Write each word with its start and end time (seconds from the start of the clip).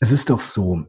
Es 0.00 0.12
ist 0.12 0.30
doch 0.30 0.38
so, 0.38 0.84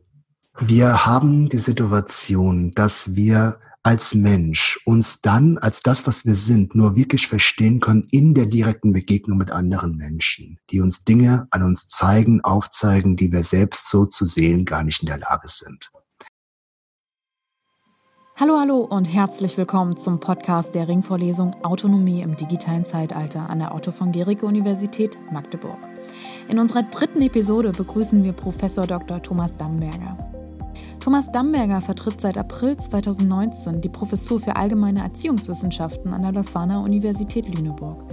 wir 0.59 1.07
haben 1.07 1.50
die 1.50 1.58
Situation, 1.58 2.69
dass 2.71 3.16
wir 3.16 3.59
als 3.82 4.13
Mensch 4.13 4.79
uns 4.85 5.21
dann 5.21 5.58
als 5.58 5.82
das, 5.82 6.05
was 6.05 6.28
wir 6.28 6.35
sind, 6.35 6.75
nur 6.75 6.96
wirklich 6.96 7.27
verstehen 7.27 7.79
können 7.79 8.05
in 8.11 8.35
der 8.35 8.45
direkten 8.45 8.93
Begegnung 8.93 9.39
mit 9.39 9.49
anderen 9.49 9.95
Menschen, 9.95 10.59
die 10.69 10.79
uns 10.79 11.05
Dinge 11.05 11.47
an 11.49 11.63
uns 11.63 11.87
zeigen, 11.87 12.41
aufzeigen, 12.41 13.15
die 13.15 13.31
wir 13.31 13.41
selbst 13.41 13.90
so 13.90 14.06
zu 14.06 14.26
sehen 14.26 14.65
gar 14.65 14.83
nicht 14.83 15.01
in 15.01 15.08
der 15.08 15.17
Lage 15.17 15.47
sind. 15.47 15.89
Hallo, 18.35 18.59
hallo 18.59 18.81
und 18.81 19.05
herzlich 19.05 19.57
willkommen 19.57 19.98
zum 19.98 20.20
Podcast 20.20 20.76
der 20.76 20.88
Ringvorlesung 20.88 21.55
Autonomie 21.63 22.21
im 22.21 22.35
digitalen 22.35 22.85
Zeitalter 22.85 23.49
an 23.49 23.57
der 23.57 23.73
Otto 23.73 23.91
von 23.91 24.12
Gericke 24.12 24.45
Universität 24.45 25.17
Magdeburg. 25.31 25.80
In 26.50 26.58
unserer 26.58 26.81
dritten 26.81 27.22
Episode 27.22 27.72
begrüßen 27.72 28.23
wir 28.23 28.34
Professor 28.34 28.88
Dr. 28.88 29.22
Thomas 29.22 29.55
Damberger. 29.55 30.17
Thomas 30.99 31.31
Damberger 31.31 31.80
vertritt 31.80 32.20
seit 32.20 32.40
April 32.40 32.76
2019 32.76 33.81
die 33.81 33.88
Professur 33.88 34.40
für 34.40 34.55
allgemeine 34.55 35.04
Erziehungswissenschaften 35.04 36.12
an 36.12 36.23
der 36.23 36.31
Leuphana 36.31 36.80
Universität 36.80 37.48
Lüneburg. 37.48 38.04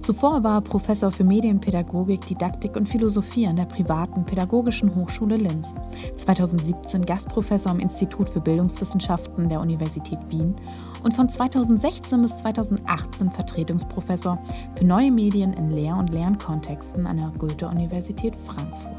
Zuvor 0.00 0.44
war 0.44 0.58
er 0.58 0.60
Professor 0.60 1.10
für 1.10 1.24
Medienpädagogik, 1.24 2.26
Didaktik 2.26 2.76
und 2.76 2.90
Philosophie 2.90 3.46
an 3.46 3.56
der 3.56 3.64
privaten 3.64 4.26
Pädagogischen 4.26 4.94
Hochschule 4.94 5.36
Linz. 5.36 5.74
2017 6.14 7.06
Gastprofessor 7.06 7.72
am 7.72 7.80
Institut 7.80 8.28
für 8.28 8.40
Bildungswissenschaften 8.40 9.48
der 9.48 9.60
Universität 9.60 10.18
Wien 10.28 10.54
und 11.02 11.14
von 11.14 11.28
2016 11.28 12.22
bis 12.22 12.38
2018 12.38 13.30
Vertretungsprofessor 13.30 14.38
für 14.76 14.84
neue 14.84 15.10
Medien 15.10 15.52
in 15.52 15.70
Lehr- 15.70 15.96
und 15.96 16.12
Lernkontexten 16.12 17.06
an 17.06 17.16
der 17.16 17.32
Goethe-Universität 17.38 18.34
Frankfurt. 18.34 18.98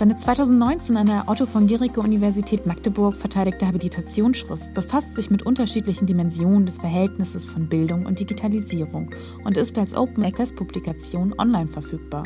Seine 0.00 0.16
2019 0.16 0.96
an 0.96 1.08
der 1.08 1.24
Otto 1.26 1.44
von 1.44 1.66
Guericke 1.66 2.00
Universität 2.00 2.64
Magdeburg 2.64 3.14
verteidigte 3.14 3.66
Habilitationsschrift 3.66 4.72
befasst 4.72 5.14
sich 5.14 5.30
mit 5.30 5.42
unterschiedlichen 5.42 6.06
Dimensionen 6.06 6.64
des 6.64 6.78
Verhältnisses 6.78 7.50
von 7.50 7.68
Bildung 7.68 8.06
und 8.06 8.18
Digitalisierung 8.18 9.10
und 9.44 9.58
ist 9.58 9.76
als 9.76 9.94
Open 9.94 10.24
Access 10.24 10.54
Publikation 10.54 11.34
online 11.38 11.68
verfügbar. 11.68 12.24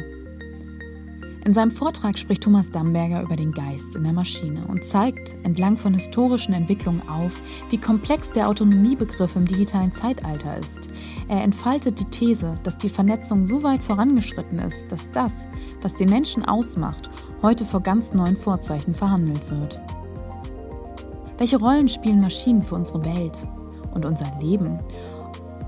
In 1.47 1.53
seinem 1.53 1.73
Vortrag 1.73 2.19
spricht 2.19 2.42
Thomas 2.42 2.70
Damberger 2.70 3.20
über 3.20 3.37
den 3.37 3.53
Geist 3.53 3.95
in 3.97 4.05
der 4.05 4.14
Maschine 4.14 4.64
und 4.67 4.87
zeigt 4.87 5.34
entlang 5.42 5.77
von 5.77 5.92
historischen 5.92 6.55
Entwicklungen 6.55 7.03
auf, 7.06 7.34
wie 7.69 7.77
komplex 7.77 8.33
der 8.33 8.48
Autonomiebegriff 8.48 9.36
im 9.36 9.45
digitalen 9.45 9.92
Zeitalter 9.92 10.56
ist. 10.56 10.81
Er 11.28 11.42
entfaltet 11.42 12.01
die 12.01 12.06
These, 12.06 12.59
dass 12.62 12.78
die 12.78 12.89
Vernetzung 12.89 13.45
so 13.45 13.62
weit 13.62 13.84
vorangeschritten 13.84 14.59
ist, 14.59 14.91
dass 14.91 15.11
das, 15.11 15.45
was 15.83 15.95
den 15.97 16.09
Menschen 16.09 16.47
ausmacht, 16.47 17.11
heute 17.42 17.67
vor 17.67 17.83
ganz 17.83 18.14
neuen 18.14 18.39
Vorzeichen 18.39 18.95
verhandelt 18.95 19.51
wird. 19.51 19.83
Welche 21.36 21.58
Rollen 21.58 21.91
spielen 21.91 22.23
Maschinen 22.23 22.62
für 22.62 22.77
unsere 22.77 23.05
Welt 23.05 23.36
und 23.92 24.06
unser 24.06 24.33
Leben, 24.41 24.79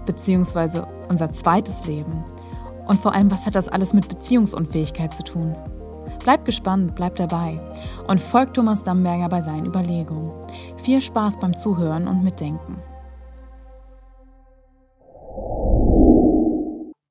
beziehungsweise 0.06 0.88
unser 1.11 1.34
zweites 1.34 1.84
Leben? 1.84 2.24
Und 2.87 3.01
vor 3.01 3.15
allem, 3.15 3.31
was 3.31 3.47
hat 3.47 3.55
das 3.55 3.69
alles 3.69 3.92
mit 3.92 4.09
Beziehungsunfähigkeit 4.09 5.15
zu 5.15 5.25
tun? 5.25 5.56
Bleibt 6.20 6.45
gespannt, 6.45 6.95
bleibt 6.95 7.20
dabei 7.20 7.61
und 8.06 8.20
folgt 8.20 8.55
Thomas 8.55 8.83
Damberger 8.83 9.29
bei 9.29 9.41
seinen 9.41 9.67
Überlegungen. 9.67 10.33
Viel 10.79 11.01
Spaß 11.01 11.39
beim 11.39 11.57
Zuhören 11.57 12.09
und 12.09 12.25
Mitdenken. 12.25 12.79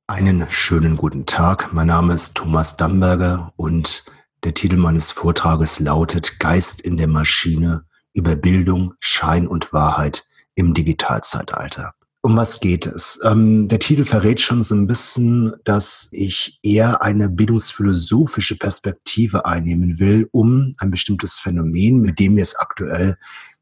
Einen 0.08 0.50
schönen 0.50 0.98
guten 0.98 1.26
Tag. 1.26 1.74
Mein 1.74 1.88
Name 1.88 2.14
ist 2.14 2.36
Thomas 2.36 2.78
Damberger 2.78 3.52
und 3.58 4.06
der 4.44 4.54
Titel 4.54 4.78
meines 4.78 5.12
Vortrages 5.12 5.80
lautet 5.80 6.40
Geist 6.40 6.80
in 6.82 6.98
der 6.98 7.08
Maschine 7.08 7.84
über 8.14 8.36
Bildung, 8.36 8.94
Schein 9.00 9.48
und 9.48 9.74
Wahrheit 9.74 10.26
im 10.56 10.74
Digitalzeitalter. 10.74 11.94
Um 12.26 12.36
was 12.38 12.60
geht 12.60 12.88
es? 12.88 13.20
Ähm, 13.24 13.68
der 13.68 13.78
Titel 13.78 14.04
verrät 14.04 14.42
schon 14.42 14.64
so 14.64 14.74
ein 14.74 14.88
bisschen, 14.88 15.54
dass 15.64 16.10
ich 16.12 16.58
eher 16.64 17.04
eine 17.04 17.30
bildungsphilosophische 17.30 18.58
Perspektive 18.58 19.46
einnehmen 19.46 20.00
will, 20.00 20.28
um 20.32 20.74
ein 20.80 20.90
bestimmtes 20.90 21.38
Phänomen, 21.40 22.02
mit 22.02 22.18
dem 22.18 22.36
wir 22.36 22.42
es 22.42 22.56
aktuell 22.56 23.16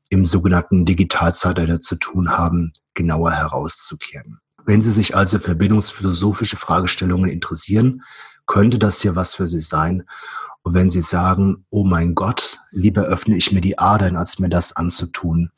im 0.09 0.23
sogenannten 0.25 0.85
Digitalzeitalter 0.85 1.81
zu 1.81 1.97
tun 1.97 2.29
haben, 2.29 2.72
genauer 2.94 3.34
herauszukehren. 3.34 4.40
Wenn 4.66 4.81
Sie 4.81 4.91
sich 4.91 5.13
also 5.13 5.40
für 5.40 5.56
bildungsphilosophische 5.56 6.56
Fragestellungen 6.56 7.29
interessieren, 7.29 8.03
könnte 8.46 8.79
das 8.79 9.02
hier 9.02 9.18
was 9.18 9.35
für 9.35 9.46
Sie 9.46 9.59
sein. 9.59 10.03
Und 10.62 10.73
wenn 10.73 10.90
Sie 10.90 11.02
sagen, 11.02 11.66
oh 11.69 11.84
mein 11.84 12.16
Gott, 12.16 12.59
lieber 12.72 13.02
öffne 13.02 13.35
ich 13.35 13.52
mir 13.52 13.59
die 13.59 13.78
Adern, 13.78 14.16
als 14.16 14.40
mir 14.40 14.47
das 14.47 14.73
anzutun, 14.73 15.52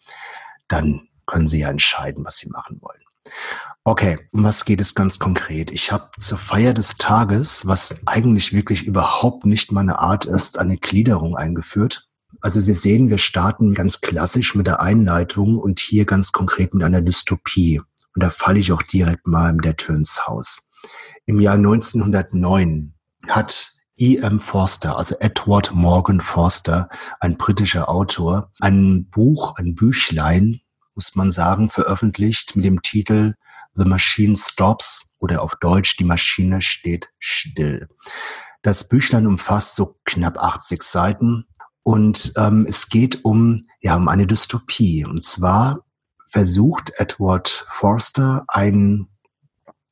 dann 0.68 1.08
können 1.26 1.48
Sie 1.48 1.60
ja 1.60 1.70
entscheiden, 1.70 2.26
was 2.26 2.38
Sie 2.38 2.50
machen 2.50 2.80
wollen. 2.82 3.02
Okay, 3.84 4.18
um 4.32 4.44
was 4.44 4.66
geht 4.66 4.82
es 4.82 4.96
ganz 4.96 5.20
konkret? 5.20 5.72
Ich 5.72 5.92
habe 5.92 6.10
zur 6.20 6.38
Feier 6.38 6.74
des 6.74 6.98
Tages, 6.98 7.68
was 7.68 8.02
eigentlich 8.06 8.54
wirklich 8.54 8.84
überhaupt 8.84 9.46
nicht 9.46 9.72
meine 9.72 10.00
Art 10.00 10.26
ist, 10.26 10.58
eine 10.60 10.78
Gliederung 10.78 11.36
eingeführt. 11.36 12.08
Also 12.42 12.60
Sie 12.60 12.74
sehen, 12.74 13.10
wir 13.10 13.18
starten 13.18 13.74
ganz 13.74 14.02
klassisch 14.02 14.56
mit 14.56 14.68
der 14.68 14.82
Einleitung 14.82 15.58
und 15.58 15.80
hier 15.80 16.06
ganz 16.06 16.32
konkret 16.32 16.74
mit 16.74 16.84
einer 16.84 17.02
Dystopie. 17.02 17.80
Und 17.80 18.24
da 18.24 18.30
falle 18.30 18.60
ich 18.60 18.72
auch 18.72 18.84
direkt 18.84 19.28
mal 19.28 19.54
mit 19.54 19.66
der 19.66 19.76
Tür 19.76 19.96
ins 19.96 20.28
Haus. 20.28 20.70
Im 21.26 21.40
Jahr 21.40 21.56
1909 21.56 22.94
hat 23.28 23.72
E.M. 23.98 24.40
Forster, 24.42 24.98
also 24.98 25.16
Edward 25.20 25.72
Morgan 25.74 26.22
Forster, 26.22 26.90
ein 27.20 27.38
britischer 27.38 27.90
Autor, 27.90 28.52
ein 28.60 29.10
Buch, 29.10 29.56
ein 29.58 29.74
Büchlein 29.74 30.62
muss 30.96 31.16
man 31.16 31.32
sagen, 31.32 31.70
veröffentlicht 31.70 32.56
mit 32.56 32.66
dem 32.66 32.82
Titel 32.82 33.36
The 33.76 33.86
Machine 33.86 34.36
Stops 34.36 35.16
oder 35.20 35.42
auf 35.42 35.56
Deutsch 35.60 35.98
Die 35.98 36.06
Maschine 36.06 36.62
steht 36.62 37.10
still. 37.20 37.88
Das 38.62 38.88
Büchlein 38.88 39.28
umfasst 39.28 39.76
so 39.76 39.98
knapp 40.06 40.38
80 40.38 40.82
Seiten 40.82 41.46
und 41.84 42.34
ähm, 42.38 42.66
es 42.68 42.90
geht 42.90 43.24
um, 43.24 43.68
ja, 43.80 43.96
um 43.96 44.08
eine 44.08 44.26
Dystopie. 44.26 45.06
Und 45.06 45.24
zwar 45.24 45.86
versucht 46.32 46.92
Edward 46.96 47.68
Forster 47.70 48.46
ein 48.48 49.08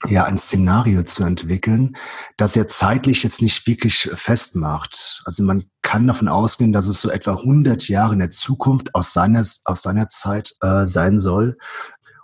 ja 0.08 0.26
ein 0.26 0.38
Szenario 0.38 1.04
zu 1.04 1.24
entwickeln, 1.24 1.96
das 2.38 2.56
er 2.56 2.68
zeitlich 2.68 3.24
jetzt 3.24 3.42
nicht 3.42 3.66
wirklich 3.68 4.10
festmacht. 4.16 5.22
Also 5.26 5.44
man 5.44 5.66
kann 5.82 6.08
davon 6.08 6.28
ausgehen, 6.28 6.74
dass 6.74 6.88
es 6.88 7.02
so 7.02 7.10
etwa 7.10 7.36
100 7.36 7.88
Jahre 7.88 8.14
in 8.14 8.20
der 8.20 8.32
Zukunft 8.32 8.94
aus 8.96 9.14
seiner, 9.14 9.44
aus 9.66 9.82
seiner 9.82 10.10
Zeit 10.10 10.54
äh, 10.62 10.86
sein 10.86 11.20
soll. 11.20 11.58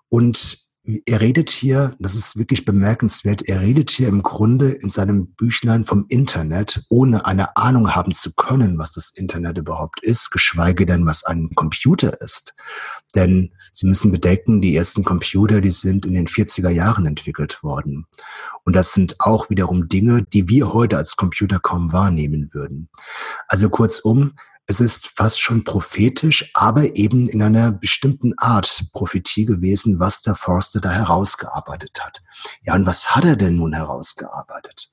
Und 0.10 0.70
er 1.06 1.22
redet 1.22 1.50
hier, 1.50 1.96
das 2.00 2.16
ist 2.16 2.38
wirklich 2.38 2.66
bemerkenswert, 2.66 3.44
er 3.44 3.62
redet 3.62 3.92
hier 3.92 4.08
im 4.08 4.24
Grunde 4.24 4.72
in 4.72 4.90
seinem 4.90 5.34
Büchlein 5.34 5.84
vom 5.84 6.06
Internet, 6.10 6.84
ohne 6.90 7.26
eine 7.26 7.56
Ahnung 7.58 7.94
haben 7.96 8.12
zu 8.12 8.34
können, 8.34 8.80
was 8.80 8.94
das 8.94 9.12
Internet 9.12 9.58
überhaupt 9.58 10.02
ist, 10.02 10.32
geschweige 10.32 10.86
denn, 10.86 11.06
was 11.06 11.24
ein 11.24 11.50
Computer 11.54 12.20
ist. 12.22 12.56
Denn 13.16 13.54
Sie 13.72 13.88
müssen 13.88 14.12
bedenken, 14.12 14.62
die 14.62 14.76
ersten 14.76 15.04
Computer, 15.04 15.62
die 15.62 15.72
sind 15.72 16.06
in 16.06 16.14
den 16.14 16.28
40er 16.28 16.70
Jahren 16.70 17.06
entwickelt 17.06 17.64
worden. 17.64 18.06
Und 18.64 18.76
das 18.76 18.94
sind 18.94 19.20
auch 19.20 19.50
wiederum 19.50 19.88
Dinge, 19.88 20.24
die 20.24 20.48
wir 20.48 20.74
heute 20.74 20.98
als 20.98 21.16
Computer 21.16 21.60
kaum 21.60 21.92
wahrnehmen 21.92 22.50
würden. 22.54 22.90
Also 23.48 23.70
kurzum, 23.70 24.34
es 24.70 24.80
ist 24.80 25.08
fast 25.08 25.42
schon 25.42 25.64
prophetisch, 25.64 26.52
aber 26.54 26.96
eben 26.96 27.28
in 27.28 27.42
einer 27.42 27.72
bestimmten 27.72 28.38
Art 28.38 28.86
Prophetie 28.94 29.46
gewesen, 29.46 30.00
was 30.00 30.22
der 30.22 30.36
Forster 30.36 30.80
da 30.80 30.92
herausgearbeitet 30.92 32.00
hat. 32.00 32.22
Ja, 32.62 32.76
und 32.76 32.86
was 32.86 33.16
hat 33.16 33.26
er 33.26 33.36
denn 33.36 33.56
nun 33.56 33.74
herausgearbeitet? 33.74 34.92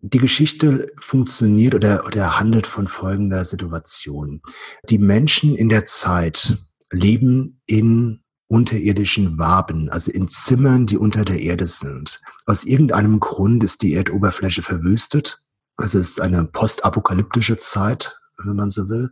Die 0.00 0.18
Geschichte 0.18 0.90
funktioniert 0.98 1.76
oder, 1.76 2.04
oder 2.06 2.40
handelt 2.40 2.66
von 2.66 2.88
folgender 2.88 3.44
Situation. 3.44 4.42
Die 4.90 4.98
Menschen 4.98 5.54
in 5.54 5.68
der 5.68 5.86
Zeit 5.86 6.58
leben 6.92 7.60
in 7.66 8.20
unterirdischen 8.48 9.38
Waben, 9.38 9.88
also 9.88 10.12
in 10.12 10.28
Zimmern, 10.28 10.86
die 10.86 10.98
unter 10.98 11.24
der 11.24 11.40
Erde 11.40 11.66
sind. 11.66 12.20
Aus 12.46 12.64
irgendeinem 12.64 13.18
Grund 13.18 13.64
ist 13.64 13.82
die 13.82 13.94
Erdoberfläche 13.94 14.62
verwüstet. 14.62 15.42
Also 15.76 15.98
es 15.98 16.10
ist 16.10 16.20
eine 16.20 16.44
postapokalyptische 16.44 17.56
Zeit, 17.56 18.18
wenn 18.44 18.56
man 18.56 18.68
so 18.70 18.90
will. 18.90 19.10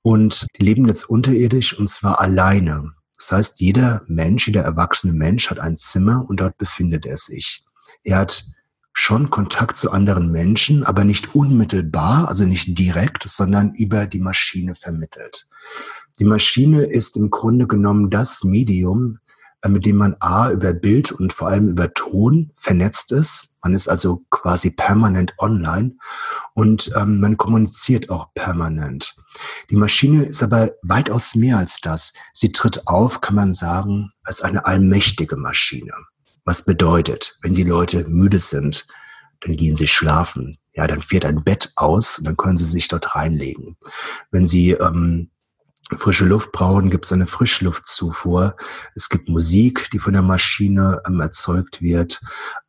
Und 0.00 0.46
die 0.56 0.64
leben 0.64 0.88
jetzt 0.88 1.08
unterirdisch 1.08 1.78
und 1.78 1.88
zwar 1.88 2.18
alleine. 2.20 2.92
Das 3.18 3.30
heißt, 3.30 3.60
jeder 3.60 4.02
Mensch, 4.08 4.46
jeder 4.46 4.62
erwachsene 4.62 5.12
Mensch 5.12 5.50
hat 5.50 5.60
ein 5.60 5.76
Zimmer 5.76 6.24
und 6.28 6.40
dort 6.40 6.56
befindet 6.56 7.06
er 7.06 7.18
sich. 7.18 7.64
Er 8.02 8.18
hat 8.18 8.44
schon 8.94 9.30
Kontakt 9.30 9.76
zu 9.76 9.90
anderen 9.90 10.32
Menschen, 10.32 10.82
aber 10.84 11.04
nicht 11.04 11.34
unmittelbar, 11.34 12.28
also 12.28 12.44
nicht 12.44 12.78
direkt, 12.78 13.28
sondern 13.28 13.74
über 13.74 14.06
die 14.06 14.20
Maschine 14.20 14.74
vermittelt. 14.74 15.46
Die 16.18 16.24
Maschine 16.24 16.84
ist 16.84 17.16
im 17.16 17.30
Grunde 17.30 17.66
genommen 17.66 18.10
das 18.10 18.44
Medium, 18.44 19.18
äh, 19.62 19.68
mit 19.68 19.86
dem 19.86 19.96
man 19.96 20.16
A 20.20 20.50
über 20.50 20.72
Bild 20.72 21.12
und 21.12 21.32
vor 21.32 21.48
allem 21.48 21.68
über 21.68 21.92
Ton 21.94 22.52
vernetzt 22.56 23.12
ist. 23.12 23.56
Man 23.62 23.74
ist 23.74 23.88
also 23.88 24.24
quasi 24.30 24.70
permanent 24.70 25.34
online 25.38 25.96
und 26.54 26.90
ähm, 26.96 27.20
man 27.20 27.36
kommuniziert 27.36 28.10
auch 28.10 28.34
permanent. 28.34 29.14
Die 29.70 29.76
Maschine 29.76 30.24
ist 30.24 30.42
aber 30.42 30.72
weitaus 30.82 31.34
mehr 31.34 31.58
als 31.58 31.80
das. 31.80 32.12
Sie 32.32 32.52
tritt 32.52 32.86
auf, 32.88 33.20
kann 33.20 33.36
man 33.36 33.54
sagen, 33.54 34.10
als 34.24 34.42
eine 34.42 34.66
allmächtige 34.66 35.36
Maschine. 35.36 35.92
Was 36.44 36.64
bedeutet, 36.64 37.38
wenn 37.40 37.54
die 37.54 37.62
Leute 37.62 38.04
müde 38.08 38.40
sind, 38.40 38.86
dann 39.40 39.56
gehen 39.56 39.76
sie 39.76 39.86
schlafen. 39.86 40.52
Ja, 40.74 40.86
dann 40.86 41.00
fährt 41.00 41.24
ein 41.24 41.44
Bett 41.44 41.72
aus 41.76 42.18
und 42.18 42.26
dann 42.26 42.36
können 42.36 42.56
sie 42.56 42.64
sich 42.64 42.88
dort 42.88 43.14
reinlegen. 43.14 43.76
Wenn 44.30 44.46
sie 44.46 44.72
ähm, 44.72 45.30
frische 45.90 46.24
Luft 46.24 46.52
brauchen, 46.52 46.90
gibt 46.90 47.04
es 47.04 47.12
eine 47.12 47.26
Frischluftzufuhr. 47.26 48.56
Es 48.94 49.08
gibt 49.08 49.28
Musik, 49.28 49.90
die 49.92 49.98
von 49.98 50.12
der 50.12 50.22
Maschine 50.22 51.02
ähm, 51.06 51.20
erzeugt 51.20 51.82
wird. 51.82 52.20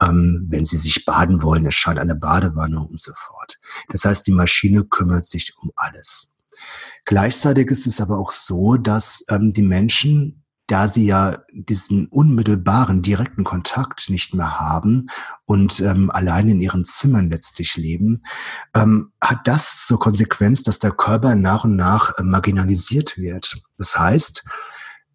Ähm, 0.01 0.47
wenn 0.49 0.65
Sie 0.65 0.77
sich 0.77 1.05
baden 1.05 1.41
wollen, 1.41 1.65
erscheint 1.65 1.99
eine 1.99 2.15
Badewanne 2.15 2.79
und 2.79 2.99
so 2.99 3.13
fort. 3.15 3.59
Das 3.89 4.05
heißt, 4.05 4.27
die 4.27 4.31
Maschine 4.31 4.83
kümmert 4.83 5.25
sich 5.25 5.53
um 5.61 5.71
alles. 5.75 6.35
Gleichzeitig 7.05 7.69
ist 7.71 7.87
es 7.87 8.01
aber 8.01 8.17
auch 8.17 8.31
so, 8.31 8.77
dass 8.77 9.25
ähm, 9.29 9.53
die 9.53 9.63
Menschen 9.63 10.42
da 10.73 10.87
sie 10.87 11.05
ja 11.05 11.37
diesen 11.51 12.07
unmittelbaren, 12.07 13.03
direkten 13.03 13.43
Kontakt 13.43 14.09
nicht 14.09 14.33
mehr 14.33 14.59
haben 14.59 15.05
und 15.45 15.79
ähm, 15.81 16.09
allein 16.09 16.47
in 16.47 16.59
ihren 16.61 16.83
Zimmern 16.83 17.29
letztlich 17.29 17.77
leben, 17.77 18.23
ähm, 18.73 19.11
hat 19.21 19.41
das 19.47 19.85
zur 19.85 19.99
Konsequenz, 19.99 20.63
dass 20.63 20.79
der 20.79 20.89
Körper 20.89 21.35
nach 21.35 21.63
und 21.63 21.75
nach 21.75 22.17
äh, 22.17 22.23
marginalisiert 22.23 23.19
wird. 23.19 23.61
Das 23.77 23.99
heißt, 23.99 24.43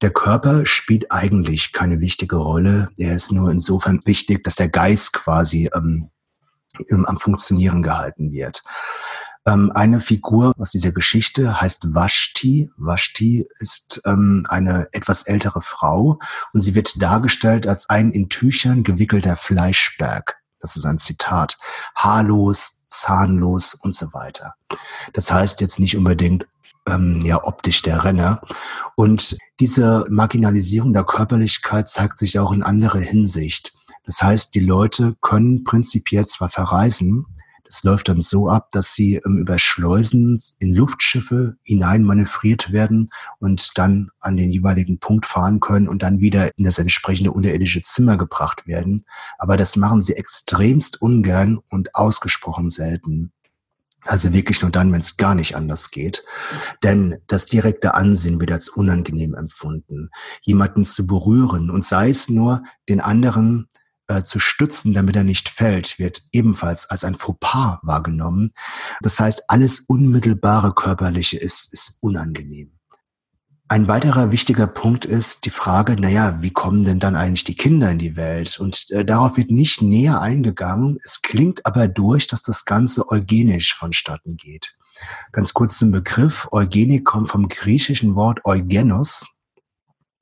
der 0.01 0.13
Körper 0.13 0.65
spielt 0.65 1.11
eigentlich 1.11 1.73
keine 1.73 1.99
wichtige 1.99 2.37
Rolle. 2.37 2.91
Er 2.97 3.17
ist 3.17 3.33
nur 3.33 3.51
insofern 3.51 4.01
wichtig, 4.05 4.45
dass 4.45 4.55
der 4.55 4.69
Geist 4.69 5.13
quasi 5.13 5.69
ähm, 5.75 6.09
am 7.05 7.19
Funktionieren 7.19 7.83
gehalten 7.83 8.31
wird. 8.31 8.63
Ähm, 9.49 9.73
eine 9.75 10.01
Figur 10.01 10.53
aus 10.59 10.71
dieser 10.73 10.93
Geschichte 10.93 11.59
heißt 11.59 11.95
Vashti. 11.95 12.71
Vashti 12.77 13.49
ist 13.59 14.03
ähm, 14.05 14.45
eine 14.51 14.89
etwas 14.93 15.23
ältere 15.23 15.63
Frau 15.63 16.19
und 16.53 16.61
sie 16.61 16.75
wird 16.75 17.01
dargestellt 17.01 17.67
als 17.67 17.89
ein 17.89 18.11
in 18.11 18.29
Tüchern 18.29 18.83
gewickelter 18.83 19.37
Fleischberg. 19.37 20.37
Das 20.61 20.77
ist 20.77 20.85
ein 20.85 20.99
Zitat. 20.99 21.57
Haarlos, 21.95 22.85
zahnlos 22.89 23.73
und 23.73 23.95
so 23.95 24.13
weiter. 24.13 24.55
Das 25.15 25.31
heißt 25.31 25.63
jetzt 25.63 25.81
nicht 25.81 25.97
unbedingt 25.97 26.47
ähm, 26.87 27.21
ja 27.23 27.43
optisch 27.43 27.81
der 27.81 28.05
Renner. 28.05 28.43
Und 28.97 29.39
diese 29.61 30.05
Marginalisierung 30.11 30.93
der 30.93 31.05
Körperlichkeit 31.05 31.89
zeigt 31.89 32.19
sich 32.19 32.39
auch 32.39 32.53
in 32.53 32.63
anderer 32.63 33.01
Hinsicht. 33.01 33.73
Das 34.05 34.21
heißt, 34.21 34.55
die 34.55 34.61
Leute 34.61 35.17
können 35.23 35.65
prinzipiell 35.65 36.27
zwar 36.27 36.51
verreisen, 36.51 37.25
das 37.69 37.85
läuft 37.85 38.09
dann 38.09 38.23
so 38.23 38.49
ab, 38.49 38.69
dass 38.73 38.95
sie 38.95 39.17
ähm, 39.17 39.39
über 39.39 39.59
Schleusen 39.59 40.39
in 40.59 40.75
Luftschiffe 40.75 41.57
hinein 41.63 42.03
manövriert 42.03 42.73
werden 42.73 43.11
und 43.39 43.77
dann 43.77 44.11
an 44.21 44.37
den 44.37 44.51
jeweiligen 44.51 44.99
Punkt 44.99 45.27
fahren 45.27 45.61
können 45.61 45.87
und 45.87 46.03
dann 46.03 46.21
wieder 46.21 46.57
in 46.57 46.65
das 46.65 46.79
entsprechende 46.79 47.31
unterirdische 47.31 47.83
Zimmer 47.83 48.17
gebracht 48.17 48.67
werden. 48.67 49.03
Aber 49.37 49.57
das 49.57 49.77
machen 49.77 50.01
sie 50.01 50.15
extremst 50.15 51.03
ungern 51.03 51.59
und 51.71 51.95
ausgesprochen 51.95 52.71
selten. 52.71 53.33
Also 54.03 54.33
wirklich 54.33 54.63
nur 54.63 54.71
dann, 54.71 54.91
wenn 54.93 55.01
es 55.01 55.19
gar 55.19 55.35
nicht 55.35 55.55
anders 55.55 55.91
geht. 55.91 56.25
Denn 56.83 57.19
das 57.27 57.45
direkte 57.45 57.95
Ansehen 57.95 58.41
wird 58.41 58.53
als 58.53 58.71
unangenehm 58.71 59.35
empfunden, 59.35 60.09
jemanden 60.41 60.85
zu 60.85 61.07
berühren 61.07 61.69
und 61.69 61.85
sei 61.85 62.09
es 62.09 62.31
nur 62.31 62.63
den 62.89 63.01
anderen 63.01 63.69
äh, 64.09 64.23
zu 64.23 64.39
stützen, 64.39 64.95
damit 64.95 65.17
er 65.17 65.25
nicht 65.25 65.49
fällt, 65.49 65.99
wird 65.99 66.23
ebenfalls 66.33 66.91
als 66.91 67.05
ein 67.05 67.15
Fauxpas 67.15 67.79
wahrgenommen. 67.83 68.51
Das 69.01 69.21
heißt, 69.21 69.45
alles 69.49 69.81
unmittelbare 69.81 70.75
körperliche 70.75 71.39
ist, 71.39 71.73
ist 71.73 71.99
unangenehm. 72.01 72.73
Ein 73.71 73.87
weiterer 73.87 74.33
wichtiger 74.33 74.67
Punkt 74.67 75.05
ist 75.05 75.45
die 75.45 75.51
Frage, 75.51 76.01
naja, 76.01 76.39
wie 76.41 76.53
kommen 76.53 76.85
denn 76.85 77.01
dann 77.01 77.17
eigentlich 77.17 77.45
die 77.45 77.55
Kinder 77.55 77.91
in 77.91 77.99
die 77.99 78.17
Welt? 78.17 78.59
Und 78.59 78.91
äh, 78.91 79.05
darauf 79.05 79.37
wird 79.37 79.51
nicht 79.51 79.83
näher 79.83 80.23
eingegangen. 80.23 80.99
Es 81.05 81.21
klingt 81.21 81.67
aber 81.67 81.87
durch, 81.87 82.27
dass 82.27 82.41
das 82.41 82.65
Ganze 82.65 83.11
eugenisch 83.11 83.75
vonstatten 83.75 84.39
geht. 84.39 84.75
Ganz 85.33 85.53
kurz 85.53 85.79
zum 85.79 85.91
Begriff. 85.91 86.49
Eugenik 86.51 87.05
kommt 87.05 87.29
vom 87.29 87.49
griechischen 87.49 88.15
Wort 88.15 88.41
eugenos, 88.45 89.38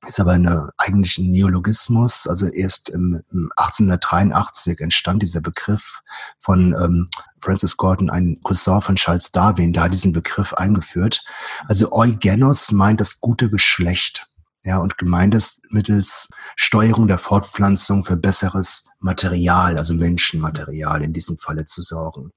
ist 0.09 0.21
aber 0.21 0.33
eine, 0.33 0.71
eigentlich 0.79 1.19
ein 1.19 1.31
Neologismus. 1.31 2.27
Also 2.27 2.47
erst 2.47 2.89
im, 2.89 3.23
im 3.31 3.51
1883 3.57 4.81
entstand 4.81 5.23
dieser 5.23 5.41
Begriff 5.41 6.01
von 6.39 6.75
ähm, 6.81 7.09
Francis 7.41 7.77
Gordon, 7.77 8.11
ein 8.11 8.41
Cousin 8.43 8.81
von 8.81 8.97
Charles 8.97 9.33
Darwin, 9.33 9.73
der 9.73 9.85
hat 9.85 9.93
diesen 9.93 10.13
Begriff 10.13 10.53
eingeführt. 10.55 11.25
Also 11.69 11.93
Eugenos 11.93 12.73
meint 12.73 13.01
das 13.01 13.21
gute 13.21 13.51
Geschlecht. 13.51 14.29
Ja, 14.67 14.79
und 14.79 14.99
gemeint 14.99 15.33
ist 15.37 15.61
mittels 15.71 16.29
Steuerung 16.57 17.07
der 17.07 17.19
Fortpflanzung 17.19 18.03
für 18.03 18.17
besseres 18.17 18.91
Material, 18.99 19.79
also 19.79 19.95
Menschenmaterial 19.95 21.05
in 21.05 21.13
diesem 21.13 21.39
Falle 21.39 21.67
zu 21.67 21.83
sorgen. 21.83 22.33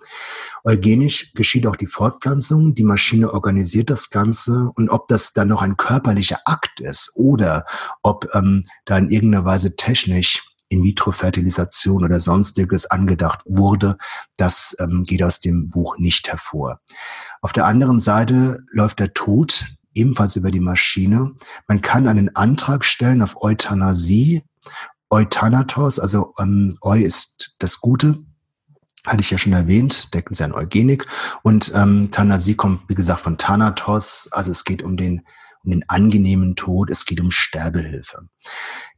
Eugenisch 0.64 1.34
geschieht 1.34 1.66
auch 1.66 1.76
die 1.76 1.88
Fortpflanzung, 1.88 2.76
die 2.76 2.84
Maschine 2.84 3.34
organisiert 3.34 3.90
das 3.90 4.12
Ganze 4.12 4.70
und 4.76 4.90
ob 4.90 5.08
das 5.08 5.34
dann 5.34 5.48
noch 5.48 5.64
ein 5.64 5.76
körperlicher 5.76 6.42
Akt 6.46 6.82
ist 6.82 7.14
oder 7.16 7.66
ob 8.04 8.28
ähm, 8.36 8.66
da 8.86 9.00
in 9.00 9.10
irgendeiner 9.10 9.46
Weise 9.46 9.76
technisch 9.76 10.44
in-vitro-Fertilisation 10.68 12.04
oder 12.04 12.20
sonstiges 12.20 12.86
angedacht 12.86 13.40
wurde, 13.46 13.98
das 14.38 14.78
ähm, 14.80 15.04
geht 15.04 15.24
aus 15.24 15.40
dem 15.40 15.72
Buch 15.72 15.98
nicht 15.98 16.28
hervor. 16.28 16.80
Auf 17.42 17.54
der 17.54 17.66
anderen 17.66 18.00
Seite 18.00 18.60
läuft 18.72 19.00
der 19.00 19.16
Tod 19.16 19.66
ebenfalls 20.00 20.36
über 20.36 20.52
die 20.52 20.60
Maschine. 20.60 21.34
Man 21.68 21.82
kann 21.82 22.08
einen 22.08 22.36
Antrag 22.36 22.86
stellen 22.86 23.22
auf 23.22 23.42
Euthanasie. 23.42 24.44
Euthanatos, 25.12 26.00
also 26.00 26.34
ähm, 26.40 26.78
Eu 26.84 27.00
ist 27.00 27.56
das 27.60 27.80
Gute, 27.80 28.20
hatte 29.06 29.22
ich 29.22 29.32
ja 29.32 29.38
schon 29.38 29.54
erwähnt, 29.54 30.14
decken 30.14 30.36
sie 30.36 30.44
an 30.44 30.54
Eugenik. 30.54 31.08
Und 31.42 31.72
ähm, 31.76 32.12
Thanasie 32.12 32.56
kommt, 32.56 32.88
wie 32.90 32.96
gesagt, 32.96 33.22
von 33.22 33.38
Thanatos, 33.38 34.30
also 34.32 34.52
es 34.52 34.64
geht 34.64 34.84
um 34.84 34.98
den, 34.98 35.26
um 35.64 35.72
den 35.72 35.88
angenehmen 35.90 36.56
Tod, 36.56 36.90
es 36.90 37.06
geht 37.06 37.20
um 37.20 37.32
Sterbehilfe. 37.32 38.28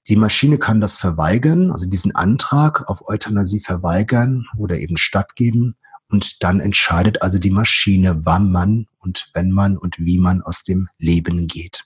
Die 0.10 0.16
Maschine 0.16 0.58
kann 0.58 0.82
das 0.82 0.98
verweigern, 0.98 1.72
also 1.72 1.90
diesen 1.90 2.16
Antrag 2.16 2.90
auf 2.90 3.08
Euthanasie 3.08 3.62
verweigern 3.62 4.46
oder 4.58 4.80
eben 4.80 4.98
stattgeben. 4.98 5.76
Und 6.12 6.44
dann 6.44 6.60
entscheidet 6.60 7.22
also 7.22 7.40
die 7.40 7.52
Maschine, 7.52 8.26
wann 8.26 8.52
man 8.52 8.88
und 9.00 9.30
wenn 9.34 9.52
man 9.52 9.78
und 9.78 9.98
wie 9.98 10.20
man 10.20 10.42
aus 10.42 10.64
dem 10.64 10.90
Leben 10.98 11.48
geht. 11.48 11.86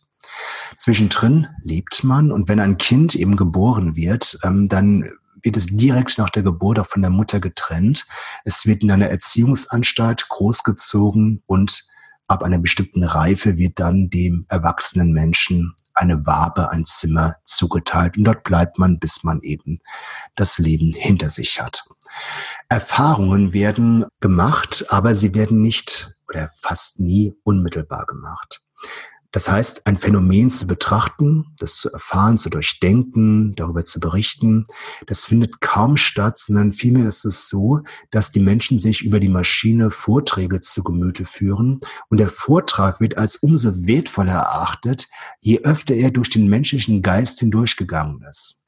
Zwischendrin 0.75 1.47
lebt 1.61 2.03
man 2.03 2.31
und 2.31 2.49
wenn 2.49 2.59
ein 2.59 2.77
Kind 2.77 3.15
eben 3.15 3.35
geboren 3.35 3.95
wird, 3.95 4.37
ähm, 4.43 4.67
dann 4.67 5.09
wird 5.43 5.57
es 5.57 5.67
direkt 5.67 6.17
nach 6.17 6.31
der 6.31 6.43
Geburt 6.43 6.79
auch 6.79 6.87
von 6.87 7.03
der 7.03 7.11
Mutter 7.11 7.39
getrennt. 7.39 8.05
Es 8.43 8.65
wird 8.65 8.81
in 8.81 8.91
einer 8.91 9.09
Erziehungsanstalt 9.09 10.27
großgezogen 10.27 11.43
und 11.45 11.87
ab 12.27 12.43
einer 12.43 12.57
bestimmten 12.57 13.03
Reife 13.03 13.57
wird 13.57 13.79
dann 13.79 14.09
dem 14.09 14.45
erwachsenen 14.49 15.13
Menschen 15.13 15.75
eine 15.93 16.25
Wabe, 16.25 16.71
ein 16.71 16.83
Zimmer 16.83 17.35
zugeteilt 17.45 18.17
und 18.17 18.23
dort 18.23 18.43
bleibt 18.43 18.79
man, 18.79 18.99
bis 18.99 19.23
man 19.23 19.41
eben 19.41 19.77
das 20.35 20.57
Leben 20.57 20.91
hinter 20.91 21.29
sich 21.29 21.61
hat. 21.61 21.85
Erfahrungen 22.69 23.53
werden 23.53 24.05
gemacht, 24.19 24.85
aber 24.89 25.15
sie 25.15 25.33
werden 25.33 25.61
nicht 25.61 26.15
oder 26.27 26.49
fast 26.61 26.99
nie 26.99 27.33
unmittelbar 27.43 28.05
gemacht. 28.05 28.61
Das 29.35 29.51
heißt, 29.51 29.85
ein 29.85 29.97
Phänomen 29.97 30.49
zu 30.49 30.65
betrachten, 30.65 31.47
das 31.59 31.75
zu 31.75 31.91
erfahren, 31.91 32.37
zu 32.37 32.49
durchdenken, 32.49 33.53
darüber 33.57 33.83
zu 33.83 33.99
berichten, 33.99 34.63
das 35.07 35.25
findet 35.25 35.59
kaum 35.59 35.97
statt, 35.97 36.37
sondern 36.37 36.71
vielmehr 36.71 37.05
ist 37.05 37.25
es 37.25 37.49
so, 37.49 37.81
dass 38.11 38.31
die 38.31 38.39
Menschen 38.39 38.79
sich 38.79 39.03
über 39.03 39.19
die 39.19 39.27
Maschine 39.27 39.91
Vorträge 39.91 40.61
zu 40.61 40.85
Gemüte 40.85 41.25
führen 41.25 41.81
und 42.07 42.19
der 42.19 42.29
Vortrag 42.29 43.01
wird 43.01 43.17
als 43.17 43.35
umso 43.35 43.85
wertvoller 43.85 44.31
erachtet, 44.31 45.09
je 45.41 45.59
öfter 45.63 45.95
er 45.95 46.11
durch 46.11 46.29
den 46.29 46.47
menschlichen 46.47 47.01
Geist 47.01 47.41
hindurchgegangen 47.41 48.23
ist. 48.29 48.64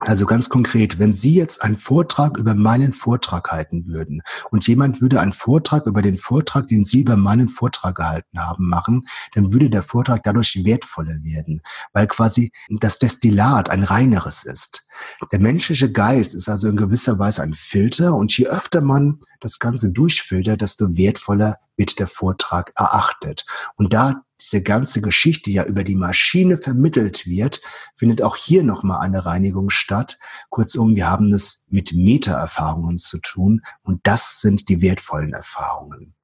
Also 0.00 0.26
ganz 0.26 0.48
konkret, 0.48 1.00
wenn 1.00 1.12
Sie 1.12 1.34
jetzt 1.34 1.62
einen 1.62 1.76
Vortrag 1.76 2.38
über 2.38 2.54
meinen 2.54 2.92
Vortrag 2.92 3.50
halten 3.50 3.86
würden 3.86 4.22
und 4.50 4.68
jemand 4.68 5.00
würde 5.00 5.20
einen 5.20 5.32
Vortrag 5.32 5.86
über 5.86 6.02
den 6.02 6.18
Vortrag, 6.18 6.68
den 6.68 6.84
Sie 6.84 7.00
über 7.00 7.16
meinen 7.16 7.48
Vortrag 7.48 7.96
gehalten 7.96 8.38
haben, 8.38 8.68
machen, 8.68 9.08
dann 9.34 9.52
würde 9.52 9.70
der 9.70 9.82
Vortrag 9.82 10.22
dadurch 10.22 10.64
wertvoller 10.64 11.24
werden, 11.24 11.62
weil 11.92 12.06
quasi 12.06 12.52
das 12.68 13.00
Destillat 13.00 13.70
ein 13.70 13.82
reineres 13.82 14.44
ist. 14.44 14.86
Der 15.32 15.40
menschliche 15.40 15.90
Geist 15.90 16.36
ist 16.36 16.48
also 16.48 16.68
in 16.68 16.76
gewisser 16.76 17.18
Weise 17.18 17.42
ein 17.42 17.54
Filter 17.54 18.14
und 18.14 18.36
je 18.36 18.46
öfter 18.46 18.80
man 18.80 19.20
das 19.40 19.58
Ganze 19.58 19.92
durchfiltert, 19.92 20.60
desto 20.60 20.96
wertvoller 20.96 21.56
wird 21.76 21.98
der 21.98 22.06
Vortrag 22.06 22.72
erachtet. 22.76 23.46
Und 23.76 23.92
da 23.92 24.22
diese 24.40 24.62
ganze 24.62 25.00
Geschichte 25.00 25.50
ja 25.50 25.64
über 25.64 25.84
die 25.84 25.96
Maschine 25.96 26.58
vermittelt 26.58 27.26
wird, 27.26 27.60
findet 27.96 28.22
auch 28.22 28.36
hier 28.36 28.62
nochmal 28.62 29.00
eine 29.00 29.26
Reinigung 29.26 29.70
statt. 29.70 30.18
Kurzum, 30.50 30.94
wir 30.94 31.08
haben 31.08 31.32
es 31.32 31.66
mit 31.68 31.92
Meta-Erfahrungen 31.92 32.98
zu 32.98 33.18
tun 33.18 33.62
und 33.82 34.00
das 34.04 34.40
sind 34.40 34.68
die 34.68 34.80
wertvollen 34.80 35.32
Erfahrungen. 35.32 36.14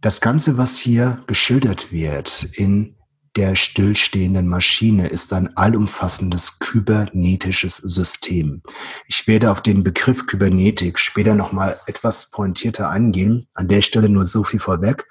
Das 0.00 0.20
Ganze, 0.20 0.56
was 0.56 0.78
hier 0.78 1.24
geschildert 1.26 1.90
wird 1.90 2.44
in 2.52 2.94
der 3.38 3.54
stillstehenden 3.54 4.48
Maschine 4.48 5.06
ist 5.06 5.32
ein 5.32 5.56
allumfassendes 5.56 6.58
kybernetisches 6.58 7.76
System. 7.76 8.62
Ich 9.06 9.28
werde 9.28 9.52
auf 9.52 9.62
den 9.62 9.84
Begriff 9.84 10.26
Kybernetik 10.26 10.98
später 10.98 11.36
nochmal 11.36 11.78
etwas 11.86 12.30
pointierter 12.30 12.88
eingehen. 12.88 13.46
An 13.54 13.68
der 13.68 13.82
Stelle 13.82 14.08
nur 14.08 14.24
so 14.24 14.42
viel 14.42 14.58
vorweg. 14.58 15.06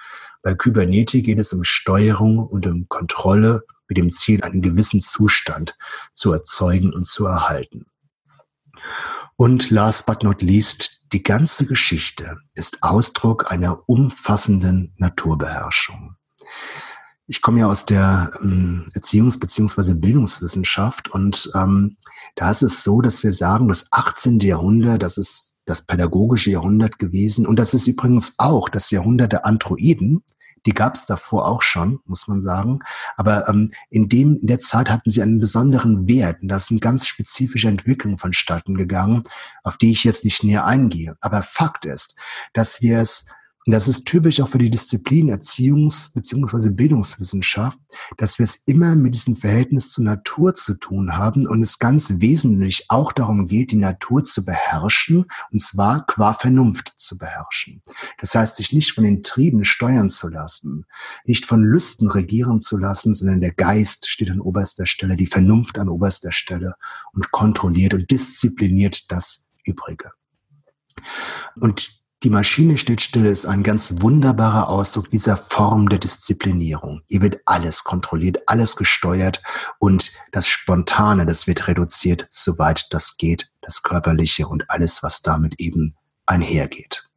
Bei 0.47 0.55
Kybernetik 0.55 1.25
geht 1.25 1.39
es 1.39 1.51
um 1.51 1.65
Steuerung 1.65 2.39
und 2.39 2.67
um 2.67 2.87
Kontrolle 2.87 3.65
mit 3.89 3.97
dem 3.97 4.09
Ziel, 4.09 4.43
einen 4.43 4.61
gewissen 4.61 5.01
Zustand 5.01 5.75
zu 6.13 6.31
erzeugen 6.31 6.93
und 6.93 7.05
zu 7.05 7.25
erhalten. 7.25 7.87
Und 9.35 9.71
last 9.71 10.05
but 10.05 10.23
not 10.23 10.41
least, 10.41 11.03
die 11.11 11.21
ganze 11.21 11.65
Geschichte 11.65 12.37
ist 12.53 12.81
Ausdruck 12.81 13.51
einer 13.51 13.89
umfassenden 13.89 14.93
Naturbeherrschung. 14.95 16.15
Ich 17.25 17.41
komme 17.41 17.59
ja 17.59 17.67
aus 17.67 17.85
der 17.85 18.31
ähm, 18.41 18.85
Erziehungs- 18.93 19.41
beziehungsweise 19.41 19.95
Bildungswissenschaft 19.95 21.09
und 21.09 21.51
ähm, 21.55 21.97
da 22.35 22.51
ist 22.51 22.61
es 22.61 22.83
so, 22.83 23.01
dass 23.01 23.21
wir 23.21 23.33
sagen, 23.33 23.67
das 23.67 23.87
18. 23.91 24.39
Jahrhundert, 24.39 25.03
das 25.03 25.17
ist 25.17 25.57
das 25.65 25.85
pädagogische 25.85 26.51
Jahrhundert 26.51 26.99
gewesen 26.99 27.45
und 27.45 27.59
das 27.59 27.73
ist 27.73 27.85
übrigens 27.85 28.35
auch 28.37 28.69
das 28.69 28.91
Jahrhundert 28.91 29.33
der 29.33 29.45
Androiden. 29.45 30.23
Die 30.67 30.73
gab 30.73 30.95
es 30.95 31.05
davor 31.05 31.47
auch 31.47 31.61
schon, 31.61 32.01
muss 32.05 32.27
man 32.27 32.41
sagen. 32.41 32.79
Aber 33.15 33.47
ähm, 33.47 33.71
in, 33.89 34.09
dem, 34.09 34.37
in 34.41 34.47
der 34.47 34.59
Zeit 34.59 34.89
hatten 34.89 35.09
sie 35.09 35.21
einen 35.21 35.39
besonderen 35.39 36.07
Wert. 36.09 36.41
Und 36.41 36.49
da 36.49 36.59
sind 36.59 36.81
ganz 36.81 37.07
spezifische 37.07 37.69
Entwicklungen 37.69 38.17
vonstatten 38.17 38.75
gegangen, 38.75 39.23
auf 39.63 39.77
die 39.77 39.91
ich 39.91 40.03
jetzt 40.03 40.25
nicht 40.25 40.43
näher 40.43 40.65
eingehe. 40.65 41.15
Aber 41.21 41.41
Fakt 41.41 41.85
ist, 41.85 42.15
dass 42.53 42.81
wir 42.81 42.99
es 42.99 43.27
und 43.67 43.73
das 43.73 43.89
ist 43.89 44.05
typisch 44.05 44.39
auch 44.39 44.47
für 44.47 44.59
die 44.59 44.69
Disziplin 44.69 45.29
Erziehungs- 45.29 46.13
bzw. 46.13 46.69
Bildungswissenschaft, 46.69 47.77
dass 48.15 48.39
wir 48.39 48.45
es 48.45 48.55
immer 48.65 48.95
mit 48.95 49.13
diesem 49.13 49.35
Verhältnis 49.35 49.89
zur 49.89 50.05
Natur 50.05 50.55
zu 50.55 50.75
tun 50.75 51.17
haben 51.17 51.45
und 51.45 51.61
es 51.61 51.77
ganz 51.77 52.13
wesentlich 52.21 52.85
auch 52.87 53.11
darum 53.11 53.45
geht, 53.45 53.71
die 53.71 53.75
Natur 53.77 54.23
zu 54.23 54.45
beherrschen 54.45 55.25
und 55.51 55.61
zwar 55.61 56.05
qua 56.05 56.33
Vernunft 56.33 56.93
zu 56.95 57.17
beherrschen. 57.17 57.81
Das 58.21 58.35
heißt, 58.35 58.55
sich 58.55 58.71
nicht 58.71 58.93
von 58.93 59.03
den 59.03 59.21
Trieben 59.21 59.65
steuern 59.65 60.07
zu 60.07 60.29
lassen, 60.29 60.85
nicht 61.25 61.45
von 61.45 61.61
Lüsten 61.61 62.09
regieren 62.09 62.61
zu 62.61 62.77
lassen, 62.77 63.13
sondern 63.13 63.41
der 63.41 63.51
Geist 63.51 64.07
steht 64.07 64.31
an 64.31 64.39
oberster 64.39 64.85
Stelle, 64.85 65.17
die 65.17 65.27
Vernunft 65.27 65.77
an 65.77 65.89
oberster 65.89 66.31
Stelle 66.31 66.75
und 67.11 67.31
kontrolliert 67.31 67.93
und 67.93 68.09
diszipliniert 68.09 69.11
das 69.11 69.49
Übrige. 69.65 70.11
Und 71.59 72.06
die 72.23 72.31
Maschine 72.31 72.79
steht 72.79 73.01
still 73.01 73.25
ist 73.25 73.45
ein 73.45 73.61
ganz 73.61 74.01
wunderbarer 74.01 74.69
Ausdruck 74.69 75.11
dieser 75.11 75.37
Form 75.37 75.87
der 75.87 75.99
Disziplinierung. 75.99 77.01
Hier 77.07 77.21
wird 77.21 77.37
alles 77.45 77.83
kontrolliert, 77.83 78.39
alles 78.47 78.75
gesteuert 78.75 79.43
und 79.77 80.11
das 80.31 80.47
Spontane, 80.47 81.27
das 81.27 81.45
wird 81.45 81.67
reduziert, 81.67 82.25
soweit 82.31 82.87
das 82.89 83.17
geht, 83.17 83.51
das 83.61 83.83
Körperliche 83.83 84.47
und 84.47 84.69
alles, 84.69 85.03
was 85.03 85.21
damit 85.21 85.59
eben 85.59 85.95
einhergeht. 86.25 87.07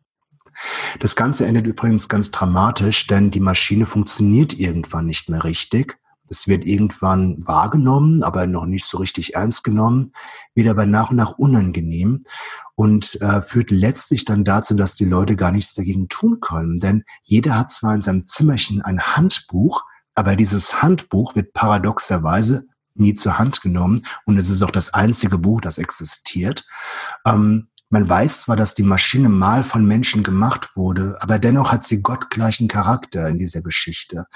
Das 0.98 1.16
Ganze 1.16 1.46
endet 1.46 1.66
übrigens 1.66 2.10
ganz 2.10 2.30
dramatisch, 2.30 3.06
denn 3.06 3.30
die 3.30 3.40
Maschine 3.40 3.86
funktioniert 3.86 4.52
irgendwann 4.52 5.06
nicht 5.06 5.30
mehr 5.30 5.44
richtig 5.44 5.96
es 6.30 6.46
wird 6.46 6.64
irgendwann 6.64 7.44
wahrgenommen, 7.44 8.22
aber 8.22 8.46
noch 8.46 8.64
nicht 8.64 8.84
so 8.84 8.98
richtig 8.98 9.34
ernst 9.34 9.64
genommen, 9.64 10.12
wird 10.54 10.68
aber 10.68 10.86
nach 10.86 11.10
und 11.10 11.16
nach 11.16 11.32
unangenehm 11.32 12.24
und 12.80 13.20
äh, 13.20 13.42
führt 13.42 13.70
letztlich 13.70 14.24
dann 14.24 14.42
dazu, 14.42 14.74
dass 14.74 14.94
die 14.94 15.04
Leute 15.04 15.36
gar 15.36 15.52
nichts 15.52 15.74
dagegen 15.74 16.08
tun 16.08 16.40
können. 16.40 16.78
Denn 16.78 17.04
jeder 17.22 17.58
hat 17.58 17.70
zwar 17.70 17.94
in 17.94 18.00
seinem 18.00 18.24
Zimmerchen 18.24 18.80
ein 18.80 19.02
Handbuch, 19.02 19.84
aber 20.14 20.34
dieses 20.34 20.80
Handbuch 20.80 21.36
wird 21.36 21.52
paradoxerweise 21.52 22.64
nie 22.94 23.12
zur 23.12 23.38
Hand 23.38 23.60
genommen 23.60 24.06
und 24.24 24.38
es 24.38 24.48
ist 24.48 24.62
auch 24.62 24.70
das 24.70 24.94
einzige 24.94 25.36
Buch, 25.36 25.60
das 25.60 25.76
existiert. 25.76 26.64
Ähm, 27.26 27.68
man 27.90 28.08
weiß 28.08 28.42
zwar, 28.42 28.54
dass 28.56 28.74
die 28.74 28.84
Maschine 28.84 29.28
mal 29.28 29.64
von 29.64 29.84
Menschen 29.84 30.22
gemacht 30.22 30.76
wurde, 30.76 31.16
aber 31.20 31.40
dennoch 31.40 31.72
hat 31.72 31.84
sie 31.84 32.02
gottgleichen 32.02 32.68
Charakter 32.68 33.28
in 33.28 33.38
dieser 33.38 33.62
Geschichte. 33.62 34.26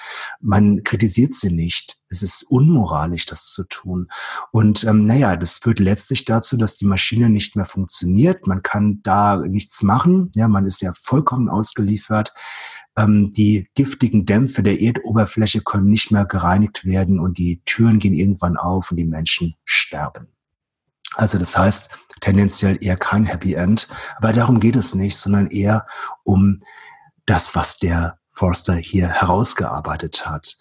Man 0.40 0.82
kritisiert 0.82 1.34
sie 1.34 1.52
nicht. 1.52 1.96
Es 2.08 2.22
ist 2.22 2.42
unmoralisch, 2.42 3.26
das 3.26 3.52
zu 3.52 3.62
tun. 3.64 4.08
Und 4.50 4.82
ähm, 4.84 5.06
naja, 5.06 5.36
das 5.36 5.58
führt 5.58 5.78
letztlich 5.78 6.24
dazu, 6.24 6.56
dass 6.56 6.76
die 6.76 6.86
Maschine 6.86 7.30
nicht 7.30 7.54
mehr 7.54 7.66
funktioniert. 7.66 8.48
Man 8.48 8.64
kann 8.64 9.00
da 9.04 9.36
nichts 9.36 9.82
machen. 9.84 10.32
Ja, 10.34 10.48
man 10.48 10.66
ist 10.66 10.82
ja 10.82 10.92
vollkommen 10.92 11.48
ausgeliefert. 11.48 12.32
Ähm, 12.96 13.32
die 13.32 13.68
giftigen 13.76 14.26
Dämpfe 14.26 14.64
der 14.64 14.80
Erdoberfläche 14.80 15.60
können 15.60 15.86
nicht 15.86 16.10
mehr 16.10 16.24
gereinigt 16.24 16.84
werden 16.84 17.20
und 17.20 17.38
die 17.38 17.62
Türen 17.64 18.00
gehen 18.00 18.14
irgendwann 18.14 18.56
auf 18.56 18.90
und 18.90 18.96
die 18.96 19.04
Menschen 19.04 19.54
sterben. 19.64 20.34
Also 21.16 21.38
das 21.38 21.56
heißt, 21.56 21.90
tendenziell 22.20 22.78
eher 22.80 22.96
kein 22.96 23.24
Happy 23.24 23.54
End. 23.54 23.88
Aber 24.16 24.32
darum 24.32 24.60
geht 24.60 24.76
es 24.76 24.94
nicht, 24.94 25.16
sondern 25.16 25.48
eher 25.48 25.86
um 26.22 26.62
das, 27.26 27.54
was 27.54 27.78
der 27.78 28.18
Forster 28.30 28.74
hier 28.74 29.08
herausgearbeitet 29.08 30.26
hat. 30.26 30.56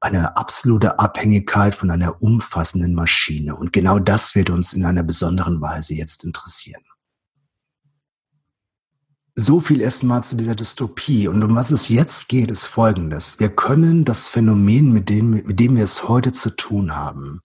Eine 0.00 0.36
absolute 0.36 0.98
Abhängigkeit 0.98 1.74
von 1.74 1.90
einer 1.90 2.22
umfassenden 2.22 2.94
Maschine. 2.94 3.56
Und 3.56 3.72
genau 3.72 3.98
das 3.98 4.34
wird 4.34 4.50
uns 4.50 4.72
in 4.72 4.84
einer 4.84 5.02
besonderen 5.02 5.60
Weise 5.60 5.94
jetzt 5.94 6.24
interessieren. 6.24 6.82
So 9.34 9.60
viel 9.60 9.80
erstmal 9.80 10.22
zu 10.22 10.36
dieser 10.36 10.54
Dystopie. 10.54 11.28
Und 11.28 11.42
um 11.42 11.54
was 11.54 11.70
es 11.70 11.88
jetzt 11.88 12.28
geht, 12.28 12.50
ist 12.50 12.66
Folgendes. 12.66 13.40
Wir 13.40 13.48
können 13.48 14.04
das 14.04 14.28
Phänomen, 14.28 14.92
mit 14.92 15.08
dem, 15.08 15.30
mit 15.30 15.58
dem 15.58 15.76
wir 15.76 15.84
es 15.84 16.08
heute 16.08 16.32
zu 16.32 16.50
tun 16.50 16.96
haben, 16.96 17.42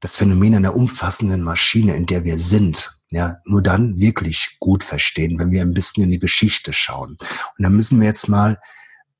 das 0.00 0.16
Phänomen 0.16 0.54
einer 0.54 0.74
umfassenden 0.74 1.42
Maschine, 1.42 1.96
in 1.96 2.06
der 2.06 2.24
wir 2.24 2.38
sind, 2.38 2.96
ja, 3.10 3.36
nur 3.44 3.62
dann 3.62 3.98
wirklich 3.98 4.56
gut 4.60 4.84
verstehen, 4.84 5.38
wenn 5.38 5.50
wir 5.50 5.62
ein 5.62 5.74
bisschen 5.74 6.04
in 6.04 6.10
die 6.10 6.18
Geschichte 6.18 6.72
schauen. 6.72 7.16
Und 7.56 7.62
dann 7.62 7.74
müssen 7.74 8.00
wir 8.00 8.06
jetzt 8.06 8.28
mal 8.28 8.58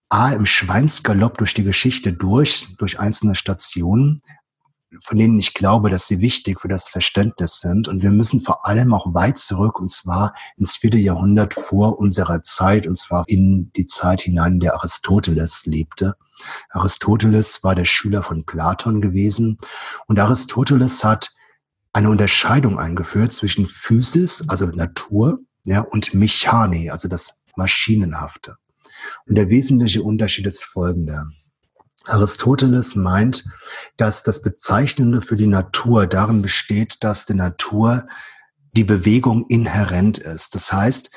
A, 0.08 0.32
im 0.32 0.46
Schweinsgalopp 0.46 1.38
durch 1.38 1.54
die 1.54 1.64
Geschichte 1.64 2.12
durch, 2.12 2.68
durch 2.78 3.00
einzelne 3.00 3.34
Stationen, 3.34 4.20
von 5.02 5.18
denen 5.18 5.38
ich 5.38 5.54
glaube, 5.54 5.90
dass 5.90 6.06
sie 6.06 6.20
wichtig 6.20 6.60
für 6.60 6.68
das 6.68 6.88
Verständnis 6.88 7.60
sind. 7.60 7.88
Und 7.88 8.02
wir 8.02 8.10
müssen 8.10 8.40
vor 8.40 8.66
allem 8.66 8.94
auch 8.94 9.14
weit 9.14 9.38
zurück, 9.38 9.80
und 9.80 9.90
zwar 9.90 10.34
ins 10.56 10.76
vierte 10.76 10.98
Jahrhundert 10.98 11.54
vor 11.54 11.98
unserer 11.98 12.42
Zeit, 12.42 12.86
und 12.86 12.96
zwar 12.96 13.24
in 13.26 13.70
die 13.76 13.86
Zeit 13.86 14.22
hinein, 14.22 14.54
in 14.54 14.60
der 14.60 14.74
Aristoteles 14.74 15.66
lebte. 15.66 16.14
Aristoteles 16.70 17.64
war 17.64 17.74
der 17.74 17.84
Schüler 17.84 18.22
von 18.22 18.44
Platon 18.44 19.00
gewesen 19.00 19.56
und 20.06 20.18
Aristoteles 20.18 21.02
hat 21.02 21.34
eine 21.92 22.10
Unterscheidung 22.10 22.78
eingeführt 22.78 23.32
zwischen 23.32 23.66
Physis, 23.66 24.46
also 24.48 24.66
Natur, 24.66 25.38
ja, 25.64 25.80
und 25.80 26.14
Mechane, 26.14 26.92
also 26.92 27.08
das 27.08 27.42
Maschinenhafte. 27.56 28.56
Und 29.26 29.36
der 29.36 29.48
wesentliche 29.48 30.02
Unterschied 30.02 30.46
ist 30.46 30.64
folgender. 30.64 31.26
Aristoteles 32.06 32.96
meint, 32.96 33.44
dass 33.96 34.22
das 34.22 34.42
Bezeichnende 34.42 35.22
für 35.22 35.36
die 35.36 35.46
Natur 35.46 36.06
darin 36.06 36.42
besteht, 36.42 37.02
dass 37.04 37.26
der 37.26 37.36
Natur 37.36 38.06
die 38.76 38.84
Bewegung 38.84 39.46
inhärent 39.48 40.18
ist. 40.18 40.54
Das 40.54 40.72
heißt, 40.72 41.10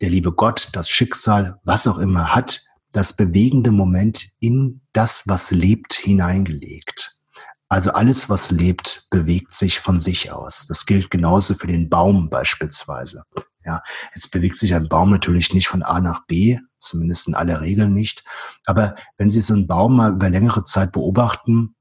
der 0.00 0.10
liebe 0.10 0.32
Gott, 0.32 0.68
das 0.72 0.88
Schicksal, 0.88 1.58
was 1.64 1.86
auch 1.86 1.98
immer, 1.98 2.34
hat 2.34 2.62
das 2.92 3.14
bewegende 3.14 3.70
Moment 3.70 4.30
in 4.38 4.80
das, 4.92 5.24
was 5.26 5.50
lebt, 5.50 5.94
hineingelegt. 5.94 7.18
Also 7.68 7.90
alles, 7.92 8.30
was 8.30 8.50
lebt, 8.50 9.06
bewegt 9.10 9.54
sich 9.54 9.78
von 9.80 10.00
sich 10.00 10.32
aus. 10.32 10.66
Das 10.66 10.86
gilt 10.86 11.10
genauso 11.10 11.54
für 11.54 11.66
den 11.66 11.90
Baum 11.90 12.30
beispielsweise. 12.30 13.24
Ja, 13.64 13.82
jetzt 14.14 14.30
bewegt 14.30 14.56
sich 14.56 14.74
ein 14.74 14.88
Baum 14.88 15.10
natürlich 15.10 15.52
nicht 15.52 15.68
von 15.68 15.82
A 15.82 16.00
nach 16.00 16.26
B, 16.26 16.58
zumindest 16.78 17.28
in 17.28 17.34
aller 17.34 17.60
Regel 17.60 17.88
nicht. 17.88 18.24
Aber 18.64 18.94
wenn 19.16 19.30
Sie 19.30 19.40
so 19.40 19.54
einen 19.54 19.66
Baum 19.66 19.96
mal 19.96 20.12
über 20.12 20.30
längere 20.30 20.64
Zeit 20.64 20.92
beobachten, 20.92 21.74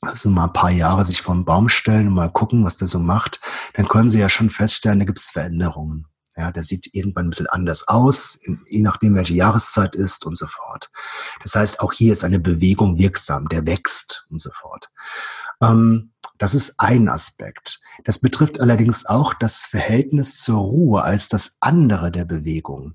also 0.00 0.30
mal 0.30 0.44
ein 0.44 0.52
paar 0.52 0.70
Jahre 0.70 1.04
sich 1.04 1.22
vor 1.22 1.34
einen 1.34 1.44
Baum 1.44 1.68
stellen 1.68 2.08
und 2.08 2.14
mal 2.14 2.30
gucken, 2.30 2.64
was 2.64 2.76
der 2.76 2.88
so 2.88 2.98
macht, 2.98 3.40
dann 3.74 3.88
können 3.88 4.10
Sie 4.10 4.18
ja 4.18 4.28
schon 4.28 4.50
feststellen, 4.50 4.98
da 4.98 5.04
gibt 5.04 5.20
es 5.20 5.30
Veränderungen. 5.30 6.06
Ja, 6.36 6.50
der 6.50 6.62
sieht 6.62 6.94
irgendwann 6.94 7.26
ein 7.26 7.30
bisschen 7.30 7.46
anders 7.46 7.88
aus, 7.88 8.40
je 8.68 8.82
nachdem, 8.82 9.14
welche 9.14 9.34
Jahreszeit 9.34 9.94
ist 9.94 10.24
und 10.24 10.36
so 10.36 10.46
fort. 10.46 10.90
Das 11.42 11.54
heißt, 11.54 11.80
auch 11.80 11.92
hier 11.92 12.12
ist 12.12 12.24
eine 12.24 12.40
Bewegung 12.40 12.98
wirksam, 12.98 13.48
der 13.48 13.66
wächst 13.66 14.26
und 14.30 14.40
so 14.40 14.50
fort. 14.50 14.88
Ähm, 15.60 16.12
das 16.38 16.54
ist 16.54 16.74
ein 16.78 17.08
Aspekt. 17.08 17.80
Das 18.04 18.18
betrifft 18.18 18.60
allerdings 18.60 19.06
auch 19.06 19.34
das 19.34 19.58
Verhältnis 19.58 20.38
zur 20.38 20.58
Ruhe 20.58 21.02
als 21.02 21.28
das 21.28 21.56
andere 21.60 22.10
der 22.10 22.24
Bewegung. 22.24 22.94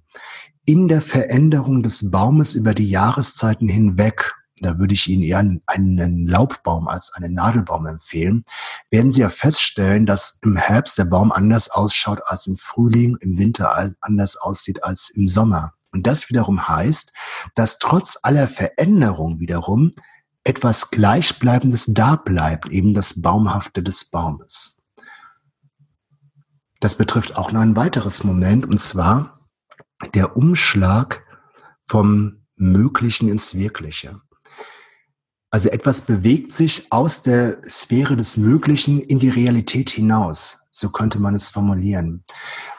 In 0.68 0.90
der 0.90 1.02
Veränderung 1.02 1.82
des 1.82 2.12
Baumes 2.12 2.54
über 2.54 2.74
die 2.76 2.90
Jahreszeiten 2.90 3.70
hinweg, 3.70 4.36
da 4.60 4.78
würde 4.78 4.94
ich 4.94 5.08
Ihnen 5.08 5.24
eher 5.24 5.40
einen 5.66 6.28
Laubbaum 6.28 6.90
als 6.90 7.14
einen 7.14 7.34
Nadelbaum 7.34 7.86
empfehlen, 7.86 8.44
werden 8.92 9.14
Sie 9.14 9.22
ja 9.22 9.30
feststellen, 9.30 10.06
dass 10.06 10.40
im 10.44 10.58
Herbst 10.58 10.98
der 10.98 11.06
Baum 11.06 11.32
anders 11.32 11.70
ausschaut 11.70 12.20
als 12.26 12.48
im 12.48 12.58
Frühling, 12.58 13.18
im 13.22 13.38
Winter 13.38 13.94
anders 14.02 14.36
aussieht 14.36 14.84
als 14.84 15.10
im 15.10 15.26
Sommer. 15.26 15.74
Und 15.94 16.06
das 16.06 16.30
wiederum 16.30 16.68
heißt, 16.68 17.14
dass 17.56 17.80
trotz 17.80 18.20
aller 18.22 18.50
Veränderung 18.50 19.40
wiederum 19.40 19.92
etwas 20.44 20.92
Gleichbleibendes 20.92 21.86
da 21.88 22.18
bleibt, 22.18 22.68
eben 22.68 22.94
das 22.94 23.22
Baumhafte 23.22 23.84
des 23.84 24.10
Baumes. 24.10 24.84
Das 26.82 26.96
betrifft 26.96 27.38
auch 27.38 27.54
noch 27.54 27.62
ein 27.62 27.78
weiteres 27.78 28.26
Moment, 28.26 28.66
und 28.66 28.82
zwar 28.82 29.37
der 30.14 30.38
Umschlag 30.38 31.24
vom 31.80 32.44
Möglichen 32.56 33.30
ins 33.30 33.56
Wirkliche. 33.56 34.22
Also 35.50 35.70
etwas 35.70 36.02
bewegt 36.02 36.52
sich 36.52 36.92
aus 36.92 37.22
der 37.22 37.62
Sphäre 37.64 38.18
des 38.18 38.36
Möglichen 38.36 39.00
in 39.00 39.18
die 39.20 39.30
Realität 39.30 39.90
hinaus. 39.90 40.68
So 40.72 40.90
könnte 40.90 41.20
man 41.20 41.36
es 41.36 41.48
formulieren. 41.48 42.26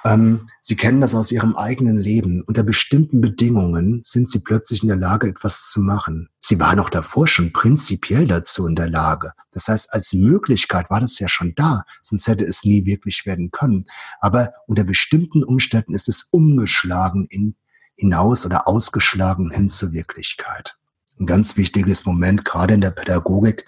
Ähm, 0.04 0.50
sie 0.60 0.76
kennen 0.76 1.00
das 1.00 1.14
aus 1.14 1.32
Ihrem 1.32 1.56
eigenen 1.56 1.96
Leben. 1.96 2.44
Unter 2.46 2.62
bestimmten 2.62 3.22
Bedingungen 3.22 4.02
sind 4.04 4.28
Sie 4.28 4.40
plötzlich 4.40 4.82
in 4.82 4.88
der 4.88 4.98
Lage, 4.98 5.28
etwas 5.28 5.70
zu 5.70 5.80
machen. 5.80 6.28
Sie 6.40 6.60
waren 6.60 6.78
auch 6.78 6.90
davor 6.90 7.26
schon 7.26 7.54
prinzipiell 7.54 8.26
dazu 8.26 8.66
in 8.66 8.76
der 8.76 8.90
Lage. 8.90 9.32
Das 9.50 9.66
heißt, 9.68 9.92
als 9.92 10.12
Möglichkeit 10.12 10.90
war 10.90 11.00
das 11.00 11.18
ja 11.18 11.26
schon 11.26 11.54
da, 11.56 11.84
sonst 12.02 12.28
hätte 12.28 12.44
es 12.44 12.64
nie 12.64 12.84
wirklich 12.84 13.24
werden 13.24 13.50
können. 13.50 13.86
Aber 14.20 14.52
unter 14.66 14.84
bestimmten 14.84 15.42
Umständen 15.42 15.94
ist 15.94 16.08
es 16.08 16.28
umgeschlagen 16.30 17.26
in, 17.30 17.56
hinaus 17.96 18.44
oder 18.44 18.68
ausgeschlagen 18.68 19.50
hin 19.50 19.70
zur 19.70 19.92
Wirklichkeit 19.92 20.78
ein 21.20 21.26
ganz 21.26 21.56
wichtiges 21.56 22.04
Moment, 22.06 22.44
gerade 22.44 22.74
in 22.74 22.80
der 22.80 22.90
Pädagogik. 22.90 23.66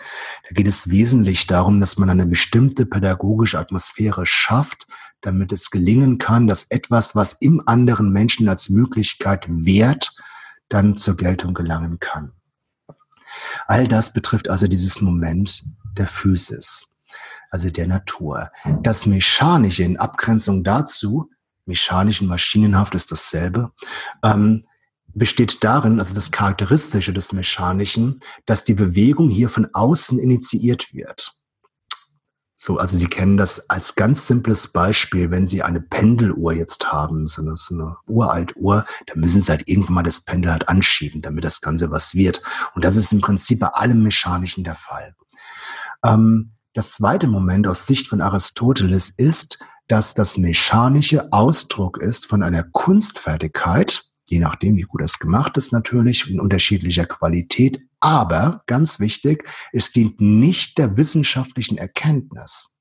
Da 0.49 0.54
geht 0.54 0.69
es 0.69 0.90
wesentlich 0.90 1.47
darum, 1.47 1.80
dass 1.80 1.99
man 1.99 2.11
eine 2.11 2.26
bestimmte 2.26 2.87
pädagogische 2.87 3.59
Atmosphäre 3.59 4.26
schafft, 4.26 4.87
damit 5.21 5.52
es 5.52 5.71
gelingen 5.71 6.19
kann, 6.19 6.47
dass 6.47 6.64
etwas, 6.71 7.14
was 7.14 7.35
im 7.40 7.62
anderen 7.66 8.12
Menschen 8.12 8.49
als 8.49 8.71
Möglichkeit 8.71 9.47
wert, 9.49 10.14
dann 10.69 10.97
zur 10.97 11.16
Geltung 11.16 11.54
gelangen 11.54 11.99
kann. 11.99 12.33
All 13.66 13.87
das 13.87 14.12
betrifft 14.12 14.49
also 14.49 14.66
dieses 14.66 15.00
Moment 15.00 15.64
der 15.97 16.07
Physis, 16.07 16.97
also 17.50 17.71
der 17.71 17.87
Natur. 17.87 18.50
Das 18.83 19.07
Mechanische 19.07 19.85
in 19.85 19.99
Abgrenzung 19.99 20.64
dazu, 20.64 21.30
mechanisch 21.66 22.21
und 22.21 22.28
maschinenhaft 22.28 22.95
ist 22.95 23.12
dasselbe, 23.12 23.73
ähm, 24.23 24.66
besteht 25.14 25.62
darin, 25.64 25.98
also 25.98 26.14
das 26.14 26.30
Charakteristische 26.30 27.12
des 27.12 27.32
Mechanischen, 27.32 28.20
dass 28.46 28.64
die 28.64 28.74
Bewegung 28.74 29.28
hier 29.28 29.48
von 29.48 29.68
außen 29.72 30.18
initiiert 30.18 30.92
wird. 30.92 31.34
So, 32.62 32.76
also 32.76 32.98
Sie 32.98 33.06
kennen 33.06 33.38
das 33.38 33.70
als 33.70 33.94
ganz 33.94 34.26
simples 34.26 34.68
Beispiel, 34.68 35.30
wenn 35.30 35.46
Sie 35.46 35.62
eine 35.62 35.80
Pendeluhr 35.80 36.52
jetzt 36.52 36.92
haben, 36.92 37.26
so 37.26 37.40
eine, 37.40 37.56
so 37.56 37.74
eine 37.74 37.96
uralt 38.06 38.54
Uhr, 38.56 38.84
dann 39.06 39.20
müssen 39.20 39.40
Sie 39.40 39.50
halt 39.50 39.66
irgendwann 39.66 39.94
mal 39.94 40.02
das 40.02 40.20
Pendel 40.20 40.52
halt 40.52 40.68
anschieben, 40.68 41.22
damit 41.22 41.44
das 41.44 41.62
Ganze 41.62 41.90
was 41.90 42.14
wird. 42.14 42.42
Und 42.74 42.84
das 42.84 42.96
ist 42.96 43.14
im 43.14 43.22
Prinzip 43.22 43.60
bei 43.60 43.68
allem 43.68 44.02
Mechanischen 44.02 44.62
der 44.62 44.74
Fall. 44.74 45.14
Ähm, 46.04 46.52
das 46.74 46.92
zweite 46.92 47.28
Moment 47.28 47.66
aus 47.66 47.86
Sicht 47.86 48.08
von 48.08 48.20
Aristoteles 48.20 49.08
ist, 49.08 49.58
dass 49.88 50.12
das 50.12 50.36
Mechanische 50.36 51.32
Ausdruck 51.32 51.96
ist 51.96 52.26
von 52.26 52.42
einer 52.42 52.62
Kunstfertigkeit, 52.62 54.09
je 54.30 54.38
nachdem, 54.38 54.76
wie 54.76 54.82
gut 54.82 55.02
es 55.02 55.18
gemacht 55.18 55.56
ist 55.56 55.72
natürlich, 55.72 56.30
in 56.30 56.40
unterschiedlicher 56.40 57.04
Qualität. 57.04 57.80
Aber 57.99 58.62
ganz 58.66 59.00
wichtig, 59.00 59.46
es 59.72 59.92
dient 59.92 60.20
nicht 60.20 60.78
der 60.78 60.96
wissenschaftlichen 60.96 61.76
Erkenntnis. 61.76 62.78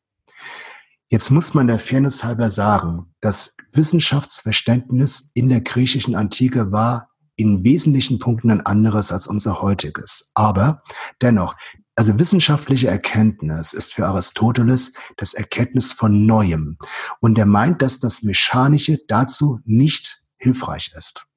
Jetzt 1.10 1.32
muss 1.32 1.56
man 1.56 1.68
der 1.68 1.80
Fairness 1.80 2.24
halber 2.24 2.52
sagen, 2.52 3.16
das 3.20 3.58
Wissenschaftsverständnis 3.74 5.32
in 5.34 5.50
der 5.50 5.62
griechischen 5.62 6.16
Antike 6.16 6.72
war 6.72 7.10
in 7.36 7.64
wesentlichen 7.64 8.20
Punkten 8.20 8.52
ein 8.52 8.66
anderes 8.66 9.12
als 9.12 9.26
unser 9.26 9.62
heutiges. 9.62 10.32
Aber 10.36 10.84
dennoch, 11.22 11.56
also 11.96 12.20
wissenschaftliche 12.20 12.88
Erkenntnis 12.88 13.74
ist 13.74 13.94
für 13.94 14.06
Aristoteles 14.06 14.94
das 15.18 15.34
Erkenntnis 15.34 15.94
von 15.94 16.28
Neuem. 16.28 16.78
Und 17.22 17.38
er 17.40 17.48
meint, 17.48 17.82
dass 17.82 18.00
das 18.00 18.22
Mechanische 18.22 19.00
dazu 19.08 19.60
nicht 19.66 20.22
hilfreich 20.38 20.92
ist. 20.96 21.29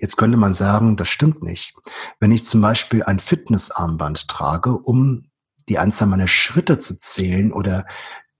Jetzt 0.00 0.16
könnte 0.16 0.36
man 0.36 0.54
sagen, 0.54 0.96
das 0.96 1.08
stimmt 1.08 1.42
nicht. 1.42 1.74
Wenn 2.20 2.32
ich 2.32 2.44
zum 2.44 2.60
Beispiel 2.60 3.02
ein 3.02 3.18
Fitnessarmband 3.18 4.28
trage, 4.28 4.76
um 4.76 5.30
die 5.68 5.78
Anzahl 5.78 6.08
meiner 6.08 6.28
Schritte 6.28 6.78
zu 6.78 6.98
zählen 6.98 7.52
oder 7.52 7.86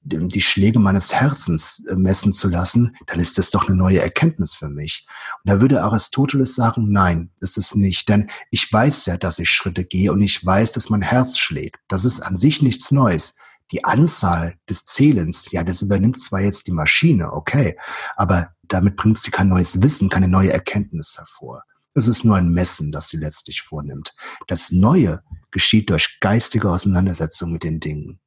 die 0.03 0.41
Schläge 0.41 0.79
meines 0.79 1.13
Herzens 1.13 1.85
äh, 1.87 1.97
messen 1.97 2.33
zu 2.33 2.49
lassen, 2.49 2.97
dann 3.07 3.21
ist 3.21 3.39
das 3.39 3.51
doch 3.51 3.69
eine 3.69 3.77
neue 3.77 4.01
Erkenntnis 4.01 4.55
für 4.55 4.69
mich. 4.69 5.07
Und 5.45 5.51
da 5.51 5.61
würde 5.61 5.83
Aristoteles 5.83 6.55
sagen, 6.55 6.91
nein, 6.91 7.31
ist 7.41 7.77
nicht, 7.77 8.09
denn 8.09 8.31
ich 8.51 8.73
weiß 8.73 9.07
ja, 9.07 9.17
dass 9.17 9.39
ich 9.39 9.51
Schritte 9.51 9.85
gehe 9.85 10.13
und 10.13 10.21
ich 10.21 10.45
weiß, 10.45 10.73
dass 10.73 10.89
mein 10.89 11.03
Herz 11.03 11.39
schlägt. 11.39 11.77
Das 11.89 12.05
ist 12.05 12.21
an 12.21 12.37
sich 12.37 12.63
nichts 12.63 12.91
Neues. 12.91 13.37
Die 13.71 13.85
Anzahl 13.85 14.57
des 14.69 14.85
Zählens, 14.85 15.51
ja, 15.51 15.63
das 15.63 15.83
übernimmt 15.83 16.19
zwar 16.19 16.41
jetzt 16.41 16.67
die 16.67 16.73
Maschine, 16.73 17.33
okay, 17.35 17.77
aber 18.17 18.55
damit 18.73 18.97
bringt 18.97 19.19
sie 19.19 19.31
kein 19.31 19.49
neues 19.49 19.83
Wissen, 19.83 20.09
keine 20.09 20.29
neue 20.29 20.53
Erkenntnis 20.53 21.17
hervor. 21.19 21.65
Es 21.95 22.07
ist 22.07 22.25
nur 22.25 22.37
ein 22.37 22.51
Messen, 22.51 22.93
das 22.93 23.09
sie 23.09 23.17
letztlich 23.17 23.63
vornimmt. 23.63 24.15
Das 24.47 24.71
Neue 24.71 25.23
geschieht 25.51 25.91
durch 25.91 26.19
geistige 26.21 26.71
Auseinandersetzung 26.71 27.53
mit 27.53 27.65
den 27.65 27.81
Dingen. 27.81 28.21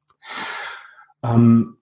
Ähm, 1.22 1.78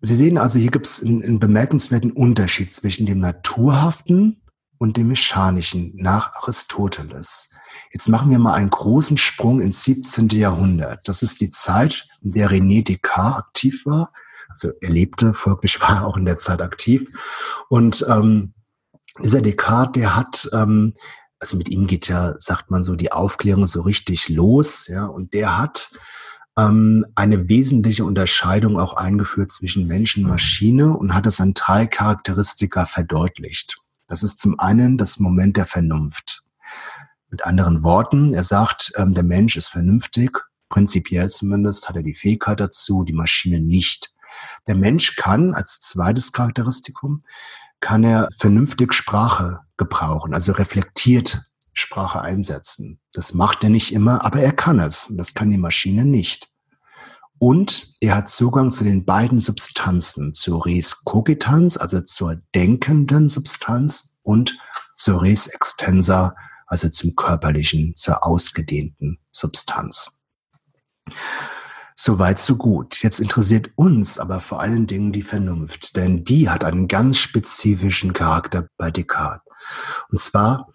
sie 0.00 0.16
sehen 0.16 0.38
also, 0.38 0.58
hier 0.58 0.70
gibt 0.70 0.86
es 0.86 1.02
einen, 1.02 1.22
einen 1.22 1.38
bemerkenswerten 1.38 2.10
Unterschied 2.10 2.72
zwischen 2.72 3.06
dem 3.06 3.20
Naturhaften 3.20 4.42
und 4.78 4.96
dem 4.96 5.08
Mechanischen 5.08 5.92
nach 5.94 6.34
Aristoteles. 6.34 7.50
Jetzt 7.92 8.08
machen 8.08 8.30
wir 8.30 8.38
mal 8.38 8.54
einen 8.54 8.70
großen 8.70 9.16
Sprung 9.16 9.60
ins 9.60 9.84
17. 9.84 10.28
Jahrhundert. 10.30 11.06
Das 11.06 11.22
ist 11.22 11.40
die 11.40 11.50
Zeit, 11.50 12.06
in 12.22 12.32
der 12.32 12.50
René 12.50 12.84
Descartes 12.84 13.38
aktiv 13.38 13.86
war 13.86 14.12
also 14.54 14.72
er 14.80 14.90
lebte, 14.90 15.34
folglich 15.34 15.80
war 15.80 15.96
er 15.96 16.06
auch 16.06 16.16
in 16.16 16.24
der 16.24 16.38
Zeit 16.38 16.62
aktiv. 16.62 17.08
Und 17.68 18.06
ähm, 18.08 18.54
dieser 19.22 19.42
Descartes, 19.42 20.00
der 20.00 20.16
hat, 20.16 20.48
ähm, 20.52 20.94
also 21.38 21.56
mit 21.56 21.68
ihm 21.68 21.86
geht 21.86 22.08
ja, 22.08 22.34
sagt 22.38 22.70
man 22.70 22.82
so, 22.82 22.94
die 22.94 23.12
Aufklärung 23.12 23.66
so 23.66 23.82
richtig 23.82 24.28
los, 24.28 24.86
ja, 24.86 25.06
und 25.06 25.34
der 25.34 25.58
hat 25.58 25.90
ähm, 26.56 27.04
eine 27.14 27.48
wesentliche 27.48 28.04
Unterscheidung 28.04 28.78
auch 28.78 28.94
eingeführt 28.94 29.50
zwischen 29.50 29.86
Mensch 29.86 30.16
und 30.16 30.24
Maschine 30.24 30.96
und 30.96 31.14
hat 31.14 31.26
das 31.26 31.40
an 31.40 31.54
drei 31.54 31.86
Charakteristika 31.86 32.86
verdeutlicht. 32.86 33.76
Das 34.08 34.22
ist 34.22 34.38
zum 34.38 34.58
einen 34.60 34.98
das 34.98 35.18
Moment 35.18 35.56
der 35.56 35.66
Vernunft. 35.66 36.42
Mit 37.28 37.44
anderen 37.44 37.82
Worten, 37.82 38.32
er 38.32 38.44
sagt, 38.44 38.92
ähm, 38.96 39.12
der 39.12 39.24
Mensch 39.24 39.56
ist 39.56 39.68
vernünftig, 39.68 40.38
prinzipiell 40.68 41.28
zumindest 41.28 41.88
hat 41.88 41.96
er 41.96 42.02
die 42.02 42.14
Fähigkeit 42.14 42.60
dazu, 42.60 43.04
die 43.04 43.12
Maschine 43.12 43.60
nicht. 43.60 44.13
Der 44.66 44.74
Mensch 44.74 45.16
kann 45.16 45.54
als 45.54 45.80
zweites 45.80 46.32
Charakteristikum, 46.32 47.22
kann 47.80 48.04
er 48.04 48.28
vernünftig 48.38 48.94
Sprache 48.94 49.60
gebrauchen, 49.76 50.34
also 50.34 50.52
reflektiert 50.52 51.42
Sprache 51.72 52.20
einsetzen. 52.20 53.00
Das 53.12 53.34
macht 53.34 53.64
er 53.64 53.70
nicht 53.70 53.92
immer, 53.92 54.24
aber 54.24 54.40
er 54.40 54.52
kann 54.52 54.78
es. 54.78 55.12
Das 55.16 55.34
kann 55.34 55.50
die 55.50 55.58
Maschine 55.58 56.04
nicht. 56.04 56.50
Und 57.38 57.94
er 58.00 58.16
hat 58.16 58.28
Zugang 58.28 58.70
zu 58.70 58.84
den 58.84 59.04
beiden 59.04 59.40
Substanzen, 59.40 60.34
zur 60.34 60.64
Res 60.64 61.04
cogitans, 61.04 61.76
also 61.76 62.00
zur 62.00 62.36
denkenden 62.54 63.28
Substanz, 63.28 64.14
und 64.24 64.58
zur 64.96 65.22
Res 65.22 65.46
extensa, 65.46 66.34
also 66.66 66.88
zum 66.88 67.14
körperlichen, 67.14 67.94
zur 67.94 68.24
ausgedehnten 68.24 69.18
Substanz. 69.30 70.20
Soweit, 71.96 72.40
so 72.40 72.56
gut. 72.56 73.02
Jetzt 73.02 73.20
interessiert 73.20 73.70
uns 73.76 74.18
aber 74.18 74.40
vor 74.40 74.60
allen 74.60 74.86
Dingen 74.86 75.12
die 75.12 75.22
Vernunft, 75.22 75.96
denn 75.96 76.24
die 76.24 76.50
hat 76.50 76.64
einen 76.64 76.88
ganz 76.88 77.18
spezifischen 77.18 78.12
Charakter 78.12 78.68
bei 78.76 78.90
Descartes. 78.90 79.44
Und 80.10 80.20
zwar 80.20 80.68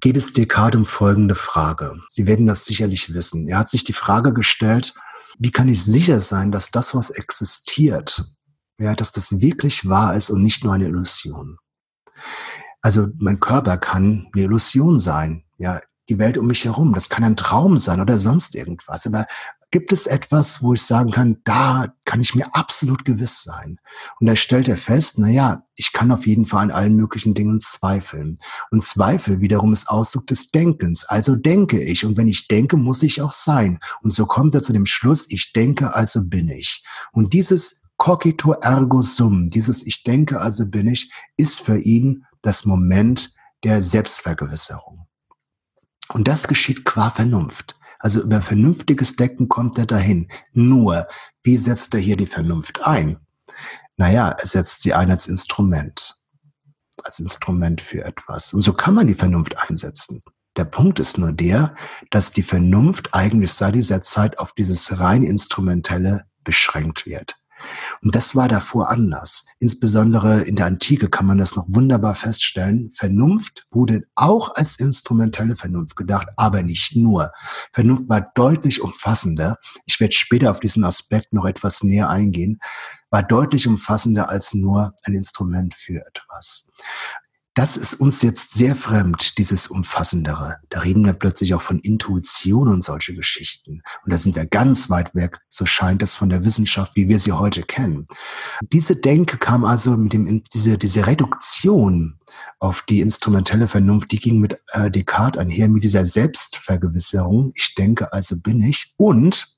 geht 0.00 0.16
es 0.16 0.32
Descartes 0.32 0.78
um 0.78 0.86
folgende 0.86 1.36
Frage. 1.36 2.00
Sie 2.08 2.26
werden 2.26 2.46
das 2.46 2.64
sicherlich 2.64 3.14
wissen. 3.14 3.46
Er 3.48 3.58
hat 3.58 3.70
sich 3.70 3.84
die 3.84 3.92
Frage 3.92 4.32
gestellt, 4.32 4.94
wie 5.38 5.52
kann 5.52 5.68
ich 5.68 5.84
sicher 5.84 6.20
sein, 6.20 6.50
dass 6.50 6.72
das, 6.72 6.96
was 6.96 7.10
existiert, 7.10 8.24
ja, 8.80 8.94
dass 8.94 9.12
das 9.12 9.40
wirklich 9.40 9.88
wahr 9.88 10.16
ist 10.16 10.30
und 10.30 10.42
nicht 10.42 10.64
nur 10.64 10.72
eine 10.72 10.86
Illusion? 10.86 11.58
Also 12.80 13.08
mein 13.18 13.38
Körper 13.38 13.76
kann 13.76 14.28
eine 14.32 14.44
Illusion 14.44 14.98
sein. 14.98 15.44
Ja, 15.58 15.80
die 16.08 16.18
Welt 16.18 16.38
um 16.38 16.46
mich 16.46 16.64
herum. 16.64 16.94
Das 16.94 17.08
kann 17.08 17.24
ein 17.24 17.36
Traum 17.36 17.78
sein 17.78 18.00
oder 18.00 18.18
sonst 18.18 18.54
irgendwas. 18.54 19.06
Aber 19.06 19.26
gibt 19.70 19.92
es 19.92 20.06
etwas, 20.06 20.62
wo 20.62 20.74
ich 20.74 20.82
sagen 20.82 21.10
kann, 21.10 21.38
da 21.44 21.94
kann 22.04 22.20
ich 22.20 22.34
mir 22.34 22.54
absolut 22.54 23.04
gewiss 23.04 23.42
sein? 23.42 23.78
Und 24.18 24.26
da 24.26 24.36
stellt 24.36 24.68
er 24.68 24.76
fest, 24.76 25.18
na 25.18 25.28
ja, 25.28 25.62
ich 25.76 25.92
kann 25.92 26.10
auf 26.10 26.26
jeden 26.26 26.46
Fall 26.46 26.64
an 26.64 26.70
allen 26.70 26.96
möglichen 26.96 27.34
Dingen 27.34 27.60
zweifeln. 27.60 28.38
Und 28.70 28.82
Zweifel 28.82 29.40
wiederum 29.40 29.72
ist 29.72 29.88
Ausdruck 29.88 30.26
des 30.26 30.50
Denkens. 30.50 31.04
Also 31.04 31.36
denke 31.36 31.82
ich. 31.82 32.04
Und 32.04 32.16
wenn 32.16 32.28
ich 32.28 32.48
denke, 32.48 32.76
muss 32.76 33.02
ich 33.02 33.20
auch 33.20 33.32
sein. 33.32 33.78
Und 34.02 34.10
so 34.12 34.26
kommt 34.26 34.54
er 34.54 34.62
zu 34.62 34.72
dem 34.72 34.86
Schluss, 34.86 35.26
ich 35.30 35.52
denke, 35.52 35.94
also 35.94 36.28
bin 36.28 36.48
ich. 36.48 36.84
Und 37.12 37.34
dieses 37.34 37.82
cogito 37.98 38.52
ergo 38.52 39.02
sum, 39.02 39.50
dieses 39.50 39.86
ich 39.86 40.02
denke, 40.02 40.40
also 40.40 40.66
bin 40.68 40.88
ich, 40.88 41.12
ist 41.36 41.60
für 41.60 41.78
ihn 41.78 42.24
das 42.42 42.64
Moment 42.64 43.34
der 43.64 43.82
Selbstvergewisserung. 43.82 45.06
Und 46.10 46.26
das 46.26 46.48
geschieht 46.48 46.84
qua 46.84 47.10
Vernunft. 47.10 47.77
Also 47.98 48.22
über 48.22 48.40
vernünftiges 48.40 49.16
Decken 49.16 49.48
kommt 49.48 49.78
er 49.78 49.86
dahin. 49.86 50.28
Nur, 50.52 51.08
wie 51.42 51.56
setzt 51.56 51.94
er 51.94 52.00
hier 52.00 52.16
die 52.16 52.26
Vernunft 52.26 52.82
ein? 52.82 53.18
Naja, 53.96 54.30
er 54.30 54.46
setzt 54.46 54.82
sie 54.82 54.94
ein 54.94 55.10
als 55.10 55.26
Instrument. 55.26 56.16
Als 57.02 57.18
Instrument 57.18 57.80
für 57.80 58.04
etwas. 58.04 58.54
Und 58.54 58.62
so 58.62 58.72
kann 58.72 58.94
man 58.94 59.06
die 59.06 59.14
Vernunft 59.14 59.56
einsetzen. 59.58 60.22
Der 60.56 60.64
Punkt 60.64 60.98
ist 60.98 61.18
nur 61.18 61.32
der, 61.32 61.74
dass 62.10 62.32
die 62.32 62.42
Vernunft 62.42 63.10
eigentlich 63.12 63.52
seit 63.52 63.74
dieser 63.74 64.02
Zeit 64.02 64.38
auf 64.38 64.52
dieses 64.52 64.98
rein 64.98 65.22
instrumentelle 65.22 66.24
beschränkt 66.42 67.06
wird. 67.06 67.37
Und 68.02 68.14
das 68.14 68.36
war 68.36 68.48
davor 68.48 68.90
anders. 68.90 69.46
Insbesondere 69.58 70.42
in 70.42 70.56
der 70.56 70.66
Antike 70.66 71.08
kann 71.08 71.26
man 71.26 71.38
das 71.38 71.56
noch 71.56 71.66
wunderbar 71.68 72.14
feststellen. 72.14 72.90
Vernunft 72.94 73.66
wurde 73.70 74.02
auch 74.14 74.54
als 74.54 74.78
instrumentelle 74.78 75.56
Vernunft 75.56 75.96
gedacht, 75.96 76.28
aber 76.36 76.62
nicht 76.62 76.96
nur. 76.96 77.32
Vernunft 77.72 78.08
war 78.08 78.30
deutlich 78.34 78.80
umfassender. 78.80 79.56
Ich 79.84 80.00
werde 80.00 80.14
später 80.14 80.50
auf 80.50 80.60
diesen 80.60 80.84
Aspekt 80.84 81.32
noch 81.32 81.44
etwas 81.44 81.82
näher 81.82 82.08
eingehen 82.08 82.60
war 83.10 83.22
deutlich 83.22 83.66
umfassender 83.66 84.28
als 84.28 84.54
nur 84.54 84.94
ein 85.02 85.14
Instrument 85.14 85.74
für 85.74 86.04
etwas. 86.06 86.70
Das 87.58 87.76
ist 87.76 87.94
uns 87.94 88.22
jetzt 88.22 88.54
sehr 88.54 88.76
fremd, 88.76 89.36
dieses 89.36 89.66
Umfassendere. 89.66 90.58
Da 90.68 90.78
reden 90.78 91.04
wir 91.04 91.12
plötzlich 91.12 91.54
auch 91.54 91.60
von 91.60 91.80
Intuition 91.80 92.68
und 92.68 92.84
solche 92.84 93.16
Geschichten. 93.16 93.82
Und 94.04 94.12
da 94.12 94.16
sind 94.16 94.36
wir 94.36 94.46
ganz 94.46 94.90
weit 94.90 95.12
weg, 95.16 95.40
so 95.48 95.66
scheint 95.66 96.00
es 96.04 96.14
von 96.14 96.28
der 96.28 96.44
Wissenschaft, 96.44 96.94
wie 96.94 97.08
wir 97.08 97.18
sie 97.18 97.32
heute 97.32 97.64
kennen. 97.64 98.06
Diese 98.72 98.94
Denke 98.94 99.38
kam 99.38 99.64
also 99.64 99.96
mit 99.96 100.12
dem, 100.12 100.44
diese, 100.54 100.78
diese 100.78 101.08
Reduktion 101.08 102.20
auf 102.60 102.82
die 102.82 103.00
instrumentelle 103.00 103.66
Vernunft, 103.66 104.12
die 104.12 104.20
ging 104.20 104.38
mit 104.38 104.60
äh, 104.68 104.88
Descartes 104.88 105.40
einher, 105.40 105.68
mit 105.68 105.82
dieser 105.82 106.06
Selbstvergewisserung. 106.06 107.50
Ich 107.56 107.74
denke, 107.74 108.12
also 108.12 108.40
bin 108.40 108.62
ich. 108.62 108.94
Und 108.96 109.57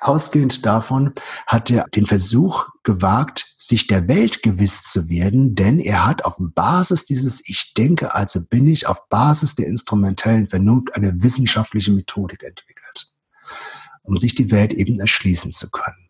Ausgehend 0.00 0.66
davon 0.66 1.14
hat 1.46 1.70
er 1.70 1.84
den 1.84 2.06
Versuch 2.06 2.68
gewagt, 2.82 3.54
sich 3.58 3.86
der 3.86 4.06
Welt 4.06 4.42
gewiss 4.42 4.82
zu 4.82 5.08
werden, 5.08 5.54
denn 5.54 5.80
er 5.80 6.06
hat 6.06 6.24
auf 6.24 6.36
Basis 6.38 7.06
dieses 7.06 7.46
Ich 7.48 7.72
denke, 7.74 8.14
also 8.14 8.46
bin 8.46 8.66
ich, 8.66 8.86
auf 8.86 9.08
Basis 9.08 9.54
der 9.54 9.66
instrumentellen 9.66 10.48
Vernunft 10.48 10.94
eine 10.94 11.22
wissenschaftliche 11.22 11.90
Methodik 11.92 12.42
entwickelt, 12.42 13.12
um 14.02 14.18
sich 14.18 14.34
die 14.34 14.50
Welt 14.50 14.74
eben 14.74 15.00
erschließen 15.00 15.52
zu 15.52 15.70
können. 15.70 16.07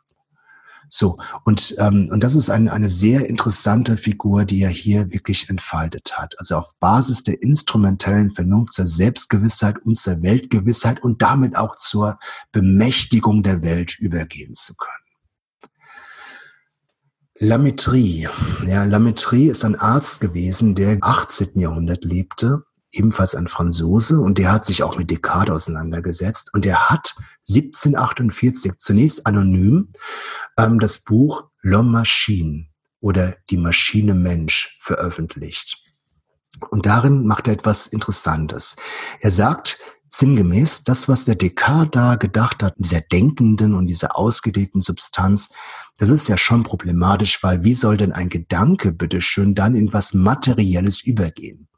So, 0.88 1.18
und, 1.44 1.74
ähm, 1.78 2.08
und 2.10 2.24
das 2.24 2.34
ist 2.34 2.50
ein, 2.50 2.68
eine 2.68 2.88
sehr 2.88 3.28
interessante 3.28 3.96
Figur, 3.96 4.44
die 4.44 4.62
er 4.62 4.70
hier 4.70 5.12
wirklich 5.12 5.50
entfaltet 5.50 6.18
hat. 6.18 6.34
Also 6.38 6.56
auf 6.56 6.72
Basis 6.80 7.22
der 7.22 7.42
instrumentellen 7.42 8.30
Vernunft 8.30 8.72
zur 8.72 8.86
Selbstgewissheit 8.86 9.78
und 9.84 9.96
zur 9.96 10.22
Weltgewissheit 10.22 11.02
und 11.02 11.20
damit 11.22 11.56
auch 11.56 11.76
zur 11.76 12.18
Bemächtigung 12.52 13.42
der 13.42 13.62
Welt 13.62 13.98
übergehen 13.98 14.54
zu 14.54 14.74
können. 14.76 15.08
Lametrie. 17.40 18.28
Ja, 18.66 18.84
Lametrie 18.84 19.48
ist 19.48 19.64
ein 19.64 19.76
Arzt 19.76 20.20
gewesen, 20.20 20.74
der 20.74 20.94
im 20.94 21.04
18. 21.04 21.60
Jahrhundert 21.60 22.04
lebte 22.04 22.64
ebenfalls 22.90 23.34
ein 23.34 23.48
Franzose 23.48 24.20
und 24.20 24.38
der 24.38 24.52
hat 24.52 24.64
sich 24.64 24.82
auch 24.82 24.98
mit 24.98 25.10
Descartes 25.10 25.54
auseinandergesetzt 25.54 26.52
und 26.54 26.64
der 26.64 26.88
hat 26.88 27.14
1748 27.48 28.72
zunächst 28.78 29.26
anonym 29.26 29.92
ähm, 30.56 30.78
das 30.78 31.04
Buch 31.04 31.44
L'Homme 31.62 31.90
Machine 31.90 32.66
oder 33.00 33.36
Die 33.50 33.56
Maschine 33.56 34.14
Mensch 34.14 34.76
veröffentlicht. 34.80 35.78
Und 36.70 36.86
darin 36.86 37.26
macht 37.26 37.46
er 37.46 37.54
etwas 37.54 37.86
Interessantes. 37.86 38.76
Er 39.20 39.30
sagt, 39.30 39.78
sinngemäß, 40.08 40.84
das, 40.84 41.08
was 41.08 41.24
der 41.24 41.34
Descartes 41.34 41.90
da 41.92 42.16
gedacht 42.16 42.62
hat, 42.62 42.74
dieser 42.76 43.00
denkenden 43.00 43.74
und 43.74 43.86
dieser 43.86 44.16
ausgedehnten 44.16 44.80
Substanz, 44.80 45.50
das 45.98 46.10
ist 46.10 46.28
ja 46.28 46.36
schon 46.36 46.62
problematisch, 46.62 47.42
weil 47.42 47.64
wie 47.64 47.74
soll 47.74 47.96
denn 47.96 48.12
ein 48.12 48.28
Gedanke 48.28 48.92
bitteschön 48.92 49.54
dann 49.54 49.74
in 49.74 49.92
was 49.92 50.14
Materielles 50.14 51.02
übergehen? 51.02 51.68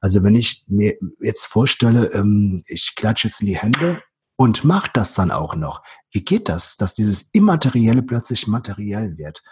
Also 0.00 0.22
wenn 0.22 0.34
ich 0.34 0.64
mir 0.68 0.96
jetzt 1.20 1.46
vorstelle, 1.46 2.06
ähm, 2.12 2.62
ich 2.66 2.94
klatsche 2.94 3.28
jetzt 3.28 3.40
in 3.40 3.48
die 3.48 3.58
Hände 3.58 4.00
und 4.36 4.64
mache 4.64 4.90
das 4.92 5.14
dann 5.14 5.30
auch 5.30 5.54
noch. 5.54 5.82
Wie 6.10 6.24
geht 6.24 6.48
das, 6.48 6.76
dass 6.76 6.94
dieses 6.94 7.22
Immaterielle 7.32 8.02
plötzlich 8.02 8.46
materiell 8.46 9.16
wird? 9.16 9.42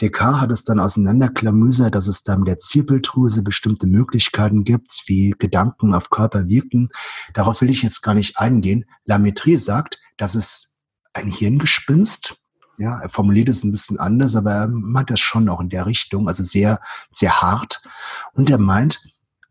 Descartes 0.00 0.40
hat 0.40 0.50
es 0.50 0.64
dann 0.64 0.80
auseinanderklamüsert, 0.80 1.94
dass 1.94 2.06
es 2.06 2.22
da 2.22 2.36
mit 2.36 2.48
der 2.48 2.58
Zirbeldrüse 2.58 3.42
bestimmte 3.42 3.86
Möglichkeiten 3.86 4.64
gibt, 4.64 5.02
wie 5.06 5.34
Gedanken 5.38 5.94
auf 5.94 6.10
Körper 6.10 6.48
wirken. 6.48 6.88
Darauf 7.34 7.60
will 7.60 7.70
ich 7.70 7.82
jetzt 7.82 8.02
gar 8.02 8.14
nicht 8.14 8.38
eingehen. 8.38 8.84
Lametrie 9.04 9.56
sagt, 9.56 9.98
dass 10.16 10.34
es 10.34 10.76
ein 11.14 11.30
Hirngespinst, 11.30 12.36
ja, 12.78 13.00
er 13.00 13.08
formuliert 13.08 13.48
es 13.48 13.64
ein 13.64 13.72
bisschen 13.72 13.98
anders, 13.98 14.36
aber 14.36 14.52
er 14.52 14.68
meint 14.68 15.10
das 15.10 15.18
schon 15.18 15.48
auch 15.48 15.60
in 15.60 15.68
der 15.68 15.86
Richtung, 15.86 16.28
also 16.28 16.44
sehr, 16.44 16.80
sehr 17.10 17.40
hart. 17.40 17.82
Und 18.34 18.50
er 18.50 18.58
meint, 18.58 19.02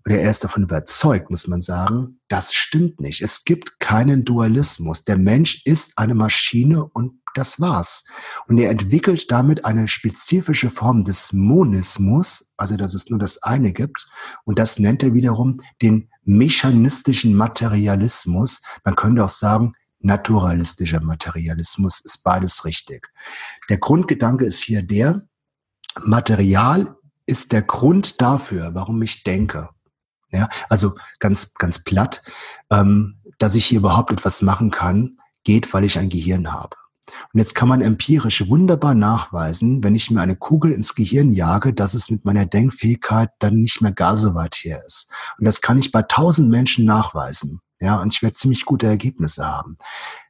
oder 0.08 0.22
er 0.22 0.32
ist 0.32 0.46
davon 0.46 0.64
überzeugt, 0.64 1.30
muss 1.30 1.50
man 1.50 1.60
sagen, 1.60 2.22
das 2.30 2.54
stimmt 2.54 3.02
nicht. 3.02 3.22
Es 3.22 3.44
gibt 3.44 3.82
keinen 3.82 4.24
Dualismus. 4.24 5.04
Der 5.04 5.18
Mensch 5.18 5.64
ist 5.66 5.98
eine 5.98 6.16
Maschine 6.16 6.86
und 6.86 7.20
das 7.34 7.60
war's. 7.60 8.06
Und 8.48 8.58
er 8.58 8.70
entwickelt 8.70 9.30
damit 9.30 9.66
eine 9.66 9.90
spezifische 9.90 10.70
Form 10.70 11.04
des 11.04 11.34
Monismus, 11.34 12.54
also 12.56 12.78
dass 12.78 12.94
es 12.94 13.10
nur 13.10 13.20
das 13.20 13.44
eine 13.44 13.74
gibt. 13.74 14.08
Und 14.46 14.60
das 14.60 14.80
nennt 14.80 15.04
er 15.04 15.14
wiederum 15.14 15.60
den 15.82 16.08
mechanistischen 16.24 17.34
Materialismus. 17.34 18.62
Man 18.86 18.96
könnte 18.96 19.26
auch 19.26 19.30
sagen, 19.30 19.74
naturalistischer 20.00 21.02
Materialismus 21.02 22.00
ist 22.00 22.24
beides 22.24 22.64
richtig. 22.64 23.10
Der 23.70 23.78
Grundgedanke 23.78 24.46
ist 24.46 24.62
hier 24.62 24.84
der, 24.84 25.22
Material 26.02 26.96
ist 27.26 27.52
der 27.52 27.64
Grund 27.64 28.22
dafür, 28.22 28.74
warum 28.74 29.02
ich 29.02 29.26
denke. 29.26 29.68
Ja, 30.32 30.50
also 30.70 30.96
ganz, 31.20 31.54
ganz 31.54 31.84
platt, 31.84 32.22
ähm, 32.70 33.22
dass 33.38 33.56
ich 33.56 33.66
hier 33.66 33.80
überhaupt 33.80 34.12
etwas 34.12 34.42
machen 34.42 34.72
kann, 34.72 35.18
geht, 35.44 35.74
weil 35.74 35.86
ich 35.86 35.98
ein 35.98 36.10
Gehirn 36.10 36.52
habe. 36.52 36.76
Und 37.34 37.40
jetzt 37.40 37.56
kann 37.56 37.70
man 37.70 37.82
empirisch 37.82 38.48
wunderbar 38.48 38.94
nachweisen, 38.94 39.84
wenn 39.84 39.96
ich 39.96 40.12
mir 40.12 40.22
eine 40.22 40.36
Kugel 40.36 40.72
ins 40.72 40.96
Gehirn 40.96 41.30
jage, 41.30 41.74
dass 41.74 41.94
es 41.94 42.10
mit 42.10 42.26
meiner 42.26 42.46
Denkfähigkeit 42.46 43.30
dann 43.40 43.56
nicht 43.56 43.82
mehr 43.82 43.94
gar 43.94 44.18
so 44.18 44.36
weit 44.36 44.56
her 44.56 44.84
ist. 44.86 45.12
Und 45.38 45.46
das 45.46 45.62
kann 45.62 45.78
ich 45.78 45.92
bei 45.92 46.02
tausend 46.02 46.50
Menschen 46.50 46.86
nachweisen. 46.86 47.62
Ja, 47.80 48.02
und 48.02 48.14
ich 48.14 48.22
werde 48.22 48.34
ziemlich 48.34 48.66
gute 48.66 48.88
Ergebnisse 48.88 49.46
haben. 49.46 49.78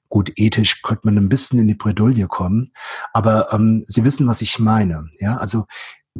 Gut, 0.09 0.31
ethisch 0.35 0.81
könnte 0.81 1.01
man 1.05 1.17
ein 1.17 1.29
bisschen 1.29 1.59
in 1.59 1.67
die 1.67 1.75
Bredouille 1.75 2.27
kommen, 2.27 2.69
aber 3.11 3.53
ähm, 3.53 3.83
Sie 3.87 4.03
wissen, 4.03 4.27
was 4.27 4.41
ich 4.41 4.57
meine. 4.59 5.09
Ja, 5.19 5.37
also 5.37 5.65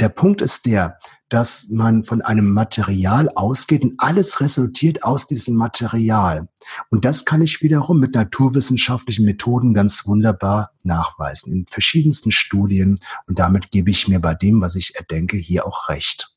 der 0.02 0.10
Punkt 0.10 0.42
ist 0.42 0.66
der, 0.66 0.98
dass 1.30 1.68
man 1.70 2.04
von 2.04 2.22
einem 2.22 2.54
Material 2.54 3.30
ausgeht 3.36 3.84
und 3.84 3.96
alles 3.98 4.40
resultiert 4.40 5.04
aus 5.04 5.28
diesem 5.28 5.56
Material. 5.56 6.48
Und 6.90 7.06
das 7.06 7.26
kann 7.26 7.42
ich 7.42 7.62
wiederum 7.62 8.00
mit 8.00 8.16
naturwissenschaftlichen 8.16 9.26
Methoden 9.26 9.74
ganz 9.74 10.06
wunderbar 10.06 10.72
nachweisen, 10.84 11.52
in 11.52 11.66
verschiedensten 11.68 12.32
Studien. 12.32 13.00
Und 13.28 13.40
damit 13.40 13.72
gebe 13.72 13.92
ich 13.92 14.08
mir 14.08 14.20
bei 14.20 14.34
dem, 14.36 14.62
was 14.62 14.76
ich 14.76 14.96
erdenke, 14.96 15.38
hier 15.38 15.68
auch 15.68 15.90
recht. 15.90 16.34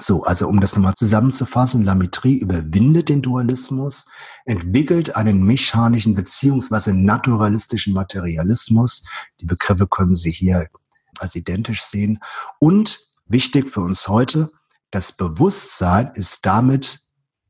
So, 0.00 0.22
also 0.22 0.46
um 0.46 0.60
das 0.60 0.76
nochmal 0.76 0.94
zusammenzufassen, 0.94 1.82
Lametrie 1.82 2.38
überwindet 2.38 3.08
den 3.08 3.20
Dualismus, 3.20 4.06
entwickelt 4.44 5.16
einen 5.16 5.44
mechanischen 5.44 6.14
beziehungsweise 6.14 6.94
naturalistischen 6.94 7.94
Materialismus. 7.94 9.02
Die 9.40 9.46
Begriffe 9.46 9.88
können 9.88 10.14
Sie 10.14 10.30
hier 10.30 10.68
als 11.20 11.34
identisch 11.36 11.82
sehen 11.82 12.20
und 12.58 13.08
Wichtig 13.28 13.70
für 13.70 13.82
uns 13.82 14.08
heute, 14.08 14.50
das 14.90 15.12
Bewusstsein 15.12 16.10
ist 16.14 16.46
damit 16.46 17.00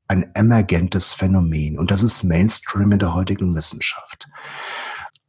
ein 0.08 0.34
emergentes 0.34 1.14
Phänomen 1.14 1.78
und 1.78 1.92
das 1.92 2.02
ist 2.02 2.24
Mainstream 2.24 2.90
in 2.90 2.98
der 2.98 3.14
heutigen 3.14 3.54
Wissenschaft. 3.54 4.28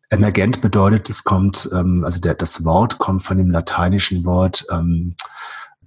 Emergent 0.09 0.59
bedeutet, 0.61 1.07
es 1.07 1.23
kommt, 1.23 1.69
ähm, 1.71 2.03
also 2.03 2.19
das 2.19 2.65
Wort 2.65 2.97
kommt 2.97 3.21
von 3.21 3.37
dem 3.37 3.51
lateinischen 3.51 4.25
Wort 4.25 4.65
ähm, 4.71 5.13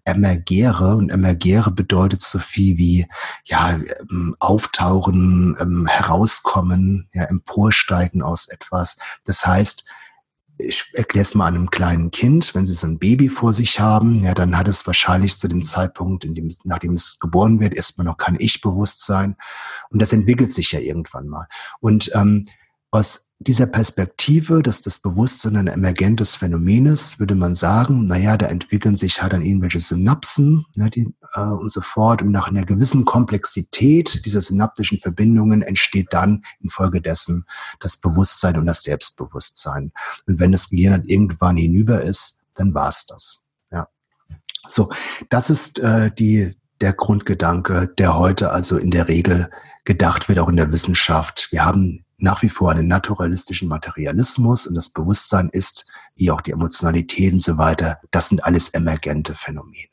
emergere. 0.04 0.94
Und 0.94 1.10
emergere 1.10 1.72
bedeutet 1.72 2.22
so 2.22 2.38
viel 2.38 2.78
wie, 2.78 3.08
ja, 3.44 3.80
ähm, 4.10 4.36
auftauchen, 4.38 5.56
ähm, 5.58 5.86
herauskommen, 5.88 7.08
ja, 7.12 7.24
emporsteigen 7.24 8.22
aus 8.22 8.46
etwas. 8.48 8.96
Das 9.24 9.44
heißt, 9.44 9.82
ich 10.62 10.90
erkläre 10.94 11.22
es 11.22 11.34
mal 11.34 11.46
einem 11.46 11.70
kleinen 11.70 12.10
Kind, 12.10 12.54
wenn 12.54 12.66
sie 12.66 12.72
so 12.72 12.86
ein 12.86 12.98
Baby 12.98 13.28
vor 13.28 13.52
sich 13.52 13.80
haben, 13.80 14.22
ja, 14.22 14.34
dann 14.34 14.56
hat 14.56 14.68
es 14.68 14.86
wahrscheinlich 14.86 15.36
zu 15.38 15.48
dem 15.48 15.62
Zeitpunkt, 15.62 16.24
in 16.24 16.34
dem, 16.34 16.50
nachdem 16.64 16.92
es 16.94 17.18
geboren 17.18 17.60
wird, 17.60 17.74
erstmal 17.74 18.04
noch 18.04 18.16
kein 18.16 18.36
Ich-Bewusstsein. 18.38 19.36
Und 19.90 20.00
das 20.00 20.12
entwickelt 20.12 20.52
sich 20.52 20.72
ja 20.72 20.80
irgendwann 20.80 21.28
mal. 21.28 21.48
Und 21.80 22.10
ähm, 22.14 22.46
aus 22.90 23.31
dieser 23.46 23.66
Perspektive, 23.66 24.62
dass 24.62 24.82
das 24.82 24.98
Bewusstsein 24.98 25.56
ein 25.56 25.66
emergentes 25.66 26.36
Phänomen 26.36 26.86
ist, 26.86 27.18
würde 27.18 27.34
man 27.34 27.54
sagen, 27.54 28.04
naja, 28.04 28.36
da 28.36 28.46
entwickeln 28.46 28.96
sich 28.96 29.22
halt 29.22 29.32
dann 29.32 29.42
irgendwelche 29.42 29.80
Synapsen 29.80 30.64
ne, 30.76 30.90
die, 30.90 31.12
äh, 31.34 31.40
und 31.40 31.70
so 31.70 31.80
fort. 31.80 32.22
Und 32.22 32.30
nach 32.30 32.48
einer 32.48 32.64
gewissen 32.64 33.04
Komplexität 33.04 34.24
dieser 34.24 34.40
synaptischen 34.40 34.98
Verbindungen 34.98 35.62
entsteht 35.62 36.08
dann 36.12 36.42
infolgedessen 36.60 37.44
das 37.80 37.96
Bewusstsein 37.96 38.56
und 38.58 38.66
das 38.66 38.82
Selbstbewusstsein. 38.82 39.92
Und 40.26 40.38
wenn 40.38 40.52
das 40.52 40.68
Gehirn 40.68 40.92
dann 40.92 41.04
irgendwann 41.04 41.56
hinüber 41.56 42.02
ist, 42.02 42.42
dann 42.54 42.74
war's 42.74 43.06
das. 43.06 43.48
Ja. 43.70 43.88
So, 44.66 44.90
das 45.30 45.50
ist 45.50 45.78
äh, 45.78 46.10
die, 46.10 46.56
der 46.80 46.92
Grundgedanke, 46.92 47.92
der 47.98 48.18
heute 48.18 48.50
also 48.50 48.76
in 48.76 48.90
der 48.90 49.08
Regel 49.08 49.50
gedacht 49.84 50.28
wird, 50.28 50.38
auch 50.38 50.48
in 50.48 50.56
der 50.56 50.72
Wissenschaft. 50.72 51.48
Wir 51.50 51.64
haben 51.64 52.04
nach 52.22 52.42
wie 52.42 52.48
vor 52.48 52.70
einen 52.70 52.86
naturalistischen 52.86 53.68
Materialismus 53.68 54.66
und 54.66 54.76
das 54.76 54.90
Bewusstsein 54.90 55.48
ist, 55.50 55.86
wie 56.14 56.30
auch 56.30 56.40
die 56.40 56.52
Emotionalität 56.52 57.32
und 57.32 57.42
so 57.42 57.58
weiter, 57.58 57.98
das 58.12 58.28
sind 58.28 58.44
alles 58.44 58.68
emergente 58.68 59.34
Phänomene. 59.34 59.88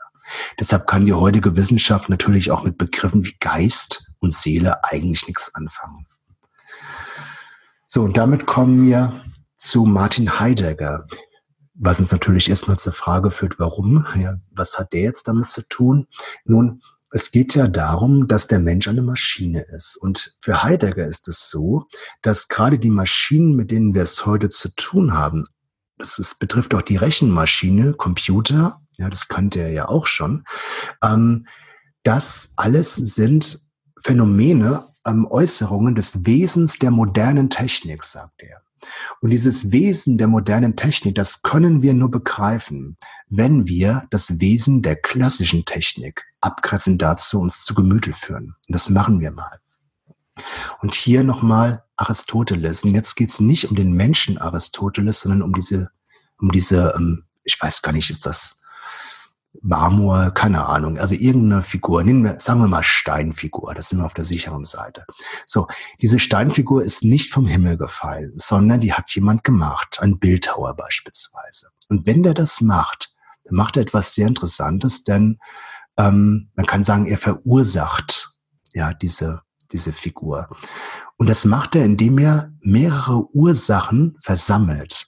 Deshalb 0.60 0.86
kann 0.86 1.08
die 1.08 1.14
heutige 1.14 1.56
Wissenschaft 1.56 2.08
natürlich 2.08 2.52
auch 2.52 2.64
mit 2.64 2.78
Begriffen 2.78 3.26
wie 3.26 3.36
Geist 3.40 4.12
und 4.20 4.32
Seele 4.32 4.84
eigentlich 4.84 5.28
nichts 5.28 5.56
anfangen. 5.56 6.06
So, 7.88 8.04
und 8.04 8.16
damit 8.16 8.46
kommen 8.46 8.86
wir 8.86 9.24
zu 9.58 9.86
Martin 9.86 10.40
Heidegger, 10.40 11.08
was 11.74 12.00
uns 12.00 12.12
natürlich 12.12 12.48
erstmal 12.48 12.78
zur 12.78 12.94
Frage 12.94 13.32
führt, 13.32 13.58
warum? 13.58 14.06
Ja, 14.16 14.36
was 14.52 14.78
hat 14.78 14.94
der 14.94 15.02
jetzt 15.02 15.28
damit 15.28 15.50
zu 15.50 15.68
tun? 15.68 16.08
Nun, 16.46 16.84
es 17.12 17.32
geht 17.32 17.56
ja 17.56 17.68
darum, 17.68 18.28
dass 18.28 18.48
der 18.48 18.60
Mensch 18.60 18.88
eine 18.88 19.02
Maschine 19.02 19.62
ist. 19.62 19.96
Und 19.96 20.36
für 20.40 20.64
Heidegger 20.64 21.06
ist 21.06 21.28
es 21.28 21.50
so, 21.50 21.86
dass 22.22 22.48
gerade 22.48 22.78
die 22.78 22.92
Maschinen, 22.92 23.56
mit 23.56 23.72
denen 23.72 23.94
wir 23.94 24.04
es 24.04 24.26
heute 24.26 24.50
zu 24.50 24.74
tun 24.76 25.14
haben, 25.14 25.46
das 25.98 26.20
ist, 26.20 26.40
betrifft 26.40 26.74
auch 26.74 26.82
die 26.82 26.96
Rechenmaschine, 26.96 27.94
Computer, 27.94 28.82
ja, 28.98 29.10
das 29.10 29.28
kannte 29.28 29.60
er 29.60 29.72
ja 29.72 29.88
auch 29.90 30.08
schon, 30.08 30.44
ähm, 31.04 31.48
das 32.04 32.54
alles 32.56 32.96
sind 32.96 33.60
Phänomene, 34.02 34.86
ähm, 35.06 35.28
Äußerungen 35.30 35.96
des 35.96 36.26
Wesens 36.26 36.80
der 36.80 36.92
modernen 36.92 37.50
Technik, 37.50 38.04
sagt 38.04 38.42
er. 38.42 38.62
Und 39.22 39.30
dieses 39.30 39.72
Wesen 39.72 40.18
der 40.18 40.28
modernen 40.28 40.76
Technik, 40.76 41.16
das 41.16 41.42
können 41.42 41.82
wir 41.82 41.94
nur 41.94 42.12
begreifen, 42.12 42.98
wenn 43.28 43.68
wir 43.68 44.08
das 44.10 44.40
Wesen 44.40 44.82
der 44.82 44.96
klassischen 44.96 45.66
Technik 45.66 46.26
abgrenzend 46.42 47.02
dazu 47.02 47.40
uns 47.40 47.64
zu 47.64 47.74
Gemüte 47.74 48.14
führen. 48.14 48.56
Und 48.68 48.74
das 48.74 48.90
machen 48.90 49.20
wir 49.20 49.32
mal. 49.32 49.60
Und 50.82 50.96
hier 50.96 51.24
nochmal 51.24 51.84
Aristoteles. 51.98 52.84
Und 52.84 52.96
jetzt 52.96 53.16
geht 53.16 53.30
es 53.30 53.40
nicht 53.40 53.70
um 53.70 53.76
den 53.76 53.92
Menschen 53.92 54.38
Aristoteles, 54.38 55.22
sondern 55.22 55.42
um 55.42 55.54
diese, 55.54 55.90
um 56.40 56.52
diese, 56.52 56.94
ähm, 56.96 57.26
ich 57.44 57.62
weiß 57.62 57.82
gar 57.82 57.92
nicht, 57.92 58.10
ist 58.10 58.26
das 58.26 58.64
Marmor, 59.62 60.32
keine 60.32 60.66
Ahnung, 60.68 60.98
also 60.98 61.16
irgendeine 61.16 61.64
Figur, 61.64 62.04
nehmen 62.04 62.24
wir, 62.24 62.40
sagen 62.40 62.62
wir 62.62 62.68
mal 62.68 62.84
Steinfigur, 62.84 63.74
das 63.74 63.90
sind 63.90 64.00
wir 64.00 64.06
auf 64.06 64.14
der 64.14 64.24
sicheren 64.24 64.64
Seite. 64.64 65.06
So, 65.46 65.68
diese 66.02 66.20
Steinfigur 66.20 66.84
ist 66.84 67.04
nicht 67.04 67.32
vom 67.32 67.48
Himmel 67.48 67.78
gefallen, 67.78 68.34
sondern 68.36 68.80
die 68.80 68.94
hat 68.94 69.10
jemand 69.12 69.44
gemacht, 69.44 70.00
ein 70.02 70.20
Bildhauer 70.20 70.76
beispielsweise. 70.76 71.70
Und 71.90 72.06
wenn 72.06 72.24
der 72.24 72.36
das 72.36 72.62
macht, 72.62 73.12
dann 73.44 73.56
macht 73.56 73.76
er 73.76 73.84
etwas 73.84 74.14
sehr 74.14 74.28
Interessantes, 74.28 75.04
denn 75.04 75.40
ähm, 75.98 76.52
man 76.56 76.66
kann 76.66 76.84
sagen, 76.84 77.08
er 77.08 77.18
verursacht 77.18 78.30
ja 78.74 78.94
diese, 78.94 79.42
diese 79.72 79.94
Figur. 79.94 80.48
Und 81.18 81.28
das 81.28 81.44
macht 81.46 81.76
er, 81.76 81.84
indem 81.84 82.18
er 82.20 82.54
mehrere 82.62 83.28
Ursachen 83.36 84.16
versammelt. 84.22 85.08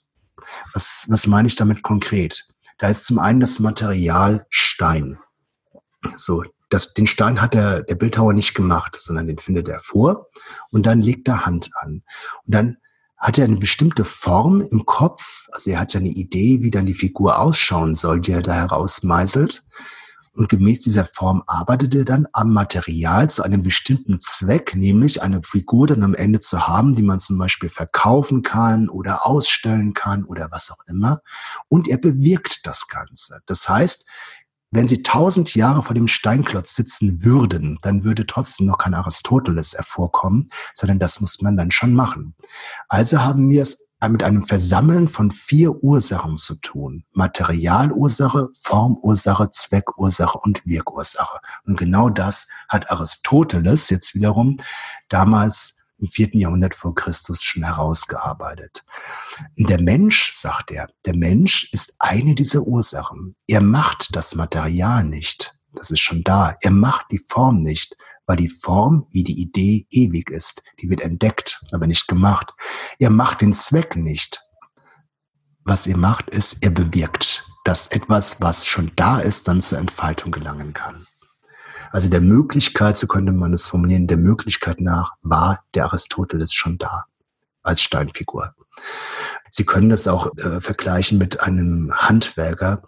Was, 0.74 1.06
was 1.08 1.26
meine 1.26 1.48
ich 1.48 1.56
damit 1.56 1.82
konkret? 1.82 2.51
Da 2.82 2.88
ist 2.88 3.04
zum 3.04 3.20
einen 3.20 3.38
das 3.38 3.60
Material 3.60 4.44
Stein. 4.50 5.20
So, 6.16 6.42
das, 6.68 6.94
den 6.94 7.06
Stein 7.06 7.40
hat 7.40 7.54
der, 7.54 7.84
der 7.84 7.94
Bildhauer 7.94 8.32
nicht 8.32 8.54
gemacht, 8.54 8.96
sondern 8.98 9.28
den 9.28 9.38
findet 9.38 9.68
er 9.68 9.78
vor 9.78 10.26
und 10.72 10.84
dann 10.84 11.00
legt 11.00 11.28
er 11.28 11.46
Hand 11.46 11.70
an. 11.76 12.02
Und 12.44 12.54
dann 12.54 12.78
hat 13.16 13.38
er 13.38 13.44
eine 13.44 13.58
bestimmte 13.58 14.04
Form 14.04 14.62
im 14.62 14.84
Kopf, 14.84 15.46
also 15.52 15.70
er 15.70 15.78
hat 15.78 15.94
ja 15.94 16.00
eine 16.00 16.08
Idee, 16.08 16.62
wie 16.62 16.72
dann 16.72 16.86
die 16.86 16.94
Figur 16.94 17.38
ausschauen 17.38 17.94
soll, 17.94 18.20
die 18.20 18.32
er 18.32 18.42
da 18.42 18.52
herausmeißelt. 18.52 19.64
Und 20.34 20.48
gemäß 20.48 20.80
dieser 20.80 21.04
Form 21.04 21.42
arbeitet 21.46 21.94
er 21.94 22.04
dann 22.04 22.26
am 22.32 22.52
Material 22.52 23.28
zu 23.28 23.42
einem 23.42 23.62
bestimmten 23.62 24.18
Zweck, 24.18 24.74
nämlich 24.74 25.22
eine 25.22 25.42
Figur 25.42 25.86
dann 25.86 26.02
am 26.02 26.14
Ende 26.14 26.40
zu 26.40 26.66
haben, 26.66 26.94
die 26.94 27.02
man 27.02 27.20
zum 27.20 27.36
Beispiel 27.36 27.68
verkaufen 27.68 28.42
kann 28.42 28.88
oder 28.88 29.26
ausstellen 29.26 29.92
kann 29.92 30.24
oder 30.24 30.48
was 30.50 30.70
auch 30.70 30.80
immer. 30.88 31.20
Und 31.68 31.86
er 31.86 31.98
bewirkt 31.98 32.66
das 32.66 32.88
Ganze. 32.88 33.40
Das 33.46 33.68
heißt, 33.68 34.06
wenn 34.74 34.88
sie 34.88 35.02
tausend 35.02 35.54
Jahre 35.54 35.82
vor 35.82 35.94
dem 35.94 36.08
Steinklotz 36.08 36.74
sitzen 36.74 37.22
würden, 37.22 37.76
dann 37.82 38.04
würde 38.04 38.26
trotzdem 38.26 38.66
noch 38.66 38.78
kein 38.78 38.94
Aristoteles 38.94 39.74
hervorkommen, 39.74 40.50
sondern 40.74 40.98
das 40.98 41.20
muss 41.20 41.42
man 41.42 41.58
dann 41.58 41.70
schon 41.70 41.92
machen. 41.92 42.34
Also 42.88 43.20
haben 43.20 43.50
wir 43.50 43.60
es 43.60 43.86
mit 44.08 44.22
einem 44.22 44.46
Versammeln 44.46 45.08
von 45.08 45.30
vier 45.30 45.82
Ursachen 45.82 46.36
zu 46.36 46.56
tun. 46.56 47.04
Materialursache, 47.12 48.48
Formursache, 48.54 49.50
Zweckursache 49.50 50.38
und 50.38 50.66
Wirkursache. 50.66 51.38
Und 51.64 51.78
genau 51.78 52.08
das 52.08 52.48
hat 52.68 52.90
Aristoteles 52.90 53.90
jetzt 53.90 54.14
wiederum 54.14 54.56
damals 55.08 55.78
im 55.98 56.08
vierten 56.08 56.38
Jahrhundert 56.38 56.74
vor 56.74 56.94
Christus 56.94 57.44
schon 57.44 57.62
herausgearbeitet. 57.62 58.84
Der 59.56 59.80
Mensch, 59.80 60.32
sagt 60.32 60.72
er, 60.72 60.88
der 61.06 61.16
Mensch 61.16 61.72
ist 61.72 61.94
eine 62.00 62.34
dieser 62.34 62.62
Ursachen. 62.62 63.36
Er 63.46 63.62
macht 63.62 64.16
das 64.16 64.34
Material 64.34 65.04
nicht. 65.04 65.56
Das 65.74 65.90
ist 65.90 66.00
schon 66.00 66.22
da. 66.24 66.56
Er 66.60 66.72
macht 66.72 67.06
die 67.12 67.18
Form 67.20 67.62
nicht 67.62 67.96
weil 68.32 68.38
die 68.38 68.48
Form 68.48 69.06
wie 69.10 69.24
die 69.24 69.38
Idee 69.38 69.86
ewig 69.90 70.30
ist. 70.30 70.62
Die 70.80 70.88
wird 70.88 71.02
entdeckt, 71.02 71.62
aber 71.70 71.86
nicht 71.86 72.08
gemacht. 72.08 72.54
Er 72.98 73.10
macht 73.10 73.42
den 73.42 73.52
Zweck 73.52 73.94
nicht. 73.94 74.40
Was 75.64 75.86
er 75.86 75.98
macht, 75.98 76.30
ist, 76.30 76.62
er 76.62 76.70
bewirkt, 76.70 77.44
dass 77.66 77.88
etwas, 77.88 78.40
was 78.40 78.66
schon 78.66 78.90
da 78.96 79.18
ist, 79.18 79.48
dann 79.48 79.60
zur 79.60 79.80
Entfaltung 79.80 80.32
gelangen 80.32 80.72
kann. 80.72 81.06
Also 81.90 82.08
der 82.08 82.22
Möglichkeit, 82.22 82.96
so 82.96 83.06
könnte 83.06 83.32
man 83.32 83.52
es 83.52 83.66
formulieren, 83.66 84.06
der 84.06 84.16
Möglichkeit 84.16 84.80
nach 84.80 85.12
war 85.20 85.62
der 85.74 85.84
Aristoteles 85.84 86.54
schon 86.54 86.78
da 86.78 87.04
als 87.62 87.82
Steinfigur. 87.82 88.54
Sie 89.54 89.66
können 89.66 89.90
das 89.90 90.08
auch 90.08 90.34
äh, 90.38 90.62
vergleichen 90.62 91.18
mit 91.18 91.40
einem 91.40 91.92
Handwerker. 91.92 92.82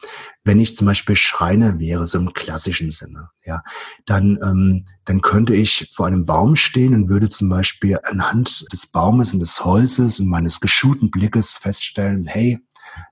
Wenn 0.45 0.59
ich 0.59 0.75
zum 0.77 0.87
Beispiel 0.87 1.15
Schreiner 1.15 1.79
wäre, 1.79 2.07
so 2.07 2.19
im 2.19 2.33
klassischen 2.33 2.91
Sinne, 2.91 3.29
ja, 3.45 3.63
dann, 4.07 4.39
ähm, 4.43 4.87
dann 5.05 5.21
könnte 5.21 5.55
ich 5.55 5.91
vor 5.95 6.07
einem 6.07 6.25
Baum 6.25 6.57
stehen 6.57 6.95
und 6.95 7.11
würde 7.11 7.29
zum 7.29 7.51
Beispiel 7.51 7.99
anhand 8.03 8.65
des 8.73 8.87
Baumes 8.87 9.35
und 9.35 9.41
des 9.41 9.63
Holzes 9.63 10.19
und 10.19 10.29
meines 10.29 10.59
geschulten 10.61 11.11
Blickes 11.11 11.53
feststellen, 11.53 12.25
hey, 12.27 12.59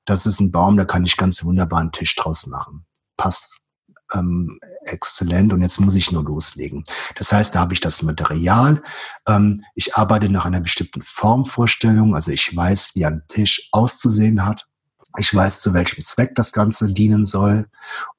das 0.07 0.25
ist 0.25 0.41
ein 0.41 0.51
Baum, 0.51 0.79
da 0.79 0.87
kann 0.87 1.05
ich 1.05 1.19
ganz 1.19 1.45
wunderbar 1.45 1.81
einen 1.81 1.93
Tisch 1.93 2.17
draus 2.17 2.47
machen. 2.47 2.87
Passt 3.19 3.61
ähm, 4.15 4.59
exzellent 4.85 5.53
und 5.53 5.63
jetzt 5.63 5.81
muss 5.81 5.97
ich 5.97 6.13
nur 6.13 6.25
loslegen. 6.25 6.85
Das 7.17 7.33
heißt, 7.33 7.55
da 7.55 7.61
habe 7.61 7.75
ich 7.75 7.81
das 7.81 8.03
Material. 8.03 8.83
Ähm, 9.27 9.65
ich 9.75 9.95
arbeite 9.95 10.29
nach 10.29 10.45
einer 10.45 10.61
bestimmten 10.61 11.03
Formvorstellung, 11.03 12.15
also 12.15 12.31
ich 12.31 12.55
weiß, 12.55 12.95
wie 12.95 13.07
ein 13.07 13.23
Tisch 13.29 13.69
auszusehen 13.73 14.45
hat. 14.45 14.67
Ich 15.19 15.35
weiß, 15.35 15.61
zu 15.61 15.75
welchem 15.75 16.03
Zweck 16.03 16.35
das 16.37 16.53
Ganze 16.53 16.91
dienen 16.91 17.27
soll 17.27 17.69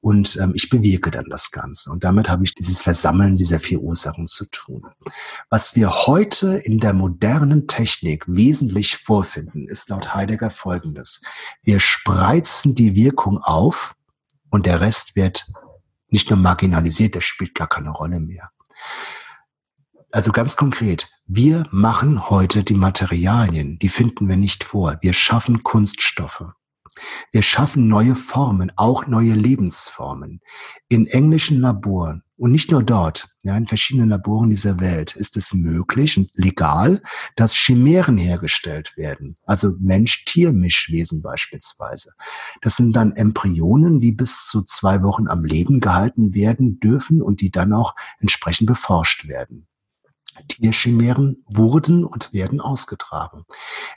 und 0.00 0.36
ähm, 0.36 0.52
ich 0.54 0.70
bewirke 0.70 1.10
dann 1.10 1.24
das 1.28 1.50
Ganze. 1.50 1.90
Und 1.90 2.04
damit 2.04 2.28
habe 2.28 2.44
ich 2.44 2.54
dieses 2.54 2.82
Versammeln 2.82 3.36
dieser 3.36 3.58
vier 3.58 3.80
Ursachen 3.80 4.26
zu 4.26 4.48
tun. 4.48 4.86
Was 5.50 5.74
wir 5.74 6.06
heute 6.06 6.56
in 6.58 6.78
der 6.78 6.92
modernen 6.92 7.66
Technik 7.66 8.24
wesentlich 8.28 8.96
vorfinden, 8.96 9.66
ist 9.66 9.88
laut 9.88 10.14
Heidegger 10.14 10.50
folgendes. 10.50 11.22
Wir 11.64 11.80
spreizen 11.80 12.76
die 12.76 12.94
Wirkung 12.94 13.38
auf 13.38 13.96
und 14.50 14.66
der 14.66 14.80
Rest 14.80 15.16
wird 15.16 15.48
nicht 16.14 16.30
nur 16.30 16.38
marginalisiert, 16.38 17.16
das 17.16 17.24
spielt 17.24 17.54
gar 17.54 17.66
keine 17.66 17.90
Rolle 17.90 18.20
mehr. 18.20 18.50
Also 20.12 20.30
ganz 20.30 20.56
konkret, 20.56 21.08
wir 21.26 21.66
machen 21.72 22.30
heute 22.30 22.62
die 22.62 22.74
Materialien, 22.74 23.80
die 23.80 23.88
finden 23.88 24.28
wir 24.28 24.36
nicht 24.36 24.62
vor. 24.62 24.96
Wir 25.02 25.12
schaffen 25.12 25.64
Kunststoffe. 25.64 26.44
Wir 27.32 27.42
schaffen 27.42 27.88
neue 27.88 28.14
Formen, 28.14 28.70
auch 28.76 29.08
neue 29.08 29.34
Lebensformen. 29.34 30.40
In 30.88 31.08
englischen 31.08 31.60
Laboren 31.60 32.22
und 32.36 32.50
nicht 32.50 32.70
nur 32.70 32.82
dort, 32.82 33.28
ja, 33.44 33.56
in 33.56 33.68
verschiedenen 33.68 34.08
Laboren 34.08 34.50
dieser 34.50 34.80
Welt 34.80 35.14
ist 35.14 35.36
es 35.36 35.54
möglich 35.54 36.18
und 36.18 36.30
legal, 36.34 37.00
dass 37.36 37.54
Chimären 37.54 38.16
hergestellt 38.16 38.96
werden. 38.96 39.36
Also 39.44 39.74
Mensch-Tier-Mischwesen 39.78 41.22
beispielsweise. 41.22 42.12
Das 42.60 42.76
sind 42.76 42.96
dann 42.96 43.12
Embryonen, 43.12 44.00
die 44.00 44.12
bis 44.12 44.46
zu 44.46 44.62
zwei 44.62 45.02
Wochen 45.02 45.28
am 45.28 45.44
Leben 45.44 45.78
gehalten 45.78 46.34
werden 46.34 46.80
dürfen 46.80 47.22
und 47.22 47.40
die 47.40 47.50
dann 47.50 47.72
auch 47.72 47.94
entsprechend 48.18 48.66
beforscht 48.66 49.28
werden. 49.28 49.68
Tierchimären 50.48 51.44
wurden 51.46 52.04
und 52.04 52.32
werden 52.32 52.60
ausgetragen. 52.60 53.44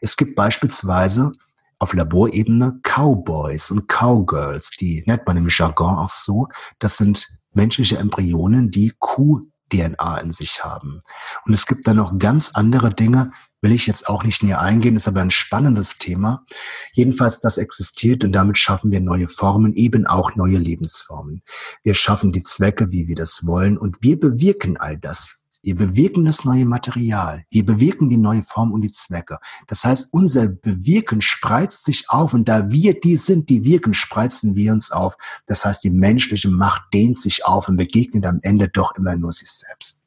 Es 0.02 0.16
gibt 0.16 0.36
beispielsweise 0.36 1.32
auf 1.80 1.94
Laborebene 1.94 2.80
Cowboys 2.84 3.72
und 3.72 3.88
Cowgirls, 3.88 4.72
die 4.72 5.04
nennt 5.06 5.26
man 5.26 5.38
im 5.38 5.48
Jargon 5.50 5.98
auch 5.98 6.10
so. 6.10 6.48
Das 6.80 6.98
sind 6.98 7.37
menschliche 7.58 7.98
Embryonen, 7.98 8.72
die 8.72 8.94
Kuh-DNA 9.00 10.20
in 10.20 10.32
sich 10.32 10.64
haben. 10.64 11.02
Und 11.46 11.54
es 11.54 11.66
gibt 11.66 11.88
dann 11.88 11.98
noch 11.98 12.18
ganz 12.18 12.52
andere 12.54 12.94
Dinge, 12.94 13.32
will 13.62 13.72
ich 13.72 13.88
jetzt 13.88 14.08
auch 14.08 14.24
nicht 14.24 14.44
näher 14.44 14.62
eingehen, 14.62 14.96
ist 14.96 15.08
aber 15.08 15.22
ein 15.22 15.32
spannendes 15.32 15.98
Thema. 15.98 16.46
Jedenfalls, 16.94 17.42
das 17.42 17.58
existiert 17.58 18.24
und 18.24 18.32
damit 18.32 18.58
schaffen 18.58 18.92
wir 18.92 19.02
neue 19.02 19.28
Formen, 19.28 19.74
eben 19.74 20.06
auch 20.06 20.36
neue 20.36 20.58
Lebensformen. 20.58 21.42
Wir 21.84 21.96
schaffen 21.96 22.32
die 22.32 22.44
Zwecke, 22.44 22.92
wie 22.92 23.08
wir 23.08 23.16
das 23.16 23.46
wollen 23.46 23.78
und 23.78 23.98
wir 24.02 24.20
bewirken 24.20 24.78
all 24.78 24.98
das. 24.98 25.38
Wir 25.62 25.76
bewirken 25.76 26.26
das 26.26 26.46
neue 26.46 26.66
Material. 26.66 27.46
Wir 27.50 27.66
bewirken 27.66 28.10
die 28.10 28.18
neue 28.18 28.44
Form 28.44 28.72
und 28.72 28.82
die 28.82 28.92
Zwecke. 28.92 29.40
Das 29.68 29.84
heißt, 29.84 30.10
unser 30.12 30.48
Bewirken 30.48 31.22
spreizt 31.22 31.86
sich 31.86 32.10
auf 32.10 32.34
und 32.34 32.48
da 32.48 32.70
wir 32.70 33.00
die 33.00 33.18
sind, 33.18 33.50
die 33.50 33.64
wirken, 33.64 33.94
spreizen 33.94 34.56
wir 34.56 34.74
uns 34.74 34.92
auf. 34.92 35.18
Das 35.46 35.66
heißt, 35.66 35.84
die 35.84 35.90
menschliche 35.90 36.50
Macht 36.50 36.94
dehnt 36.94 37.18
sich 37.18 37.46
auf 37.46 37.68
und 37.68 37.78
begegnet 37.78 38.26
am 38.26 38.40
Ende 38.42 38.70
doch 38.70 38.96
immer 38.96 39.16
nur 39.16 39.32
sich 39.32 39.50
selbst. 39.50 40.06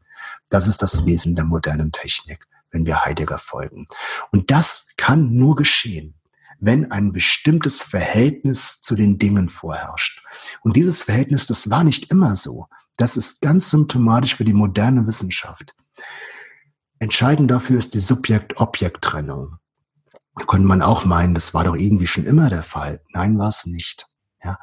Das 0.48 0.68
ist 0.68 0.82
das 0.82 1.06
Wesen 1.06 1.34
der 1.36 1.44
modernen 1.44 1.92
Technik, 1.92 2.46
wenn 2.70 2.86
wir 2.86 3.04
Heidegger 3.04 3.38
folgen. 3.38 3.86
Und 4.32 4.50
das 4.50 4.88
kann 4.96 5.32
nur 5.32 5.56
geschehen, 5.56 6.14
wenn 6.60 6.90
ein 6.90 7.12
bestimmtes 7.12 7.82
Verhältnis 7.82 8.80
zu 8.80 8.94
den 8.94 9.18
Dingen 9.18 9.48
vorherrscht. 9.48 10.22
Und 10.62 10.76
dieses 10.76 11.02
Verhältnis, 11.02 11.46
das 11.46 11.70
war 11.70 11.84
nicht 11.84 12.10
immer 12.10 12.34
so. 12.36 12.68
Das 13.00 13.16
ist 13.16 13.40
ganz 13.40 13.70
symptomatisch 13.70 14.34
für 14.34 14.44
die 14.44 14.52
moderne 14.52 15.06
Wissenschaft. 15.06 15.74
Entscheidend 16.98 17.50
dafür 17.50 17.78
ist 17.78 17.94
die 17.94 17.98
Subjekt-Objekt-Trennung. 17.98 19.56
Da 20.36 20.44
könnte 20.44 20.68
man 20.68 20.82
auch 20.82 21.06
meinen, 21.06 21.32
das 21.32 21.54
war 21.54 21.64
doch 21.64 21.76
irgendwie 21.76 22.06
schon 22.06 22.26
immer 22.26 22.50
der 22.50 22.62
Fall. 22.62 23.00
Nein, 23.14 23.38
war 23.38 23.48
es 23.48 23.64
nicht. 23.64 24.06
Ja. 24.44 24.58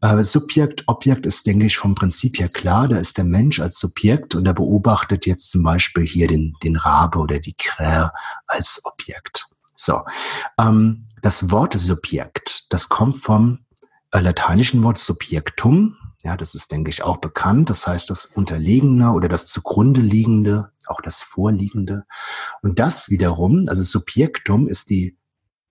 Äh, 0.00 0.22
Subjekt, 0.22 0.84
Objekt 0.86 1.26
ist, 1.26 1.44
denke 1.44 1.66
ich, 1.66 1.76
vom 1.76 1.96
Prinzip 1.96 2.38
her 2.38 2.48
klar. 2.48 2.86
Da 2.86 2.98
ist 2.98 3.18
der 3.18 3.24
Mensch 3.24 3.58
als 3.58 3.80
Subjekt 3.80 4.36
und 4.36 4.46
er 4.46 4.54
beobachtet 4.54 5.26
jetzt 5.26 5.50
zum 5.50 5.64
Beispiel 5.64 6.06
hier 6.06 6.28
den, 6.28 6.54
den 6.62 6.76
Rabe 6.76 7.18
oder 7.18 7.40
die 7.40 7.54
Krähe 7.54 8.12
als 8.46 8.80
Objekt. 8.84 9.48
So. 9.74 10.02
Ähm, 10.56 11.08
das 11.20 11.50
Wort 11.50 11.74
Subjekt, 11.74 12.72
das 12.72 12.88
kommt 12.88 13.16
vom 13.16 13.66
äh, 14.12 14.20
lateinischen 14.20 14.84
Wort 14.84 14.98
Subjektum. 14.98 15.96
Ja, 16.24 16.36
das 16.36 16.54
ist, 16.54 16.70
denke 16.70 16.90
ich, 16.90 17.02
auch 17.02 17.16
bekannt. 17.16 17.68
Das 17.68 17.86
heißt, 17.86 18.08
das 18.08 18.26
Unterliegende 18.26 19.10
oder 19.10 19.28
das 19.28 19.48
zugrunde 19.48 20.00
liegende, 20.00 20.70
auch 20.86 21.00
das 21.00 21.22
Vorliegende. 21.22 22.04
Und 22.62 22.78
das 22.78 23.10
wiederum, 23.10 23.64
also 23.68 23.82
Subjektum 23.82 24.68
ist 24.68 24.90
die 24.90 25.18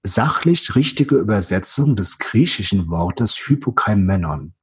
sachlich 0.04 0.76
richtige 0.76 1.16
Übersetzung 1.16 1.96
des 1.96 2.20
griechischen 2.20 2.90
Wortes 2.90 3.38
Hypokaimenon. 3.38 4.54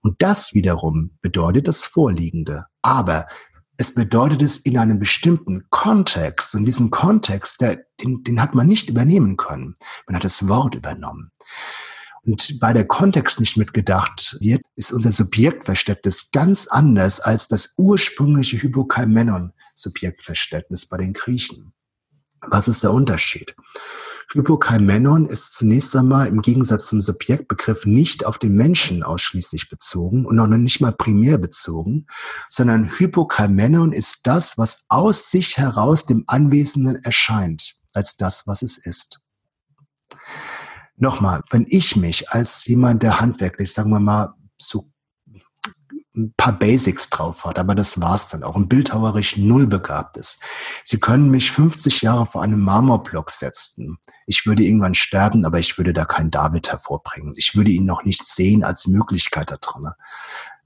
Und 0.00 0.22
das 0.22 0.54
wiederum 0.54 1.18
bedeutet 1.20 1.68
das 1.68 1.84
Vorliegende. 1.84 2.64
Aber 2.80 3.26
es 3.76 3.94
bedeutet 3.94 4.42
es 4.42 4.56
in 4.56 4.78
einem 4.78 4.98
bestimmten 4.98 5.68
Kontext. 5.68 6.54
Und 6.54 6.64
diesen 6.64 6.90
Kontext, 6.90 7.60
der, 7.60 7.84
den, 8.02 8.22
den 8.24 8.40
hat 8.40 8.54
man 8.54 8.66
nicht 8.66 8.88
übernehmen 8.88 9.36
können. 9.36 9.74
Man 10.06 10.16
hat 10.16 10.24
das 10.24 10.48
Wort 10.48 10.74
übernommen 10.74 11.32
und 12.28 12.60
bei 12.60 12.72
der 12.74 12.86
Kontext 12.86 13.40
nicht 13.40 13.56
mitgedacht 13.56 14.36
wird, 14.40 14.60
ist 14.76 14.92
unser 14.92 15.12
Subjektverständnis 15.12 16.30
ganz 16.30 16.66
anders 16.66 17.20
als 17.20 17.48
das 17.48 17.72
ursprüngliche 17.78 18.58
Hypokaimenon-Subjektverständnis 18.58 20.84
bei 20.86 20.98
den 20.98 21.14
Griechen. 21.14 21.72
Was 22.42 22.68
ist 22.68 22.84
der 22.84 22.92
Unterschied? 22.92 23.56
Hypokaimenon 24.30 25.24
ist 25.24 25.54
zunächst 25.54 25.96
einmal 25.96 26.26
im 26.26 26.42
Gegensatz 26.42 26.88
zum 26.88 27.00
Subjektbegriff 27.00 27.86
nicht 27.86 28.26
auf 28.26 28.38
den 28.38 28.54
Menschen 28.54 29.02
ausschließlich 29.02 29.70
bezogen 29.70 30.26
und 30.26 30.36
noch 30.36 30.48
nicht 30.48 30.82
mal 30.82 30.92
primär 30.92 31.38
bezogen, 31.38 32.08
sondern 32.50 32.98
Hypokaimenon 32.98 33.94
ist 33.94 34.18
das, 34.24 34.58
was 34.58 34.84
aus 34.90 35.30
sich 35.30 35.56
heraus 35.56 36.04
dem 36.04 36.24
Anwesenden 36.26 36.96
erscheint, 36.96 37.78
als 37.94 38.18
das, 38.18 38.46
was 38.46 38.60
es 38.60 38.76
ist. 38.76 39.22
Nochmal, 40.98 41.42
wenn 41.50 41.64
ich 41.68 41.96
mich 41.96 42.30
als 42.30 42.66
jemand, 42.66 43.02
der 43.02 43.20
handwerklich, 43.20 43.72
sagen 43.72 43.90
wir 43.90 44.00
mal, 44.00 44.34
so 44.58 44.90
ein 46.16 46.34
paar 46.36 46.58
Basics 46.58 47.08
drauf 47.10 47.44
hat, 47.44 47.58
aber 47.58 47.74
das 47.74 48.00
war's 48.00 48.28
dann 48.28 48.42
auch, 48.42 48.56
ein 48.56 48.68
bildhauerisch 48.68 49.36
null 49.36 49.66
begabt 49.66 50.16
ist. 50.16 50.40
Sie 50.84 50.98
können 50.98 51.30
mich 51.30 51.52
50 51.52 52.02
Jahre 52.02 52.26
vor 52.26 52.42
einem 52.42 52.60
Marmorblock 52.60 53.30
setzen. 53.30 53.98
Ich 54.26 54.44
würde 54.44 54.64
irgendwann 54.64 54.94
sterben, 54.94 55.44
aber 55.44 55.60
ich 55.60 55.78
würde 55.78 55.92
da 55.92 56.04
keinen 56.04 56.30
David 56.30 56.68
hervorbringen. 56.68 57.34
Ich 57.36 57.54
würde 57.54 57.70
ihn 57.70 57.84
noch 57.84 58.04
nicht 58.04 58.26
sehen 58.26 58.64
als 58.64 58.86
Möglichkeit 58.86 59.50
da 59.50 59.56
drin. 59.56 59.90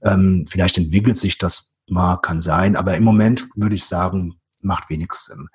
Ähm, 0.03 0.45
vielleicht 0.49 0.77
entwickelt 0.77 1.17
sich 1.17 1.37
das 1.37 1.75
mal, 1.87 2.17
kann 2.17 2.41
sein, 2.41 2.75
aber 2.75 2.95
im 2.95 3.03
Moment 3.03 3.47
würde 3.55 3.75
ich 3.75 3.85
sagen, 3.85 4.39
macht 4.63 4.89
wenig 4.89 5.13
Sinn. 5.13 5.49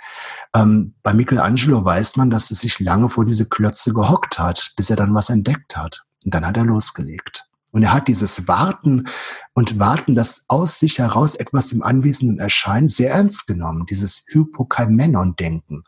Ähm, 0.54 0.94
bei 1.02 1.14
Michelangelo 1.14 1.84
weiß 1.84 2.16
man, 2.16 2.30
dass 2.30 2.50
er 2.50 2.56
sich 2.56 2.80
lange 2.80 3.08
vor 3.08 3.24
diese 3.24 3.48
Klötze 3.48 3.92
gehockt 3.92 4.38
hat, 4.38 4.72
bis 4.76 4.90
er 4.90 4.96
dann 4.96 5.14
was 5.14 5.30
entdeckt 5.30 5.76
hat. 5.76 6.04
Und 6.24 6.34
dann 6.34 6.46
hat 6.46 6.56
er 6.56 6.64
losgelegt. 6.64 7.48
Und 7.70 7.82
er 7.82 7.92
hat 7.92 8.08
dieses 8.08 8.48
Warten 8.48 9.08
und 9.52 9.78
Warten, 9.78 10.14
das 10.14 10.44
aus 10.48 10.78
sich 10.78 10.98
heraus 10.98 11.34
etwas 11.34 11.70
im 11.72 11.82
Anwesenden 11.82 12.38
erscheint, 12.38 12.90
sehr 12.90 13.12
ernst 13.12 13.46
genommen. 13.46 13.86
Dieses 13.86 14.24
Hypokaimenon-Denken, 14.28 15.84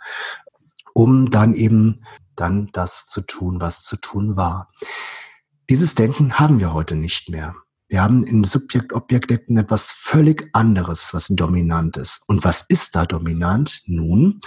um 0.93 1.31
dann 1.31 1.55
eben 1.55 2.05
dann 2.37 2.69
das 2.73 3.07
zu 3.07 3.23
tun, 3.23 3.61
was 3.61 3.83
zu 3.83 3.97
tun 3.97 4.37
war. 4.37 4.71
Dieses 5.69 5.95
Denken 5.95 6.39
haben 6.39 6.59
wir 6.59 6.73
heute 6.73 6.97
nicht 6.97 7.29
mehr. 7.29 7.55
Wir 7.91 8.03
haben 8.03 8.23
in 8.23 8.45
Subjekt-Objekt-Denken 8.45 9.59
etwas 9.59 9.91
völlig 9.91 10.49
anderes, 10.53 11.13
was 11.13 11.27
dominant 11.27 11.97
ist. 11.97 12.23
Und 12.29 12.45
was 12.45 12.63
ist 12.69 12.95
da 12.95 13.05
dominant? 13.05 13.83
Nun, 13.87 14.41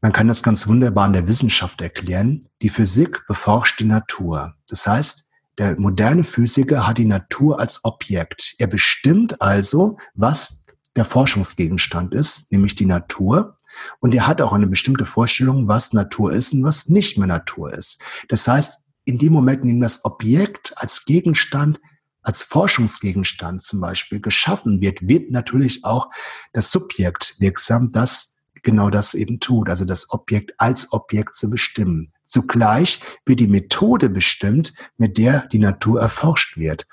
man 0.00 0.12
kann 0.12 0.26
das 0.26 0.42
ganz 0.42 0.66
wunderbar 0.66 1.06
in 1.06 1.12
der 1.12 1.28
Wissenschaft 1.28 1.80
erklären. 1.80 2.44
Die 2.62 2.68
Physik 2.68 3.22
beforscht 3.28 3.78
die 3.78 3.84
Natur. 3.84 4.56
Das 4.68 4.88
heißt, 4.88 5.30
der 5.56 5.78
moderne 5.78 6.24
Physiker 6.24 6.84
hat 6.84 6.98
die 6.98 7.04
Natur 7.04 7.60
als 7.60 7.84
Objekt. 7.84 8.56
Er 8.58 8.66
bestimmt 8.66 9.40
also, 9.40 9.96
was 10.14 10.64
der 10.96 11.04
Forschungsgegenstand 11.04 12.12
ist, 12.12 12.50
nämlich 12.50 12.74
die 12.74 12.86
Natur. 12.86 13.56
Und 14.00 14.16
er 14.16 14.26
hat 14.26 14.42
auch 14.42 14.52
eine 14.52 14.66
bestimmte 14.66 15.06
Vorstellung, 15.06 15.68
was 15.68 15.92
Natur 15.92 16.32
ist 16.32 16.52
und 16.52 16.64
was 16.64 16.88
nicht 16.88 17.18
mehr 17.18 17.28
Natur 17.28 17.72
ist. 17.72 18.02
Das 18.28 18.48
heißt, 18.48 18.80
in 19.04 19.18
dem 19.18 19.32
Moment, 19.32 19.62
in 19.62 19.68
dem 19.68 19.80
das 19.80 20.04
Objekt 20.04 20.72
als 20.76 21.04
Gegenstand 21.04 21.78
als 22.24 22.42
Forschungsgegenstand 22.42 23.62
zum 23.62 23.80
Beispiel 23.80 24.20
geschaffen 24.20 24.80
wird, 24.80 25.06
wird 25.06 25.30
natürlich 25.30 25.84
auch 25.84 26.10
das 26.52 26.70
Subjekt 26.70 27.36
wirksam, 27.38 27.92
das 27.92 28.34
genau 28.62 28.90
das 28.90 29.14
eben 29.14 29.38
tut, 29.38 29.68
also 29.68 29.84
das 29.84 30.10
Objekt 30.10 30.54
als 30.58 30.92
Objekt 30.92 31.36
zu 31.36 31.48
bestimmen. 31.50 32.12
Zugleich 32.24 33.00
wird 33.26 33.40
die 33.40 33.46
Methode 33.46 34.08
bestimmt, 34.08 34.72
mit 34.96 35.18
der 35.18 35.46
die 35.48 35.58
Natur 35.58 36.00
erforscht 36.00 36.56
wird. 36.56 36.86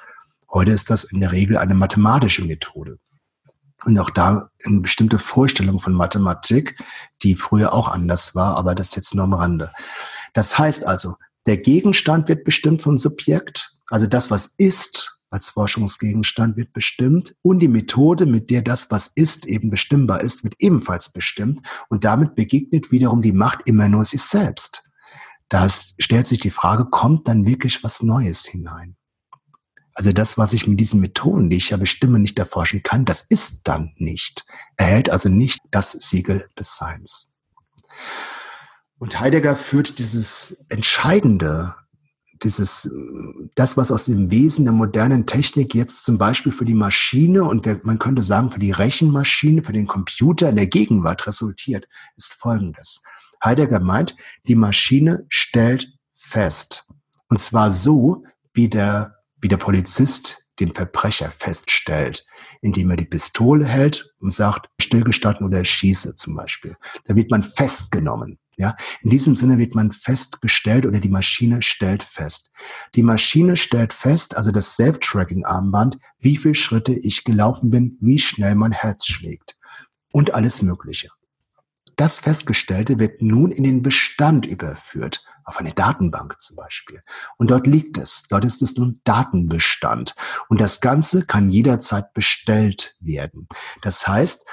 Heute 0.52 0.72
ist 0.72 0.90
das 0.90 1.06
in 1.06 1.22
der 1.22 1.32
Regel 1.32 1.58
eine 1.58 1.74
mathematische 1.74 2.44
Methode. 2.44 3.00
Und 3.86 3.98
auch 3.98 4.12
da 4.12 4.50
eine 4.66 4.82
bestimmte 4.82 5.18
Vorstellung 5.18 5.80
von 5.80 5.94
Mathematik, 5.94 6.78
die 7.24 7.36
früher 7.36 7.74
auch 7.74 7.88
anders 7.88 8.36
war, 8.36 8.58
aber 8.58 8.76
das 8.76 8.96
jetzt 8.96 9.16
nur 9.16 9.24
am 9.24 9.34
Rande. 9.34 9.72
Das 10.34 10.60
heißt 10.60 10.86
also, 10.86 11.16
der 11.48 11.58
Gegenstand 11.58 12.28
wird 12.28 12.44
bestimmt 12.44 12.84
vom 12.84 12.98
Subjekt, 12.98 13.72
also 13.90 14.06
das, 14.06 14.30
was 14.30 14.54
ist, 14.58 15.11
als 15.32 15.50
Forschungsgegenstand 15.50 16.58
wird 16.58 16.74
bestimmt 16.74 17.36
und 17.42 17.60
die 17.60 17.70
Methode, 17.70 18.26
mit 18.26 18.50
der 18.50 18.62
das, 18.62 18.92
was 18.92 19.08
ist, 19.08 19.48
eben 19.48 19.70
bestimmbar 19.70 20.22
ist, 20.22 20.44
wird 20.44 20.56
ebenfalls 20.60 21.12
bestimmt 21.12 21.66
und 21.90 22.04
damit 22.04 22.36
begegnet 22.36 22.92
wiederum 22.92 23.22
die 23.22 23.32
Macht 23.32 23.62
immer 23.66 23.88
nur 23.88 24.04
sich 24.04 24.22
selbst. 24.22 24.84
Da 25.48 25.68
stellt 25.70 26.28
sich 26.28 26.40
die 26.40 26.52
Frage, 26.52 26.86
kommt 26.86 27.28
dann 27.28 27.46
wirklich 27.46 27.84
was 27.84 28.04
Neues 28.04 28.46
hinein? 28.46 28.98
Also 29.94 30.12
das, 30.12 30.38
was 30.38 30.54
ich 30.54 30.68
mit 30.68 30.80
diesen 30.80 31.02
Methoden, 31.02 31.50
die 31.50 31.58
ich 31.58 31.70
ja 31.70 31.78
bestimme, 31.78 32.20
nicht 32.20 32.40
erforschen 32.40 32.84
kann, 32.84 33.06
das 33.06 33.22
ist 33.22 33.68
dann 33.68 33.94
nicht, 33.98 34.46
erhält 34.78 35.10
also 35.10 35.30
nicht 35.30 35.60
das 35.72 35.92
Siegel 35.92 36.48
des 36.58 36.76
Seins. 36.76 37.38
Und 38.98 39.20
Heidegger 39.20 39.56
führt 39.56 39.98
dieses 40.00 40.66
entscheidende 40.70 41.76
dieses, 42.44 42.92
das, 43.56 43.78
was 43.78 43.92
aus 43.92 44.06
dem 44.06 44.32
Wesen 44.32 44.66
der 44.66 44.74
modernen 44.74 45.26
Technik 45.26 45.76
jetzt 45.76 46.04
zum 46.04 46.18
Beispiel 46.18 46.52
für 46.52 46.66
die 46.66 46.74
Maschine 46.74 47.44
und 47.44 47.66
man 47.86 48.00
könnte 48.00 48.22
sagen 48.22 48.50
für 48.50 48.60
die 48.60 48.72
Rechenmaschine, 48.72 49.64
für 49.64 49.74
den 49.74 49.88
Computer 49.88 50.50
in 50.50 50.56
der 50.56 50.68
Gegenwart 50.68 51.28
resultiert, 51.28 51.88
ist 52.18 52.34
Folgendes. 52.34 53.02
Heidegger 53.44 53.80
meint, 53.80 54.16
die 54.48 54.56
Maschine 54.56 55.26
stellt 55.30 55.88
fest. 56.14 56.88
Und 57.30 57.40
zwar 57.40 57.72
so, 57.72 58.24
wie 58.54 58.70
der, 58.70 59.16
wie 59.40 59.48
der 59.48 59.58
Polizist 59.58 60.48
den 60.60 60.74
Verbrecher 60.74 61.32
feststellt, 61.32 62.26
indem 62.62 62.92
er 62.92 62.98
die 62.98 63.06
Pistole 63.06 63.66
hält 63.66 64.14
und 64.20 64.32
sagt, 64.32 64.70
stillgestanden 64.80 65.46
oder 65.46 65.64
schieße 65.64 66.16
zum 66.16 66.36
Beispiel. 66.36 66.76
Da 67.06 67.16
wird 67.16 67.32
man 67.32 67.42
festgenommen. 67.44 68.38
Ja, 68.62 68.76
in 69.02 69.10
diesem 69.10 69.36
Sinne 69.36 69.58
wird 69.58 69.74
man 69.74 69.92
festgestellt 69.92 70.86
oder 70.86 71.00
die 71.00 71.10
Maschine 71.10 71.64
stellt 71.64 72.04
fest. 72.04 72.52
Die 72.94 73.02
Maschine 73.02 73.58
stellt 73.58 73.92
fest, 73.92 74.38
also 74.38 74.52
das 74.52 74.76
Self-Tracking-Armband, 74.76 75.98
wie 76.20 76.38
viele 76.38 76.54
Schritte 76.54 76.94
ich 76.94 77.24
gelaufen 77.24 77.72
bin, 77.72 77.98
wie 78.02 78.20
schnell 78.20 78.54
mein 78.54 78.72
Herz 78.72 79.08
schlägt 79.08 79.58
und 80.12 80.36
alles 80.36 80.62
Mögliche. 80.62 81.10
Das 81.96 82.20
Festgestellte 82.20 83.00
wird 83.00 83.24
nun 83.24 83.52
in 83.52 83.64
den 83.64 83.82
Bestand 83.82 84.46
überführt, 84.46 85.26
auf 85.44 85.58
eine 85.58 85.74
Datenbank 85.74 86.40
zum 86.40 86.56
Beispiel. 86.56 87.02
Und 87.40 87.50
dort 87.50 87.66
liegt 87.66 87.98
es. 87.98 88.28
Dort 88.30 88.46
ist 88.46 88.62
es 88.62 88.78
nun 88.78 89.02
Datenbestand. 89.06 90.14
Und 90.50 90.62
das 90.62 90.82
Ganze 90.82 91.26
kann 91.26 91.50
jederzeit 91.50 92.14
bestellt 92.14 92.96
werden. 93.00 93.48
Das 93.82 94.08
heißt, 94.08 94.46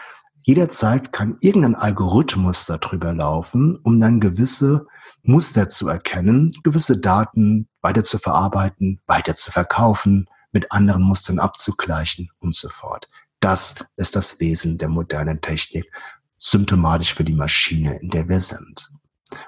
Jederzeit 0.49 1.12
kann 1.12 1.36
irgendein 1.42 1.74
Algorithmus 1.74 2.64
darüber 2.64 3.12
laufen, 3.12 3.76
um 3.82 4.01
dann 4.01 4.18
gewisse 4.18 4.86
Muster 5.22 5.68
zu 5.68 5.88
erkennen, 5.88 6.55
gewisse 6.62 6.96
Daten 6.96 7.68
weiter 7.82 8.03
zu 8.03 8.16
verarbeiten, 8.16 8.99
weiter 9.07 9.34
zu 9.34 9.53
verkaufen, 9.53 10.26
mit 10.51 10.72
anderen 10.72 11.03
Mustern 11.03 11.38
abzugleichen 11.38 12.30
und 12.38 12.55
so 12.55 12.70
fort. 12.70 13.11
Das 13.40 13.74
ist 13.96 14.16
das 14.16 14.40
Wesen 14.40 14.78
der 14.78 14.88
modernen 14.88 15.42
Technik, 15.42 15.92
symptomatisch 16.38 17.12
für 17.12 17.24
die 17.24 17.34
Maschine, 17.34 17.99
in 18.01 18.09
der 18.09 18.26
wir 18.30 18.40
sind. 18.40 18.90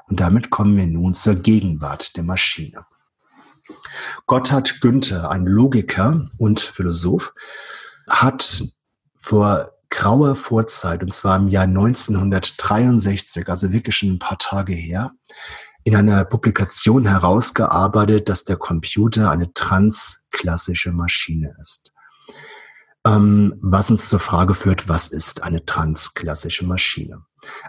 Und 0.07 0.21
damit 0.21 0.51
kommen 0.51 0.77
wir 0.77 0.87
nun 0.87 1.15
zur 1.15 1.37
Gegenwart 1.37 2.15
der 2.15 2.25
Maschine. 2.25 2.85
Gotthard 4.27 4.83
Günther, 4.83 5.31
ein 5.31 5.47
Logiker 5.47 6.27
und 6.37 6.61
Philosoph, 6.61 7.33
hat 8.07 8.65
vor 9.17 9.71
graue 9.91 10.35
Vorzeit, 10.37 11.03
und 11.03 11.13
zwar 11.13 11.37
im 11.37 11.49
Jahr 11.49 11.65
1963, 11.65 13.49
also 13.49 13.73
wirklich 13.73 13.97
schon 13.97 14.11
ein 14.11 14.19
paar 14.19 14.39
Tage 14.39 14.73
her, 14.73 15.13
in 15.85 15.97
einer 15.97 16.25
Publikation 16.25 17.07
herausgearbeitet, 17.07 18.29
dass 18.29 18.45
der 18.45 18.57
Computer 18.57 19.31
eine 19.31 19.53
transklassische 19.53 20.93
Maschine 20.93 21.57
ist. 21.61 21.93
Ähm, 23.07 23.55
was 23.63 23.91
uns 23.91 24.09
zur 24.09 24.21
Frage 24.21 24.55
führt, 24.55 24.89
was 24.89 25.09
ist 25.09 25.43
eine 25.43 25.65
transklassische 25.65 26.67
Maschine? 26.67 27.25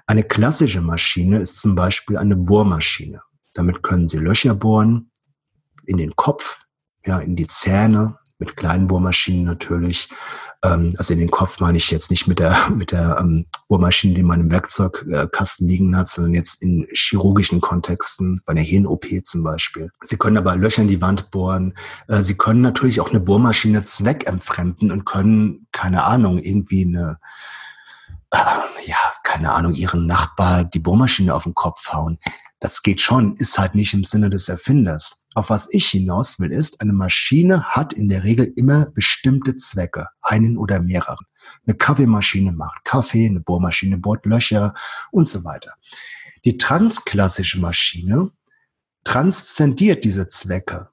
Eine 0.05 0.23
klassische 0.23 0.81
Maschine 0.81 1.39
ist 1.39 1.61
zum 1.61 1.75
Beispiel 1.75 2.17
eine 2.17 2.35
Bohrmaschine. 2.35 3.21
Damit 3.53 3.81
können 3.81 4.07
Sie 4.07 4.17
Löcher 4.17 4.55
bohren 4.55 5.11
in 5.85 5.97
den 5.97 6.15
Kopf, 6.15 6.59
ja, 7.05 7.19
in 7.19 7.35
die 7.35 7.47
Zähne, 7.47 8.17
mit 8.41 8.57
kleinen 8.57 8.87
Bohrmaschinen 8.87 9.45
natürlich, 9.45 10.09
ähm, 10.63 10.93
also 10.97 11.13
in 11.13 11.19
den 11.19 11.31
Kopf 11.31 11.59
meine 11.59 11.77
ich 11.77 11.91
jetzt 11.91 12.11
nicht 12.11 12.27
mit 12.27 12.39
der, 12.39 12.69
mit 12.75 12.91
der 12.91 13.17
ähm, 13.19 13.45
Bohrmaschine, 13.69 14.15
die 14.15 14.23
man 14.23 14.41
im 14.41 14.51
Werkzeugkasten 14.51 15.67
liegen 15.67 15.95
hat, 15.95 16.09
sondern 16.09 16.33
jetzt 16.33 16.61
in 16.61 16.87
chirurgischen 16.91 17.61
Kontexten, 17.61 18.41
bei 18.45 18.51
einer 18.51 18.61
Hirn-OP 18.61 19.05
zum 19.23 19.43
Beispiel. 19.43 19.91
Sie 20.01 20.17
können 20.17 20.37
aber 20.37 20.55
Löcher 20.55 20.81
in 20.81 20.87
die 20.87 21.01
Wand 21.01 21.31
bohren. 21.31 21.75
Äh, 22.07 22.23
Sie 22.23 22.35
können 22.35 22.61
natürlich 22.61 22.99
auch 22.99 23.11
eine 23.11 23.19
Bohrmaschine 23.19 23.85
zweckentfremden 23.85 24.91
und 24.91 25.05
können, 25.05 25.67
keine 25.71 26.03
Ahnung, 26.03 26.39
irgendwie 26.39 26.85
eine, 26.85 27.19
äh, 28.31 28.37
ja, 28.85 28.97
keine 29.23 29.53
Ahnung, 29.53 29.73
ihren 29.73 30.07
Nachbar 30.07 30.63
die 30.63 30.79
Bohrmaschine 30.79 31.33
auf 31.33 31.43
den 31.43 31.53
Kopf 31.53 31.93
hauen. 31.93 32.17
Das 32.59 32.81
geht 32.81 33.01
schon, 33.01 33.35
ist 33.37 33.57
halt 33.57 33.75
nicht 33.75 33.93
im 33.93 34.03
Sinne 34.03 34.29
des 34.29 34.49
Erfinders. 34.49 35.20
Auf 35.33 35.49
was 35.49 35.69
ich 35.71 35.87
hinaus 35.87 36.39
will, 36.39 36.51
ist, 36.51 36.81
eine 36.81 36.93
Maschine 36.93 37.63
hat 37.63 37.93
in 37.93 38.09
der 38.09 38.23
Regel 38.23 38.51
immer 38.55 38.87
bestimmte 38.87 39.55
Zwecke, 39.55 40.07
einen 40.21 40.57
oder 40.57 40.81
mehreren. 40.81 41.25
Eine 41.65 41.75
Kaffeemaschine 41.75 42.51
macht 42.51 42.83
Kaffee, 42.83 43.27
eine 43.27 43.39
Bohrmaschine 43.39 43.97
bohrt 43.97 44.25
Löcher 44.25 44.73
und 45.11 45.27
so 45.27 45.43
weiter. 45.43 45.73
Die 46.43 46.57
transklassische 46.57 47.59
Maschine 47.59 48.31
transzendiert 49.03 50.03
diese 50.03 50.27
Zwecke. 50.27 50.89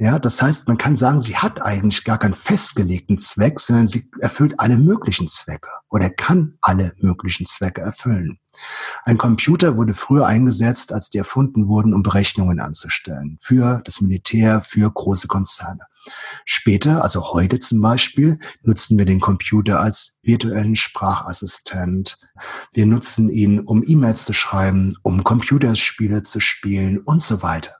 Ja, 0.00 0.18
das 0.18 0.40
heißt, 0.40 0.66
man 0.66 0.78
kann 0.78 0.96
sagen, 0.96 1.20
sie 1.20 1.36
hat 1.36 1.60
eigentlich 1.60 2.04
gar 2.04 2.18
keinen 2.18 2.32
festgelegten 2.32 3.18
Zweck, 3.18 3.60
sondern 3.60 3.86
sie 3.86 4.10
erfüllt 4.20 4.54
alle 4.58 4.78
möglichen 4.78 5.28
Zwecke 5.28 5.68
oder 5.90 6.08
kann 6.08 6.56
alle 6.62 6.94
möglichen 7.00 7.44
Zwecke 7.44 7.82
erfüllen. 7.82 8.39
Ein 9.04 9.18
Computer 9.18 9.76
wurde 9.76 9.94
früher 9.94 10.26
eingesetzt, 10.26 10.92
als 10.92 11.10
die 11.10 11.18
erfunden 11.18 11.68
wurden, 11.68 11.94
um 11.94 12.02
Berechnungen 12.02 12.60
anzustellen. 12.60 13.38
Für 13.40 13.80
das 13.84 14.00
Militär, 14.00 14.62
für 14.62 14.90
große 14.90 15.26
Konzerne. 15.26 15.84
Später, 16.44 17.02
also 17.02 17.32
heute 17.32 17.60
zum 17.60 17.80
Beispiel, 17.80 18.38
nutzen 18.62 18.98
wir 18.98 19.04
den 19.04 19.20
Computer 19.20 19.80
als 19.80 20.18
virtuellen 20.22 20.76
Sprachassistent. 20.76 22.18
Wir 22.72 22.86
nutzen 22.86 23.28
ihn, 23.28 23.60
um 23.60 23.82
E-Mails 23.86 24.24
zu 24.24 24.32
schreiben, 24.32 24.94
um 25.02 25.24
Computerspiele 25.24 26.22
zu 26.22 26.40
spielen 26.40 26.98
und 26.98 27.22
so 27.22 27.42
weiter. 27.42 27.76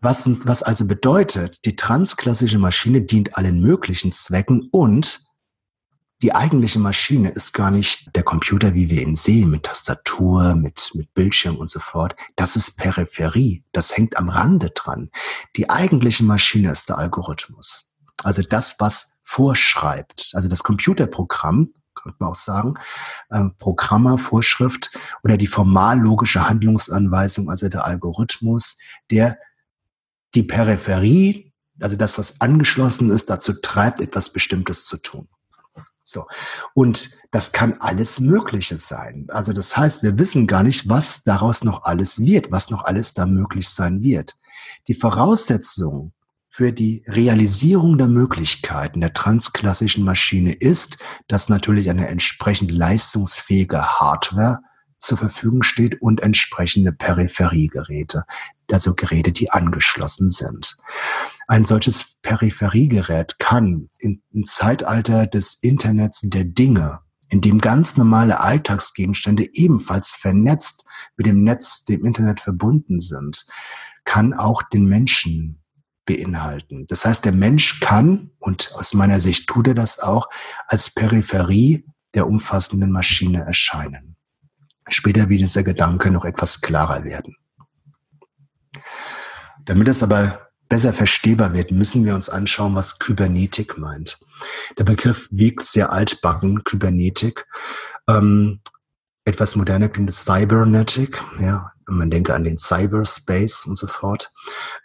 Was, 0.00 0.28
was 0.46 0.62
also 0.62 0.86
bedeutet, 0.86 1.64
die 1.64 1.76
transklassische 1.76 2.58
Maschine 2.58 3.00
dient 3.02 3.36
allen 3.36 3.60
möglichen 3.60 4.12
Zwecken 4.12 4.68
und 4.70 5.26
die 6.24 6.34
eigentliche 6.34 6.78
Maschine 6.78 7.28
ist 7.28 7.52
gar 7.52 7.70
nicht 7.70 8.16
der 8.16 8.22
Computer, 8.22 8.72
wie 8.72 8.88
wir 8.88 9.02
ihn 9.02 9.14
sehen, 9.14 9.50
mit 9.50 9.64
Tastatur, 9.64 10.54
mit, 10.54 10.92
mit 10.94 11.12
Bildschirm 11.12 11.56
und 11.56 11.68
so 11.68 11.80
fort. 11.80 12.16
Das 12.34 12.56
ist 12.56 12.78
Peripherie. 12.78 13.62
Das 13.72 13.94
hängt 13.94 14.16
am 14.16 14.30
Rande 14.30 14.70
dran. 14.70 15.10
Die 15.54 15.68
eigentliche 15.68 16.24
Maschine 16.24 16.70
ist 16.70 16.88
der 16.88 16.96
Algorithmus. 16.96 17.92
Also 18.22 18.40
das, 18.40 18.76
was 18.78 19.12
vorschreibt. 19.20 20.30
Also 20.32 20.48
das 20.48 20.62
Computerprogramm, 20.62 21.74
könnte 21.94 22.16
man 22.20 22.30
auch 22.30 22.36
sagen, 22.36 22.76
äh, 23.28 23.44
Programmer, 23.58 24.16
Vorschrift 24.16 24.98
oder 25.24 25.36
die 25.36 25.46
formal 25.46 26.00
logische 26.00 26.48
Handlungsanweisung, 26.48 27.50
also 27.50 27.68
der 27.68 27.84
Algorithmus, 27.84 28.78
der 29.10 29.36
die 30.34 30.42
Peripherie, 30.42 31.52
also 31.80 31.96
das, 31.96 32.16
was 32.16 32.40
angeschlossen 32.40 33.10
ist, 33.10 33.28
dazu 33.28 33.52
treibt, 33.60 34.00
etwas 34.00 34.32
Bestimmtes 34.32 34.86
zu 34.86 34.96
tun. 34.96 35.28
So. 36.04 36.26
Und 36.74 37.18
das 37.30 37.52
kann 37.52 37.80
alles 37.80 38.20
Mögliche 38.20 38.76
sein. 38.76 39.26
Also 39.28 39.52
das 39.52 39.76
heißt, 39.76 40.02
wir 40.02 40.18
wissen 40.18 40.46
gar 40.46 40.62
nicht, 40.62 40.88
was 40.88 41.22
daraus 41.24 41.64
noch 41.64 41.84
alles 41.84 42.20
wird, 42.20 42.52
was 42.52 42.70
noch 42.70 42.84
alles 42.84 43.14
da 43.14 43.26
möglich 43.26 43.68
sein 43.68 44.02
wird. 44.02 44.36
Die 44.86 44.94
Voraussetzung 44.94 46.12
für 46.48 46.72
die 46.72 47.02
Realisierung 47.08 47.98
der 47.98 48.06
Möglichkeiten 48.06 49.00
der 49.00 49.12
transklassischen 49.12 50.04
Maschine 50.04 50.52
ist, 50.52 50.98
dass 51.26 51.48
natürlich 51.48 51.90
eine 51.90 52.06
entsprechend 52.06 52.70
leistungsfähige 52.70 53.98
Hardware 53.98 54.60
zur 54.96 55.18
Verfügung 55.18 55.62
steht 55.62 56.00
und 56.00 56.22
entsprechende 56.22 56.92
Peripheriegeräte, 56.92 58.24
also 58.70 58.94
Geräte, 58.94 59.32
die 59.32 59.50
angeschlossen 59.50 60.30
sind. 60.30 60.76
Ein 61.48 61.64
solches 61.64 62.13
Peripheriegerät 62.24 63.38
kann 63.38 63.88
im 63.98 64.44
Zeitalter 64.46 65.26
des 65.26 65.58
Internets 65.60 66.22
der 66.24 66.44
Dinge, 66.44 67.00
in 67.28 67.42
dem 67.42 67.58
ganz 67.58 67.96
normale 67.96 68.40
Alltagsgegenstände 68.40 69.48
ebenfalls 69.52 70.16
vernetzt 70.16 70.84
mit 71.16 71.26
dem 71.26 71.44
Netz, 71.44 71.84
dem 71.84 72.04
Internet 72.04 72.40
verbunden 72.40 72.98
sind, 72.98 73.46
kann 74.04 74.32
auch 74.32 74.62
den 74.62 74.86
Menschen 74.86 75.62
beinhalten. 76.06 76.86
Das 76.88 77.04
heißt, 77.04 77.24
der 77.24 77.32
Mensch 77.32 77.80
kann, 77.80 78.30
und 78.38 78.72
aus 78.74 78.94
meiner 78.94 79.20
Sicht 79.20 79.46
tut 79.46 79.68
er 79.68 79.74
das 79.74 79.98
auch, 79.98 80.28
als 80.66 80.90
Peripherie 80.90 81.86
der 82.14 82.26
umfassenden 82.26 82.90
Maschine 82.90 83.44
erscheinen. 83.44 84.16
Später 84.88 85.28
wird 85.28 85.40
dieser 85.40 85.62
Gedanke 85.62 86.10
noch 86.10 86.24
etwas 86.24 86.60
klarer 86.62 87.04
werden. 87.04 87.36
Damit 89.64 89.88
es 89.88 90.02
aber 90.02 90.43
besser 90.74 90.92
verstehbar 90.92 91.52
wird, 91.52 91.70
müssen 91.70 92.04
wir 92.04 92.16
uns 92.16 92.28
anschauen, 92.28 92.74
was 92.74 92.98
Kybernetik 92.98 93.78
meint. 93.78 94.18
Der 94.76 94.82
Begriff 94.82 95.28
wiegt 95.30 95.64
sehr 95.64 95.92
altbacken, 95.92 96.64
Kybernetik. 96.64 97.46
Ähm, 98.08 98.58
etwas 99.24 99.54
moderner 99.54 99.88
klingt 99.88 100.10
es 100.10 100.24
Cybernetic, 100.24 101.22
ja, 101.38 101.70
man 101.86 102.10
denke 102.10 102.34
an 102.34 102.42
den 102.42 102.58
Cyberspace 102.58 103.66
und 103.66 103.76
so 103.76 103.86
fort. 103.86 104.32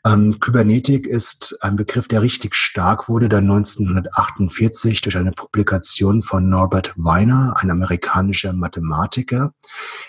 Ähm, 0.06 0.40
Kybernetik 0.40 1.08
ist 1.08 1.58
ein 1.62 1.76
Begriff, 1.76 2.08
der 2.08 2.22
richtig 2.22 2.54
stark 2.54 3.10
wurde, 3.10 3.28
dann 3.28 3.46
1948 3.46 5.02
durch 5.02 5.18
eine 5.18 5.32
Publikation 5.32 6.22
von 6.22 6.50
Norbert 6.50 6.94
Weiner, 6.98 7.56
ein 7.58 7.72
amerikanischer 7.72 8.54
Mathematiker. 8.54 9.56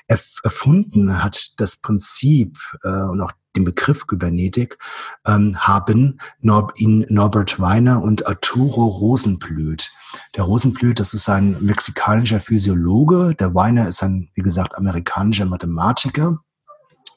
Er 0.08 0.20
erfunden 0.42 1.22
hat 1.22 1.58
das 1.58 1.80
Prinzip 1.80 2.58
äh, 2.82 2.88
und 2.88 3.22
auch 3.22 3.32
den 3.56 3.64
Begriff 3.64 4.06
Kybernetik 4.06 4.78
ähm, 5.26 5.56
haben 5.58 6.20
Nor 6.40 6.72
ihn 6.76 7.04
Norbert 7.08 7.60
Weiner 7.60 8.02
und 8.02 8.26
Arturo 8.26 8.86
Rosenblüt. 8.86 9.90
Der 10.36 10.44
Rosenblüt, 10.44 11.00
das 11.00 11.14
ist 11.14 11.28
ein 11.28 11.56
mexikanischer 11.60 12.40
Physiologe. 12.40 13.34
Der 13.34 13.54
Weiner 13.54 13.88
ist 13.88 14.02
ein, 14.02 14.30
wie 14.34 14.42
gesagt, 14.42 14.76
amerikanischer 14.76 15.46
Mathematiker. 15.46 16.38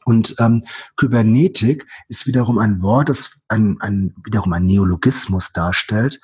Und 0.06 0.36
ähm, 0.40 0.64
Kybernetik 0.98 1.88
ist 2.10 2.28
wiederum 2.28 2.60
ein 2.60 2.82
Wort, 2.82 3.10
das 3.10 3.44
ein, 3.48 3.78
ein, 3.80 4.14
wiederum 4.26 4.52
ein 4.54 4.66
Neologismus 4.66 5.54
darstellt. 5.54 6.20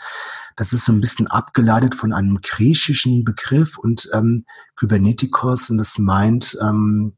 Das 0.57 0.74
ist 0.74 0.84
so 0.84 0.91
ein 0.91 0.99
bisschen 0.99 1.28
abgeleitet 1.28 1.95
von 1.95 2.12
einem 2.12 2.41
griechischen 2.41 3.24
Begriff 3.24 3.78
und 3.78 4.10
ähm, 4.14 4.43
Kybernetikos 4.76 5.70
und 5.70 5.78
das 5.78 5.97
meint 5.97 6.57
ähm, 6.62 7.16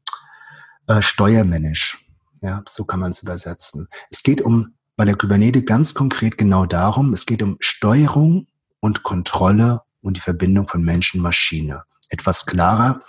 äh, 0.86 1.02
steuermännisch. 1.02 2.01
Ja, 2.42 2.62
so 2.66 2.84
kann 2.84 3.00
man 3.00 3.12
es 3.12 3.22
übersetzen. 3.22 3.88
Es 4.10 4.22
geht 4.22 4.42
um 4.42 4.74
bei 4.96 5.04
der 5.04 5.16
Kybernetik 5.16 5.66
ganz 5.66 5.94
konkret 5.94 6.36
genau 6.36 6.66
darum, 6.66 7.12
es 7.12 7.24
geht 7.24 7.42
um 7.42 7.56
Steuerung 7.60 8.48
und 8.80 9.04
Kontrolle 9.04 9.82
und 10.00 10.16
die 10.16 10.20
Verbindung 10.20 10.68
von 10.68 10.82
Mensch 10.82 11.14
und 11.14 11.20
Maschine. 11.20 11.84
Etwas 12.08 12.44
klarer, 12.44 13.02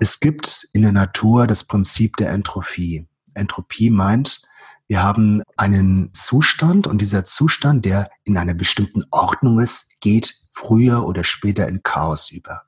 es 0.00 0.20
gibt 0.20 0.68
in 0.74 0.82
der 0.82 0.92
Natur 0.92 1.46
das 1.46 1.64
Prinzip 1.64 2.16
der 2.16 2.30
Entropie. 2.30 3.06
Entropie 3.34 3.88
meint, 3.88 4.42
wir 4.88 5.02
haben 5.02 5.42
einen 5.56 6.12
Zustand 6.12 6.86
und 6.86 7.00
dieser 7.00 7.24
Zustand, 7.24 7.84
der 7.86 8.10
in 8.24 8.36
einer 8.36 8.52
bestimmten 8.52 9.04
Ordnung 9.10 9.60
ist, 9.60 10.00
geht 10.02 10.34
früher 10.50 11.06
oder 11.06 11.24
später 11.24 11.66
in 11.66 11.82
Chaos 11.82 12.30
über 12.30 12.62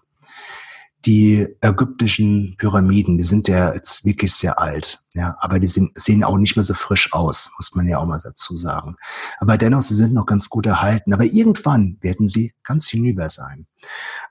die 1.07 1.47
ägyptischen 1.61 2.55
Pyramiden, 2.59 3.19
die 3.19 3.25
sind 3.25 3.49
ja 3.49 3.75
jetzt 3.75 4.05
wirklich 4.05 4.33
sehr 4.33 4.59
alt, 4.59 5.05
ja, 5.15 5.37
aber 5.39 5.59
die 5.59 5.67
sind, 5.67 5.91
sehen 5.95 6.25
auch 6.25 6.39
nicht 6.39 6.57
mehr 6.57 6.63
so 6.63 6.75
frisch 6.75 7.13
aus, 7.13 7.51
muss 7.59 7.75
man 7.75 7.87
ja 7.87 7.99
auch 7.99 8.07
mal 8.07 8.21
dazu 8.23 8.57
sagen. 8.57 8.97
Aber 9.39 9.59
dennoch, 9.59 9.83
sie 9.83 9.95
sind 9.95 10.15
noch 10.15 10.27
ganz 10.27 10.49
gut 10.49 10.67
erhalten. 10.67 11.13
Aber 11.13 11.25
irgendwann 11.25 11.99
werden 12.01 12.27
sie 12.27 12.53
ganz 12.63 12.89
hinüber 12.89 13.29
sein. 13.29 13.67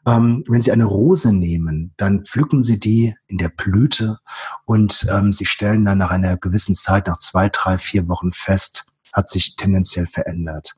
Ähm, 0.06 0.44
wenn 0.48 0.62
Sie 0.62 0.72
eine 0.72 0.86
Rose 0.86 1.32
nehmen, 1.32 1.94
dann 1.98 2.26
pflücken 2.26 2.64
Sie 2.64 2.80
die 2.80 3.16
in 3.28 3.38
der 3.38 3.50
Blüte 3.50 4.18
und 4.66 5.06
ähm, 5.12 5.32
Sie 5.32 5.46
stellen 5.46 5.86
dann 5.86 6.00
nach 6.00 6.12
einer 6.12 6.38
gewissen 6.38 6.76
Zeit, 6.76 7.08
nach 7.08 7.20
zwei, 7.20 7.50
drei, 7.50 7.78
vier 7.78 8.08
Wochen 8.08 8.34
fest, 8.34 8.86
hat 9.14 9.30
sich 9.30 9.56
tendenziell 9.56 10.08
verändert. 10.08 10.76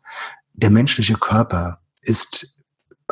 Der 0.53 0.69
menschliche 0.69 1.15
Körper 1.15 1.79
ist 2.01 2.54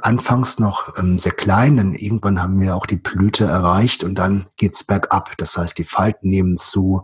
anfangs 0.01 0.59
noch 0.59 0.97
ähm, 0.97 1.19
sehr 1.19 1.33
klein, 1.33 1.77
denn 1.77 1.93
irgendwann 1.93 2.41
haben 2.41 2.59
wir 2.59 2.75
auch 2.75 2.85
die 2.85 2.95
Blüte 2.97 3.45
erreicht 3.45 4.03
und 4.03 4.15
dann 4.15 4.45
geht's 4.57 4.83
bergab. 4.83 5.37
Das 5.37 5.57
heißt, 5.57 5.77
die 5.77 5.83
Falten 5.83 6.29
nehmen 6.29 6.57
zu 6.57 7.03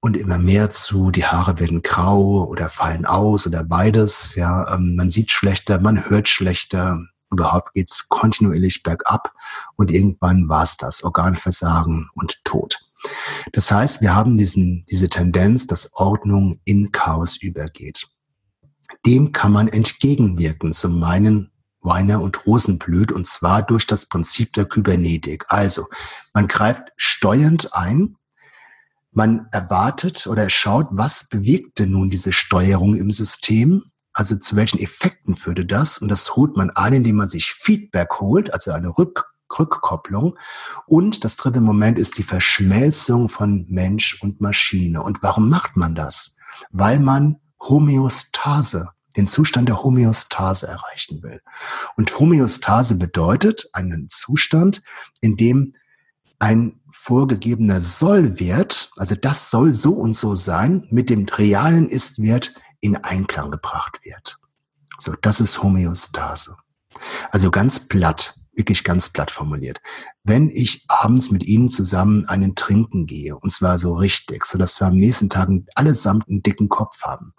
und 0.00 0.16
immer 0.16 0.38
mehr 0.38 0.70
zu. 0.70 1.10
Die 1.10 1.24
Haare 1.24 1.58
werden 1.60 1.82
grau 1.82 2.46
oder 2.46 2.68
fallen 2.68 3.04
aus 3.04 3.46
oder 3.46 3.62
beides. 3.62 4.34
Ja, 4.34 4.74
ähm, 4.74 4.96
man 4.96 5.10
sieht 5.10 5.30
schlechter, 5.30 5.80
man 5.80 6.08
hört 6.08 6.28
schlechter. 6.28 6.98
Überhaupt 7.32 7.74
geht's 7.74 8.08
kontinuierlich 8.08 8.82
bergab 8.82 9.32
und 9.76 9.92
irgendwann 9.92 10.48
war's 10.48 10.76
das 10.76 11.04
Organversagen 11.04 12.08
und 12.14 12.44
Tod. 12.44 12.80
Das 13.52 13.70
heißt, 13.70 14.02
wir 14.02 14.14
haben 14.14 14.36
diesen, 14.36 14.84
diese 14.90 15.08
Tendenz, 15.08 15.68
dass 15.68 15.94
Ordnung 15.94 16.58
in 16.64 16.90
Chaos 16.90 17.36
übergeht. 17.36 18.08
Dem 19.06 19.30
kann 19.32 19.52
man 19.52 19.68
entgegenwirken. 19.68 20.72
Zum 20.72 20.98
meinen 20.98 21.50
Weiner 21.82 22.20
und 22.20 22.46
Rosenblüt 22.46 23.12
und 23.12 23.26
zwar 23.26 23.62
durch 23.62 23.86
das 23.86 24.06
Prinzip 24.06 24.52
der 24.52 24.66
Kybernetik. 24.66 25.46
Also, 25.48 25.86
man 26.34 26.48
greift 26.48 26.92
steuernd 26.96 27.74
ein, 27.74 28.16
man 29.12 29.48
erwartet 29.50 30.26
oder 30.26 30.48
schaut, 30.48 30.88
was 30.90 31.28
bewegt 31.28 31.78
denn 31.78 31.90
nun 31.90 32.10
diese 32.10 32.32
Steuerung 32.32 32.94
im 32.94 33.10
System? 33.10 33.84
Also 34.12 34.36
zu 34.36 34.56
welchen 34.56 34.78
Effekten 34.78 35.34
führte 35.34 35.66
das? 35.66 35.98
Und 35.98 36.08
das 36.08 36.36
holt 36.36 36.56
man 36.56 36.70
ein, 36.70 36.94
indem 36.94 37.16
man 37.16 37.28
sich 37.28 37.52
Feedback 37.52 38.20
holt, 38.20 38.52
also 38.52 38.72
eine 38.72 38.88
Rück 38.88 39.26
Rückkopplung. 39.58 40.38
Und 40.86 41.24
das 41.24 41.36
dritte 41.36 41.60
Moment 41.60 41.98
ist 41.98 42.18
die 42.18 42.22
Verschmelzung 42.22 43.28
von 43.28 43.66
Mensch 43.68 44.22
und 44.22 44.40
Maschine. 44.40 45.02
Und 45.02 45.24
warum 45.24 45.48
macht 45.48 45.76
man 45.76 45.96
das? 45.96 46.36
Weil 46.70 47.00
man 47.00 47.40
Homöostase 47.60 48.90
den 49.16 49.26
Zustand 49.26 49.68
der 49.68 49.82
Homöostase 49.82 50.66
erreichen 50.66 51.22
will. 51.22 51.40
Und 51.96 52.18
Homöostase 52.18 52.96
bedeutet 52.96 53.68
einen 53.72 54.08
Zustand, 54.08 54.82
in 55.20 55.36
dem 55.36 55.74
ein 56.38 56.80
vorgegebener 56.90 57.80
Sollwert, 57.80 58.90
also 58.96 59.14
das 59.14 59.50
soll 59.50 59.72
so 59.72 59.92
und 59.92 60.14
so 60.14 60.34
sein, 60.34 60.86
mit 60.90 61.10
dem 61.10 61.26
realen 61.26 61.88
Istwert 61.88 62.54
in 62.80 62.96
Einklang 62.96 63.50
gebracht 63.50 64.00
wird. 64.02 64.38
So, 64.98 65.14
das 65.20 65.40
ist 65.40 65.62
Homöostase. 65.62 66.56
Also 67.30 67.50
ganz 67.50 67.88
platt 67.88 68.39
wirklich 68.52 68.84
ganz 68.84 69.08
platt 69.10 69.30
formuliert. 69.30 69.80
Wenn 70.24 70.50
ich 70.50 70.84
abends 70.88 71.30
mit 71.30 71.44
Ihnen 71.44 71.68
zusammen 71.68 72.26
einen 72.26 72.54
Trinken 72.54 73.06
gehe, 73.06 73.36
und 73.36 73.50
zwar 73.50 73.78
so 73.78 73.92
richtig, 73.94 74.44
so 74.44 74.58
dass 74.58 74.80
wir 74.80 74.88
am 74.88 74.96
nächsten 74.96 75.30
Tag 75.30 75.48
allesamt 75.74 76.28
einen 76.28 76.42
dicken 76.42 76.68
Kopf 76.68 77.02
haben, 77.02 77.32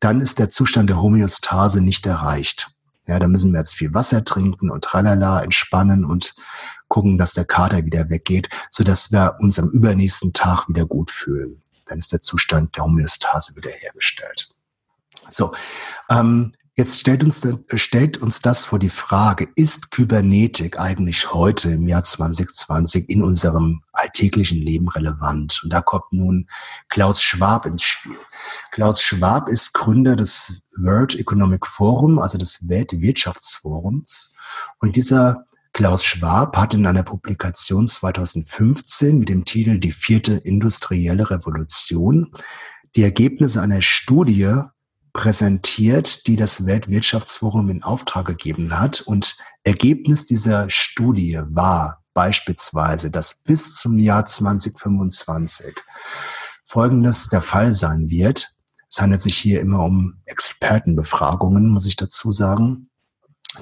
dann 0.00 0.20
ist 0.20 0.38
der 0.38 0.50
Zustand 0.50 0.90
der 0.90 1.00
Homöostase 1.00 1.80
nicht 1.80 2.06
erreicht. 2.06 2.70
Ja, 3.06 3.18
da 3.18 3.26
müssen 3.26 3.52
wir 3.52 3.60
jetzt 3.60 3.74
viel 3.74 3.94
Wasser 3.94 4.22
trinken 4.22 4.70
und 4.70 4.84
tralala, 4.84 5.42
entspannen 5.42 6.04
und 6.04 6.34
gucken, 6.88 7.16
dass 7.16 7.32
der 7.32 7.46
Kater 7.46 7.84
wieder 7.86 8.10
weggeht, 8.10 8.50
so 8.70 8.84
dass 8.84 9.12
wir 9.12 9.36
uns 9.38 9.58
am 9.58 9.70
übernächsten 9.70 10.34
Tag 10.34 10.68
wieder 10.68 10.84
gut 10.84 11.10
fühlen. 11.10 11.62
Dann 11.86 11.98
ist 11.98 12.12
der 12.12 12.20
Zustand 12.20 12.76
der 12.76 12.84
Homöostase 12.84 13.56
wiederhergestellt. 13.56 14.50
So, 15.30 15.54
ähm, 16.10 16.54
Jetzt 16.78 17.00
stellt 17.00 17.24
uns, 17.24 17.44
stellt 17.74 18.18
uns 18.18 18.40
das 18.40 18.64
vor 18.64 18.78
die 18.78 18.88
Frage, 18.88 19.48
ist 19.56 19.90
Kybernetik 19.90 20.78
eigentlich 20.78 21.32
heute 21.32 21.72
im 21.72 21.88
Jahr 21.88 22.04
2020 22.04 23.10
in 23.10 23.20
unserem 23.20 23.82
alltäglichen 23.90 24.58
Leben 24.58 24.88
relevant? 24.88 25.60
Und 25.64 25.72
da 25.72 25.80
kommt 25.80 26.12
nun 26.12 26.48
Klaus 26.88 27.20
Schwab 27.20 27.66
ins 27.66 27.82
Spiel. 27.82 28.16
Klaus 28.70 29.02
Schwab 29.02 29.48
ist 29.48 29.72
Gründer 29.72 30.14
des 30.14 30.62
World 30.76 31.16
Economic 31.16 31.66
Forum, 31.66 32.20
also 32.20 32.38
des 32.38 32.68
Weltwirtschaftsforums. 32.68 34.36
Und 34.78 34.94
dieser 34.94 35.46
Klaus 35.72 36.04
Schwab 36.04 36.56
hat 36.56 36.74
in 36.74 36.86
einer 36.86 37.02
Publikation 37.02 37.88
2015 37.88 39.18
mit 39.18 39.28
dem 39.30 39.44
Titel 39.44 39.80
Die 39.80 39.90
vierte 39.90 40.34
industrielle 40.34 41.28
Revolution 41.28 42.30
die 42.94 43.02
Ergebnisse 43.02 43.60
einer 43.60 43.82
Studie 43.82 44.62
präsentiert, 45.18 46.28
die 46.28 46.36
das 46.36 46.64
Weltwirtschaftsforum 46.64 47.70
in 47.70 47.82
Auftrag 47.82 48.24
gegeben 48.24 48.78
hat. 48.78 49.00
Und 49.00 49.36
Ergebnis 49.64 50.26
dieser 50.26 50.70
Studie 50.70 51.40
war 51.44 52.04
beispielsweise, 52.14 53.10
dass 53.10 53.42
bis 53.42 53.74
zum 53.74 53.98
Jahr 53.98 54.26
2025 54.26 55.74
Folgendes 56.64 57.30
der 57.30 57.42
Fall 57.42 57.72
sein 57.72 58.10
wird. 58.10 58.54
Es 58.88 59.00
handelt 59.00 59.20
sich 59.20 59.36
hier 59.36 59.60
immer 59.60 59.82
um 59.82 60.20
Expertenbefragungen, 60.24 61.68
muss 61.68 61.86
ich 61.86 61.96
dazu 61.96 62.30
sagen. 62.30 62.88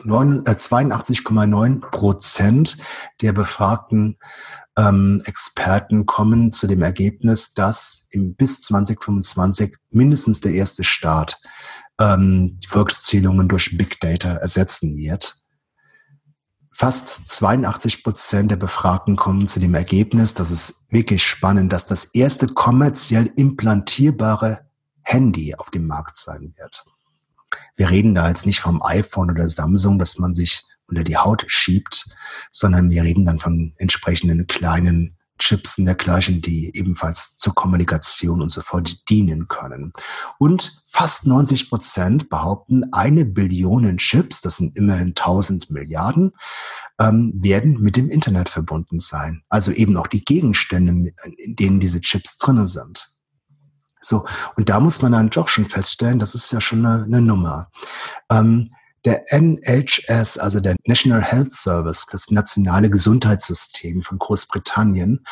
82,9 0.05 1.77
äh, 1.77 1.81
Prozent 1.91 2.77
der 3.23 3.33
Befragten 3.33 4.19
ähm, 4.77 5.23
Experten 5.25 6.07
kommen 6.07 6.53
zu 6.53 6.67
dem 6.67 6.83
Ergebnis, 6.83 7.55
dass 7.55 8.07
im, 8.11 8.35
bis 8.35 8.61
2025 8.63 9.77
mindestens 9.91 10.41
der 10.41 10.53
erste 10.53 10.85
Staat 10.85 11.41
ähm, 11.99 12.59
die 12.61 12.69
Volkszählungen 12.69 13.49
durch 13.49 13.77
Big 13.77 14.01
Data 14.01 14.35
ersetzen 14.35 14.97
wird. 14.97 15.43
Fast 16.71 17.27
82 17.27 18.05
Prozent 18.05 18.51
der 18.51 18.57
Befragten 18.57 19.17
kommen 19.17 19.47
zu 19.47 19.61
dem 19.61 19.75
Ergebnis, 19.75 20.35
das 20.35 20.51
ist 20.51 20.85
wirklich 20.91 21.25
spannend, 21.25 21.73
dass 21.73 21.87
das 21.87 22.05
erste 22.05 22.49
kommerziell 22.49 23.33
implantierbare 23.35 24.61
Handy 25.01 25.55
auf 25.55 25.71
dem 25.71 25.87
Markt 25.87 26.19
sein 26.19 26.53
wird. 26.59 26.85
Wir 27.77 27.89
reden 27.89 28.15
da 28.15 28.29
jetzt 28.29 28.45
nicht 28.45 28.61
vom 28.61 28.83
iPhone 28.83 29.31
oder 29.31 29.49
Samsung, 29.49 29.99
dass 29.99 30.19
man 30.19 30.35
sich 30.35 30.65
unter 30.89 31.05
die 31.05 31.17
Haut 31.17 31.45
schiebt, 31.49 32.07
sondern 32.51 32.91
wir 32.91 33.03
reden 33.03 33.25
dann 33.25 33.39
von 33.39 33.75
entsprechenden 33.77 34.47
kleinen 34.47 35.17
Chips 35.39 35.79
und 35.79 35.85
dergleichen, 35.85 36.41
die 36.41 36.75
ebenfalls 36.75 37.37
zur 37.37 37.55
Kommunikation 37.55 38.41
und 38.41 38.51
so 38.51 38.63
fort 38.63 39.09
dienen 39.11 39.49
können. 39.49 39.93
Und 40.39 40.83
fast 40.87 41.27
90 41.27 41.69
Prozent 41.69 42.31
behaupten, 42.31 42.93
eine 42.93 43.25
Billion 43.25 43.97
Chips, 43.99 44.41
das 44.41 44.57
sind 44.57 44.77
immerhin 44.77 45.09
1000 45.09 45.71
Milliarden, 45.71 46.33
ähm, 46.99 47.33
werden 47.35 47.81
mit 47.81 47.97
dem 47.97 48.09
Internet 48.09 48.49
verbunden 48.49 48.99
sein. 48.99 49.43
Also 49.49 49.73
eben 49.73 49.97
auch 49.97 50.07
die 50.07 50.25
Gegenstände, 50.25 51.13
in 51.37 51.57
denen 51.57 51.81
diese 51.81 52.01
Chips 52.01 52.39
drinne 52.39 52.67
sind. 52.67 53.13
So, 54.01 54.25
und 54.57 54.69
da 54.69 54.81
muss 54.81 55.03
man 55.03 55.13
dann 55.13 55.31
doch 55.31 55.49
schon 55.49 55.69
feststellen, 55.69 56.19
das 56.19 56.35
ist 56.35 56.53
ja 56.53 56.61
schon 56.61 56.87
eine, 56.87 57.05
eine 57.05 57.21
Nummer. 57.21 57.71
Ähm, 58.31 58.71
der 59.07 59.33
NHS, 59.33 60.37
also 60.37 60.61
der 60.61 60.77
National 60.85 61.23
Health 61.23 61.53
Service, 61.53 62.07
das 62.11 62.31
nationale 62.31 62.91
Gesundheitssystem 62.91 64.03
von 64.03 64.19
Großbritannien, 64.19 65.25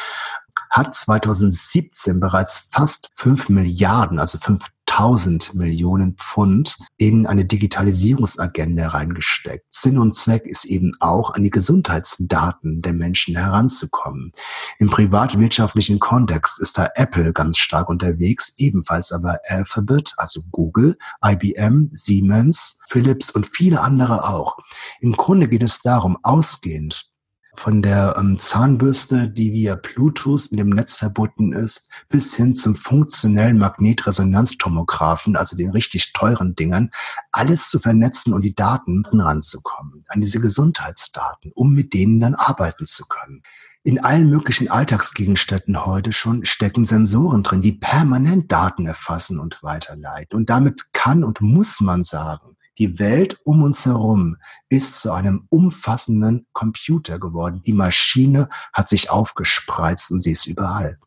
hat 0.70 0.94
2017 0.94 2.20
bereits 2.20 2.68
fast 2.70 3.10
5 3.16 3.48
Milliarden, 3.48 4.18
also 4.18 4.38
5 4.38 4.66
1000 4.94 5.54
Millionen 5.54 6.14
Pfund 6.14 6.78
in 6.98 7.26
eine 7.26 7.44
Digitalisierungsagenda 7.44 8.88
reingesteckt. 8.88 9.66
Sinn 9.68 9.98
und 9.98 10.14
Zweck 10.14 10.46
ist 10.46 10.64
eben 10.64 10.92
auch, 11.00 11.34
an 11.34 11.42
die 11.42 11.50
Gesundheitsdaten 11.50 12.80
der 12.80 12.92
Menschen 12.92 13.36
heranzukommen. 13.36 14.30
Im 14.78 14.90
privatwirtschaftlichen 14.90 15.98
Kontext 15.98 16.60
ist 16.60 16.78
da 16.78 16.90
Apple 16.94 17.32
ganz 17.32 17.58
stark 17.58 17.88
unterwegs, 17.88 18.54
ebenfalls 18.56 19.10
aber 19.10 19.40
Alphabet, 19.48 20.12
also 20.16 20.42
Google, 20.52 20.96
IBM, 21.26 21.88
Siemens, 21.90 22.78
Philips 22.88 23.32
und 23.32 23.46
viele 23.46 23.80
andere 23.80 24.28
auch. 24.28 24.58
Im 25.00 25.12
Grunde 25.12 25.48
geht 25.48 25.64
es 25.64 25.80
darum, 25.82 26.16
ausgehend 26.22 27.10
von 27.56 27.82
der 27.82 28.16
ähm, 28.18 28.38
Zahnbürste, 28.38 29.28
die 29.28 29.52
via 29.52 29.76
Bluetooth 29.76 30.50
mit 30.50 30.60
dem 30.60 30.70
Netz 30.70 30.96
verbunden 30.96 31.52
ist, 31.52 31.90
bis 32.08 32.34
hin 32.34 32.54
zum 32.54 32.74
funktionellen 32.74 33.58
Magnetresonanztomographen, 33.58 35.36
also 35.36 35.56
den 35.56 35.70
richtig 35.70 36.12
teuren 36.12 36.54
Dingern, 36.54 36.90
alles 37.32 37.68
zu 37.68 37.78
vernetzen 37.78 38.32
und 38.32 38.42
die 38.42 38.54
Daten 38.54 39.04
ranzukommen, 39.06 40.04
an 40.08 40.20
diese 40.20 40.40
Gesundheitsdaten, 40.40 41.52
um 41.54 41.72
mit 41.72 41.94
denen 41.94 42.20
dann 42.20 42.34
arbeiten 42.34 42.86
zu 42.86 43.06
können. 43.06 43.42
In 43.86 44.02
allen 44.02 44.30
möglichen 44.30 44.70
Alltagsgegenständen 44.70 45.84
heute 45.84 46.12
schon 46.12 46.46
stecken 46.46 46.86
Sensoren 46.86 47.42
drin, 47.42 47.60
die 47.60 47.72
permanent 47.72 48.50
Daten 48.50 48.86
erfassen 48.86 49.38
und 49.38 49.62
weiterleiten. 49.62 50.38
Und 50.38 50.48
damit 50.48 50.94
kann 50.94 51.22
und 51.22 51.42
muss 51.42 51.82
man 51.82 52.02
sagen, 52.02 52.53
die 52.78 52.98
Welt 52.98 53.38
um 53.44 53.62
uns 53.62 53.86
herum 53.86 54.36
ist 54.68 55.00
zu 55.00 55.12
einem 55.12 55.46
umfassenden 55.48 56.46
Computer 56.52 57.18
geworden. 57.18 57.62
Die 57.64 57.72
Maschine 57.72 58.48
hat 58.72 58.88
sich 58.88 59.10
aufgespreizt 59.10 60.10
und 60.10 60.20
sie 60.20 60.32
ist 60.32 60.46
überall. 60.46 60.98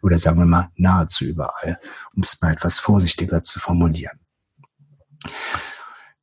Oder 0.00 0.18
sagen 0.18 0.38
wir 0.38 0.46
mal 0.46 0.70
nahezu 0.76 1.24
überall, 1.24 1.78
um 2.14 2.22
es 2.22 2.40
mal 2.40 2.52
etwas 2.52 2.78
vorsichtiger 2.78 3.42
zu 3.42 3.60
formulieren. 3.60 4.18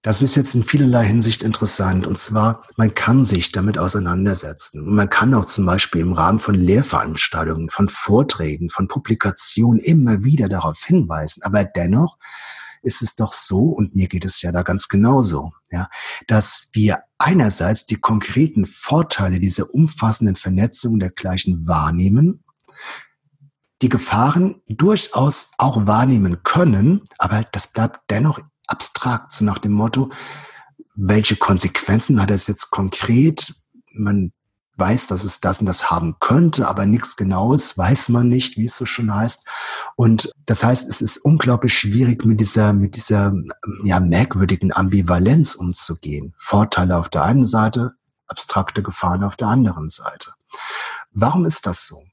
Das 0.02 0.22
ist 0.22 0.36
jetzt 0.36 0.56
in 0.56 0.64
vielerlei 0.64 1.06
Hinsicht 1.06 1.44
interessant. 1.44 2.08
Und 2.08 2.18
zwar, 2.18 2.64
man 2.78 2.96
kann 2.96 3.26
sich 3.26 3.52
damit 3.52 3.78
auseinandersetzen. 3.78 4.88
Und 4.88 4.96
man 4.96 5.10
kann 5.10 5.34
auch 5.34 5.44
zum 5.44 5.66
Beispiel 5.66 6.00
im 6.02 6.14
Rahmen 6.14 6.40
von 6.40 6.56
Lehrveranstaltungen, 6.56 7.70
von 7.70 7.90
Vorträgen, 7.90 8.70
von 8.70 8.88
Publikationen 8.88 9.80
immer 9.80 10.24
wieder 10.24 10.48
darauf 10.48 10.82
hinweisen. 10.86 11.44
Aber 11.44 11.66
dennoch 11.66 12.18
ist 12.82 13.02
es 13.02 13.16
doch 13.16 13.32
so, 13.32 13.60
und 13.60 13.96
mir 13.96 14.08
geht 14.08 14.26
es 14.26 14.42
ja 14.42 14.52
da 14.52 14.64
ganz 14.64 14.88
genauso, 14.88 15.54
ja, 15.72 15.90
dass 16.28 16.70
wir 16.74 17.00
einerseits 17.18 17.86
die 17.86 17.98
konkreten 17.98 18.66
Vorteile 18.66 19.40
dieser 19.40 19.74
umfassenden 19.74 20.36
Vernetzung 20.36 21.00
dergleichen 21.00 21.68
wahrnehmen, 21.68 22.44
die 23.82 23.90
Gefahren 23.90 24.62
durchaus 24.68 25.52
auch 25.58 25.88
wahrnehmen 25.88 26.44
können, 26.44 27.02
aber 27.18 27.46
das 27.52 27.72
bleibt 27.72 28.00
dennoch 28.10 28.40
abstrakt, 28.68 29.34
so 29.34 29.46
nach 29.46 29.60
dem 29.60 29.72
Motto, 29.72 30.12
welche 30.96 31.38
Konsequenzen 31.38 32.22
hat 32.22 32.30
es 32.30 32.48
jetzt 32.48 32.72
konkret? 32.72 33.54
Man 33.94 34.34
weiß, 34.80 35.08
dass 35.08 35.24
es 35.24 35.42
das 35.42 35.60
und 35.60 35.66
das 35.66 35.92
haben 35.92 36.16
könnte, 36.20 36.68
aber 36.68 36.86
nichts 36.86 37.16
Genaues 37.16 37.78
weiß 37.78 38.10
man 38.10 38.28
nicht, 38.28 38.58
wie 38.58 38.66
es 38.66 38.76
so 38.76 38.86
schon 38.86 39.14
heißt. 39.14 39.46
Und 39.96 40.32
das 40.46 40.64
heißt, 40.64 40.90
es 40.90 41.02
ist 41.02 41.18
unglaublich 41.18 41.74
schwierig, 41.74 42.26
mit 42.26 42.40
dieser, 42.40 42.74
mit 42.74 42.96
dieser 42.96 43.34
ja, 43.84 44.00
merkwürdigen 44.00 44.74
Ambivalenz 44.74 45.56
umzugehen. 45.56 46.34
Vorteile 46.38 46.98
auf 46.98 47.10
der 47.10 47.24
einen 47.24 47.46
Seite, 47.46 47.94
abstrakte 48.28 48.84
Gefahren 48.84 49.24
auf 49.24 49.36
der 49.36 49.48
anderen 49.48 49.90
Seite. 49.90 50.34
Warum 51.12 51.46
ist 51.46 51.66
das 51.66 51.86
so? 51.86 52.04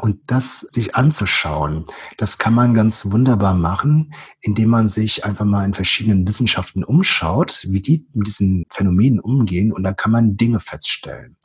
Und 0.00 0.20
das 0.26 0.60
sich 0.60 0.96
anzuschauen, 0.96 1.84
das 2.18 2.38
kann 2.38 2.52
man 2.52 2.74
ganz 2.74 3.12
wunderbar 3.12 3.54
machen, 3.54 4.12
indem 4.40 4.70
man 4.70 4.88
sich 4.88 5.24
einfach 5.24 5.44
mal 5.44 5.64
in 5.64 5.74
verschiedenen 5.74 6.26
Wissenschaften 6.26 6.82
umschaut, 6.82 7.64
wie 7.68 7.80
die 7.80 8.06
mit 8.12 8.26
diesen 8.26 8.64
Phänomenen 8.70 9.20
umgehen 9.20 9.72
und 9.72 9.84
dann 9.84 9.94
kann 9.94 10.10
man 10.10 10.36
Dinge 10.36 10.58
feststellen. 10.58 11.36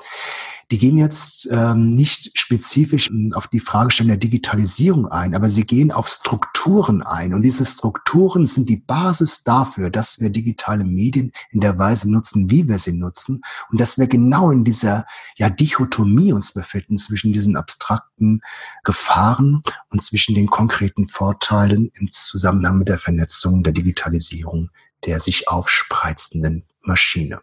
Die 0.72 0.78
gehen 0.78 0.98
jetzt 0.98 1.50
ähm, 1.52 1.96
nicht 1.96 2.38
spezifisch 2.38 3.10
hm, 3.10 3.34
auf 3.34 3.48
die 3.48 3.60
Fragestellung 3.60 4.10
der 4.10 4.18
Digitalisierung 4.18 5.08
ein, 5.08 5.34
aber 5.34 5.50
sie 5.50 5.66
gehen 5.66 5.92
auf 5.92 6.08
Strukturen 6.08 7.02
ein. 7.02 7.34
Und 7.34 7.42
diese 7.42 7.66
Strukturen 7.66 8.46
sind 8.46 8.70
die 8.70 8.78
Basis 8.78 9.44
dafür, 9.44 9.90
dass 9.90 10.20
wir 10.20 10.30
digitale 10.30 10.86
Medien 10.86 11.32
in 11.50 11.60
der 11.60 11.80
Weise 11.80 12.12
nutzen, 12.12 12.52
wie 12.52 12.68
wir 12.68 12.78
sie 12.78 12.94
nutzen. 12.94 13.42
Und 13.72 13.82
dass 13.82 13.98
wir 13.98 14.08
genau 14.08 14.52
in 14.52 14.64
dieser 14.64 15.06
ja, 15.38 15.50
Dichotomie 15.50 16.34
uns 16.34 16.54
befinden 16.54 17.00
zwischen 17.00 17.34
diesen 17.34 17.58
abstrakten 17.58 18.42
Gefahren 18.84 19.62
und 19.90 20.02
zwischen 20.04 20.36
den 20.36 20.48
konkreten 20.48 21.08
Vorteilen 21.08 21.90
im 21.94 22.12
Zusammenhang 22.12 22.78
mit 22.78 22.90
der 22.90 23.00
Vernetzung 23.00 23.64
der 23.64 23.74
Digitalisierung 23.74 24.70
der 25.06 25.22
sich 25.22 25.48
aufspreizenden 25.48 26.66
Maschine 26.82 27.40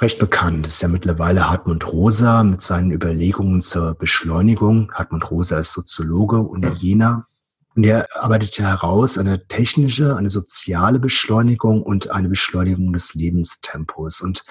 recht 0.00 0.18
bekannt. 0.18 0.66
Ist 0.66 0.82
ja 0.82 0.88
mittlerweile 0.88 1.50
Hartmut 1.50 1.92
Rosa 1.92 2.42
mit 2.42 2.62
seinen 2.62 2.92
Überlegungen 2.92 3.60
zur 3.60 3.94
Beschleunigung. 3.94 4.92
Hartmut 4.92 5.30
Rosa 5.30 5.58
ist 5.58 5.72
Soziologe 5.72 6.38
und 6.38 6.64
Jena. 6.80 7.24
Und 7.74 7.84
er 7.84 8.06
arbeitet 8.16 8.58
ja 8.58 8.66
heraus 8.66 9.18
eine 9.18 9.46
technische, 9.46 10.16
eine 10.16 10.30
soziale 10.30 10.98
Beschleunigung 10.98 11.82
und 11.82 12.10
eine 12.10 12.28
Beschleunigung 12.28 12.92
des 12.92 13.14
Lebenstempos. 13.14 14.20
Und 14.20 14.44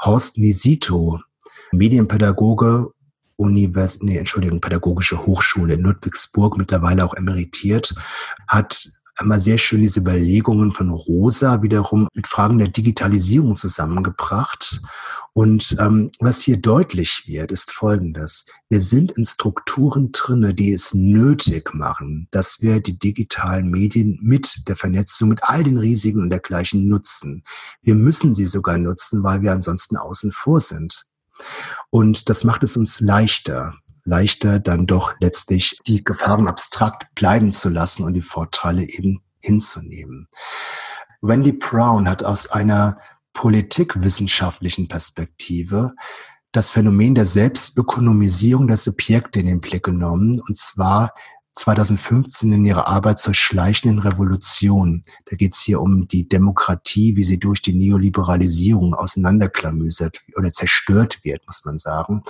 Horst 0.00 0.38
Nisito, 0.38 1.20
Medienpädagoge, 1.72 2.90
Univers 3.36 4.00
nee, 4.00 4.16
Entschuldigung, 4.16 4.60
Pädagogische 4.60 5.26
Hochschule 5.26 5.74
in 5.74 5.80
Ludwigsburg, 5.80 6.56
mittlerweile 6.56 7.04
auch 7.04 7.14
emeritiert, 7.14 7.94
hat 8.46 8.88
einmal 9.16 9.40
sehr 9.40 9.58
schön 9.58 9.80
diese 9.80 10.00
Überlegungen 10.00 10.72
von 10.72 10.90
Rosa 10.90 11.62
wiederum 11.62 12.08
mit 12.14 12.26
Fragen 12.26 12.58
der 12.58 12.68
Digitalisierung 12.68 13.56
zusammengebracht. 13.56 14.80
Und 15.32 15.76
ähm, 15.80 16.10
was 16.20 16.42
hier 16.42 16.58
deutlich 16.58 17.24
wird, 17.26 17.50
ist 17.50 17.72
Folgendes. 17.72 18.46
Wir 18.68 18.80
sind 18.80 19.12
in 19.12 19.24
Strukturen 19.24 20.10
drinne, 20.12 20.54
die 20.54 20.72
es 20.72 20.94
nötig 20.94 21.74
machen, 21.74 22.28
dass 22.30 22.60
wir 22.60 22.80
die 22.80 22.98
digitalen 22.98 23.70
Medien 23.70 24.18
mit 24.22 24.62
der 24.68 24.76
Vernetzung, 24.76 25.30
mit 25.30 25.42
all 25.42 25.64
den 25.64 25.76
Risiken 25.76 26.22
und 26.22 26.30
dergleichen 26.30 26.86
nutzen. 26.86 27.44
Wir 27.82 27.94
müssen 27.94 28.34
sie 28.34 28.46
sogar 28.46 28.78
nutzen, 28.78 29.24
weil 29.24 29.42
wir 29.42 29.52
ansonsten 29.52 29.96
außen 29.96 30.30
vor 30.32 30.60
sind. 30.60 31.06
Und 31.90 32.28
das 32.28 32.44
macht 32.44 32.62
es 32.62 32.76
uns 32.76 33.00
leichter 33.00 33.74
leichter 34.04 34.60
dann 34.60 34.86
doch 34.86 35.14
letztlich 35.20 35.78
die 35.86 36.04
Gefahren 36.04 36.48
abstrakt 36.48 37.14
bleiben 37.14 37.52
zu 37.52 37.68
lassen 37.68 38.04
und 38.04 38.14
die 38.14 38.22
Vorteile 38.22 38.88
eben 38.88 39.22
hinzunehmen. 39.40 40.28
Wendy 41.20 41.52
Brown 41.52 42.08
hat 42.08 42.22
aus 42.22 42.50
einer 42.50 42.98
politikwissenschaftlichen 43.32 44.88
Perspektive 44.88 45.92
das 46.52 46.70
Phänomen 46.70 47.14
der 47.14 47.26
Selbstökonomisierung 47.26 48.68
der 48.68 48.76
Subjekte 48.76 49.40
in 49.40 49.46
den 49.46 49.60
Blick 49.60 49.82
genommen, 49.82 50.40
und 50.40 50.56
zwar 50.56 51.12
2015 51.54 52.52
in 52.52 52.64
ihrer 52.64 52.88
Arbeit 52.88 53.18
zur 53.20 53.34
schleichenden 53.34 54.00
Revolution. 54.00 55.02
Da 55.26 55.36
geht 55.36 55.54
es 55.54 55.60
hier 55.60 55.80
um 55.80 56.08
die 56.08 56.28
Demokratie, 56.28 57.16
wie 57.16 57.24
sie 57.24 57.38
durch 57.38 57.62
die 57.62 57.74
Neoliberalisierung 57.74 58.94
auseinanderklamüsert 58.94 60.20
oder 60.36 60.52
zerstört 60.52 61.20
wird, 61.22 61.46
muss 61.46 61.64
man 61.64 61.78
sagen. 61.78 62.22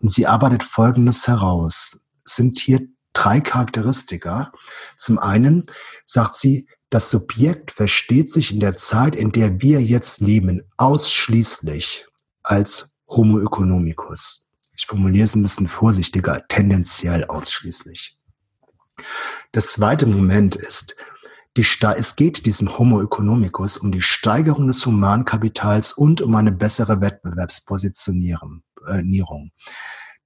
Und 0.00 0.10
sie 0.10 0.26
arbeitet 0.26 0.64
Folgendes 0.64 1.28
heraus. 1.28 2.00
Es 2.24 2.36
sind 2.36 2.58
hier 2.58 2.80
drei 3.12 3.40
Charakteristika. 3.40 4.52
Zum 4.96 5.18
einen 5.18 5.62
sagt 6.04 6.34
sie, 6.34 6.66
das 6.90 7.08
Subjekt 7.08 7.70
versteht 7.70 8.30
sich 8.30 8.52
in 8.52 8.60
der 8.60 8.76
Zeit, 8.76 9.16
in 9.16 9.32
der 9.32 9.62
wir 9.62 9.80
jetzt 9.80 10.20
leben, 10.20 10.62
ausschließlich 10.76 12.06
als 12.42 12.94
Homo 13.08 13.40
economicus. 13.40 14.48
Ich 14.76 14.86
formuliere 14.86 15.24
es 15.24 15.34
ein 15.34 15.42
bisschen 15.42 15.68
vorsichtiger, 15.68 16.44
tendenziell 16.48 17.24
ausschließlich. 17.24 18.18
Das 19.52 19.72
zweite 19.72 20.06
Moment 20.06 20.56
ist, 20.56 20.96
die, 21.56 21.66
es 21.96 22.16
geht 22.16 22.46
diesem 22.46 22.78
Homo 22.78 23.02
economicus 23.02 23.76
um 23.76 23.92
die 23.92 24.00
Steigerung 24.00 24.66
des 24.68 24.86
Humankapitals 24.86 25.92
und 25.92 26.22
um 26.22 26.34
eine 26.34 26.52
bessere 26.52 27.00
Wettbewerbspositionierung. 27.02 28.62
Äh, 28.86 29.02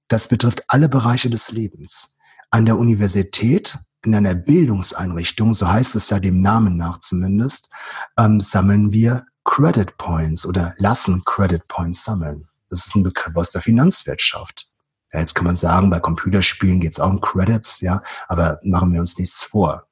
das 0.07 0.29
betrifft 0.29 0.63
alle 0.67 0.87
Bereiche 0.87 1.29
des 1.29 1.51
Lebens. 1.51 2.17
An 2.49 2.65
der 2.65 2.77
Universität, 2.77 3.77
in 4.05 4.15
einer 4.15 4.35
Bildungseinrichtung, 4.35 5.53
so 5.53 5.67
heißt 5.67 5.97
es 5.97 6.09
ja 6.09 6.19
dem 6.19 6.41
Namen 6.41 6.77
nach 6.77 6.99
zumindest, 6.99 7.69
ähm, 8.17 8.39
sammeln 8.39 8.93
wir 8.93 9.25
Credit 9.43 9.97
Points 9.97 10.45
oder 10.45 10.75
lassen 10.77 11.23
Credit 11.25 11.67
Points 11.67 12.05
sammeln. 12.05 12.47
Das 12.69 12.87
ist 12.87 12.95
ein 12.95 13.03
Begriff 13.03 13.35
aus 13.35 13.51
der 13.51 13.61
Finanzwirtschaft. 13.61 14.69
Ja, 15.13 15.19
jetzt 15.21 15.35
kann 15.35 15.45
man 15.45 15.57
sagen, 15.57 15.89
bei 15.89 15.99
Computerspielen 15.99 16.79
geht 16.79 16.93
es 16.93 16.99
auch 16.99 17.09
um 17.09 17.21
Credits, 17.21 17.81
ja, 17.81 18.01
aber 18.27 18.59
machen 18.63 18.91
wir 18.93 18.99
uns 18.99 19.17
nichts 19.17 19.43
vor. 19.43 19.87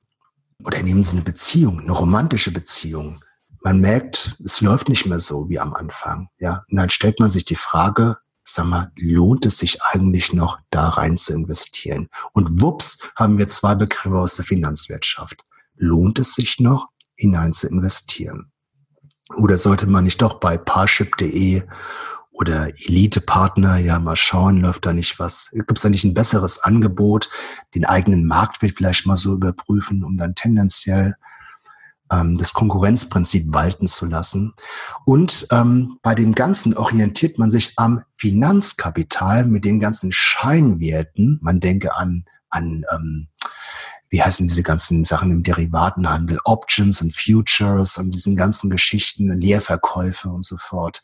Oder 0.64 0.82
nehmen 0.84 1.04
Sie 1.04 1.14
eine 1.14 1.22
Beziehung, 1.22 1.80
eine 1.80 1.92
romantische 1.92 2.52
Beziehung. 2.52 3.24
Man 3.64 3.80
merkt, 3.80 4.40
es 4.44 4.62
läuft 4.62 4.90
nicht 4.90 5.06
mehr 5.06 5.20
so 5.20 5.50
wie 5.50 5.60
am 5.60 5.74
Anfang, 5.74 6.30
ja. 6.38 6.64
Und 6.70 6.78
dann 6.78 6.90
stellt 6.90 7.20
man 7.20 7.32
sich 7.32 7.46
die 7.46 7.56
Frage, 7.56 8.18
sag 8.44 8.66
mal, 8.66 8.92
lohnt 8.96 9.46
es 9.46 9.58
sich 9.58 9.82
eigentlich 9.82 10.34
noch, 10.34 10.60
da 10.70 10.90
rein 10.90 11.18
zu 11.18 11.34
investieren? 11.34 12.10
Und 12.34 12.62
wups, 12.62 13.00
haben 13.16 13.38
wir 13.38 13.48
zwei 13.48 13.76
Begriffe 13.76 14.18
aus 14.18 14.36
der 14.36 14.46
Finanzwirtschaft. 14.46 15.44
Lohnt 15.76 16.20
es 16.20 16.36
sich 16.36 16.60
noch, 16.60 16.90
hinein 17.16 17.54
zu 17.54 17.68
investieren? 17.68 18.52
Oder 19.34 19.58
sollte 19.58 19.88
man 19.88 20.04
nicht 20.04 20.22
doch 20.22 20.40
bei 20.40 20.58
parship.de 20.58 21.64
oder 22.36 22.68
Elite-Partner, 22.68 23.78
ja, 23.78 23.98
mal 24.00 24.18
schauen, 24.18 24.58
läuft 24.58 24.86
da 24.86 24.94
nicht 24.94 25.20
was, 25.20 25.50
gibt 25.52 25.78
es 25.78 25.84
da 25.84 25.90
nicht 25.90 26.04
ein 26.04 26.14
besseres 26.14 26.60
Angebot, 26.60 27.30
den 27.74 27.86
eigenen 27.86 28.26
Marktwert 28.26 28.74
vielleicht 28.76 29.06
mal 29.06 29.16
so 29.16 29.34
überprüfen, 29.34 30.04
um 30.04 30.18
dann 30.18 30.36
tendenziell 30.36 31.16
ähm, 32.12 32.38
das 32.38 32.54
Konkurrenzprinzip 32.54 33.54
walten 33.54 33.88
zu 33.88 34.06
lassen. 34.06 34.54
Und 35.06 35.48
ähm, 35.52 35.98
bei 36.02 36.14
dem 36.14 36.36
Ganzen 36.36 36.76
orientiert 36.76 37.38
man 37.38 37.52
sich 37.52 37.74
am 37.78 38.04
Finanzkapital 38.14 39.46
mit 39.46 39.64
den 39.64 39.80
ganzen 39.80 40.12
Scheinwerten. 40.12 41.40
Man 41.42 41.62
denke 41.62 41.96
an, 41.96 42.26
an 42.50 42.84
ähm, 42.94 43.28
wie 44.16 44.24
heißen 44.24 44.48
diese 44.48 44.64
ganzen 44.64 45.04
Sachen 45.04 45.30
im 45.30 45.44
Derivatenhandel, 45.44 46.40
Options 46.46 47.02
und 47.02 47.14
Futures 47.14 47.98
und 47.98 48.12
diesen 48.12 48.38
ganzen 48.38 48.70
Geschichten, 48.70 49.28
Leerverkäufe 49.38 50.30
und 50.30 50.46
so 50.46 50.56
fort. 50.56 51.02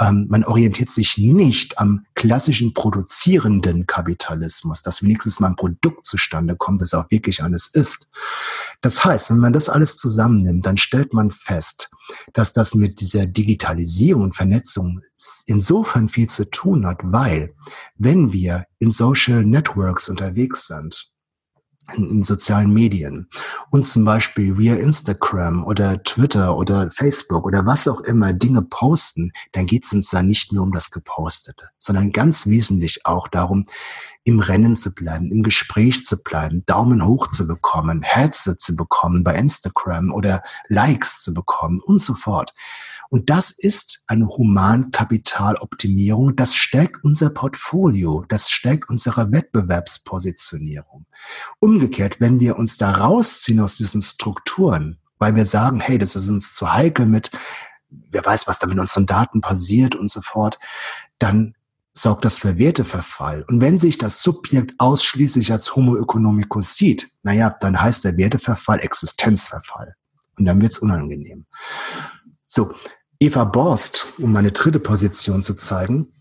Ähm, 0.00 0.26
man 0.28 0.42
orientiert 0.42 0.90
sich 0.90 1.18
nicht 1.18 1.78
am 1.78 2.04
klassischen 2.16 2.74
produzierenden 2.74 3.86
Kapitalismus, 3.86 4.82
dass 4.82 5.04
wenigstens 5.04 5.38
mal 5.38 5.50
ein 5.50 5.54
Produkt 5.54 6.04
zustande 6.04 6.56
kommt, 6.56 6.82
das 6.82 6.94
auch 6.94 7.08
wirklich 7.12 7.44
alles 7.44 7.68
ist. 7.68 8.10
Das 8.80 9.04
heißt, 9.04 9.30
wenn 9.30 9.38
man 9.38 9.52
das 9.52 9.68
alles 9.68 9.96
zusammennimmt, 9.96 10.66
dann 10.66 10.78
stellt 10.78 11.12
man 11.12 11.30
fest, 11.30 11.90
dass 12.32 12.52
das 12.54 12.74
mit 12.74 13.00
dieser 13.00 13.26
Digitalisierung 13.26 14.24
und 14.24 14.34
Vernetzung 14.34 15.02
insofern 15.46 16.08
viel 16.08 16.28
zu 16.28 16.50
tun 16.50 16.88
hat, 16.88 16.98
weil 17.04 17.54
wenn 17.98 18.32
wir 18.32 18.66
in 18.80 18.90
Social 18.90 19.44
Networks 19.44 20.08
unterwegs 20.08 20.66
sind, 20.66 21.08
in, 21.96 22.08
in, 22.08 22.22
sozialen 22.22 22.72
Medien 22.72 23.28
und 23.70 23.86
zum 23.86 24.04
Beispiel 24.04 24.58
via 24.58 24.74
Instagram 24.74 25.64
oder 25.64 26.02
Twitter 26.02 26.56
oder 26.56 26.90
Facebook 26.90 27.46
oder 27.46 27.66
was 27.66 27.88
auch 27.88 28.00
immer 28.00 28.32
Dinge 28.32 28.62
posten, 28.62 29.32
dann 29.52 29.66
geht 29.66 29.84
es 29.84 29.92
uns 29.92 30.10
da 30.10 30.22
nicht 30.22 30.52
nur 30.52 30.62
um 30.62 30.72
das 30.72 30.90
Gepostete, 30.90 31.70
sondern 31.78 32.12
ganz 32.12 32.46
wesentlich 32.46 33.06
auch 33.06 33.28
darum, 33.28 33.66
im 34.24 34.40
Rennen 34.40 34.76
zu 34.76 34.94
bleiben, 34.94 35.30
im 35.30 35.42
Gespräch 35.42 36.04
zu 36.04 36.22
bleiben, 36.22 36.62
Daumen 36.66 37.06
hoch 37.06 37.28
zu 37.28 37.46
bekommen, 37.46 38.02
Herzen 38.02 38.58
zu 38.58 38.76
bekommen 38.76 39.24
bei 39.24 39.34
Instagram 39.34 40.12
oder 40.12 40.42
Likes 40.68 41.22
zu 41.22 41.32
bekommen 41.32 41.80
und 41.80 42.00
so 42.00 42.14
fort. 42.14 42.52
Und 43.10 43.30
das 43.30 43.50
ist 43.50 44.02
eine 44.06 44.28
Humankapitaloptimierung. 44.28 46.36
Das 46.36 46.54
stärkt 46.54 47.02
unser 47.04 47.30
Portfolio. 47.30 48.24
Das 48.28 48.50
stärkt 48.50 48.90
unsere 48.90 49.32
Wettbewerbspositionierung. 49.32 51.06
Umgekehrt, 51.58 52.20
wenn 52.20 52.40
wir 52.40 52.58
uns 52.58 52.76
da 52.76 52.90
rausziehen 52.90 53.60
aus 53.60 53.76
diesen 53.76 54.02
Strukturen, 54.02 54.98
weil 55.18 55.34
wir 55.34 55.46
sagen, 55.46 55.80
hey, 55.80 55.98
das 55.98 56.16
ist 56.16 56.28
uns 56.28 56.54
zu 56.54 56.72
heikel 56.72 57.06
mit, 57.06 57.30
wer 57.90 58.24
weiß, 58.24 58.46
was 58.46 58.58
da 58.58 58.66
mit 58.66 58.78
unseren 58.78 59.06
Daten 59.06 59.40
passiert 59.40 59.96
und 59.96 60.10
so 60.10 60.20
fort, 60.20 60.58
dann 61.18 61.54
sorgt 61.94 62.24
das 62.24 62.38
für 62.38 62.58
Werteverfall. 62.58 63.44
Und 63.48 63.60
wenn 63.60 63.78
sich 63.78 63.98
das 63.98 64.22
Subjekt 64.22 64.74
ausschließlich 64.78 65.50
als 65.50 65.74
Homo 65.74 65.96
economicus 65.96 66.76
sieht, 66.76 67.10
naja, 67.22 67.56
dann 67.60 67.80
heißt 67.80 68.04
der 68.04 68.16
Werteverfall 68.16 68.80
Existenzverfall. 68.80 69.96
Und 70.38 70.44
dann 70.44 70.60
wird's 70.60 70.78
unangenehm. 70.78 71.46
So, 72.46 72.72
Eva 73.20 73.44
Borst, 73.44 74.12
um 74.18 74.32
meine 74.32 74.52
dritte 74.52 74.78
Position 74.78 75.42
zu 75.42 75.54
zeigen, 75.54 76.12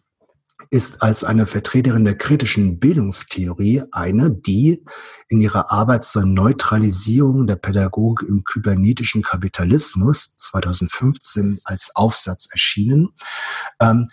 ist 0.72 1.04
als 1.04 1.24
eine 1.24 1.46
Vertreterin 1.46 2.06
der 2.06 2.18
kritischen 2.18 2.80
Bildungstheorie 2.80 3.84
eine, 3.92 4.32
die 4.32 4.84
in 5.30 5.40
ihrer 5.40 5.72
Arbeit 5.72 6.06
zur 6.06 6.26
Neutralisierung 6.26 7.46
der 7.46 7.58
Pädagogik 7.58 8.28
im 8.28 8.44
kybernetischen 8.44 9.22
Kapitalismus 9.22 10.38
2015 10.38 11.60
als 11.64 11.96
Aufsatz 11.96 12.48
erschienen. 12.52 13.10
Ähm, 13.80 14.10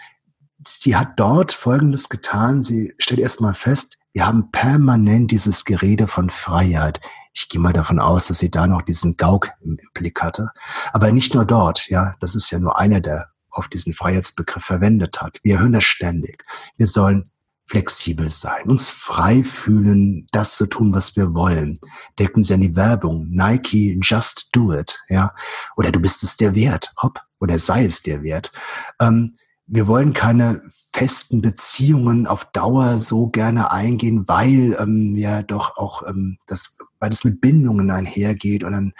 sie 0.66 0.95
hat 0.95 1.12
dort 1.16 1.53
Folgendes 1.53 2.11
getan. 2.11 2.61
Sie 2.61 2.93
stellt 2.99 3.20
erstmal 3.20 3.55
fest, 3.55 3.97
wir 4.12 4.26
haben 4.26 4.51
permanent 4.51 5.30
dieses 5.30 5.64
Gerede 5.64 6.07
von 6.07 6.28
Freiheit. 6.28 7.01
Ich 7.35 7.49
gehe 7.49 7.61
mal 7.61 7.72
davon 7.72 7.99
aus, 7.99 8.28
dass 8.28 8.39
sie 8.39 8.51
da 8.51 8.66
noch 8.66 8.82
diesen 8.82 9.16
Gauk 9.16 9.51
im, 9.61 9.76
Blick 9.93 10.22
hatte. 10.22 10.51
Aber 10.93 11.11
nicht 11.12 11.35
nur 11.35 11.45
dort, 11.45 11.89
ja, 11.89 12.14
das 12.20 12.35
ist 12.35 12.51
ja 12.51 12.59
nur 12.59 12.78
einer, 12.78 13.01
der 13.01 13.30
auf 13.51 13.68
diesen 13.68 13.93
Freiheitsbegriff 13.93 14.64
verwendet 14.64 15.20
hat. 15.20 15.41
Wir 15.43 15.59
hören 15.61 15.72
das 15.72 15.85
ständig. 15.85 16.45
Wir 16.76 16.87
sollen 16.87 17.24
flexibel 17.66 18.30
sein, 18.30 18.64
uns 18.64 18.91
frei 18.91 19.43
fühlen, 19.43 20.26
das 20.32 20.57
zu 20.57 20.66
tun, 20.66 20.95
was 20.95 21.16
wir 21.16 21.35
wollen. 21.35 21.78
Denken 22.18 22.43
Sie 22.43 22.55
an 22.55 22.61
die 22.61 22.76
Werbung, 22.76 23.28
Nike, 23.30 23.99
just 24.03 24.51
do 24.53 24.72
it, 24.72 25.03
ja, 25.09 25.35
oder 25.76 25.91
du 25.91 25.99
bist 25.99 26.22
es 26.22 26.37
dir 26.37 26.55
wert, 26.55 26.93
hopp, 27.03 27.20
oder 27.41 27.59
sei 27.59 27.87
es 27.87 28.03
dir 28.03 28.22
wert. 28.22 28.53
Ähm, 29.01 29.37
wir 29.67 29.87
wollen 29.87 30.12
keine 30.12 30.62
festen 30.93 31.41
Beziehungen 31.41 32.27
auf 32.27 32.45
Dauer 32.47 32.99
so 32.99 33.29
gerne 33.29 33.71
eingehen, 33.71 34.25
weil 34.27 34.77
ähm, 34.79 35.17
ja 35.17 35.43
doch 35.43 35.77
auch 35.77 36.07
ähm, 36.07 36.39
das, 36.47 36.77
weil 36.99 37.11
das 37.11 37.25
mit 37.25 37.41
Bindungen 37.41 37.91
einhergeht 37.91 38.62
und 38.65 38.73
dann 38.73 38.93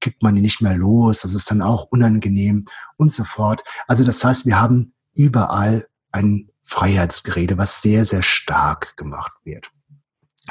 kriegt 0.00 0.22
man 0.22 0.34
die 0.34 0.40
nicht 0.40 0.62
mehr 0.62 0.76
los, 0.76 1.20
das 1.20 1.34
ist 1.34 1.50
dann 1.50 1.62
auch 1.62 1.84
unangenehm 1.90 2.64
und 2.96 3.12
so 3.12 3.24
fort. 3.24 3.62
Also 3.86 4.02
das 4.02 4.24
heißt, 4.24 4.46
wir 4.46 4.58
haben 4.58 4.94
überall 5.14 5.86
ein 6.10 6.48
Freiheitsgerede, 6.62 7.58
was 7.58 7.82
sehr, 7.82 8.04
sehr 8.04 8.22
stark 8.22 8.96
gemacht 8.96 9.32
wird. 9.44 9.70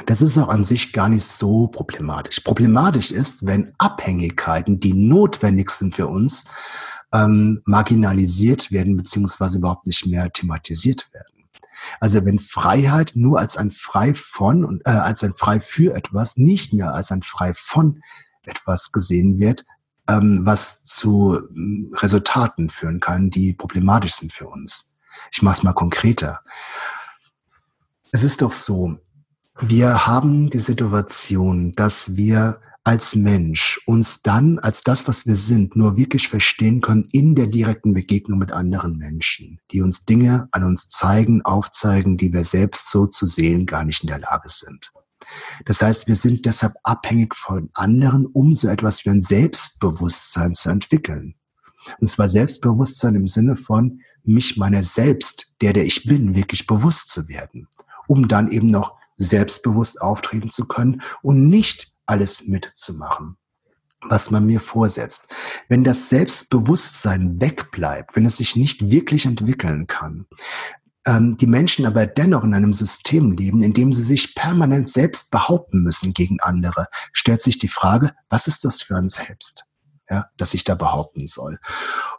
Das 0.06 0.22
ist 0.22 0.38
auch 0.38 0.48
an 0.48 0.64
sich 0.64 0.92
gar 0.92 1.08
nicht 1.08 1.24
so 1.24 1.66
problematisch. 1.66 2.40
Problematisch 2.40 3.10
ist, 3.10 3.44
wenn 3.44 3.74
Abhängigkeiten, 3.78 4.78
die 4.78 4.94
notwendig 4.94 5.70
sind 5.70 5.94
für 5.94 6.06
uns, 6.06 6.44
ähm, 7.12 7.62
marginalisiert 7.64 8.70
werden 8.70 8.96
beziehungsweise 8.96 9.58
überhaupt 9.58 9.86
nicht 9.86 10.06
mehr 10.06 10.32
thematisiert 10.32 11.08
werden. 11.12 11.48
Also 11.98 12.24
wenn 12.24 12.38
Freiheit 12.38 13.12
nur 13.14 13.38
als 13.38 13.56
ein 13.56 13.70
frei 13.70 14.14
von 14.14 14.64
und 14.64 14.86
äh, 14.86 14.90
als 14.90 15.24
ein 15.24 15.32
frei 15.32 15.60
für 15.60 15.94
etwas, 15.94 16.36
nicht 16.36 16.72
mehr 16.72 16.92
als 16.94 17.10
ein 17.10 17.22
frei 17.22 17.52
von 17.54 18.02
etwas 18.44 18.92
gesehen 18.92 19.38
wird, 19.38 19.64
ähm, 20.08 20.40
was 20.44 20.84
zu 20.84 21.34
äh, 21.36 21.96
Resultaten 21.96 22.68
führen 22.68 23.00
kann, 23.00 23.30
die 23.30 23.54
problematisch 23.54 24.14
sind 24.14 24.32
für 24.32 24.48
uns. 24.48 24.96
Ich 25.32 25.42
mache 25.42 25.58
es 25.58 25.62
mal 25.62 25.72
konkreter. 25.72 26.40
Es 28.12 28.24
ist 28.24 28.42
doch 28.42 28.52
so, 28.52 28.98
wir 29.60 30.06
haben 30.06 30.50
die 30.50 30.58
Situation, 30.58 31.72
dass 31.72 32.16
wir 32.16 32.60
als 32.82 33.14
Mensch 33.14 33.80
uns 33.86 34.22
dann 34.22 34.58
als 34.58 34.82
das, 34.82 35.06
was 35.06 35.26
wir 35.26 35.36
sind, 35.36 35.76
nur 35.76 35.96
wirklich 35.96 36.28
verstehen 36.28 36.80
können 36.80 37.06
in 37.12 37.34
der 37.34 37.46
direkten 37.46 37.92
Begegnung 37.92 38.38
mit 38.38 38.52
anderen 38.52 38.96
Menschen, 38.96 39.60
die 39.70 39.82
uns 39.82 40.06
Dinge 40.06 40.48
an 40.52 40.64
uns 40.64 40.88
zeigen, 40.88 41.42
aufzeigen, 41.42 42.16
die 42.16 42.32
wir 42.32 42.44
selbst 42.44 42.88
so 42.88 43.06
zu 43.06 43.26
sehen 43.26 43.66
gar 43.66 43.84
nicht 43.84 44.02
in 44.02 44.08
der 44.08 44.20
Lage 44.20 44.48
sind. 44.48 44.92
Das 45.66 45.82
heißt, 45.82 46.08
wir 46.08 46.16
sind 46.16 46.46
deshalb 46.46 46.74
abhängig 46.82 47.36
von 47.36 47.70
anderen, 47.74 48.26
um 48.26 48.54
so 48.54 48.68
etwas 48.68 49.04
wie 49.04 49.10
ein 49.10 49.20
Selbstbewusstsein 49.20 50.54
zu 50.54 50.70
entwickeln. 50.70 51.34
Und 51.98 52.06
zwar 52.06 52.28
Selbstbewusstsein 52.28 53.14
im 53.14 53.26
Sinne 53.26 53.56
von 53.56 54.00
mich 54.24 54.56
meiner 54.56 54.82
selbst, 54.82 55.52
der, 55.60 55.72
der 55.72 55.84
ich 55.84 56.04
bin, 56.04 56.34
wirklich 56.34 56.66
bewusst 56.66 57.10
zu 57.10 57.28
werden, 57.28 57.68
um 58.06 58.28
dann 58.28 58.50
eben 58.50 58.68
noch 58.68 58.96
selbstbewusst 59.16 60.00
auftreten 60.00 60.48
zu 60.48 60.66
können 60.66 61.02
und 61.22 61.48
nicht 61.48 61.92
alles 62.10 62.46
mitzumachen, 62.46 63.36
was 64.02 64.30
man 64.30 64.44
mir 64.46 64.60
vorsetzt. 64.60 65.28
Wenn 65.68 65.84
das 65.84 66.08
Selbstbewusstsein 66.08 67.40
wegbleibt, 67.40 68.16
wenn 68.16 68.26
es 68.26 68.38
sich 68.38 68.56
nicht 68.56 68.90
wirklich 68.90 69.26
entwickeln 69.26 69.86
kann, 69.86 70.26
ähm, 71.06 71.36
die 71.36 71.46
Menschen 71.46 71.86
aber 71.86 72.06
dennoch 72.06 72.44
in 72.44 72.54
einem 72.54 72.72
System 72.72 73.32
leben, 73.32 73.62
in 73.62 73.72
dem 73.72 73.92
sie 73.92 74.02
sich 74.02 74.34
permanent 74.34 74.88
selbst 74.88 75.30
behaupten 75.30 75.82
müssen 75.82 76.12
gegen 76.12 76.40
andere, 76.40 76.88
stellt 77.12 77.42
sich 77.42 77.58
die 77.58 77.68
Frage, 77.68 78.12
was 78.28 78.46
ist 78.46 78.64
das 78.64 78.82
für 78.82 78.96
ein 78.96 79.08
Selbst, 79.08 79.64
ja, 80.10 80.26
das 80.36 80.52
ich 80.52 80.64
da 80.64 80.74
behaupten 80.74 81.26
soll? 81.26 81.58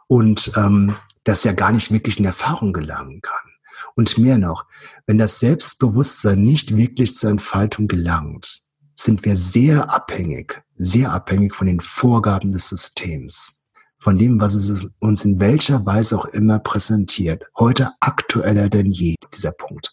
Und 0.08 0.52
ähm, 0.56 0.96
das 1.24 1.44
ja 1.44 1.52
gar 1.52 1.70
nicht 1.70 1.92
wirklich 1.92 2.18
in 2.18 2.24
Erfahrung 2.24 2.72
gelangen 2.72 3.20
kann. 3.20 3.52
Und 3.94 4.18
mehr 4.18 4.38
noch, 4.38 4.66
wenn 5.06 5.18
das 5.18 5.38
Selbstbewusstsein 5.38 6.42
nicht 6.42 6.76
wirklich 6.76 7.14
zur 7.14 7.30
Entfaltung 7.30 7.88
gelangt, 7.88 8.62
sind 8.94 9.24
wir 9.24 9.36
sehr 9.36 9.92
abhängig, 9.92 10.62
sehr 10.76 11.12
abhängig 11.12 11.54
von 11.54 11.66
den 11.66 11.80
Vorgaben 11.80 12.52
des 12.52 12.68
Systems, 12.68 13.62
von 13.98 14.18
dem, 14.18 14.40
was 14.40 14.54
es 14.54 14.90
uns 14.98 15.24
in 15.24 15.38
welcher 15.38 15.86
Weise 15.86 16.18
auch 16.18 16.24
immer 16.26 16.58
präsentiert. 16.58 17.44
Heute 17.58 17.92
aktueller 18.00 18.68
denn 18.68 18.90
je, 18.90 19.14
dieser 19.32 19.52
Punkt. 19.52 19.92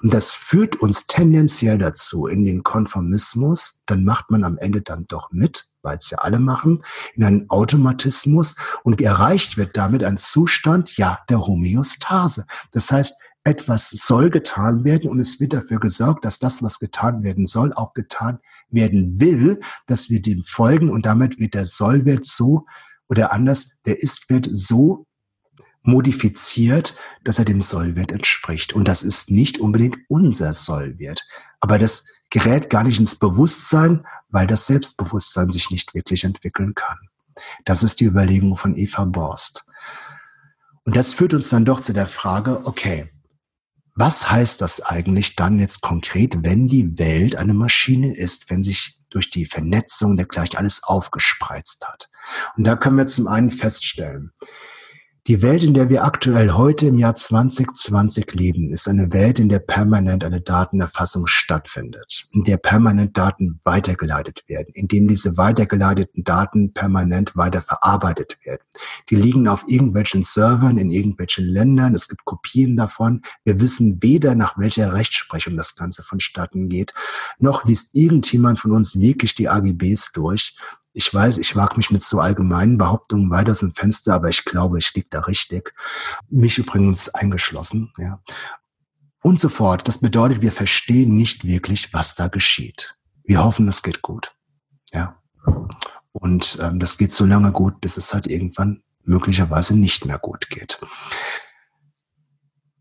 Und 0.00 0.14
das 0.14 0.32
führt 0.32 0.76
uns 0.76 1.06
tendenziell 1.06 1.78
dazu 1.78 2.26
in 2.26 2.44
den 2.44 2.62
Konformismus, 2.62 3.82
dann 3.86 4.04
macht 4.04 4.30
man 4.30 4.44
am 4.44 4.58
Ende 4.58 4.80
dann 4.80 5.06
doch 5.08 5.32
mit, 5.32 5.68
weil 5.82 5.96
es 5.96 6.10
ja 6.10 6.18
alle 6.18 6.38
machen, 6.38 6.84
in 7.14 7.24
einen 7.24 7.50
Automatismus 7.50 8.54
und 8.84 9.00
erreicht 9.00 9.56
wird 9.56 9.76
damit 9.76 10.04
ein 10.04 10.18
Zustand, 10.18 10.96
ja, 10.96 11.18
der 11.28 11.46
Homöostase. 11.46 12.46
Das 12.72 12.90
heißt, 12.90 13.14
etwas 13.48 13.88
soll 13.90 14.30
getan 14.30 14.84
werden 14.84 15.10
und 15.10 15.18
es 15.18 15.40
wird 15.40 15.54
dafür 15.54 15.80
gesorgt, 15.80 16.24
dass 16.24 16.38
das, 16.38 16.62
was 16.62 16.78
getan 16.78 17.22
werden 17.22 17.46
soll, 17.46 17.72
auch 17.72 17.94
getan 17.94 18.38
werden 18.68 19.18
will, 19.20 19.60
dass 19.86 20.10
wir 20.10 20.20
dem 20.20 20.44
folgen 20.46 20.90
und 20.90 21.06
damit 21.06 21.38
wird 21.38 21.54
der 21.54 21.64
Sollwert 21.66 22.24
so 22.24 22.66
oder 23.08 23.32
anders, 23.32 23.80
der 23.86 24.02
Istwert 24.02 24.48
so 24.52 25.06
modifiziert, 25.82 26.98
dass 27.24 27.38
er 27.38 27.46
dem 27.46 27.62
Sollwert 27.62 28.12
entspricht. 28.12 28.74
Und 28.74 28.86
das 28.86 29.02
ist 29.02 29.30
nicht 29.30 29.58
unbedingt 29.58 29.96
unser 30.08 30.52
Sollwert. 30.52 31.26
Aber 31.60 31.78
das 31.78 32.04
gerät 32.28 32.68
gar 32.68 32.84
nicht 32.84 33.00
ins 33.00 33.18
Bewusstsein, 33.18 34.04
weil 34.28 34.46
das 34.46 34.66
Selbstbewusstsein 34.66 35.50
sich 35.50 35.70
nicht 35.70 35.94
wirklich 35.94 36.24
entwickeln 36.24 36.74
kann. 36.74 36.98
Das 37.64 37.82
ist 37.82 38.00
die 38.00 38.04
Überlegung 38.04 38.56
von 38.56 38.76
Eva 38.76 39.04
Borst. 39.04 39.64
Und 40.84 40.96
das 40.96 41.14
führt 41.14 41.32
uns 41.32 41.48
dann 41.48 41.64
doch 41.64 41.80
zu 41.80 41.92
der 41.94 42.06
Frage, 42.06 42.66
okay, 42.66 43.10
was 43.98 44.30
heißt 44.30 44.60
das 44.60 44.80
eigentlich 44.80 45.34
dann 45.34 45.58
jetzt 45.58 45.80
konkret, 45.80 46.44
wenn 46.44 46.68
die 46.68 46.98
Welt 47.00 47.34
eine 47.34 47.52
Maschine 47.52 48.14
ist, 48.14 48.48
wenn 48.48 48.62
sich 48.62 49.00
durch 49.10 49.28
die 49.30 49.44
Vernetzung 49.44 50.16
dergleichen 50.16 50.56
alles 50.56 50.84
aufgespreizt 50.84 51.84
hat? 51.88 52.08
Und 52.56 52.64
da 52.64 52.76
können 52.76 52.96
wir 52.96 53.06
zum 53.06 53.26
einen 53.26 53.50
feststellen, 53.50 54.30
die 55.28 55.42
Welt, 55.42 55.62
in 55.62 55.74
der 55.74 55.90
wir 55.90 56.04
aktuell 56.04 56.52
heute 56.52 56.86
im 56.86 56.96
Jahr 56.96 57.14
2020 57.14 58.32
leben, 58.32 58.70
ist 58.70 58.88
eine 58.88 59.12
Welt, 59.12 59.38
in 59.38 59.50
der 59.50 59.58
permanent 59.58 60.24
eine 60.24 60.40
Datenerfassung 60.40 61.26
stattfindet, 61.26 62.26
in 62.32 62.44
der 62.44 62.56
permanent 62.56 63.18
Daten 63.18 63.60
weitergeleitet 63.62 64.44
werden, 64.46 64.72
in 64.72 64.88
dem 64.88 65.06
diese 65.06 65.36
weitergeleiteten 65.36 66.24
Daten 66.24 66.72
permanent 66.72 67.36
weiter 67.36 67.60
verarbeitet 67.60 68.38
werden. 68.42 68.62
Die 69.10 69.16
liegen 69.16 69.48
auf 69.48 69.64
irgendwelchen 69.68 70.22
Servern 70.22 70.78
in 70.78 70.90
irgendwelchen 70.90 71.44
Ländern, 71.44 71.94
es 71.94 72.08
gibt 72.08 72.24
Kopien 72.24 72.74
davon. 72.74 73.20
Wir 73.44 73.60
wissen 73.60 73.98
weder, 74.00 74.34
nach 74.34 74.56
welcher 74.56 74.94
Rechtsprechung 74.94 75.58
das 75.58 75.76
Ganze 75.76 76.02
vonstatten 76.02 76.70
geht, 76.70 76.94
noch 77.38 77.66
liest 77.66 77.94
irgendjemand 77.94 78.60
von 78.60 78.72
uns 78.72 78.98
wirklich 78.98 79.34
die 79.34 79.50
AGBs 79.50 80.12
durch. 80.12 80.56
Ich 80.98 81.14
weiß, 81.14 81.38
ich 81.38 81.54
wage 81.54 81.76
mich 81.76 81.92
mit 81.92 82.02
so 82.02 82.18
allgemeinen 82.18 82.76
Behauptungen 82.76 83.30
weiter 83.30 83.52
aus 83.52 83.60
dem 83.60 83.72
Fenster, 83.72 84.14
aber 84.14 84.30
ich 84.30 84.44
glaube, 84.44 84.80
ich 84.80 84.92
liege 84.94 85.06
da 85.08 85.20
richtig. 85.20 85.72
Mich 86.28 86.58
übrigens 86.58 87.08
eingeschlossen, 87.10 87.92
ja. 87.98 88.20
Und 89.22 89.38
so 89.38 89.48
fort. 89.48 89.86
Das 89.86 90.00
bedeutet, 90.00 90.42
wir 90.42 90.50
verstehen 90.50 91.16
nicht 91.16 91.44
wirklich, 91.44 91.94
was 91.94 92.16
da 92.16 92.26
geschieht. 92.26 92.96
Wir 93.22 93.44
hoffen, 93.44 93.68
es 93.68 93.84
geht 93.84 94.02
gut. 94.02 94.34
Ja. 94.92 95.22
Und 96.10 96.58
ähm, 96.60 96.80
das 96.80 96.98
geht 96.98 97.12
so 97.12 97.24
lange 97.24 97.52
gut, 97.52 97.80
bis 97.80 97.96
es 97.96 98.12
halt 98.12 98.26
irgendwann 98.26 98.82
möglicherweise 99.04 99.78
nicht 99.78 100.04
mehr 100.04 100.18
gut 100.18 100.50
geht. 100.50 100.80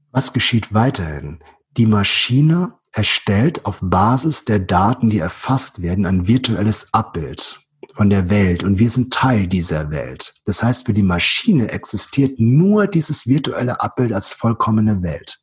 Was 0.10 0.34
geschieht 0.34 0.74
weiterhin? 0.74 1.44
Die 1.70 1.86
Maschine 1.86 2.80
erstellt 2.92 3.68
auf 3.68 3.78
Basis 3.84 4.44
der 4.44 4.58
Daten, 4.58 5.12
die 5.12 5.20
erfasst 5.20 5.84
werden, 5.84 6.08
ein 6.08 6.26
virtuelles 6.26 6.96
Abbild 6.96 7.67
von 7.98 8.12
der 8.12 8.30
Welt 8.30 8.64
und 8.64 8.78
wir 8.78 8.92
sind 8.92 9.12
Teil 9.12 9.48
dieser 9.48 9.90
Welt. 9.90 10.36
Das 10.46 10.62
heißt, 10.62 10.86
für 10.86 10.94
die 10.94 11.02
Maschine 11.02 11.72
existiert 11.72 12.40
nur 12.40 12.86
dieses 12.86 13.26
virtuelle 13.26 13.82
Abbild 13.82 14.14
als 14.14 14.34
vollkommene 14.34 15.02
Welt. 15.02 15.40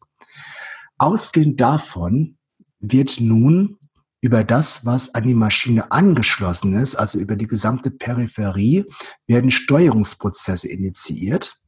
Ausgehend 0.97 1.61
davon 1.61 2.39
wird 2.79 3.21
nun 3.21 3.77
über 4.21 4.45
das, 4.45 4.87
was 4.87 5.17
an 5.17 5.25
die 5.25 5.35
Maschine 5.35 5.91
angeschlossen 5.91 6.75
ist, 6.75 6.95
also 6.95 7.19
über 7.19 7.35
die 7.35 7.49
gesamte 7.49 7.91
Peripherie, 7.91 8.85
werden 9.27 9.51
Steuerungsprozesse 9.51 10.69
initiiert. 10.69 11.61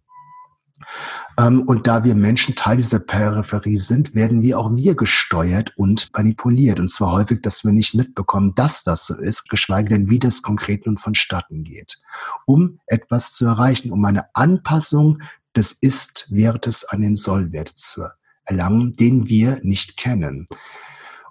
Ähm, 1.39 1.63
und 1.63 1.87
da 1.87 2.05
wir 2.05 2.15
Menschen 2.15 2.55
Teil 2.55 2.77
dieser 2.77 2.99
Peripherie 2.99 3.79
sind, 3.79 4.15
werden 4.15 4.43
wir 4.43 4.59
auch 4.59 4.75
wir 4.75 4.95
gesteuert 4.95 5.73
und 5.77 6.11
manipuliert. 6.15 6.81
Und 6.81 6.89
zwar 6.89 7.13
häufig, 7.13 7.43
dass 7.43 7.65
wir 7.65 7.73
nicht 7.73 7.95
mitbekommen, 7.95 8.55
dass 8.55 8.83
das 8.83 9.07
so 9.07 9.15
ist, 9.15 9.49
geschweige 9.49 9.91
denn, 9.91 10.11
wie 10.11 10.19
das 10.19 10.43
konkret 10.43 10.87
nun 10.87 10.97
vonstatten 10.97 11.65
geht. 11.65 11.99
Um 12.47 12.81
etwas 12.87 13.35
zu 13.35 13.47
erreichen, 13.47 13.93
um 13.93 14.05
eine 14.05 14.35
Anpassung 14.35 15.21
des 15.55 15.73
Ist-Wertes 15.73 16.85
an 16.85 17.01
den 17.01 17.17
Soll-Wert 17.17 17.73
zu 17.75 18.05
erlangen, 18.45 18.93
den 18.93 19.29
wir 19.29 19.61
nicht 19.63 19.97
kennen. 19.97 20.47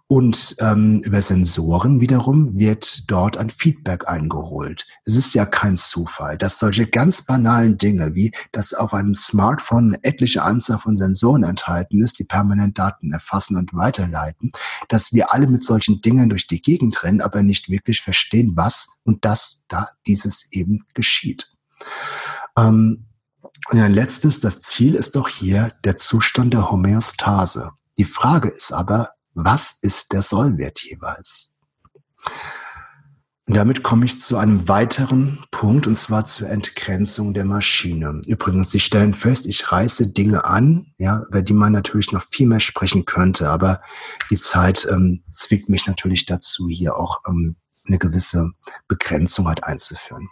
Und 0.07 0.55
ähm, 0.59 1.01
über 1.03 1.19
Sensoren 1.19 1.99
wiederum 1.99 2.59
wird 2.59 3.09
dort 3.09 3.37
ein 3.37 3.49
Feedback 3.49 4.07
eingeholt. 4.07 4.85
Es 5.03 5.15
ist 5.15 5.33
ja 5.33 5.47
kein 5.47 5.77
Zufall, 5.77 6.37
dass 6.37 6.59
solche 6.59 6.85
ganz 6.85 7.23
banalen 7.23 7.79
Dinge 7.79 8.13
wie, 8.13 8.31
dass 8.51 8.75
auf 8.75 8.93
einem 8.93 9.15
Smartphone 9.15 9.95
eine 9.95 10.03
etliche 10.03 10.43
Anzahl 10.43 10.77
von 10.77 10.95
Sensoren 10.95 11.43
enthalten 11.43 12.03
ist, 12.03 12.19
die 12.19 12.23
permanent 12.23 12.77
Daten 12.77 13.11
erfassen 13.11 13.57
und 13.57 13.73
weiterleiten, 13.73 14.51
dass 14.89 15.11
wir 15.11 15.33
alle 15.33 15.47
mit 15.47 15.63
solchen 15.63 16.01
Dingen 16.01 16.29
durch 16.29 16.45
die 16.45 16.61
Gegend 16.61 17.01
rennen, 17.01 17.21
aber 17.21 17.41
nicht 17.41 17.69
wirklich 17.69 18.01
verstehen, 18.01 18.51
was 18.55 18.99
und 19.05 19.25
dass 19.25 19.65
da 19.69 19.89
dieses 20.05 20.51
eben 20.51 20.85
geschieht. 20.93 21.51
Ähm, 22.55 23.07
und 23.71 23.79
ein 23.79 23.91
letztes, 23.91 24.39
das 24.39 24.59
Ziel 24.59 24.93
ist 24.93 25.15
doch 25.15 25.27
hier 25.27 25.73
der 25.83 25.97
Zustand 25.97 26.53
der 26.53 26.69
Homöostase. 26.69 27.71
Die 27.97 28.05
Frage 28.05 28.49
ist 28.49 28.71
aber, 28.71 29.14
was 29.35 29.77
ist 29.81 30.13
der 30.13 30.21
Sollwert 30.21 30.81
jeweils? 30.81 31.57
Und 33.47 33.55
damit 33.55 33.83
komme 33.83 34.05
ich 34.05 34.19
zu 34.19 34.37
einem 34.37 34.67
weiteren 34.67 35.45
Punkt, 35.51 35.85
und 35.85 35.95
zwar 35.97 36.25
zur 36.25 36.49
Entgrenzung 36.49 37.35
der 37.35 37.45
Maschine. 37.45 38.23
Übrigens, 38.25 38.71
Sie 38.71 38.79
stellen 38.79 39.13
fest, 39.13 39.45
ich 39.45 39.71
reiße 39.71 40.07
Dinge 40.07 40.45
an, 40.45 40.87
ja, 40.97 41.21
über 41.27 41.43
die 41.43 41.53
man 41.53 41.71
natürlich 41.71 42.11
noch 42.11 42.23
viel 42.23 42.47
mehr 42.47 42.59
sprechen 42.59 43.05
könnte, 43.05 43.49
aber 43.49 43.81
die 44.31 44.37
Zeit 44.37 44.87
ähm, 44.89 45.23
zwickt 45.31 45.69
mich 45.69 45.85
natürlich 45.85 46.25
dazu, 46.25 46.69
hier 46.69 46.97
auch 46.97 47.21
ähm, 47.27 47.55
eine 47.87 47.99
gewisse 47.99 48.49
Begrenzung 48.87 49.47
halt 49.47 49.63
einzuführen. 49.63 50.27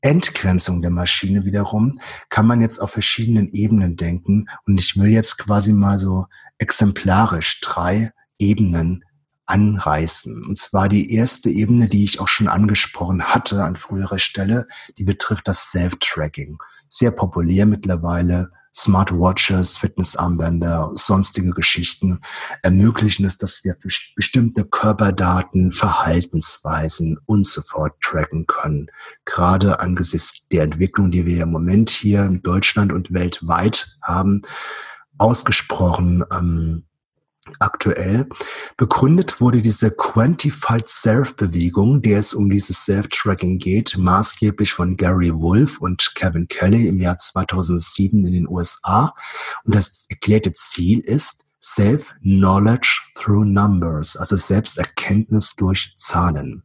Entgrenzung 0.00 0.82
der 0.82 0.90
Maschine 0.90 1.44
wiederum 1.44 2.00
kann 2.30 2.46
man 2.46 2.60
jetzt 2.60 2.80
auf 2.80 2.90
verschiedenen 2.90 3.50
Ebenen 3.52 3.96
denken. 3.96 4.46
Und 4.66 4.80
ich 4.80 4.96
will 4.96 5.10
jetzt 5.10 5.38
quasi 5.38 5.72
mal 5.72 5.98
so 5.98 6.26
exemplarisch 6.58 7.60
drei 7.60 8.10
Ebenen 8.40 9.04
anreißen. 9.46 10.44
Und 10.46 10.58
zwar 10.58 10.88
die 10.88 11.12
erste 11.12 11.50
Ebene, 11.50 11.88
die 11.88 12.04
ich 12.04 12.20
auch 12.20 12.28
schon 12.28 12.48
angesprochen 12.48 13.22
hatte 13.24 13.64
an 13.64 13.76
früherer 13.76 14.18
Stelle, 14.18 14.66
die 14.96 15.04
betrifft 15.04 15.48
das 15.48 15.70
Self-Tracking. 15.70 16.58
Sehr 16.88 17.10
populär 17.10 17.66
mittlerweile. 17.66 18.50
Smartwatches, 18.72 19.78
Fitnessarmbänder, 19.78 20.92
sonstige 20.94 21.50
Geschichten 21.50 22.20
ermöglichen 22.62 23.26
es, 23.26 23.36
dass 23.36 23.64
wir 23.64 23.74
bestimmte 24.14 24.64
Körperdaten, 24.64 25.72
Verhaltensweisen 25.72 27.18
und 27.26 27.48
so 27.48 27.62
fort 27.62 27.94
tracken 28.00 28.46
können. 28.46 28.86
Gerade 29.24 29.80
angesichts 29.80 30.46
der 30.48 30.62
Entwicklung, 30.62 31.10
die 31.10 31.26
wir 31.26 31.42
im 31.42 31.50
Moment 31.50 31.90
hier 31.90 32.24
in 32.24 32.42
Deutschland 32.42 32.92
und 32.92 33.12
weltweit 33.12 33.96
haben, 34.02 34.42
ausgesprochen 35.18 36.22
ähm, 36.32 36.84
aktuell. 37.58 38.28
Begründet 38.76 39.40
wurde 39.40 39.62
diese 39.62 39.90
Quantified 39.90 40.88
Self-Bewegung, 40.88 42.02
der 42.02 42.18
es 42.18 42.34
um 42.34 42.50
dieses 42.50 42.84
Self-Tracking 42.84 43.58
geht, 43.58 43.96
maßgeblich 43.96 44.72
von 44.72 44.96
Gary 44.96 45.32
Wolf 45.34 45.80
und 45.80 46.14
Kevin 46.14 46.48
Kelly 46.48 46.86
im 46.86 46.98
Jahr 46.98 47.16
2007 47.16 48.26
in 48.26 48.32
den 48.32 48.48
USA. 48.48 49.14
Und 49.64 49.74
das 49.74 50.06
erklärte 50.08 50.52
Ziel 50.52 51.00
ist 51.00 51.44
Self-Knowledge 51.62 53.00
through 53.14 53.44
Numbers, 53.44 54.16
also 54.16 54.36
Selbsterkenntnis 54.36 55.54
durch 55.56 55.94
Zahlen. 55.96 56.62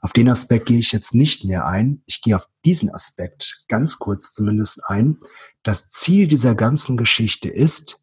Auf 0.00 0.12
den 0.12 0.28
Aspekt 0.28 0.66
gehe 0.66 0.78
ich 0.78 0.92
jetzt 0.92 1.14
nicht 1.14 1.44
näher 1.44 1.66
ein. 1.66 2.02
Ich 2.06 2.22
gehe 2.22 2.36
auf 2.36 2.48
diesen 2.64 2.90
Aspekt 2.94 3.64
ganz 3.68 3.98
kurz 3.98 4.32
zumindest 4.32 4.80
ein. 4.86 5.18
Das 5.62 5.88
Ziel 5.88 6.28
dieser 6.28 6.54
ganzen 6.54 6.96
Geschichte 6.96 7.48
ist, 7.48 8.00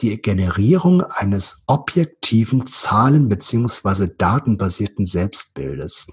die 0.00 0.20
Generierung 0.20 1.02
eines 1.02 1.64
objektiven 1.66 2.66
Zahlen- 2.66 3.28
bzw. 3.28 4.08
datenbasierten 4.16 5.06
Selbstbildes. 5.06 6.06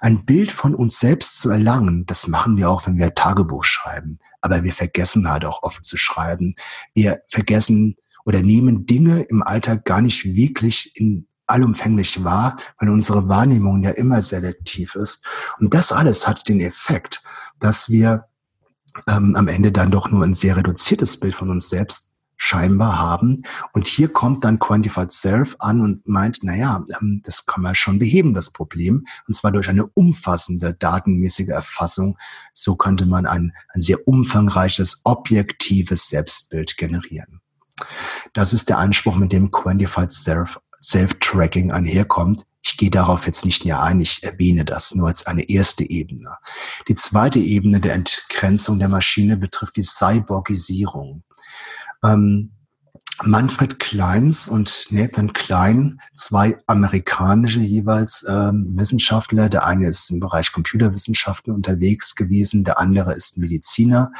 Ein 0.00 0.24
Bild 0.24 0.52
von 0.52 0.74
uns 0.74 0.98
selbst 0.98 1.40
zu 1.40 1.50
erlangen, 1.50 2.06
das 2.06 2.28
machen 2.28 2.56
wir 2.56 2.70
auch, 2.70 2.86
wenn 2.86 2.98
wir 2.98 3.14
Tagebuch 3.14 3.64
schreiben. 3.64 4.18
Aber 4.40 4.64
wir 4.64 4.72
vergessen 4.72 5.30
halt 5.30 5.44
auch 5.44 5.62
oft 5.62 5.84
zu 5.84 5.96
schreiben. 5.96 6.54
Wir 6.94 7.22
vergessen 7.28 7.96
oder 8.24 8.42
nehmen 8.42 8.86
Dinge 8.86 9.22
im 9.22 9.42
Alltag 9.42 9.84
gar 9.84 10.00
nicht 10.00 10.24
wirklich 10.24 10.92
in 10.96 11.26
allumfänglich 11.46 12.24
wahr, 12.24 12.56
weil 12.78 12.88
unsere 12.88 13.28
Wahrnehmung 13.28 13.82
ja 13.82 13.90
immer 13.90 14.22
selektiv 14.22 14.94
ist. 14.94 15.26
Und 15.58 15.74
das 15.74 15.92
alles 15.92 16.26
hat 16.26 16.48
den 16.48 16.60
Effekt, 16.60 17.22
dass 17.58 17.90
wir 17.90 18.24
ähm, 19.08 19.36
am 19.36 19.48
Ende 19.48 19.72
dann 19.72 19.90
doch 19.90 20.10
nur 20.10 20.24
ein 20.24 20.34
sehr 20.34 20.56
reduziertes 20.56 21.18
Bild 21.20 21.34
von 21.34 21.50
uns 21.50 21.68
selbst 21.68 22.11
scheinbar 22.42 22.98
haben. 22.98 23.44
Und 23.72 23.86
hier 23.86 24.08
kommt 24.08 24.44
dann 24.44 24.58
Quantified 24.58 25.12
Self 25.12 25.54
an 25.60 25.80
und 25.80 26.08
meint, 26.08 26.42
naja, 26.42 26.84
ähm, 27.00 27.22
das 27.24 27.46
kann 27.46 27.62
man 27.62 27.76
schon 27.76 28.00
beheben, 28.00 28.34
das 28.34 28.50
Problem. 28.52 29.06
Und 29.28 29.34
zwar 29.34 29.52
durch 29.52 29.68
eine 29.68 29.86
umfassende 29.86 30.74
datenmäßige 30.74 31.48
Erfassung. 31.48 32.18
So 32.52 32.74
könnte 32.74 33.06
man 33.06 33.26
ein, 33.26 33.52
ein 33.68 33.80
sehr 33.80 34.08
umfangreiches, 34.08 35.02
objektives 35.04 36.08
Selbstbild 36.08 36.76
generieren. 36.76 37.40
Das 38.32 38.52
ist 38.52 38.68
der 38.68 38.78
Anspruch, 38.78 39.14
mit 39.14 39.32
dem 39.32 39.52
Quantified 39.52 40.10
Self, 40.10 40.58
Self-Tracking 40.82 41.70
einherkommt. 41.70 42.42
Ich 42.60 42.76
gehe 42.76 42.90
darauf 42.90 43.26
jetzt 43.26 43.44
nicht 43.44 43.64
näher 43.64 43.82
ein, 43.82 44.00
ich 44.00 44.24
erwähne 44.24 44.64
das 44.64 44.96
nur 44.96 45.06
als 45.06 45.26
eine 45.26 45.48
erste 45.48 45.88
Ebene. 45.88 46.38
Die 46.88 46.96
zweite 46.96 47.38
Ebene 47.38 47.78
der 47.78 47.94
Entgrenzung 47.94 48.80
der 48.80 48.88
Maschine 48.88 49.36
betrifft 49.36 49.76
die 49.76 49.82
Cyborgisierung. 49.82 51.22
Ähm, 52.04 52.52
Manfred 53.24 53.78
Kleins 53.78 54.48
und 54.48 54.86
Nathan 54.90 55.32
Klein, 55.32 56.00
zwei 56.14 56.58
amerikanische 56.66 57.60
jeweils 57.60 58.26
ähm, 58.28 58.66
Wissenschaftler. 58.70 59.48
Der 59.48 59.64
eine 59.64 59.86
ist 59.88 60.10
im 60.10 60.18
Bereich 60.18 60.50
Computerwissenschaften 60.50 61.54
unterwegs 61.54 62.16
gewesen, 62.16 62.64
der 62.64 62.80
andere 62.80 63.14
ist 63.14 63.38
Mediziner. 63.38 64.10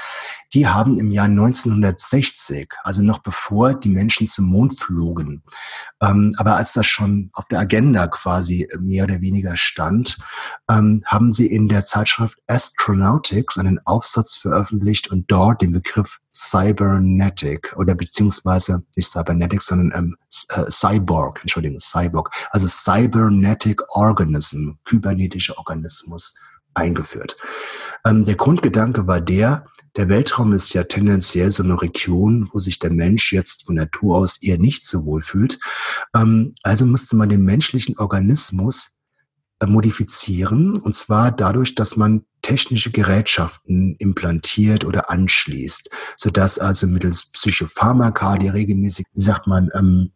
Die 0.55 0.68
haben 0.68 0.99
im 0.99 1.11
Jahr 1.11 1.24
1960, 1.24 2.74
also 2.85 3.03
noch 3.03 3.18
bevor 3.18 3.74
die 3.74 3.89
Menschen 3.89 4.26
zum 4.26 4.47
Mond 4.47 4.78
flogen, 4.78 5.43
ähm, 6.01 6.33
aber 6.37 6.57
als 6.57 6.72
das 6.72 6.87
schon 6.87 7.30
auf 7.33 7.49
der 7.49 7.59
Agenda 7.59 8.07
quasi 8.07 8.68
mehr 8.78 9.05
oder 9.05 9.20
weniger 9.20 9.57
stand, 9.57 10.18
ähm, 10.70 11.03
haben 11.07 11.33
sie 11.33 11.47
in 11.47 11.68
der 11.68 11.85
Zeitschrift 11.85 12.39
Astronautics 12.47 13.59
einen 13.59 13.80
Aufsatz 13.85 14.37
veröffentlicht 14.37 15.11
und 15.11 15.30
dort 15.30 15.62
den 15.62 15.72
Begriff 15.72 16.20
Cybernetic 16.35 17.74
oder 17.76 17.95
beziehungsweise 17.95 18.83
nicht 18.97 19.11
Cybernetic, 19.11 19.62
sondern 19.62 19.99
ähm, 19.99 20.16
äh, 20.49 20.70
Cyborg, 20.70 21.41
Entschuldigung, 21.41 21.78
Cyborg, 21.78 22.30
also 22.51 22.66
Cybernetic 22.66 23.83
Organism, 23.91 24.72
kybernetischer 24.85 25.59
Organismus 25.59 26.35
eingeführt. 26.74 27.37
Ähm, 28.05 28.24
der 28.24 28.37
Grundgedanke 28.37 29.07
war 29.07 29.20
der, 29.20 29.66
der 29.97 30.09
Weltraum 30.09 30.53
ist 30.55 30.72
ja 30.72 30.85
tendenziell 30.85 31.51
so 31.51 31.62
eine 31.62 31.80
Region, 31.80 32.49
wo 32.53 32.59
sich 32.59 32.78
der 32.78 32.91
Mensch 32.91 33.33
jetzt 33.33 33.66
von 33.66 33.74
Natur 33.74 34.16
aus 34.16 34.43
eher 34.43 34.59
nicht 34.59 34.87
so 34.87 35.05
wohl 35.05 35.22
fühlt. 35.22 35.59
Ähm, 36.16 36.55
also 36.62 36.87
musste 36.87 37.16
man 37.16 37.28
den 37.28 37.45
menschlichen 37.45 37.99
Organismus 37.99 38.97
äh, 39.61 39.66
modifizieren, 39.66 40.78
und 40.78 40.95
zwar 40.95 41.30
dadurch, 41.30 41.74
dass 41.74 41.97
man 41.97 42.24
technische 42.43 42.90
Gerätschaften 42.90 43.97
implantiert 43.99 44.84
oder 44.84 45.11
anschließt, 45.11 45.90
sodass 46.16 46.59
also 46.59 46.86
mittels 46.86 47.30
Psychopharmaka, 47.32 48.36
die 48.36 48.49
regelmäßig, 48.49 49.07
wie 49.14 49.22
sagt 49.22 49.47
man, 49.47 49.70
ähm, 49.74 50.12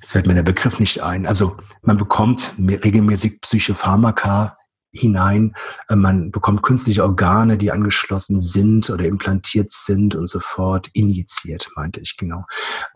jetzt 0.00 0.12
fällt 0.12 0.26
mir 0.26 0.34
der 0.34 0.42
Begriff 0.42 0.78
nicht 0.78 1.02
ein, 1.02 1.26
also 1.26 1.56
man 1.82 1.96
bekommt 1.96 2.52
regelmäßig 2.58 3.40
Psychopharmaka 3.40 4.56
hinein, 4.92 5.54
äh, 5.88 5.96
man 5.96 6.30
bekommt 6.30 6.62
künstliche 6.62 7.02
Organe, 7.02 7.58
die 7.58 7.70
angeschlossen 7.70 8.40
sind 8.40 8.90
oder 8.90 9.04
implantiert 9.04 9.70
sind 9.70 10.14
und 10.14 10.28
so 10.28 10.40
fort, 10.40 10.88
injiziert, 10.92 11.68
meinte 11.76 12.00
ich 12.00 12.16
genau, 12.16 12.44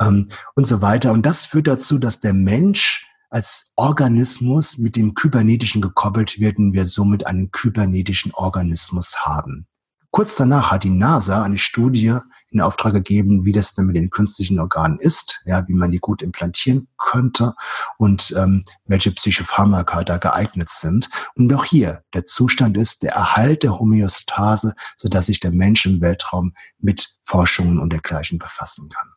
ähm, 0.01 0.31
und 0.55 0.67
so 0.67 0.83
weiter. 0.83 1.13
Und 1.13 1.25
das 1.25 1.47
führt 1.47 1.67
dazu, 1.67 1.99
dass 1.99 2.21
der 2.21 2.35
Mensch 2.35 3.07
als 3.35 3.73
Organismus 3.75 4.79
mit 4.79 4.95
dem 4.95 5.15
Kybernetischen 5.15 5.83
gekoppelt 5.83 6.39
werden, 6.39 6.73
wir 6.73 6.87
somit 6.87 7.27
einen 7.27 7.51
kybernetischen 7.51 8.33
Organismus 8.33 9.27
haben. 9.27 9.67
Kurz 10.13 10.37
danach 10.37 10.71
hat 10.71 10.85
die 10.85 10.91
NASA 10.91 11.43
eine 11.43 11.59
Studie 11.59 12.17
in 12.51 12.61
Auftrag 12.61 12.93
gegeben, 12.93 13.45
wie 13.45 13.51
das 13.51 13.75
denn 13.75 13.87
mit 13.87 13.97
den 13.97 14.11
künstlichen 14.11 14.61
Organen 14.61 15.01
ist, 15.01 15.43
ja, 15.47 15.67
wie 15.67 15.75
man 15.75 15.91
die 15.91 15.99
gut 15.99 16.23
implantieren 16.23 16.87
könnte 16.97 17.55
und 17.99 18.33
ähm, 18.37 18.65
welche 18.85 19.11
Psychopharmaka 19.11 20.05
da 20.05 20.19
geeignet 20.19 20.69
sind. 20.69 21.11
Und 21.35 21.53
auch 21.53 21.65
hier, 21.65 22.05
der 22.15 22.27
Zustand 22.27 22.77
ist 22.77 23.03
der 23.03 23.15
Erhalt 23.15 23.65
der 23.65 23.81
Homöostase, 23.81 24.75
sodass 24.97 25.27
sich 25.27 25.41
der 25.41 25.51
Mensch 25.51 25.85
im 25.87 26.01
Weltraum 26.01 26.55
mit 26.79 27.19
Forschungen 27.25 27.81
und 27.81 27.93
dergleichen 27.93 28.39
befassen 28.39 28.91
kann. 28.91 29.11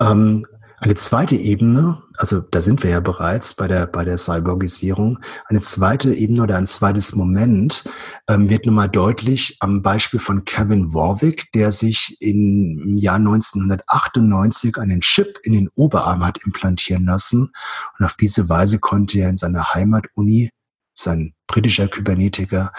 Ähm, 0.00 0.46
eine 0.82 0.94
zweite 0.94 1.36
Ebene, 1.36 2.02
also 2.16 2.40
da 2.40 2.62
sind 2.62 2.82
wir 2.82 2.90
ja 2.90 3.00
bereits 3.00 3.52
bei 3.52 3.68
der, 3.68 3.86
bei 3.86 4.02
der 4.02 4.16
Cyborgisierung, 4.16 5.18
eine 5.46 5.60
zweite 5.60 6.14
Ebene 6.14 6.42
oder 6.42 6.56
ein 6.56 6.66
zweites 6.66 7.14
Moment 7.14 7.84
ähm, 8.28 8.48
wird 8.48 8.64
nun 8.64 8.76
mal 8.76 8.88
deutlich 8.88 9.58
am 9.60 9.82
Beispiel 9.82 10.20
von 10.20 10.46
Kevin 10.46 10.94
Warwick, 10.94 11.52
der 11.52 11.70
sich 11.70 12.16
im 12.20 12.96
Jahr 12.96 13.16
1998 13.16 14.78
einen 14.78 15.02
Chip 15.02 15.38
in 15.42 15.52
den 15.52 15.68
Oberarm 15.74 16.24
hat 16.24 16.38
implantieren 16.44 17.04
lassen. 17.04 17.52
Und 17.98 18.06
auf 18.06 18.16
diese 18.16 18.48
Weise 18.48 18.78
konnte 18.78 19.18
er 19.18 19.28
in 19.28 19.36
seiner 19.36 19.74
Heimatuni, 19.74 20.48
sein 20.94 21.34
britischer 21.46 21.88
Kybernetiker, 21.88 22.72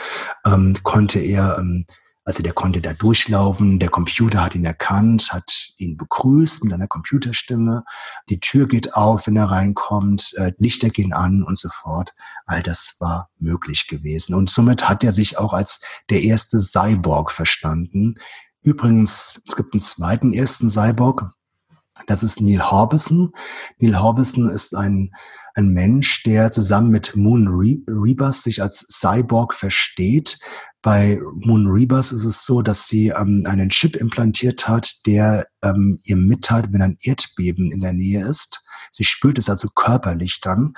ähm, 0.43 0.75
konnte 0.81 1.19
er 1.19 1.57
ähm, 1.59 1.85
also 2.23 2.43
der 2.43 2.53
konnte 2.53 2.81
da 2.81 2.93
durchlaufen, 2.93 3.79
der 3.79 3.89
Computer 3.89 4.43
hat 4.43 4.55
ihn 4.55 4.65
erkannt, 4.65 5.33
hat 5.33 5.73
ihn 5.77 5.97
begrüßt 5.97 6.63
mit 6.63 6.73
einer 6.73 6.87
Computerstimme, 6.87 7.83
die 8.29 8.39
Tür 8.39 8.67
geht 8.67 8.93
auf, 8.93 9.27
wenn 9.27 9.35
er 9.35 9.49
reinkommt, 9.49 10.33
äh, 10.37 10.53
Lichter 10.57 10.89
gehen 10.89 11.13
an 11.13 11.43
und 11.43 11.57
so 11.57 11.69
fort. 11.69 12.13
All 12.45 12.61
das 12.61 12.95
war 12.99 13.29
möglich 13.39 13.87
gewesen. 13.87 14.35
Und 14.35 14.49
somit 14.49 14.87
hat 14.87 15.03
er 15.03 15.11
sich 15.11 15.37
auch 15.37 15.53
als 15.53 15.81
der 16.09 16.21
erste 16.21 16.59
Cyborg 16.59 17.31
verstanden. 17.31 18.15
Übrigens, 18.61 19.41
es 19.47 19.55
gibt 19.55 19.73
einen 19.73 19.81
zweiten 19.81 20.33
ersten 20.33 20.69
Cyborg, 20.69 21.31
das 22.07 22.23
ist 22.23 22.41
Neil 22.41 22.61
Harbison. 22.61 23.33
Neil 23.79 23.99
Harbison 23.99 24.49
ist 24.49 24.75
ein, 24.75 25.11
ein 25.55 25.69
Mensch, 25.69 26.23
der 26.23 26.51
zusammen 26.51 26.89
mit 26.89 27.15
Moon 27.15 27.47
Rebus 27.87 28.43
sich 28.43 28.61
als 28.61 28.85
Cyborg 28.89 29.53
versteht. 29.53 30.39
Bei 30.81 31.19
Moon 31.35 31.67
Rebus 31.67 32.11
ist 32.11 32.25
es 32.25 32.45
so, 32.45 32.61
dass 32.61 32.87
sie 32.87 33.09
ähm, 33.09 33.43
einen 33.45 33.69
Chip 33.69 33.95
implantiert 33.95 34.67
hat, 34.67 35.05
der 35.05 35.47
ähm, 35.61 35.99
ihr 36.03 36.15
mitteilt, 36.15 36.71
wenn 36.71 36.81
ein 36.81 36.97
Erdbeben 37.03 37.71
in 37.71 37.81
der 37.81 37.93
Nähe 37.93 38.25
ist. 38.25 38.63
Sie 38.89 39.03
spürt 39.03 39.37
es 39.37 39.49
also 39.49 39.67
körperlich 39.69 40.41
dann. 40.41 40.73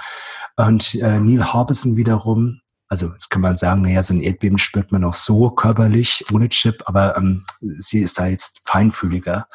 Und 0.58 0.96
äh, 0.96 1.20
Neil 1.20 1.54
Harbison 1.54 1.96
wiederum 1.96 2.60
also 2.94 3.08
jetzt 3.08 3.32
kann 3.32 3.42
man 3.42 3.56
sagen, 3.56 3.82
naja, 3.82 4.04
so 4.04 4.14
ein 4.14 4.22
Erdbeben 4.22 4.60
spürt 4.60 4.92
man 4.92 5.04
auch 5.04 5.16
so 5.16 5.50
körperlich 5.50 6.24
ohne 6.32 6.48
Chip, 6.50 6.84
aber 6.86 7.18
ähm, 7.18 7.44
sie 7.60 8.02
ist 8.02 8.20
da 8.20 8.28
jetzt 8.28 8.62
feinfühliger. 8.66 9.48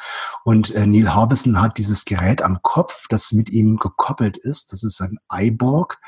Und 0.43 0.75
äh, 0.75 0.85
Neil 0.85 1.13
Harbison 1.15 1.61
hat 1.61 1.77
dieses 1.77 2.03
Gerät 2.03 2.41
am 2.41 2.61
Kopf, 2.63 3.05
das 3.07 3.31
mit 3.31 3.49
ihm 3.49 3.77
gekoppelt 3.77 4.35
ist. 4.35 4.73
Das 4.73 4.83
ist 4.83 4.99
ein 4.99 5.19
iBorg. 5.31 5.99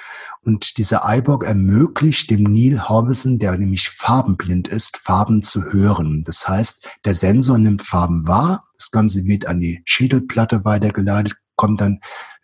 Und 0.41 0.77
dieser 0.77 1.03
iBorg 1.05 1.45
ermöglicht 1.45 2.29
dem 2.29 2.43
Neil 2.43 2.89
Harbison, 2.89 3.39
der 3.39 3.57
nämlich 3.57 3.89
farbenblind 3.89 4.67
ist, 4.67 4.97
Farben 4.97 5.41
zu 5.41 5.71
hören. 5.71 6.25
Das 6.25 6.49
heißt, 6.49 6.85
der 7.05 7.13
Sensor 7.13 7.57
nimmt 7.57 7.81
Farben 7.81 8.27
wahr. 8.27 8.65
Das 8.75 8.91
Ganze 8.91 9.23
wird 9.23 9.45
an 9.47 9.61
die 9.61 9.81
Schädelplatte 9.85 10.65
weitergeleitet, 10.65 11.37
kommt 11.55 11.79
dann 11.79 12.01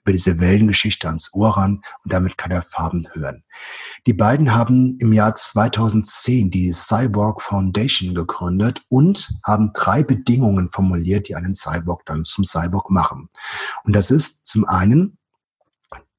über 0.08 0.14
diese 0.14 0.40
Wellengeschichte 0.40 1.08
ans 1.08 1.34
Ohr 1.34 1.58
ran 1.58 1.82
und 2.06 2.14
damit 2.14 2.38
kann 2.38 2.50
er 2.50 2.62
Farben 2.62 3.10
hören. 3.12 3.44
Die 4.06 4.14
beiden 4.14 4.56
haben 4.56 4.98
im 5.00 5.12
Jahr 5.12 5.36
2010 5.36 6.50
die 6.50 6.72
Cyborg 6.72 7.42
Foundation 7.42 8.16
gegründet 8.16 8.86
und 8.88 9.28
haben 9.44 9.74
drei 9.74 10.04
Bedingungen 10.04 10.70
formuliert, 10.70 11.28
die 11.28 11.36
einen 11.36 11.54
Cyborg 11.54 12.06
dann 12.06 12.24
zum 12.24 12.46
Cyborg 12.46 12.90
machen. 12.90 13.28
Und 13.84 13.98
das 13.98 14.10
ist 14.10 14.46
zum 14.46 14.64
einen, 14.64 15.18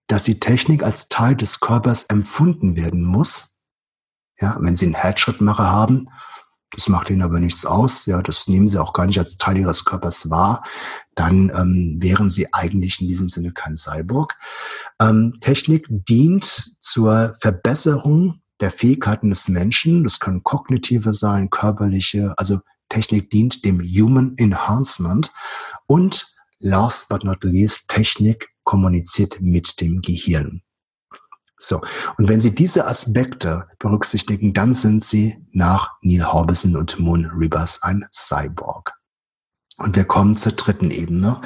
dass 0.06 0.24
die 0.24 0.38
Technik 0.38 0.82
als 0.82 1.08
Teil 1.08 1.34
des 1.34 1.60
Körpers 1.60 2.04
empfunden 2.04 2.76
werden 2.76 3.02
muss. 3.02 3.58
Ja, 4.38 4.58
wenn 4.60 4.76
Sie 4.76 4.84
einen 4.84 4.96
Herzschrittmacher 4.96 5.66
haben, 5.66 6.10
das 6.72 6.88
macht 6.88 7.10
ihnen 7.10 7.22
aber 7.22 7.40
nichts 7.40 7.64
aus, 7.64 8.06
ja, 8.06 8.20
das 8.22 8.46
nehmen 8.46 8.68
sie 8.68 8.78
auch 8.78 8.92
gar 8.92 9.06
nicht 9.06 9.18
als 9.18 9.36
Teil 9.36 9.58
ihres 9.58 9.84
Körpers 9.84 10.30
wahr, 10.30 10.62
dann 11.14 11.50
ähm, 11.54 11.96
wären 12.00 12.30
sie 12.30 12.52
eigentlich 12.52 13.00
in 13.00 13.08
diesem 13.08 13.28
Sinne 13.28 13.52
kein 13.52 13.76
Cyborg. 13.76 14.36
Ähm, 15.00 15.34
Technik 15.40 15.86
dient 15.88 16.76
zur 16.80 17.34
Verbesserung 17.40 18.40
der 18.60 18.70
Fähigkeiten 18.70 19.30
des 19.30 19.48
Menschen. 19.48 20.04
Das 20.04 20.18
können 20.20 20.42
kognitive 20.42 21.14
sein, 21.14 21.50
körperliche, 21.50 22.34
also 22.36 22.60
Technik 22.88 23.30
dient 23.30 23.64
dem 23.64 23.80
Human 23.80 24.34
Enhancement. 24.36 25.32
Und 25.86 26.26
last 26.58 27.08
but 27.08 27.24
not 27.24 27.42
least, 27.44 27.88
Technik 27.88 28.48
kommuniziert 28.64 29.40
mit 29.40 29.80
dem 29.80 30.00
Gehirn. 30.02 30.62
So. 31.58 31.80
Und 32.16 32.28
wenn 32.28 32.40
Sie 32.40 32.54
diese 32.54 32.86
Aspekte 32.86 33.66
berücksichtigen, 33.78 34.54
dann 34.54 34.74
sind 34.74 35.02
Sie 35.02 35.44
nach 35.52 35.90
Neil 36.02 36.24
Harbison 36.24 36.76
und 36.76 36.98
Moon 36.98 37.26
Ribas 37.26 37.82
ein 37.82 38.06
Cyborg. 38.12 38.94
Und 39.78 39.94
wir 39.94 40.04
kommen 40.04 40.36
zur 40.36 40.52
dritten 40.52 40.90
Ebene. 40.90 41.40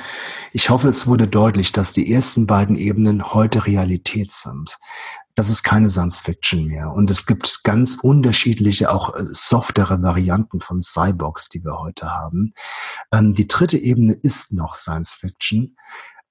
Ich 0.52 0.70
hoffe, 0.70 0.88
es 0.88 1.06
wurde 1.06 1.28
deutlich, 1.28 1.72
dass 1.72 1.92
die 1.92 2.12
ersten 2.12 2.46
beiden 2.46 2.76
Ebenen 2.76 3.34
heute 3.34 3.66
Realität 3.66 4.32
sind. 4.32 4.78
Das 5.34 5.48
ist 5.48 5.62
keine 5.62 5.88
Science 5.88 6.20
Fiction 6.20 6.66
mehr. 6.66 6.92
Und 6.92 7.10
es 7.10 7.24
gibt 7.24 7.64
ganz 7.64 7.96
unterschiedliche, 7.96 8.90
auch 8.90 9.14
äh, 9.14 9.22
softere 9.24 10.02
Varianten 10.02 10.60
von 10.60 10.82
Cyborgs, 10.82 11.48
die 11.48 11.64
wir 11.64 11.78
heute 11.78 12.10
haben. 12.10 12.52
Ähm, 13.12 13.32
die 13.32 13.46
dritte 13.46 13.78
Ebene 13.78 14.12
ist 14.12 14.52
noch 14.52 14.74
Science 14.74 15.14
Fiction 15.14 15.76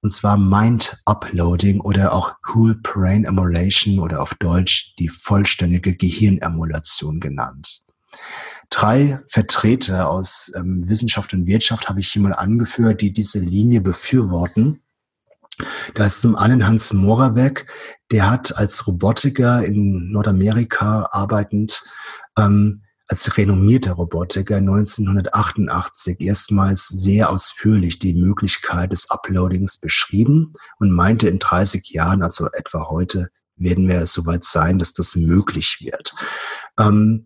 und 0.02 0.12
zwar 0.12 0.38
Mind 0.38 1.02
Uploading 1.06 1.80
oder 1.80 2.14
auch 2.14 2.34
Whole 2.48 2.76
Brain 2.76 3.26
Emulation 3.26 4.00
oder 4.00 4.22
auf 4.22 4.34
Deutsch 4.36 4.96
die 4.98 5.10
vollständige 5.10 5.96
Gehirnemulation 5.96 7.20
genannt. 7.20 7.84
Drei 8.70 9.20
Vertreter 9.28 10.10
aus 10.10 10.52
ähm, 10.56 10.88
Wissenschaft 10.88 11.34
und 11.34 11.46
Wirtschaft 11.46 11.90
habe 11.90 12.00
ich 12.00 12.08
hier 12.10 12.22
mal 12.22 12.34
angeführt, 12.34 13.02
die 13.02 13.14
diese 13.14 13.40
Linie 13.40 13.82
befürworten. 13.82 14.82
Da 15.96 16.06
ist 16.06 16.22
zum 16.22 16.36
einen 16.36 16.66
Hans 16.66 16.94
Moravec, 16.94 17.68
der 18.12 18.30
hat 18.30 18.58
als 18.58 18.88
Robotiker 18.88 19.64
in 19.64 20.12
Nordamerika 20.12 21.10
arbeitend 21.12 21.84
ähm, 22.38 22.84
als 23.12 23.38
renommierter 23.38 23.92
Robotiker 23.92 24.56
1988 24.56 26.22
erstmals 26.22 26.88
sehr 26.88 27.30
ausführlich 27.30 28.00
die 28.00 28.14
Möglichkeit 28.14 28.94
des 28.94 29.10
Uploadings 29.10 29.82
beschrieben 29.82 30.54
und 30.80 30.92
meinte, 30.92 31.28
in 31.28 31.38
30 31.38 31.90
Jahren, 31.90 32.24
also 32.24 32.48
etwa 32.54 32.88
heute, 32.90 33.28
werden 33.58 33.90
wir 33.90 34.06
soweit 34.06 34.46
sein, 34.46 34.80
dass 34.80 34.94
das 34.94 35.18
möglich 35.18 35.80
wird. 35.82 36.16
Ähm, 36.80 37.26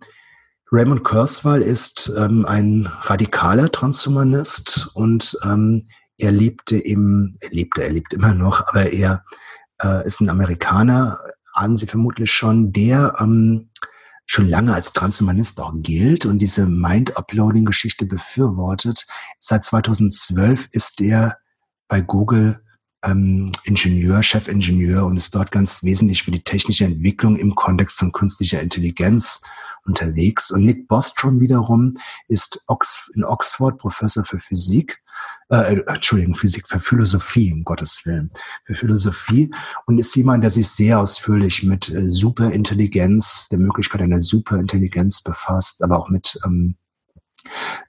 Raymond 0.71 1.03
Kurzweil 1.03 1.61
ist 1.61 2.11
ähm, 2.17 2.47
ein 2.47 2.89
radikaler 3.01 3.71
Transhumanist 3.71 4.89
und 4.95 5.37
ähm, 5.43 5.87
er 6.17 6.31
lebte 6.31 6.79
im, 6.79 7.37
er 7.41 7.51
lebte, 7.51 7.83
er 7.83 7.91
lebt 7.91 8.11
immer 8.15 8.33
noch, 8.33 8.65
aber 8.67 8.91
er 8.91 9.23
äh, 9.83 10.03
ist 10.07 10.19
ein 10.19 10.31
Amerikaner, 10.31 11.19
ahnen 11.53 11.77
Sie 11.77 11.85
vermutlich 11.85 12.31
schon, 12.31 12.73
der 12.73 13.13
ähm, 13.19 13.69
schon 14.25 14.47
lange 14.47 14.73
als 14.73 14.93
Transhumanist 14.93 15.59
auch 15.61 15.73
gilt 15.75 16.25
und 16.25 16.39
diese 16.39 16.65
Mind-Uploading-Geschichte 16.65 18.05
befürwortet. 18.05 19.05
Seit 19.39 19.63
2012 19.63 20.67
ist 20.71 21.01
er 21.01 21.37
bei 21.87 22.01
Google 22.01 22.64
ähm, 23.05 23.51
Ingenieur, 23.63 24.23
Chefingenieur 24.23 25.05
und 25.05 25.17
ist 25.17 25.35
dort 25.35 25.51
ganz 25.51 25.83
wesentlich 25.83 26.23
für 26.23 26.31
die 26.31 26.43
technische 26.43 26.85
Entwicklung 26.85 27.35
im 27.35 27.55
Kontext 27.55 27.99
von 27.99 28.11
künstlicher 28.11 28.61
Intelligenz 28.61 29.41
unterwegs. 29.85 30.51
Und 30.51 30.63
Nick 30.63 30.87
Bostrom 30.87 31.39
wiederum 31.39 31.95
ist 32.27 32.63
Ox 32.67 33.11
in 33.15 33.23
Oxford 33.23 33.77
Professor 33.77 34.23
für 34.23 34.39
Physik 34.39 35.01
äh, 35.49 35.79
Entschuldigung, 35.87 36.35
Physik, 36.35 36.67
für 36.67 36.79
Philosophie, 36.79 37.53
um 37.53 37.63
Gottes 37.63 38.01
Willen, 38.05 38.31
für 38.63 38.73
Philosophie 38.73 39.53
und 39.85 39.99
ist 39.99 40.15
jemand, 40.15 40.43
der 40.43 40.51
sich 40.51 40.67
sehr 40.67 40.99
ausführlich 40.99 41.63
mit 41.63 41.89
äh, 41.89 42.09
Superintelligenz, 42.09 43.47
der 43.49 43.59
Möglichkeit 43.59 44.01
einer 44.01 44.21
Superintelligenz 44.21 45.21
befasst, 45.21 45.83
aber 45.83 45.99
auch 45.99 46.09
mit 46.09 46.39
ähm, 46.45 46.75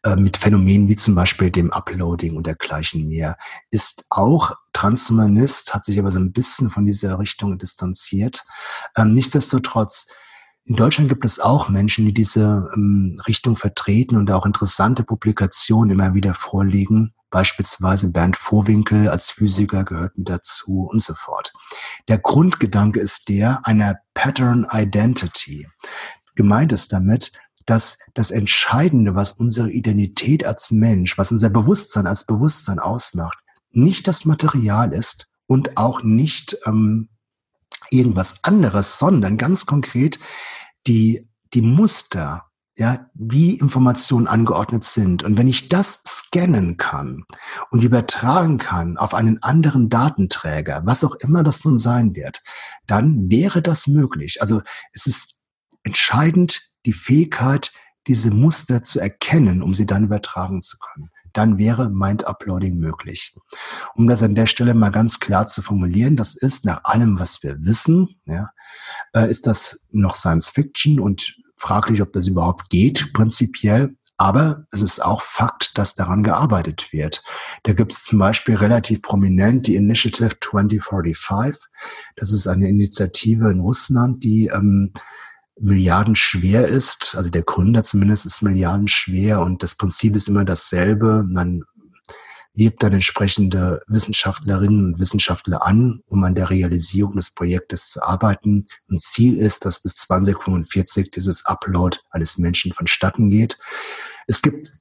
äh, 0.04 0.16
mit 0.16 0.36
Phänomenen 0.36 0.88
wie 0.88 0.96
zum 0.96 1.14
Beispiel 1.14 1.50
dem 1.50 1.72
Uploading 1.72 2.36
und 2.36 2.46
dergleichen 2.46 3.08
mehr, 3.08 3.36
ist 3.70 4.04
auch 4.10 4.52
Transhumanist, 4.72 5.74
hat 5.74 5.84
sich 5.84 5.98
aber 5.98 6.10
so 6.10 6.18
ein 6.18 6.32
bisschen 6.32 6.70
von 6.70 6.84
dieser 6.84 7.18
Richtung 7.18 7.58
distanziert. 7.58 8.44
Ähm, 8.96 9.12
nichtsdestotrotz, 9.12 10.06
in 10.64 10.76
Deutschland 10.76 11.08
gibt 11.08 11.24
es 11.24 11.38
auch 11.38 11.68
Menschen, 11.68 12.06
die 12.06 12.14
diese 12.14 12.68
ähm, 12.74 13.20
Richtung 13.26 13.56
vertreten 13.56 14.16
und 14.16 14.30
auch 14.32 14.46
interessante 14.46 15.04
Publikationen 15.04 15.90
immer 15.90 16.14
wieder 16.14 16.34
vorlegen. 16.34 17.14
Beispielsweise 17.30 18.10
Bernd 18.10 18.36
Vorwinkel 18.36 19.08
als 19.08 19.30
Physiker 19.30 19.84
gehört 19.84 20.16
mit 20.18 20.28
dazu 20.28 20.88
und 20.90 21.02
so 21.02 21.14
fort. 21.14 21.52
Der 22.08 22.18
Grundgedanke 22.18 22.98
ist 22.98 23.28
der 23.28 23.66
einer 23.66 23.96
Pattern 24.14 24.66
Identity. 24.70 25.68
Gemeint 26.34 26.72
ist 26.72 26.92
damit, 26.92 27.32
dass 27.66 27.98
das 28.14 28.30
Entscheidende, 28.30 29.14
was 29.14 29.32
unsere 29.32 29.70
Identität 29.70 30.46
als 30.46 30.70
Mensch, 30.70 31.18
was 31.18 31.32
unser 31.32 31.50
Bewusstsein 31.50 32.06
als 32.06 32.24
Bewusstsein 32.24 32.78
ausmacht, 32.78 33.38
nicht 33.70 34.08
das 34.08 34.24
Material 34.24 34.92
ist 34.92 35.28
und 35.46 35.76
auch 35.76 36.02
nicht 36.02 36.56
ähm, 36.64 37.08
irgendwas 37.90 38.42
anderes, 38.42 38.98
sondern 38.98 39.36
ganz 39.36 39.66
konkret 39.66 40.18
die, 40.86 41.28
die 41.54 41.62
Muster, 41.62 42.44
ja, 42.78 43.08
wie 43.14 43.54
Informationen 43.54 44.26
angeordnet 44.26 44.84
sind. 44.84 45.22
Und 45.22 45.38
wenn 45.38 45.48
ich 45.48 45.68
das 45.68 46.02
scannen 46.06 46.76
kann 46.76 47.24
und 47.70 47.82
übertragen 47.82 48.58
kann 48.58 48.98
auf 48.98 49.14
einen 49.14 49.42
anderen 49.42 49.88
Datenträger, 49.88 50.82
was 50.84 51.02
auch 51.02 51.14
immer 51.14 51.42
das 51.42 51.64
nun 51.64 51.78
sein 51.78 52.14
wird, 52.14 52.42
dann 52.86 53.30
wäre 53.30 53.62
das 53.62 53.86
möglich. 53.86 54.42
Also 54.42 54.60
es 54.92 55.06
ist 55.06 55.40
entscheidend 55.84 56.75
die 56.86 56.92
Fähigkeit, 56.92 57.72
diese 58.06 58.30
Muster 58.30 58.82
zu 58.82 59.00
erkennen, 59.00 59.62
um 59.62 59.74
sie 59.74 59.86
dann 59.86 60.04
übertragen 60.04 60.62
zu 60.62 60.78
können. 60.78 61.10
Dann 61.32 61.58
wäre 61.58 61.90
Mind-Uploading 61.90 62.78
möglich. 62.78 63.34
Um 63.94 64.08
das 64.08 64.22
an 64.22 64.34
der 64.34 64.46
Stelle 64.46 64.72
mal 64.72 64.90
ganz 64.90 65.20
klar 65.20 65.46
zu 65.46 65.60
formulieren, 65.60 66.16
das 66.16 66.34
ist 66.34 66.64
nach 66.64 66.80
allem, 66.84 67.18
was 67.18 67.42
wir 67.42 67.56
wissen, 67.60 68.20
ja, 68.24 68.48
äh, 69.12 69.28
ist 69.28 69.46
das 69.46 69.80
noch 69.90 70.14
Science 70.14 70.48
Fiction 70.48 70.98
und 71.00 71.36
fraglich, 71.56 72.00
ob 72.00 72.12
das 72.12 72.26
überhaupt 72.26 72.70
geht, 72.70 73.12
prinzipiell. 73.12 73.96
Aber 74.18 74.64
es 74.72 74.80
ist 74.80 75.04
auch 75.04 75.20
Fakt, 75.20 75.76
dass 75.76 75.94
daran 75.94 76.22
gearbeitet 76.22 76.90
wird. 76.90 77.22
Da 77.64 77.74
gibt 77.74 77.92
es 77.92 78.04
zum 78.04 78.18
Beispiel 78.18 78.56
relativ 78.56 79.02
prominent 79.02 79.66
die 79.66 79.74
Initiative 79.74 80.38
2045. 80.40 81.60
Das 82.16 82.32
ist 82.32 82.46
eine 82.46 82.66
Initiative 82.66 83.50
in 83.50 83.60
Russland, 83.60 84.24
die 84.24 84.46
ähm, 84.46 84.94
milliardenschwer 85.58 86.66
ist. 86.66 87.14
Also 87.16 87.30
der 87.30 87.42
Gründer 87.42 87.82
zumindest 87.82 88.26
ist 88.26 88.42
milliardenschwer 88.42 89.40
und 89.40 89.62
das 89.62 89.74
Prinzip 89.74 90.14
ist 90.14 90.28
immer 90.28 90.44
dasselbe. 90.44 91.24
Man 91.28 91.62
wirbt 92.56 92.82
dann 92.82 92.94
entsprechende 92.94 93.82
Wissenschaftlerinnen 93.86 94.94
und 94.94 94.98
Wissenschaftler 94.98 95.64
an, 95.64 96.00
um 96.06 96.24
an 96.24 96.34
der 96.34 96.50
Realisierung 96.50 97.14
des 97.16 97.30
Projektes 97.34 97.88
zu 97.88 98.02
arbeiten. 98.02 98.66
Und 98.88 99.02
Ziel 99.02 99.36
ist, 99.36 99.64
dass 99.64 99.82
bis 99.82 99.94
2045 99.94 101.10
dieses 101.10 101.44
Upload 101.44 101.98
eines 102.10 102.38
Menschen 102.38 102.72
vonstatten 102.72 103.28
geht. 103.28 103.58
Es 104.26 104.40
gibt 104.40 104.72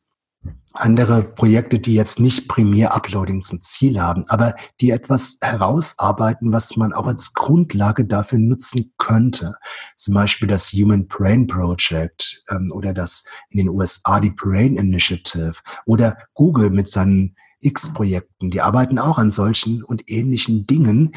andere 0.75 1.23
Projekte, 1.23 1.79
die 1.79 1.93
jetzt 1.93 2.19
nicht 2.19 2.49
primär 2.49 2.93
Uploading 2.93 3.41
zum 3.41 3.59
Ziel 3.59 3.99
haben, 3.99 4.25
aber 4.27 4.55
die 4.81 4.91
etwas 4.91 5.37
herausarbeiten, 5.41 6.51
was 6.51 6.75
man 6.75 6.93
auch 6.93 7.07
als 7.07 7.33
Grundlage 7.33 8.05
dafür 8.05 8.39
nutzen 8.39 8.93
könnte. 8.97 9.55
Zum 9.95 10.13
Beispiel 10.13 10.47
das 10.47 10.71
Human 10.73 11.07
Brain 11.07 11.47
Project 11.47 12.43
ähm, 12.49 12.71
oder 12.73 12.93
das 12.93 13.25
in 13.49 13.57
den 13.57 13.69
USA 13.69 14.19
die 14.19 14.31
Brain 14.31 14.75
Initiative 14.75 15.55
oder 15.85 16.17
Google 16.33 16.69
mit 16.69 16.89
seinen 16.89 17.35
X-Projekten. 17.61 18.51
Die 18.51 18.61
arbeiten 18.61 18.99
auch 18.99 19.17
an 19.17 19.31
solchen 19.31 19.83
und 19.83 20.09
ähnlichen 20.09 20.67
Dingen, 20.67 21.13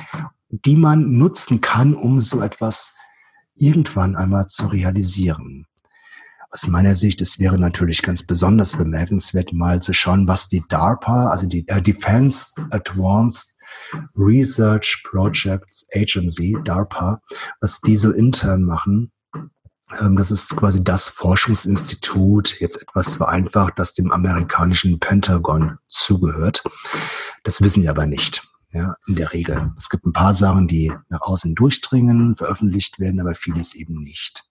die 0.50 0.76
man 0.76 1.18
nutzen 1.18 1.60
kann, 1.60 1.94
um 1.94 2.20
so 2.20 2.40
etwas 2.40 2.94
irgendwann 3.54 4.16
einmal 4.16 4.46
zu 4.46 4.66
realisieren. 4.66 5.67
Aus 6.50 6.66
meiner 6.66 6.96
Sicht, 6.96 7.20
es 7.20 7.38
wäre 7.38 7.58
natürlich 7.58 8.02
ganz 8.02 8.26
besonders 8.26 8.76
bemerkenswert, 8.76 9.52
mal 9.52 9.82
zu 9.82 9.92
schauen, 9.92 10.26
was 10.26 10.48
die 10.48 10.64
DARPA, 10.68 11.28
also 11.28 11.46
die 11.46 11.68
äh, 11.68 11.82
Defense 11.82 12.52
Advanced 12.70 13.56
Research 14.16 15.02
Projects 15.04 15.86
Agency, 15.94 16.56
DARPA, 16.64 17.20
was 17.60 17.80
die 17.80 17.96
so 17.96 18.12
intern 18.12 18.62
machen 18.62 19.12
ähm, 20.00 20.16
das 20.16 20.30
ist 20.30 20.54
quasi 20.56 20.84
das 20.84 21.08
Forschungsinstitut, 21.08 22.60
jetzt 22.60 22.80
etwas 22.82 23.14
vereinfacht, 23.14 23.78
das 23.78 23.94
dem 23.94 24.12
amerikanischen 24.12 24.98
Pentagon 24.98 25.78
zugehört. 25.88 26.62
Das 27.44 27.62
wissen 27.62 27.82
wir 27.82 27.90
aber 27.90 28.06
nicht. 28.06 28.46
Ja, 28.70 28.96
in 29.06 29.16
der 29.16 29.32
Regel. 29.32 29.72
Es 29.78 29.88
gibt 29.88 30.04
ein 30.04 30.12
paar 30.12 30.34
Sachen, 30.34 30.68
die 30.68 30.92
nach 31.08 31.22
außen 31.22 31.54
durchdringen, 31.54 32.36
veröffentlicht 32.36 32.98
werden, 32.98 33.18
aber 33.18 33.34
vieles 33.34 33.74
eben 33.74 34.02
nicht. 34.02 34.44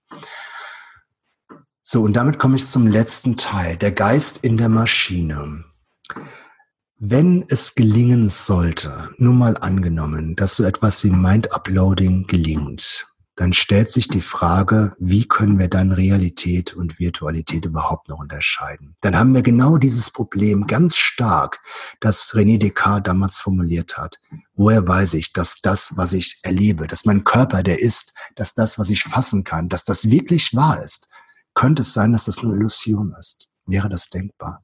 So, 1.89 2.01
und 2.01 2.17
damit 2.17 2.37
komme 2.37 2.57
ich 2.57 2.67
zum 2.67 2.85
letzten 2.85 3.37
Teil, 3.37 3.77
der 3.77 3.93
Geist 3.93 4.39
in 4.43 4.57
der 4.57 4.67
Maschine. 4.67 5.63
Wenn 6.99 7.45
es 7.47 7.75
gelingen 7.75 8.27
sollte, 8.27 9.11
nur 9.15 9.33
mal 9.33 9.55
angenommen, 9.55 10.35
dass 10.35 10.57
so 10.57 10.65
etwas 10.65 11.01
wie 11.05 11.11
Mind-Uploading 11.11 12.27
gelingt, 12.27 13.07
dann 13.37 13.53
stellt 13.53 13.89
sich 13.89 14.09
die 14.09 14.19
Frage, 14.19 14.97
wie 14.99 15.29
können 15.29 15.59
wir 15.59 15.69
dann 15.69 15.93
Realität 15.93 16.73
und 16.73 16.99
Virtualität 16.99 17.63
überhaupt 17.63 18.09
noch 18.09 18.19
unterscheiden? 18.19 18.97
Dann 18.99 19.17
haben 19.17 19.33
wir 19.33 19.41
genau 19.41 19.77
dieses 19.77 20.11
Problem 20.11 20.67
ganz 20.67 20.97
stark, 20.97 21.61
das 22.01 22.33
René 22.33 22.57
Descartes 22.57 23.03
damals 23.05 23.39
formuliert 23.39 23.97
hat. 23.97 24.19
Woher 24.55 24.85
weiß 24.85 25.13
ich, 25.13 25.31
dass 25.31 25.61
das, 25.61 25.93
was 25.95 26.11
ich 26.11 26.39
erlebe, 26.41 26.85
dass 26.85 27.05
mein 27.05 27.23
Körper 27.23 27.63
der 27.63 27.79
ist, 27.79 28.11
dass 28.35 28.55
das, 28.55 28.77
was 28.77 28.89
ich 28.89 29.03
fassen 29.03 29.45
kann, 29.45 29.69
dass 29.69 29.85
das 29.85 30.09
wirklich 30.09 30.53
wahr 30.53 30.83
ist? 30.83 31.07
Könnte 31.57 31.81
es 31.81 31.93
sein, 31.93 32.11
dass 32.11 32.25
das 32.25 32.43
nur 32.43 32.55
Illusion 32.55 33.15
ist? 33.19 33.49
Wäre 33.65 33.89
das 33.89 34.09
denkbar? 34.09 34.63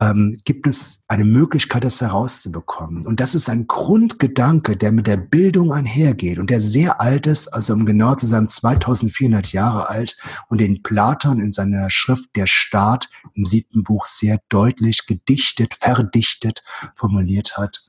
ähm, 0.00 0.38
gibt 0.44 0.66
es 0.66 1.04
eine 1.08 1.24
Möglichkeit, 1.24 1.84
das 1.84 2.00
herauszubekommen. 2.00 3.06
Und 3.06 3.20
das 3.20 3.34
ist 3.34 3.50
ein 3.50 3.66
Grundgedanke, 3.66 4.76
der 4.76 4.92
mit 4.92 5.06
der 5.06 5.18
Bildung 5.18 5.72
einhergeht 5.72 6.38
und 6.38 6.48
der 6.48 6.60
sehr 6.60 7.00
alt 7.00 7.26
ist, 7.26 7.48
also 7.48 7.74
um 7.74 7.84
genau 7.84 8.14
zu 8.14 8.26
sein, 8.26 8.48
2400 8.48 9.52
Jahre 9.52 9.88
alt 9.88 10.16
und 10.48 10.60
den 10.60 10.82
Platon 10.82 11.40
in 11.40 11.52
seiner 11.52 11.90
Schrift 11.90 12.34
Der 12.34 12.46
Staat 12.46 13.08
im 13.34 13.44
siebten 13.44 13.84
Buch 13.84 14.06
sehr 14.06 14.40
deutlich 14.48 15.06
gedichtet, 15.06 15.74
verdichtet 15.74 16.62
formuliert 16.94 17.58
hat. 17.58 17.80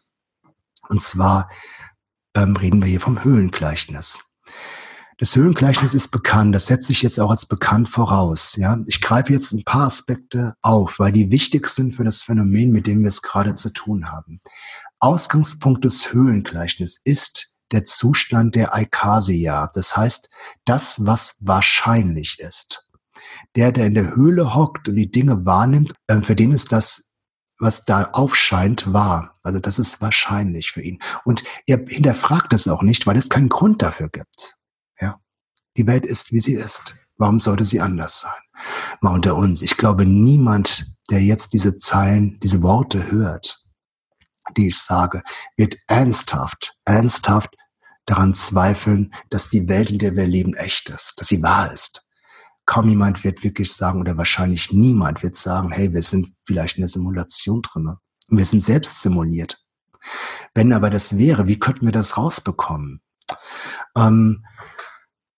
Und 0.90 1.02
zwar 1.02 1.50
ähm, 2.36 2.58
reden 2.58 2.82
wir 2.82 2.90
hier 2.90 3.00
vom 3.00 3.24
Höhlengleichnis. 3.24 4.31
Das 5.22 5.36
Höhlengleichnis 5.36 5.94
ist 5.94 6.08
bekannt, 6.08 6.56
das 6.56 6.66
setze 6.66 6.92
ich 6.92 7.04
jetzt 7.04 7.20
auch 7.20 7.30
als 7.30 7.46
bekannt 7.46 7.88
voraus. 7.88 8.56
Ja, 8.56 8.80
ich 8.88 9.02
greife 9.02 9.32
jetzt 9.32 9.52
ein 9.52 9.64
paar 9.64 9.84
Aspekte 9.84 10.56
auf, 10.64 10.98
weil 10.98 11.12
die 11.12 11.30
wichtig 11.30 11.70
sind 11.70 11.94
für 11.94 12.04
das 12.04 12.24
Phänomen, 12.24 12.72
mit 12.72 12.88
dem 12.88 13.02
wir 13.02 13.08
es 13.08 13.22
gerade 13.22 13.54
zu 13.54 13.72
tun 13.72 14.12
haben. 14.12 14.40
Ausgangspunkt 14.98 15.86
des 15.86 16.12
Höhlengleichnisses 16.12 17.02
ist 17.04 17.54
der 17.72 17.86
Zustand 17.86 18.56
der 18.56 18.74
Eikasia, 18.74 19.70
das 19.76 19.96
heißt 19.96 20.28
das, 20.66 21.06
was 21.06 21.36
wahrscheinlich 21.40 22.40
ist. 22.40 22.88
Der, 23.56 23.72
der 23.72 23.86
in 23.86 23.94
der 23.94 24.16
Höhle 24.16 24.56
hockt 24.56 24.90
und 24.90 24.96
die 24.96 25.12
Dinge 25.12 25.46
wahrnimmt, 25.46 25.94
äh, 26.08 26.20
für 26.24 26.36
den 26.36 26.52
ist 26.52 26.72
das, 26.72 27.12
was 27.60 27.86
da 27.86 28.06
aufscheint, 28.14 28.92
wahr. 28.92 29.36
Also 29.44 29.60
das 29.60 29.78
ist 29.78 30.02
wahrscheinlich 30.02 30.72
für 30.72 30.82
ihn. 30.82 30.98
Und 31.26 31.44
er 31.68 31.78
hinterfragt 31.88 32.54
es 32.54 32.68
auch 32.68 32.82
nicht, 32.82 33.06
weil 33.06 33.18
es 33.18 33.30
keinen 33.30 33.50
Grund 33.50 33.84
dafür 33.84 34.10
gibt. 34.10 34.58
Die 35.78 35.88
Welt 35.88 36.06
ist, 36.06 36.32
wie 36.32 36.40
sie 36.40 36.54
ist. 36.54 36.96
Warum 37.18 37.38
sollte 37.38 37.64
sie 37.64 37.80
anders 37.80 38.22
sein? 38.22 38.42
Mal 39.02 39.14
unter 39.14 39.36
uns. 39.36 39.62
Ich 39.62 39.78
glaube, 39.78 40.06
niemand, 40.06 40.86
der 41.10 41.22
jetzt 41.22 41.54
diese 41.54 41.78
Zeilen, 41.78 42.40
diese 42.42 42.62
Worte 42.62 43.12
hört, 43.12 43.64
die 44.58 44.68
ich 44.68 44.78
sage, 44.80 45.22
wird 45.56 45.78
ernsthaft, 45.88 46.78
ernsthaft 46.86 47.56
daran 48.06 48.34
zweifeln, 48.34 49.14
dass 49.30 49.50
die 49.50 49.68
Welt, 49.70 49.92
in 49.92 50.00
der 50.00 50.16
wir 50.16 50.28
leben, 50.28 50.56
echt 50.56 50.90
ist, 50.90 51.20
dass 51.20 51.28
sie 51.28 51.42
wahr 51.42 51.72
ist. 51.72 52.06
Kaum 52.66 52.90
jemand 52.90 53.24
wird 53.24 53.44
wirklich 53.44 53.74
sagen, 53.74 54.00
oder 54.00 54.18
wahrscheinlich 54.18 54.72
niemand 54.72 55.24
wird 55.24 55.36
sagen, 55.36 55.72
hey, 55.72 55.94
wir 55.94 56.02
sind 56.02 56.34
vielleicht 56.44 56.78
in 56.78 56.82
der 56.82 56.90
Simulation. 56.90 57.62
Und 57.76 57.98
wir 58.30 58.46
sind 58.46 58.62
selbst 58.62 59.02
simuliert. 59.02 59.62
Wenn 60.54 60.74
aber 60.74 60.90
das 60.90 61.18
wäre, 61.18 61.48
wie 61.48 61.60
könnten 61.60 61.86
wir 61.86 61.92
das 61.92 62.18
rausbekommen? 62.18 63.02
Ähm, 63.96 64.46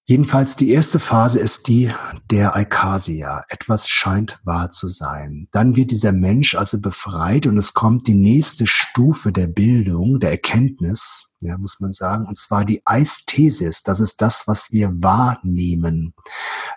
Jedenfalls 0.05 0.57
die 0.57 0.69
erste 0.71 0.99
Phase 0.99 1.39
ist 1.39 1.69
die 1.69 1.89
der 2.29 2.55
Alkasia. 2.55 3.45
Etwas 3.47 3.87
scheint 3.87 4.37
wahr 4.43 4.69
zu 4.69 4.89
sein. 4.89 5.47
Dann 5.53 5.77
wird 5.77 5.91
dieser 5.91 6.11
Mensch 6.11 6.55
also 6.55 6.81
befreit 6.81 7.47
und 7.47 7.57
es 7.57 7.73
kommt 7.73 8.05
die 8.07 8.15
nächste 8.15 8.67
Stufe 8.67 9.31
der 9.31 9.47
Bildung, 9.47 10.19
der 10.19 10.31
Erkenntnis, 10.31 11.31
ja, 11.39 11.57
muss 11.57 11.79
man 11.79 11.93
sagen, 11.93 12.25
und 12.25 12.35
zwar 12.35 12.65
die 12.65 12.81
Eisthesis. 12.83 13.83
Das 13.83 14.01
ist 14.01 14.21
das, 14.21 14.45
was 14.45 14.73
wir 14.73 14.91
wahrnehmen, 15.01 16.13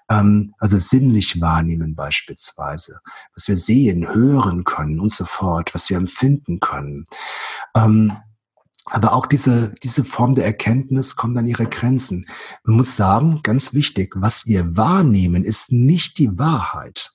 ähm, 0.08 0.54
also 0.58 0.76
sinnlich 0.76 1.40
wahrnehmen 1.40 1.96
beispielsweise, 1.96 3.00
was 3.34 3.48
wir 3.48 3.56
sehen, 3.56 4.06
hören 4.06 4.62
können 4.62 5.00
und 5.00 5.10
so 5.10 5.24
fort, 5.24 5.74
was 5.74 5.90
wir 5.90 5.96
empfinden 5.96 6.60
können. 6.60 7.06
Ähm, 7.74 8.18
aber 8.86 9.12
auch 9.12 9.26
diese, 9.26 9.74
diese 9.82 10.04
Form 10.04 10.34
der 10.34 10.44
Erkenntnis 10.44 11.16
kommt 11.16 11.36
an 11.36 11.46
ihre 11.46 11.66
Grenzen. 11.66 12.26
Man 12.64 12.76
muss 12.76 12.96
sagen, 12.96 13.40
ganz 13.42 13.74
wichtig, 13.74 14.14
was 14.16 14.46
wir 14.46 14.76
wahrnehmen, 14.76 15.44
ist 15.44 15.72
nicht 15.72 16.18
die 16.18 16.38
Wahrheit. 16.38 17.12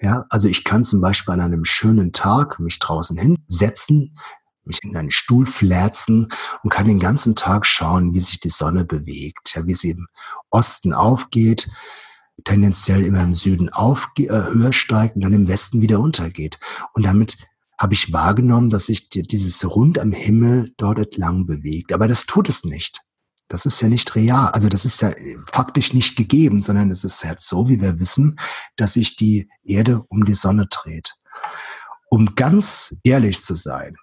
Ja, 0.00 0.26
also 0.30 0.48
ich 0.48 0.64
kann 0.64 0.84
zum 0.84 1.00
Beispiel 1.00 1.34
an 1.34 1.40
einem 1.40 1.64
schönen 1.64 2.12
Tag 2.12 2.58
mich 2.60 2.78
draußen 2.78 3.16
hinsetzen, 3.16 4.18
mich 4.64 4.82
in 4.82 4.96
einen 4.96 5.10
Stuhl 5.10 5.46
flätzen 5.46 6.28
und 6.62 6.70
kann 6.70 6.86
den 6.86 6.98
ganzen 6.98 7.36
Tag 7.36 7.66
schauen, 7.66 8.12
wie 8.12 8.20
sich 8.20 8.40
die 8.40 8.50
Sonne 8.50 8.84
bewegt, 8.84 9.54
ja, 9.54 9.66
wie 9.66 9.74
sie 9.74 9.90
im 9.90 10.08
Osten 10.50 10.92
aufgeht, 10.92 11.70
tendenziell 12.44 13.04
immer 13.04 13.22
im 13.22 13.34
Süden 13.34 13.70
auf, 13.70 14.08
äh, 14.18 14.28
höher 14.28 14.72
steigt 14.72 15.16
und 15.16 15.22
dann 15.22 15.32
im 15.32 15.48
Westen 15.48 15.80
wieder 15.80 16.00
untergeht. 16.00 16.58
Und 16.92 17.04
damit 17.04 17.38
habe 17.78 17.94
ich 17.94 18.12
wahrgenommen, 18.12 18.70
dass 18.70 18.86
sich 18.86 19.10
dieses 19.10 19.68
Rund 19.68 19.98
am 19.98 20.12
Himmel 20.12 20.72
dort 20.76 20.98
entlang 20.98 21.46
bewegt. 21.46 21.92
Aber 21.92 22.08
das 22.08 22.26
tut 22.26 22.48
es 22.48 22.64
nicht. 22.64 23.00
Das 23.48 23.64
ist 23.64 23.80
ja 23.80 23.88
nicht 23.88 24.14
real. 24.16 24.48
Also 24.48 24.68
das 24.68 24.84
ist 24.84 25.00
ja 25.02 25.12
faktisch 25.52 25.92
nicht 25.92 26.16
gegeben, 26.16 26.60
sondern 26.60 26.90
es 26.90 27.04
ist 27.04 27.24
halt 27.24 27.40
so, 27.40 27.68
wie 27.68 27.80
wir 27.80 28.00
wissen, 28.00 28.38
dass 28.76 28.94
sich 28.94 29.16
die 29.16 29.48
Erde 29.62 30.02
um 30.08 30.24
die 30.24 30.34
Sonne 30.34 30.66
dreht. 30.66 31.14
Um 32.08 32.34
ganz 32.34 32.96
ehrlich 33.04 33.42
zu 33.42 33.54
sein, 33.54 33.96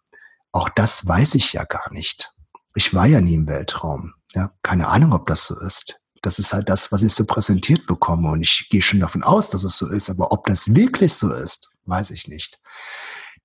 auch 0.52 0.70
das 0.70 1.06
weiß 1.06 1.36
ich 1.36 1.54
ja 1.54 1.64
gar 1.66 1.91
nicht. 1.91 2.32
Ich 2.76 2.94
war 2.94 3.06
ja 3.06 3.22
nie 3.22 3.34
im 3.34 3.48
Weltraum. 3.48 4.14
Ja, 4.34 4.52
keine 4.62 4.88
Ahnung, 4.88 5.14
ob 5.14 5.28
das 5.28 5.48
so 5.48 5.60
ist. 5.60 6.00
Das 6.22 6.40
ist 6.40 6.54
halt 6.54 6.70
das, 6.70 6.91
was 6.91 7.04
ich 7.04 7.14
so 7.14 7.26
präsentiert 7.26 7.86
bekomme. 7.86 8.32
Und 8.32 8.41
ich 8.41 8.68
gehe 8.70 8.82
schon 8.82 9.02
davon 9.02 9.24
aus, 9.24 9.50
dass 9.50 9.64
es 9.64 9.78
so 9.78 9.88
ist. 9.90 10.10
Aber 10.10 10.32
ob 10.32 10.45
das 10.48 10.74
wirklich 10.74 11.14
so 11.14 11.34
ist, 11.34 11.74
weiß 11.86 12.12
ich 12.12 12.28
nicht. 12.28 12.60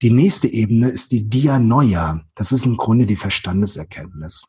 Die 0.03 0.11
nächste 0.11 0.47
Ebene 0.49 0.91
ist 0.91 1.11
die 1.11 1.29
Dianoia. 1.29 2.23
Das 2.35 2.53
ist 2.53 2.67
im 2.67 2.77
Grunde 2.77 3.07
die 3.07 3.17
Verstandeserkenntnis. 3.17 4.49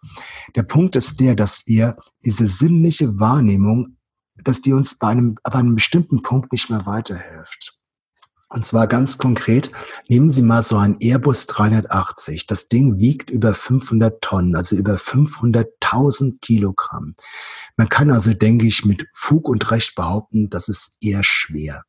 Der 0.55 0.63
Punkt 0.63 0.95
ist 0.95 1.19
der, 1.19 1.35
dass 1.35 1.65
wir 1.65 1.97
diese 2.23 2.45
sinnliche 2.45 3.17
Wahrnehmung, 3.19 3.97
dass 4.43 4.61
die 4.61 4.73
uns 4.73 4.97
bei 4.97 5.07
einem, 5.07 5.35
bei 5.43 5.53
einem 5.53 5.75
bestimmten 5.75 6.21
Punkt 6.21 6.51
nicht 6.51 6.69
mehr 6.69 6.85
weiterhilft. 6.85 7.78
Und 8.51 8.65
zwar 8.65 8.87
ganz 8.87 9.19
konkret, 9.19 9.71
nehmen 10.07 10.31
Sie 10.31 10.41
mal 10.41 10.63
so 10.63 10.77
ein 10.77 10.97
Airbus 10.99 11.45
380. 11.45 12.47
Das 12.47 12.67
Ding 12.67 12.97
wiegt 12.97 13.29
über 13.29 13.53
500 13.53 14.21
Tonnen, 14.21 14.55
also 14.55 14.75
über 14.75 14.95
500.000 14.95 16.39
Kilogramm. 16.41 17.15
Man 17.77 17.89
kann 17.89 18.09
also, 18.11 18.33
denke 18.33 18.65
ich, 18.65 18.85
mit 18.85 19.07
Fug 19.13 19.47
und 19.47 19.69
Recht 19.69 19.93
behaupten, 19.93 20.49
das 20.49 20.67
ist 20.67 20.97
eher 20.99 21.23
schwer. 21.23 21.83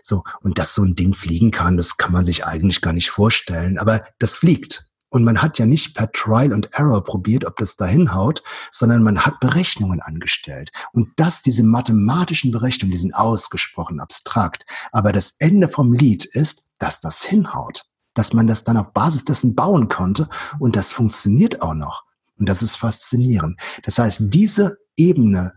So. 0.00 0.24
Und 0.40 0.58
dass 0.58 0.74
so 0.74 0.82
ein 0.82 0.96
Ding 0.96 1.14
fliegen 1.14 1.50
kann, 1.50 1.76
das 1.76 1.98
kann 1.98 2.12
man 2.12 2.24
sich 2.24 2.46
eigentlich 2.46 2.80
gar 2.80 2.94
nicht 2.94 3.10
vorstellen. 3.10 3.78
Aber 3.78 4.02
das 4.18 4.34
fliegt. 4.34 4.87
Und 5.10 5.24
man 5.24 5.40
hat 5.40 5.58
ja 5.58 5.66
nicht 5.66 5.94
per 5.94 6.12
Trial 6.12 6.52
and 6.52 6.68
Error 6.72 7.02
probiert, 7.02 7.44
ob 7.44 7.56
das 7.56 7.76
da 7.76 7.86
hinhaut, 7.86 8.42
sondern 8.70 9.02
man 9.02 9.24
hat 9.24 9.40
Berechnungen 9.40 10.00
angestellt. 10.00 10.70
Und 10.92 11.08
das, 11.16 11.42
diese 11.42 11.62
mathematischen 11.62 12.52
Berechnungen, 12.52 12.92
die 12.92 12.98
sind 12.98 13.14
ausgesprochen 13.14 14.00
abstrakt. 14.00 14.66
Aber 14.92 15.12
das 15.12 15.36
Ende 15.38 15.68
vom 15.68 15.92
Lied 15.92 16.24
ist, 16.24 16.64
dass 16.78 17.00
das 17.00 17.22
hinhaut. 17.22 17.86
Dass 18.14 18.32
man 18.32 18.46
das 18.46 18.64
dann 18.64 18.76
auf 18.76 18.92
Basis 18.92 19.24
dessen 19.24 19.54
bauen 19.54 19.88
konnte. 19.88 20.28
Und 20.58 20.76
das 20.76 20.92
funktioniert 20.92 21.62
auch 21.62 21.74
noch. 21.74 22.04
Und 22.38 22.48
das 22.48 22.62
ist 22.62 22.76
faszinierend. 22.76 23.58
Das 23.84 23.98
heißt, 23.98 24.20
diese 24.24 24.78
Ebene 24.96 25.54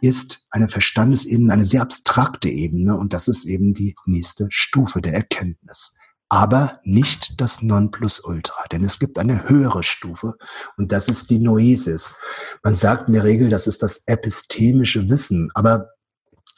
ist 0.00 0.46
eine 0.50 0.68
Verstandesebene, 0.68 1.52
eine 1.52 1.64
sehr 1.64 1.82
abstrakte 1.82 2.48
Ebene. 2.48 2.96
Und 2.96 3.12
das 3.12 3.26
ist 3.26 3.44
eben 3.46 3.74
die 3.74 3.96
nächste 4.06 4.46
Stufe 4.50 5.00
der 5.02 5.14
Erkenntnis 5.14 5.96
aber 6.32 6.80
nicht 6.82 7.42
das 7.42 7.60
Nonplusultra, 7.60 8.64
denn 8.72 8.82
es 8.82 8.98
gibt 8.98 9.18
eine 9.18 9.50
höhere 9.50 9.82
Stufe 9.82 10.38
und 10.78 10.90
das 10.90 11.10
ist 11.10 11.28
die 11.28 11.38
Noesis. 11.38 12.14
Man 12.62 12.74
sagt 12.74 13.08
in 13.08 13.12
der 13.12 13.24
Regel, 13.24 13.50
das 13.50 13.66
ist 13.66 13.82
das 13.82 14.04
epistemische 14.06 15.10
Wissen, 15.10 15.50
aber 15.52 15.90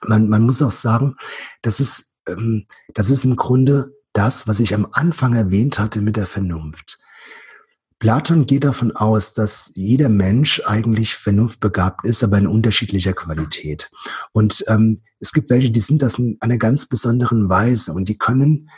man, 0.05 0.29
man 0.29 0.43
muss 0.43 0.63
auch 0.63 0.71
sagen, 0.71 1.17
das 1.63 1.81
ist, 1.81 2.15
ähm, 2.29 2.67
das 2.95 3.11
ist 3.11 3.25
im 3.25 3.35
Grunde 3.35 3.97
das, 4.13 4.47
was 4.47 4.61
ich 4.61 4.77
am 4.77 4.87
Anfang 4.93 5.35
erwähnt 5.35 5.81
hatte 5.81 6.03
mit 6.03 6.17
der 6.17 6.29
Vernunft. 6.29 7.01
Platon 7.99 8.47
geht 8.47 8.63
davon 8.63 8.95
aus, 8.95 9.35
dass 9.35 9.73
jeder 9.75 10.09
Mensch 10.09 10.63
eigentlich 10.67 11.17
vernunftbegabt 11.17 12.05
ist, 12.05 12.23
aber 12.23 12.39
in 12.39 12.47
unterschiedlicher 12.47 13.13
Qualität. 13.13 13.91
Und 14.31 14.65
ähm, 14.69 15.01
es 15.19 15.33
gibt 15.33 15.51
welche, 15.51 15.73
die 15.73 15.81
sind 15.81 16.01
das 16.01 16.17
in 16.21 16.37
einer 16.39 16.59
ganz 16.59 16.87
besonderen 16.87 17.49
Weise 17.49 17.93
und 17.93 18.09
die 18.09 18.19
können 18.19 18.71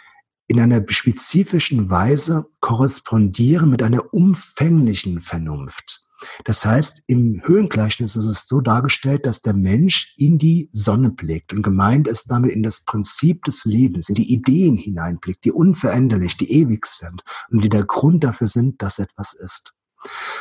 in 0.48 0.60
einer 0.60 0.84
spezifischen 0.88 1.90
Weise 1.90 2.46
korrespondieren 2.60 3.70
mit 3.70 3.82
einer 3.82 4.12
umfänglichen 4.14 5.20
Vernunft. 5.20 6.06
Das 6.44 6.64
heißt, 6.64 7.02
im 7.06 7.42
Höhengleichnis 7.44 8.16
ist 8.16 8.26
es 8.26 8.48
so 8.48 8.60
dargestellt, 8.60 9.26
dass 9.26 9.42
der 9.42 9.52
Mensch 9.52 10.14
in 10.16 10.38
die 10.38 10.68
Sonne 10.72 11.10
blickt 11.10 11.52
und 11.52 11.62
gemeint 11.62 12.08
ist 12.08 12.30
damit 12.30 12.52
in 12.52 12.62
das 12.62 12.84
Prinzip 12.84 13.44
des 13.44 13.64
Lebens, 13.64 14.08
in 14.08 14.14
die 14.14 14.32
Ideen 14.32 14.76
hineinblickt, 14.76 15.44
die 15.44 15.52
unveränderlich, 15.52 16.36
die 16.36 16.50
ewig 16.50 16.86
sind 16.86 17.22
und 17.50 17.62
die 17.62 17.68
der 17.68 17.84
Grund 17.84 18.24
dafür 18.24 18.48
sind, 18.48 18.80
dass 18.82 18.98
etwas 18.98 19.34
ist. 19.34 19.75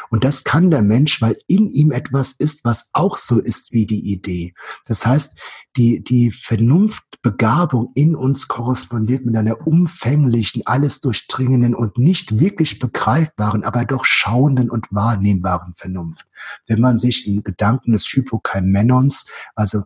Und 0.09 0.23
das 0.23 0.43
kann 0.43 0.71
der 0.71 0.81
Mensch, 0.81 1.21
weil 1.21 1.37
in 1.47 1.69
ihm 1.69 1.91
etwas 1.91 2.33
ist, 2.33 2.65
was 2.65 2.89
auch 2.93 3.17
so 3.17 3.39
ist 3.39 3.71
wie 3.71 3.85
die 3.85 4.11
Idee. 4.11 4.53
Das 4.85 5.05
heißt, 5.05 5.37
die, 5.77 6.03
die 6.03 6.31
Vernunftbegabung 6.31 7.91
in 7.95 8.15
uns 8.15 8.47
korrespondiert 8.47 9.25
mit 9.25 9.35
einer 9.35 9.67
umfänglichen, 9.67 10.65
alles 10.65 11.01
durchdringenden 11.01 11.75
und 11.75 11.97
nicht 11.97 12.39
wirklich 12.39 12.79
begreifbaren, 12.79 13.63
aber 13.63 13.85
doch 13.85 14.05
schauenden 14.05 14.69
und 14.69 14.87
wahrnehmbaren 14.91 15.73
Vernunft. 15.75 16.25
Wenn 16.67 16.81
man 16.81 16.97
sich 16.97 17.27
im 17.27 17.43
Gedanken 17.43 17.91
des 17.91 18.05
Hypokaimenons, 18.05 19.25
also 19.55 19.83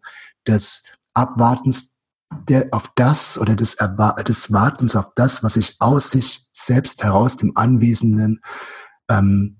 des 0.47 0.83
Abwartens 1.13 1.99
der 2.47 2.67
auf 2.71 2.91
das 2.95 3.37
oder 3.37 3.55
des, 3.55 3.77
des 4.27 4.51
Wartens 4.51 4.95
auf 4.95 5.13
das, 5.15 5.43
was 5.43 5.53
sich 5.53 5.77
aus 5.79 6.11
sich 6.11 6.47
selbst 6.51 7.03
heraus 7.03 7.37
dem 7.37 7.57
Anwesenden 7.57 8.41
ähm, 9.09 9.58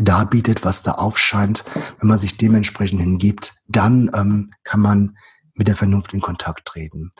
darbietet, 0.00 0.64
was 0.64 0.82
da 0.82 0.92
aufscheint, 0.92 1.64
wenn 2.00 2.08
man 2.08 2.18
sich 2.18 2.36
dementsprechend 2.36 3.00
hingibt, 3.00 3.54
dann 3.68 4.10
ähm, 4.14 4.50
kann 4.64 4.80
man 4.80 5.16
mit 5.54 5.68
der 5.68 5.76
Vernunft 5.76 6.12
in 6.12 6.20
Kontakt 6.20 6.66
treten. 6.66 7.10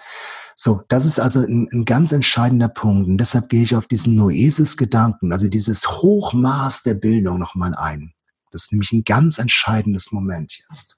So, 0.56 0.82
das 0.88 1.06
ist 1.06 1.18
also 1.18 1.40
ein, 1.40 1.68
ein 1.72 1.84
ganz 1.84 2.12
entscheidender 2.12 2.68
Punkt. 2.68 3.08
Und 3.08 3.18
deshalb 3.18 3.48
gehe 3.48 3.62
ich 3.62 3.76
auf 3.76 3.86
diesen 3.86 4.14
Noesis-Gedanken, 4.14 5.32
also 5.32 5.48
dieses 5.48 5.88
Hochmaß 5.88 6.82
der 6.82 6.94
Bildung 6.94 7.38
nochmal 7.38 7.74
ein. 7.74 8.12
Das 8.50 8.64
ist 8.64 8.72
nämlich 8.72 8.92
ein 8.92 9.04
ganz 9.04 9.38
entscheidendes 9.38 10.12
Moment 10.12 10.60
jetzt. 10.68 10.96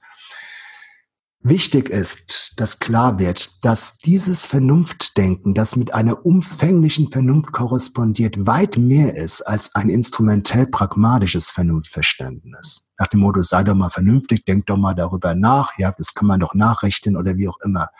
Wichtig 1.40 1.88
ist, 1.88 2.54
dass 2.56 2.80
klar 2.80 3.20
wird, 3.20 3.64
dass 3.64 3.98
dieses 3.98 4.44
Vernunftdenken, 4.44 5.54
das 5.54 5.76
mit 5.76 5.94
einer 5.94 6.26
umfänglichen 6.26 7.12
Vernunft 7.12 7.52
korrespondiert, 7.52 8.46
weit 8.46 8.76
mehr 8.76 9.14
ist 9.14 9.42
als 9.42 9.72
ein 9.76 9.88
instrumentell 9.88 10.66
pragmatisches 10.66 11.50
Vernunftverständnis. 11.50 12.88
Nach 12.98 13.06
dem 13.06 13.20
Motto, 13.20 13.40
sei 13.42 13.62
doch 13.62 13.76
mal 13.76 13.90
vernünftig, 13.90 14.44
denk 14.46 14.66
doch 14.66 14.76
mal 14.76 14.94
darüber 14.94 15.36
nach, 15.36 15.78
ja, 15.78 15.92
das 15.96 16.12
kann 16.12 16.26
man 16.26 16.40
doch 16.40 16.54
nachrechnen 16.54 17.16
oder 17.16 17.36
wie 17.36 17.48
auch 17.48 17.60
immer. 17.64 17.90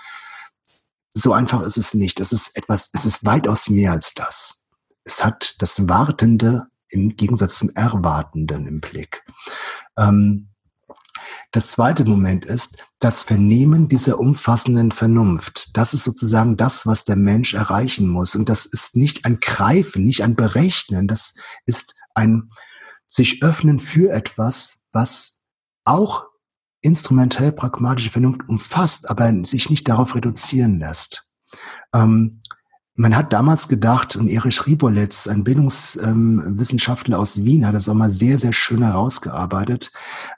So 1.15 1.32
einfach 1.32 1.62
ist 1.62 1.78
es 1.78 1.94
nicht. 1.94 2.19
Es 2.19 2.32
ist 2.32 2.56
etwas, 2.56 2.90
es 2.93 3.05
ist 3.05 3.24
weitaus 3.24 3.70
mehr 3.70 3.93
als 3.93 4.15
das. 4.15 4.65
Es 5.05 5.24
hat 5.24 5.55
das 5.60 5.89
Wartende 5.89 6.66
im 6.89 7.16
Gegensatz 7.16 7.59
zum 7.59 7.70
Erwartenden 7.70 8.66
im 8.66 8.81
Blick. 8.81 9.23
Ähm, 9.97 10.47
das 11.52 11.70
zweite 11.70 12.04
Moment 12.04 12.44
ist 12.44 12.78
das 12.98 13.22
Vernehmen 13.22 13.88
dieser 13.88 14.18
umfassenden 14.18 14.90
Vernunft. 14.92 15.76
Das 15.76 15.94
ist 15.94 16.04
sozusagen 16.04 16.56
das, 16.56 16.86
was 16.86 17.04
der 17.04 17.16
Mensch 17.16 17.54
erreichen 17.54 18.08
muss. 18.08 18.34
Und 18.34 18.48
das 18.48 18.66
ist 18.66 18.96
nicht 18.96 19.24
ein 19.24 19.40
Greifen, 19.40 20.04
nicht 20.04 20.22
ein 20.22 20.36
Berechnen. 20.36 21.08
Das 21.08 21.34
ist 21.66 21.94
ein 22.14 22.50
sich 23.06 23.42
öffnen 23.42 23.78
für 23.78 24.12
etwas, 24.12 24.84
was 24.92 25.42
auch 25.84 26.26
instrumentell 26.80 27.52
pragmatische 27.52 28.10
Vernunft 28.10 28.42
umfasst, 28.48 29.08
aber 29.10 29.32
sich 29.44 29.70
nicht 29.70 29.88
darauf 29.88 30.14
reduzieren 30.14 30.78
lässt. 30.78 31.28
Ähm, 31.92 32.42
man 32.98 33.14
hat 33.14 33.32
damals 33.32 33.68
gedacht, 33.68 34.16
und 34.16 34.28
Erich 34.28 34.66
Ribolitz, 34.66 35.28
ein 35.28 35.44
Bildungswissenschaftler 35.44 37.16
ähm, 37.16 37.22
aus 37.22 37.44
Wien, 37.44 37.64
hat 37.64 37.76
das 37.76 37.88
auch 37.88 37.94
mal 37.94 38.10
sehr, 38.10 38.40
sehr 38.40 38.52
schön 38.52 38.82
herausgearbeitet. 38.82 39.92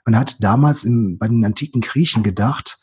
Man 0.05 0.15
hat 0.15 0.43
damals 0.43 0.83
im, 0.83 1.17
bei 1.17 1.27
den 1.27 1.43
antiken 1.43 1.81
Griechen 1.81 2.21
gedacht, 2.21 2.79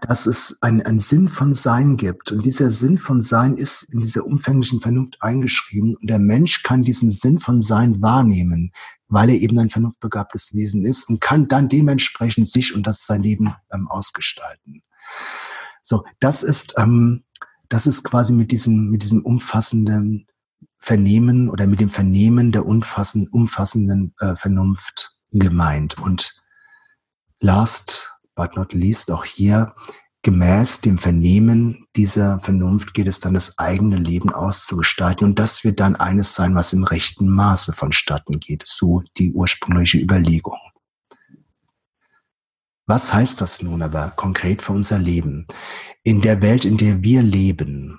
dass 0.00 0.26
es 0.26 0.58
einen, 0.60 0.98
Sinn 0.98 1.28
von 1.28 1.54
Sein 1.54 1.96
gibt. 1.96 2.32
Und 2.32 2.44
dieser 2.44 2.72
Sinn 2.72 2.98
von 2.98 3.22
Sein 3.22 3.54
ist 3.54 3.84
in 3.94 4.00
dieser 4.00 4.26
umfänglichen 4.26 4.80
Vernunft 4.80 5.18
eingeschrieben. 5.20 5.94
Und 5.94 6.10
der 6.10 6.18
Mensch 6.18 6.64
kann 6.64 6.82
diesen 6.82 7.10
Sinn 7.10 7.38
von 7.38 7.62
Sein 7.62 8.02
wahrnehmen, 8.02 8.72
weil 9.06 9.30
er 9.30 9.36
eben 9.36 9.56
ein 9.60 9.70
vernunftbegabtes 9.70 10.52
Wesen 10.52 10.84
ist 10.84 11.08
und 11.08 11.20
kann 11.20 11.46
dann 11.46 11.68
dementsprechend 11.68 12.48
sich 12.48 12.74
und 12.74 12.88
das 12.88 13.06
sein 13.06 13.22
Leben 13.22 13.54
ähm, 13.72 13.86
ausgestalten. 13.86 14.82
So, 15.84 16.02
das 16.18 16.42
ist 16.42 16.74
ähm, 16.76 17.22
das 17.68 17.86
ist 17.86 18.02
quasi 18.04 18.32
mit 18.32 18.52
diesem, 18.52 18.90
mit 18.90 19.02
diesem 19.02 19.22
umfassenden 19.22 20.26
Vernehmen 20.78 21.50
oder 21.50 21.66
mit 21.66 21.80
dem 21.80 21.90
Vernehmen 21.90 22.52
der 22.52 22.66
umfassenden, 22.66 23.30
umfassenden 23.32 24.14
äh, 24.20 24.36
Vernunft 24.36 25.16
gemeint. 25.32 25.98
Und 25.98 26.40
last 27.40 28.12
but 28.34 28.54
not 28.56 28.72
least 28.72 29.10
auch 29.10 29.24
hier, 29.24 29.74
gemäß 30.22 30.80
dem 30.80 30.98
Vernehmen 30.98 31.86
dieser 31.96 32.40
Vernunft 32.40 32.94
geht 32.94 33.06
es 33.06 33.20
dann, 33.20 33.34
das 33.34 33.58
eigene 33.58 33.96
Leben 33.96 34.32
auszugestalten. 34.32 35.26
Und 35.26 35.38
das 35.38 35.64
wird 35.64 35.80
dann 35.80 35.96
eines 35.96 36.34
sein, 36.34 36.54
was 36.54 36.72
im 36.72 36.84
rechten 36.84 37.28
Maße 37.28 37.72
vonstatten 37.72 38.40
geht. 38.40 38.64
So 38.66 39.02
die 39.18 39.32
ursprüngliche 39.32 39.98
Überlegung. 39.98 40.58
Was 42.86 43.12
heißt 43.12 43.40
das 43.40 43.62
nun 43.62 43.82
aber 43.82 44.12
konkret 44.14 44.62
für 44.62 44.72
unser 44.72 44.98
Leben? 44.98 45.46
In 46.04 46.20
der 46.20 46.40
Welt, 46.40 46.64
in 46.64 46.76
der 46.76 47.02
wir 47.02 47.20
leben, 47.22 47.98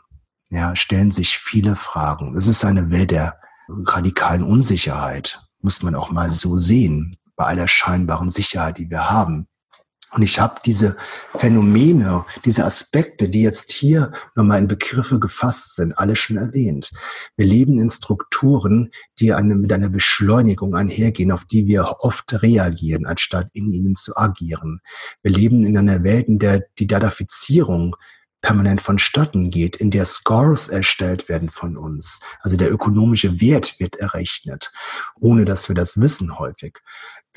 ja, 0.50 0.78
stellen 0.78 1.12
sich 1.12 1.38
viele 1.38 1.76
Fragen. 1.76 2.36
Es 2.38 2.48
ist 2.48 2.64
eine 2.64 2.90
Welt 2.90 3.12
der 3.12 3.38
radikalen 3.68 4.44
Unsicherheit, 4.44 5.42
muss 5.62 5.84
man 5.84 5.94
auch 5.94 6.10
mal 6.10 6.32
so 6.32 6.58
sehen, 6.58 7.18
bei 7.36 7.44
aller 7.44 7.68
scheinbaren 7.68 8.30
Sicherheit, 8.30 8.78
die 8.78 8.90
wir 8.90 9.10
haben. 9.10 9.48
Und 10.12 10.22
ich 10.22 10.40
habe 10.40 10.62
diese 10.66 10.96
Phänomene, 11.38 12.26
diese 12.46 12.64
Aspekte, 12.64 13.28
die 13.28 13.42
jetzt 13.42 13.72
hier 13.74 14.14
nochmal 14.36 14.60
in 14.60 14.68
Begriffe 14.68 15.20
gefasst 15.20 15.76
sind, 15.76 15.98
alle 15.98 16.16
schon 16.16 16.38
erwähnt. 16.38 16.92
Wir 17.36 17.46
leben 17.46 17.78
in 17.78 17.90
Strukturen, 17.90 18.92
die 19.20 19.34
eine, 19.34 19.56
mit 19.56 19.74
einer 19.74 19.90
Beschleunigung 19.90 20.76
einhergehen, 20.76 21.32
auf 21.32 21.44
die 21.44 21.68
wir 21.68 21.98
oft 22.00 22.42
reagieren, 22.42 23.06
anstatt 23.06 23.50
in 23.54 23.72
ihnen 23.74 23.96
zu 23.96 24.16
agieren. 24.16 24.80
Wir 25.24 25.32
leben 25.32 25.66
in 25.66 25.78
einer 25.78 26.04
Welt, 26.04 26.28
in 26.28 26.40
der 26.40 26.64
die 26.80 26.88
Datafizierung 26.88 27.96
permanent 28.42 28.82
vonstatten 28.82 29.50
geht, 29.50 29.76
in 29.76 29.92
der 29.92 30.06
Scores 30.06 30.70
erstellt 30.70 31.28
werden 31.28 31.50
von 31.50 31.76
uns. 31.76 32.22
Also 32.42 32.56
der 32.56 32.72
ökonomische 32.72 33.42
Wert 33.42 33.80
wird 33.80 33.98
errechnet, 33.98 34.72
ohne 35.20 35.44
dass 35.44 35.68
wir 35.68 35.76
das 35.76 36.00
wissen 36.00 36.38
häufig. 36.40 36.80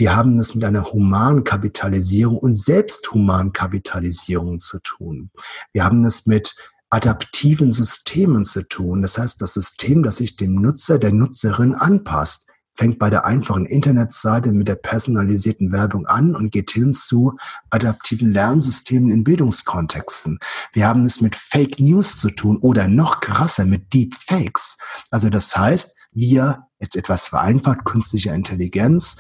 Wir 0.01 0.17
haben 0.17 0.39
es 0.39 0.55
mit 0.55 0.65
einer 0.65 0.93
Humankapitalisierung 0.93 2.39
und 2.39 2.55
Selbsthumankapitalisierung 2.55 4.59
zu 4.59 4.79
tun. 4.79 5.31
Wir 5.75 5.85
haben 5.85 6.07
es 6.07 6.25
mit 6.25 6.57
adaptiven 6.89 7.71
Systemen 7.71 8.47
zu 8.47 8.67
tun. 8.67 9.03
Das 9.03 9.19
heißt, 9.19 9.43
das 9.43 9.53
System, 9.53 10.03
das 10.03 10.17
sich 10.17 10.37
dem 10.37 10.55
Nutzer, 10.55 10.99
der 10.99 11.13
Nutzerin 11.13 11.75
anpasst, 11.75 12.47
fängt 12.77 12.99
bei 12.99 13.11
der 13.11 13.27
einfachen 13.27 13.67
Internetseite 13.67 14.53
mit 14.53 14.69
der 14.69 14.77
personalisierten 14.77 15.71
Werbung 15.71 16.07
an 16.07 16.35
und 16.35 16.51
geht 16.51 16.71
hin 16.71 16.95
zu 16.95 17.37
adaptiven 17.69 18.33
Lernsystemen 18.33 19.11
in 19.11 19.23
Bildungskontexten. 19.23 20.39
Wir 20.73 20.89
haben 20.89 21.05
es 21.05 21.21
mit 21.21 21.37
Fake 21.37 21.79
News 21.79 22.17
zu 22.17 22.31
tun 22.31 22.57
oder 22.57 22.89
noch 22.89 23.21
krasser 23.21 23.67
mit 23.67 23.93
Deep 23.93 24.15
Fakes. 24.15 24.79
Also 25.11 25.29
das 25.29 25.55
heißt, 25.55 25.95
wir, 26.13 26.67
jetzt 26.79 26.97
etwas 26.97 27.29
vereinfacht, 27.29 27.85
künstlicher 27.85 28.35
Intelligenz, 28.35 29.17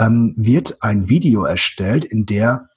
ähm, 0.00 0.34
wird 0.36 0.82
ein 0.82 1.08
Video 1.08 1.44
erstellt, 1.44 2.04
in 2.04 2.26
der 2.26 2.68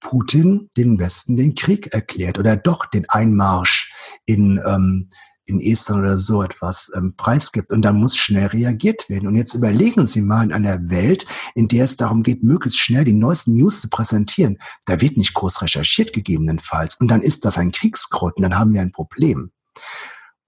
Putin 0.00 0.70
den 0.76 0.98
Westen 0.98 1.36
den 1.36 1.54
Krieg 1.54 1.92
erklärt 1.92 2.38
oder 2.38 2.56
doch 2.56 2.86
den 2.86 3.08
Einmarsch 3.08 3.92
in, 4.26 4.60
ähm, 4.64 5.10
in 5.44 5.60
Estland 5.60 6.02
oder 6.02 6.18
so 6.18 6.42
etwas 6.42 6.90
ähm, 6.94 7.14
preisgibt. 7.16 7.72
Und 7.72 7.82
dann 7.82 7.96
muss 7.96 8.16
schnell 8.16 8.46
reagiert 8.46 9.08
werden. 9.08 9.26
Und 9.26 9.36
jetzt 9.36 9.54
überlegen 9.54 10.06
Sie 10.06 10.20
mal 10.20 10.44
in 10.44 10.52
einer 10.52 10.90
Welt, 10.90 11.26
in 11.54 11.68
der 11.68 11.84
es 11.84 11.96
darum 11.96 12.22
geht, 12.22 12.44
möglichst 12.44 12.78
schnell 12.78 13.04
die 13.04 13.14
neuesten 13.14 13.54
News 13.54 13.80
zu 13.80 13.88
präsentieren. 13.88 14.58
Da 14.86 15.00
wird 15.00 15.16
nicht 15.16 15.34
groß 15.34 15.62
recherchiert 15.62 16.12
gegebenenfalls. 16.12 16.96
Und 17.00 17.08
dann 17.08 17.22
ist 17.22 17.44
das 17.44 17.56
ein 17.56 17.72
Kriegsgrund. 17.72 18.36
Und 18.36 18.42
dann 18.42 18.58
haben 18.58 18.74
wir 18.74 18.82
ein 18.82 18.92
Problem. 18.92 19.50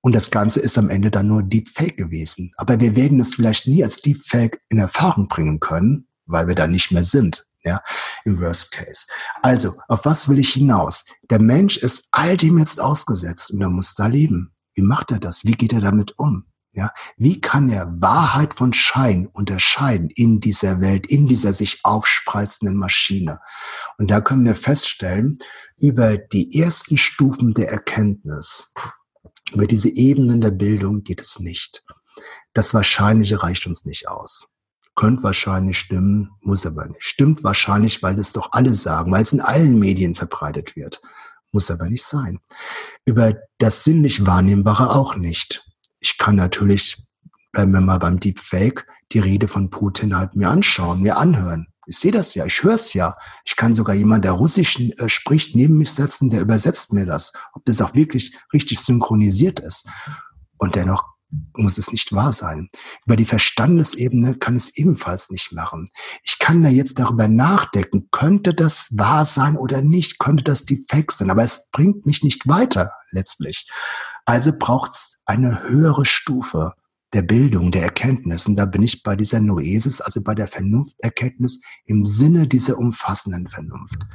Und 0.01 0.15
das 0.15 0.31
Ganze 0.31 0.61
ist 0.61 0.79
am 0.79 0.89
Ende 0.89 1.11
dann 1.11 1.29
nur 1.29 1.43
Deepfake 1.43 1.97
gewesen. 1.97 2.53
Aber 2.57 2.81
wir 2.81 2.97
werden 2.97 3.21
es 3.21 3.35
vielleicht 3.35 3.67
nie 3.67 3.85
als 3.85 4.01
Deepfake 4.01 4.61
in 4.69 4.79
Erfahrung 4.79 5.29
bringen 5.29 5.61
können, 5.61 6.09
weil 6.27 6.49
wir 6.49 6.55
da 6.55 6.67
nicht 6.67 6.91
mehr 6.91 7.05
sind. 7.05 7.47
Ja, 7.63 7.83
im 8.25 8.41
Worst 8.41 8.73
Case. 8.73 9.05
Also, 9.43 9.75
auf 9.87 10.07
was 10.07 10.31
will 10.31 10.39
ich 10.39 10.55
hinaus? 10.55 11.05
Der 11.29 11.39
Mensch 11.39 11.77
ist 11.77 12.09
all 12.11 12.39
dem 12.39 12.59
jetzt 12.59 12.81
ausgesetzt 12.81 13.51
und 13.51 13.61
er 13.61 13.69
muss 13.69 13.95
da 13.95 14.07
leben. 14.07 14.55
Wie 14.75 14.83
macht 14.83 15.11
er 15.11 15.19
das? 15.19 15.45
Wie 15.45 15.53
geht 15.53 15.75
er 15.75 15.83
damit 15.83 16.19
um? 16.19 16.47
Ja, 16.73 16.93
wie 17.17 17.41
kann 17.41 17.69
er 17.69 18.01
Wahrheit 18.01 18.55
von 18.55 18.73
Schein 18.73 19.27
unterscheiden 19.27 20.09
in 20.09 20.39
dieser 20.39 20.81
Welt, 20.81 21.05
in 21.07 21.27
dieser 21.27 21.53
sich 21.53 21.81
aufspreizenden 21.83 22.77
Maschine? 22.77 23.41
Und 23.99 24.11
da 24.11 24.21
können 24.21 24.45
wir 24.45 24.55
feststellen, 24.55 25.41
über 25.77 26.17
die 26.17 26.61
ersten 26.61 26.97
Stufen 26.97 27.55
der 27.55 27.71
Erkenntnis, 27.71 28.73
über 29.53 29.67
diese 29.67 29.89
Ebenen 29.89 30.41
der 30.41 30.51
Bildung 30.51 31.03
geht 31.03 31.21
es 31.21 31.41
nicht. 31.41 31.85
Das 32.53 32.75
Wahrscheinliche 32.75 33.43
reicht 33.43 33.67
uns 33.67 33.85
nicht 33.85 34.09
aus. 34.09 34.49
Könnte 34.97 35.23
wahrscheinlich 35.23 35.79
stimmen, 35.79 36.31
muss 36.41 36.67
aber 36.67 36.87
nicht. 36.87 37.05
Stimmt 37.05 37.45
wahrscheinlich, 37.45 38.03
weil 38.03 38.19
es 38.19 38.33
doch 38.33 38.53
alle 38.53 38.75
sagen, 38.75 39.13
weil 39.13 39.23
es 39.23 39.33
in 39.33 39.41
allen 39.41 39.79
Medien 39.79 40.15
verbreitet 40.15 40.77
wird. 40.77 41.01
Muss 41.53 41.71
aber 41.71 41.87
nicht 41.87 42.05
sein. 42.05 42.41
Über 43.05 43.35
das 43.59 43.85
sinnlich 43.85 44.27
Wahrnehmbare 44.27 44.91
auch 44.91 45.17
nicht. 45.17 45.65
Ich 46.01 46.19
kann 46.19 46.37
natürlich, 46.37 47.05
bleiben 47.53 47.73
wir 47.73 47.81
mal 47.81 47.99
beim 47.99 48.21
Deepfake, 48.21 48.87
die 49.13 49.21
Rede 49.21 49.49
von 49.49 49.71
Putin 49.71 50.17
halt 50.17 50.37
mir 50.37 50.51
anschauen, 50.51 51.03
mir 51.03 51.17
anhören. 51.17 51.69
Ich 51.91 51.99
sehe 51.99 52.13
das 52.13 52.37
ja, 52.37 52.47
ich 52.47 52.63
höre 52.63 52.75
es 52.75 52.95
ja. 52.95 53.17
Ich 53.45 53.57
kann 53.57 53.75
sogar 53.75 53.97
jemand, 53.97 54.25
der 54.25 54.31
Russisch 54.31 54.79
äh, 54.79 55.09
spricht, 55.09 55.57
neben 55.57 55.77
mich 55.77 55.91
setzen, 55.91 56.31
der 56.31 56.41
übersetzt 56.41 56.93
mir 56.93 57.05
das, 57.05 57.33
ob 57.53 57.65
das 57.65 57.83
auch 57.83 57.95
wirklich 57.95 58.37
richtig 58.53 58.79
synchronisiert 58.79 59.59
ist. 59.59 59.89
Und 60.57 60.77
dennoch 60.77 61.03
muss 61.57 61.79
es 61.79 61.91
nicht 61.91 62.13
wahr 62.13 62.31
sein. 62.31 62.71
Über 63.07 63.17
die 63.17 63.25
Verstandesebene 63.25 64.37
kann 64.37 64.55
es 64.55 64.77
ebenfalls 64.77 65.31
nicht 65.31 65.51
machen. 65.51 65.87
Ich 66.23 66.39
kann 66.39 66.63
da 66.63 66.69
jetzt 66.69 67.01
darüber 67.01 67.27
nachdenken, 67.27 68.07
könnte 68.13 68.55
das 68.55 68.87
wahr 68.93 69.25
sein 69.25 69.57
oder 69.57 69.83
nicht, 69.83 70.21
könnte 70.21 70.45
das 70.45 70.67
defekt 70.67 71.11
sein, 71.11 71.29
aber 71.29 71.43
es 71.43 71.71
bringt 71.73 72.07
mich 72.07 72.23
nicht 72.23 72.47
weiter 72.47 72.93
letztlich. 73.11 73.69
Also 74.27 74.53
braucht 74.57 74.93
es 74.93 75.23
eine 75.25 75.65
höhere 75.65 76.07
Stufe 76.07 76.75
der 77.13 77.23
Bildung, 77.23 77.73
der 77.73 77.83
Erkenntnissen, 77.83 78.55
da 78.55 78.67
bin 78.67 78.83
ich 78.83 79.03
bei 79.03 79.17
dieser 79.17 79.41
Noesis, 79.41 80.01
also 80.01 80.23
bei 80.23 80.35
der 80.35 80.47
Vernunfterkenntnis 80.47 81.61
im 81.85 82.07
Sinne 82.07 82.47
dieser 82.47 82.79
umfassenden 82.79 83.49
Vernunft. 83.49 84.07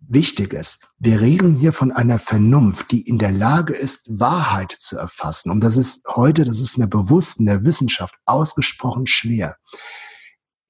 Wichtig 0.00 0.52
ist, 0.52 0.86
wir 0.98 1.20
reden 1.20 1.54
hier 1.54 1.72
von 1.72 1.92
einer 1.92 2.18
Vernunft, 2.18 2.90
die 2.90 3.02
in 3.02 3.18
der 3.18 3.32
Lage 3.32 3.74
ist, 3.74 4.08
Wahrheit 4.18 4.74
zu 4.78 4.96
erfassen. 4.96 5.50
Und 5.50 5.62
das 5.62 5.76
ist 5.76 6.04
heute, 6.06 6.44
das 6.44 6.60
ist 6.60 6.78
mir 6.78 6.88
bewusst 6.88 7.40
in 7.40 7.46
der 7.46 7.64
Wissenschaft 7.64 8.14
ausgesprochen 8.24 9.06
schwer. 9.06 9.56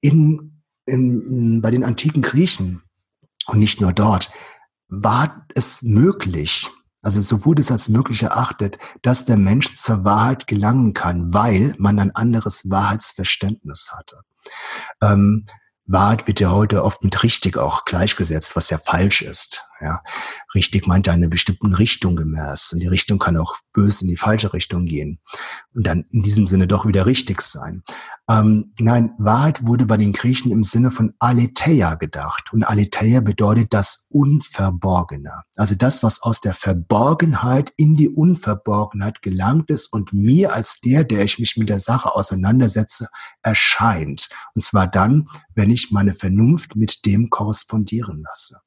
In, 0.01 0.61
in, 0.85 1.61
bei 1.61 1.71
den 1.71 1.83
antiken 1.83 2.21
Griechen 2.21 2.83
Und 3.47 3.59
nicht 3.59 3.81
nur 3.81 3.93
dort. 3.93 4.31
War 4.87 5.47
es 5.55 5.81
möglich, 5.81 6.69
also 7.05 7.21
so 7.21 7.45
wurde 7.45 7.61
es 7.61 7.71
als 7.71 7.87
möglich 7.87 8.23
erachtet, 8.23 8.79
dass 9.03 9.25
der 9.25 9.37
Mensch 9.37 9.71
zur 9.73 10.03
Wahrheit 10.03 10.47
gelangen 10.47 10.93
kann, 10.93 11.35
weil 11.35 11.75
man 11.77 11.99
ein 11.99 12.09
anderes 12.15 12.67
Wahrheitsverständnis 12.69 13.91
hatte. 13.95 14.21
Ähm, 15.01 15.45
Wahrheit 15.85 16.25
wird 16.25 16.39
ja 16.39 16.49
heute 16.49 16.83
oft 16.83 17.03
mit 17.03 17.21
richtig 17.21 17.57
auch 17.57 17.85
gleichgesetzt, 17.85 18.55
was 18.55 18.71
ja 18.71 18.79
falsch 18.79 19.21
ist. 19.21 19.67
Ja, 19.81 20.01
richtig 20.53 20.87
meint 20.87 21.09
eine 21.09 21.27
bestimmte 21.27 21.77
Richtung 21.77 22.15
gemäß 22.15 22.71
und 22.73 22.79
die 22.79 22.87
Richtung 22.87 23.19
kann 23.19 23.37
auch 23.37 23.57
böse 23.73 24.01
in 24.01 24.07
die 24.07 24.17
falsche 24.17 24.53
Richtung 24.53 24.85
gehen 24.85 25.19
und 25.73 25.85
dann 25.85 26.05
in 26.11 26.23
diesem 26.23 26.47
Sinne 26.47 26.67
doch 26.67 26.85
wieder 26.85 27.05
richtig 27.05 27.41
sein. 27.41 27.83
Ähm, 28.27 28.73
nein, 28.79 29.11
Wahrheit 29.19 29.67
wurde 29.67 29.85
bei 29.85 29.97
den 29.97 30.11
Griechen 30.11 30.51
im 30.51 30.63
Sinne 30.63 30.89
von 30.89 31.13
Aletheia 31.19 31.93
gedacht. 31.93 32.51
Und 32.53 32.63
Aletheia 32.63 33.19
bedeutet 33.19 33.71
das 33.71 34.07
Unverborgene. 34.09 35.43
Also 35.55 35.75
das, 35.75 36.01
was 36.01 36.23
aus 36.23 36.41
der 36.41 36.55
Verborgenheit 36.55 37.71
in 37.77 37.95
die 37.95 38.09
Unverborgenheit 38.09 39.21
gelangt 39.21 39.69
ist 39.69 39.93
und 39.93 40.11
mir 40.11 40.53
als 40.53 40.79
der, 40.79 41.03
der 41.03 41.23
ich 41.23 41.37
mich 41.37 41.55
mit 41.55 41.69
der 41.69 41.79
Sache 41.79 42.15
auseinandersetze, 42.15 43.09
erscheint. 43.43 44.29
Und 44.55 44.63
zwar 44.63 44.87
dann, 44.87 45.27
wenn 45.53 45.69
ich 45.69 45.91
meine 45.91 46.15
Vernunft 46.15 46.75
mit 46.75 47.05
dem 47.05 47.29
korrespondieren 47.29 48.23
lasse. 48.27 48.59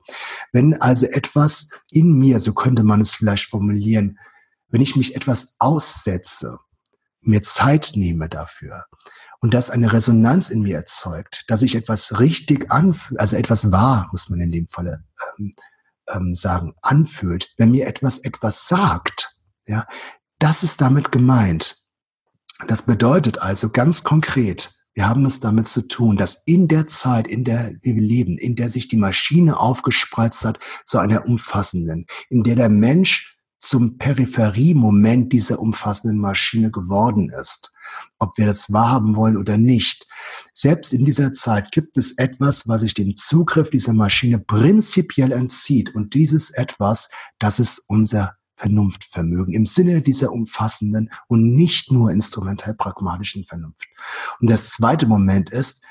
Wenn 0.52 0.80
also 0.80 0.97
etwas 1.06 1.68
in 1.90 2.12
mir, 2.12 2.40
so 2.40 2.52
könnte 2.52 2.82
man 2.82 3.00
es 3.00 3.14
vielleicht 3.14 3.46
formulieren, 3.46 4.18
wenn 4.68 4.80
ich 4.80 4.96
mich 4.96 5.16
etwas 5.16 5.54
aussetze, 5.58 6.58
mir 7.20 7.42
Zeit 7.42 7.92
nehme 7.94 8.28
dafür, 8.28 8.84
und 9.40 9.54
das 9.54 9.70
eine 9.70 9.92
Resonanz 9.92 10.50
in 10.50 10.62
mir 10.62 10.76
erzeugt, 10.76 11.44
dass 11.46 11.62
ich 11.62 11.76
etwas 11.76 12.18
richtig 12.18 12.70
anfühle, 12.72 13.20
also 13.20 13.36
etwas 13.36 13.70
wahr, 13.70 14.08
muss 14.10 14.28
man 14.28 14.40
in 14.40 14.50
dem 14.50 14.68
Falle 14.68 15.04
ähm, 15.38 15.52
ähm, 16.08 16.34
sagen, 16.34 16.74
anfühlt, 16.82 17.52
wenn 17.56 17.70
mir 17.70 17.86
etwas 17.86 18.18
etwas 18.18 18.66
sagt, 18.66 19.36
ja, 19.66 19.86
das 20.38 20.62
ist 20.62 20.80
damit 20.80 21.12
gemeint. 21.12 21.82
Das 22.66 22.82
bedeutet 22.82 23.38
also 23.38 23.70
ganz 23.70 24.02
konkret, 24.02 24.72
wir 24.98 25.08
haben 25.08 25.24
es 25.26 25.38
damit 25.38 25.68
zu 25.68 25.86
tun, 25.86 26.16
dass 26.16 26.42
in 26.44 26.66
der 26.66 26.88
Zeit, 26.88 27.28
in 27.28 27.44
der 27.44 27.76
wir 27.82 27.94
leben, 27.94 28.36
in 28.36 28.56
der 28.56 28.68
sich 28.68 28.88
die 28.88 28.96
Maschine 28.96 29.60
aufgespreizt 29.60 30.44
hat, 30.44 30.58
zu 30.84 30.98
einer 30.98 31.24
umfassenden, 31.24 32.06
in 32.30 32.42
der 32.42 32.56
der 32.56 32.68
Mensch 32.68 33.38
zum 33.58 33.96
Peripheriemoment 33.96 35.32
dieser 35.32 35.60
umfassenden 35.60 36.18
Maschine 36.18 36.72
geworden 36.72 37.30
ist 37.30 37.72
ob 38.18 38.36
wir 38.38 38.46
das 38.46 38.72
wahrhaben 38.72 39.16
wollen 39.16 39.36
oder 39.36 39.56
nicht. 39.56 40.06
Selbst 40.52 40.92
in 40.92 41.04
dieser 41.04 41.32
Zeit 41.32 41.72
gibt 41.72 41.96
es 41.96 42.16
etwas, 42.18 42.68
was 42.68 42.82
sich 42.82 42.94
dem 42.94 43.16
Zugriff 43.16 43.70
dieser 43.70 43.92
Maschine 43.92 44.38
prinzipiell 44.38 45.32
entzieht. 45.32 45.94
Und 45.94 46.14
dieses 46.14 46.50
etwas, 46.50 47.08
das 47.38 47.60
ist 47.60 47.84
unser 47.88 48.37
Vernunftvermögen 48.58 49.54
im 49.54 49.64
Sinne 49.64 50.02
dieser 50.02 50.32
umfassenden 50.32 51.10
und 51.28 51.54
nicht 51.54 51.90
nur 51.90 52.10
instrumentell 52.10 52.74
pragmatischen 52.74 53.44
Vernunft. 53.44 53.88
Und 54.40 54.50
das 54.50 54.70
zweite 54.70 55.06
Moment 55.06 55.50
ist, 55.50 55.84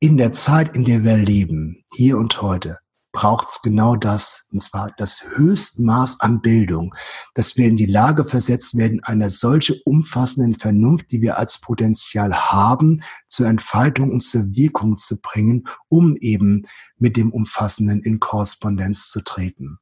in 0.00 0.16
der 0.16 0.32
Zeit, 0.32 0.76
in 0.76 0.84
der 0.84 1.02
wir 1.02 1.16
leben, 1.16 1.84
hier 1.92 2.18
und 2.18 2.40
heute, 2.42 2.78
braucht 3.12 3.48
es 3.48 3.62
genau 3.62 3.96
das, 3.96 4.46
und 4.52 4.62
zwar 4.62 4.92
das 4.96 5.22
Höchstmaß 5.34 6.20
an 6.20 6.40
Bildung, 6.40 6.94
dass 7.34 7.56
wir 7.56 7.66
in 7.66 7.76
die 7.76 7.86
Lage 7.86 8.24
versetzt 8.24 8.76
werden, 8.76 9.02
eine 9.02 9.30
solche 9.30 9.74
umfassenden 9.84 10.54
Vernunft, 10.54 11.10
die 11.10 11.20
wir 11.20 11.38
als 11.38 11.60
Potenzial 11.60 12.32
haben, 12.32 13.02
zur 13.26 13.48
Entfaltung 13.48 14.12
und 14.12 14.20
zur 14.20 14.54
Wirkung 14.54 14.98
zu 14.98 15.20
bringen, 15.20 15.66
um 15.88 16.16
eben 16.16 16.66
mit 16.98 17.16
dem 17.16 17.32
Umfassenden 17.32 18.02
in 18.02 18.20
Korrespondenz 18.20 19.08
zu 19.08 19.22
treten. 19.22 19.78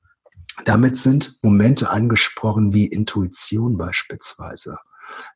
Damit 0.65 0.97
sind 0.97 1.39
Momente 1.43 1.91
angesprochen 1.91 2.73
wie 2.73 2.87
Intuition 2.87 3.77
beispielsweise. 3.77 4.79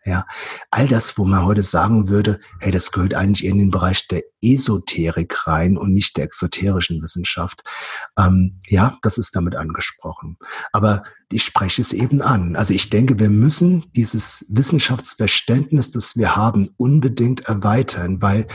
Ja, 0.05 0.27
all 0.71 0.89
das, 0.89 1.17
wo 1.19 1.25
man 1.25 1.45
heute 1.45 1.63
sagen 1.63 2.09
würde, 2.09 2.41
hey, 2.59 2.73
das 2.73 2.93
gehört 2.93 3.15
eigentlich 3.15 3.45
in 3.47 3.59
den 3.59 3.71
Bereich 3.71 4.09
der 4.09 4.23
Esoterik 4.43 5.47
rein 5.47 5.77
und 5.77 5.93
nicht 5.93 6.17
der 6.17 6.25
exoterischen 6.25 7.03
Wissenschaft. 7.03 7.63
Ähm, 8.19 8.61
ja, 8.67 8.99
das 9.03 9.19
ist 9.19 9.37
damit 9.37 9.57
angesprochen. 9.57 10.39
Aber 10.73 11.03
ich 11.31 11.45
spreche 11.45 11.83
es 11.83 11.93
eben 11.93 12.23
an. 12.23 12.57
Also 12.57 12.75
ich 12.75 12.91
denke, 12.91 13.19
wir 13.19 13.31
müssen 13.31 13.91
dieses 13.93 14.47
Wissenschaftsverständnis, 14.49 15.91
das 15.91 16.17
wir 16.17 16.37
haben, 16.37 16.71
unbedingt 16.77 17.43
erweitern, 17.43 18.21
weil 18.21 18.47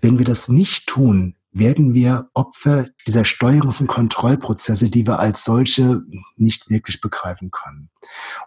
wenn 0.00 0.18
wir 0.18 0.26
das 0.26 0.48
nicht 0.48 0.86
tun, 0.86 1.36
werden 1.58 1.94
wir 1.94 2.30
Opfer 2.34 2.86
dieser 3.06 3.22
Steuerungs- 3.22 3.80
und 3.80 3.88
Kontrollprozesse, 3.88 4.90
die 4.90 5.06
wir 5.06 5.18
als 5.18 5.44
solche 5.44 6.02
nicht 6.36 6.70
wirklich 6.70 7.00
begreifen 7.00 7.50
können. 7.50 7.90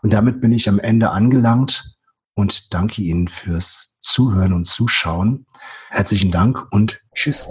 Und 0.02 0.14
damit 0.14 0.42
bin 0.42 0.52
ich 0.52 0.70
am 0.70 0.80
Ende 0.80 1.12
angelangt 1.12 1.96
und 2.34 2.74
danke 2.74 3.02
Ihnen 3.02 3.28
fürs 3.28 3.98
Zuhören 4.00 4.54
und 4.54 4.66
Zuschauen. 4.66 5.46
Herzlichen 5.90 6.32
Dank 6.32 6.68
und 6.72 7.02
Tschüss. 7.14 7.48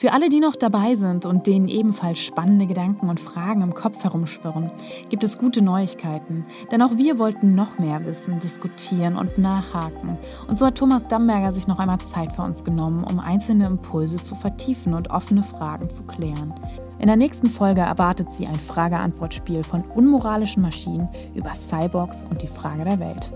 Für 0.00 0.14
alle, 0.14 0.30
die 0.30 0.40
noch 0.40 0.56
dabei 0.56 0.94
sind 0.94 1.26
und 1.26 1.46
denen 1.46 1.68
ebenfalls 1.68 2.20
spannende 2.20 2.66
Gedanken 2.66 3.10
und 3.10 3.20
Fragen 3.20 3.60
im 3.60 3.74
Kopf 3.74 4.02
herumschwirren, 4.02 4.70
gibt 5.10 5.22
es 5.24 5.36
gute 5.36 5.60
Neuigkeiten. 5.60 6.46
Denn 6.72 6.80
auch 6.80 6.96
wir 6.96 7.18
wollten 7.18 7.54
noch 7.54 7.78
mehr 7.78 8.02
wissen, 8.06 8.38
diskutieren 8.38 9.16
und 9.16 9.36
nachhaken. 9.36 10.16
Und 10.48 10.58
so 10.58 10.64
hat 10.64 10.78
Thomas 10.78 11.06
Damberger 11.06 11.52
sich 11.52 11.66
noch 11.66 11.78
einmal 11.78 11.98
Zeit 11.98 12.32
für 12.32 12.40
uns 12.40 12.64
genommen, 12.64 13.04
um 13.04 13.20
einzelne 13.20 13.66
Impulse 13.66 14.22
zu 14.22 14.34
vertiefen 14.34 14.94
und 14.94 15.10
offene 15.10 15.42
Fragen 15.42 15.90
zu 15.90 16.04
klären. 16.04 16.54
In 16.98 17.08
der 17.08 17.16
nächsten 17.16 17.48
Folge 17.48 17.82
erwartet 17.82 18.34
sie 18.34 18.46
ein 18.46 18.56
Frage-Antwort-Spiel 18.56 19.64
von 19.64 19.82
unmoralischen 19.82 20.62
Maschinen 20.62 21.10
über 21.34 21.54
Cyborgs 21.54 22.24
und 22.30 22.40
die 22.40 22.48
Frage 22.48 22.84
der 22.84 23.00
Welt. 23.00 23.32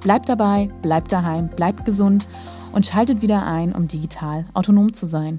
Bleibt 0.00 0.28
dabei, 0.28 0.68
bleibt 0.82 1.12
daheim, 1.12 1.48
bleibt 1.48 1.84
gesund 1.84 2.26
und 2.72 2.86
schaltet 2.86 3.22
wieder 3.22 3.46
ein, 3.46 3.72
um 3.72 3.86
digital 3.86 4.46
autonom 4.52 4.92
zu 4.92 5.06
sein. 5.06 5.38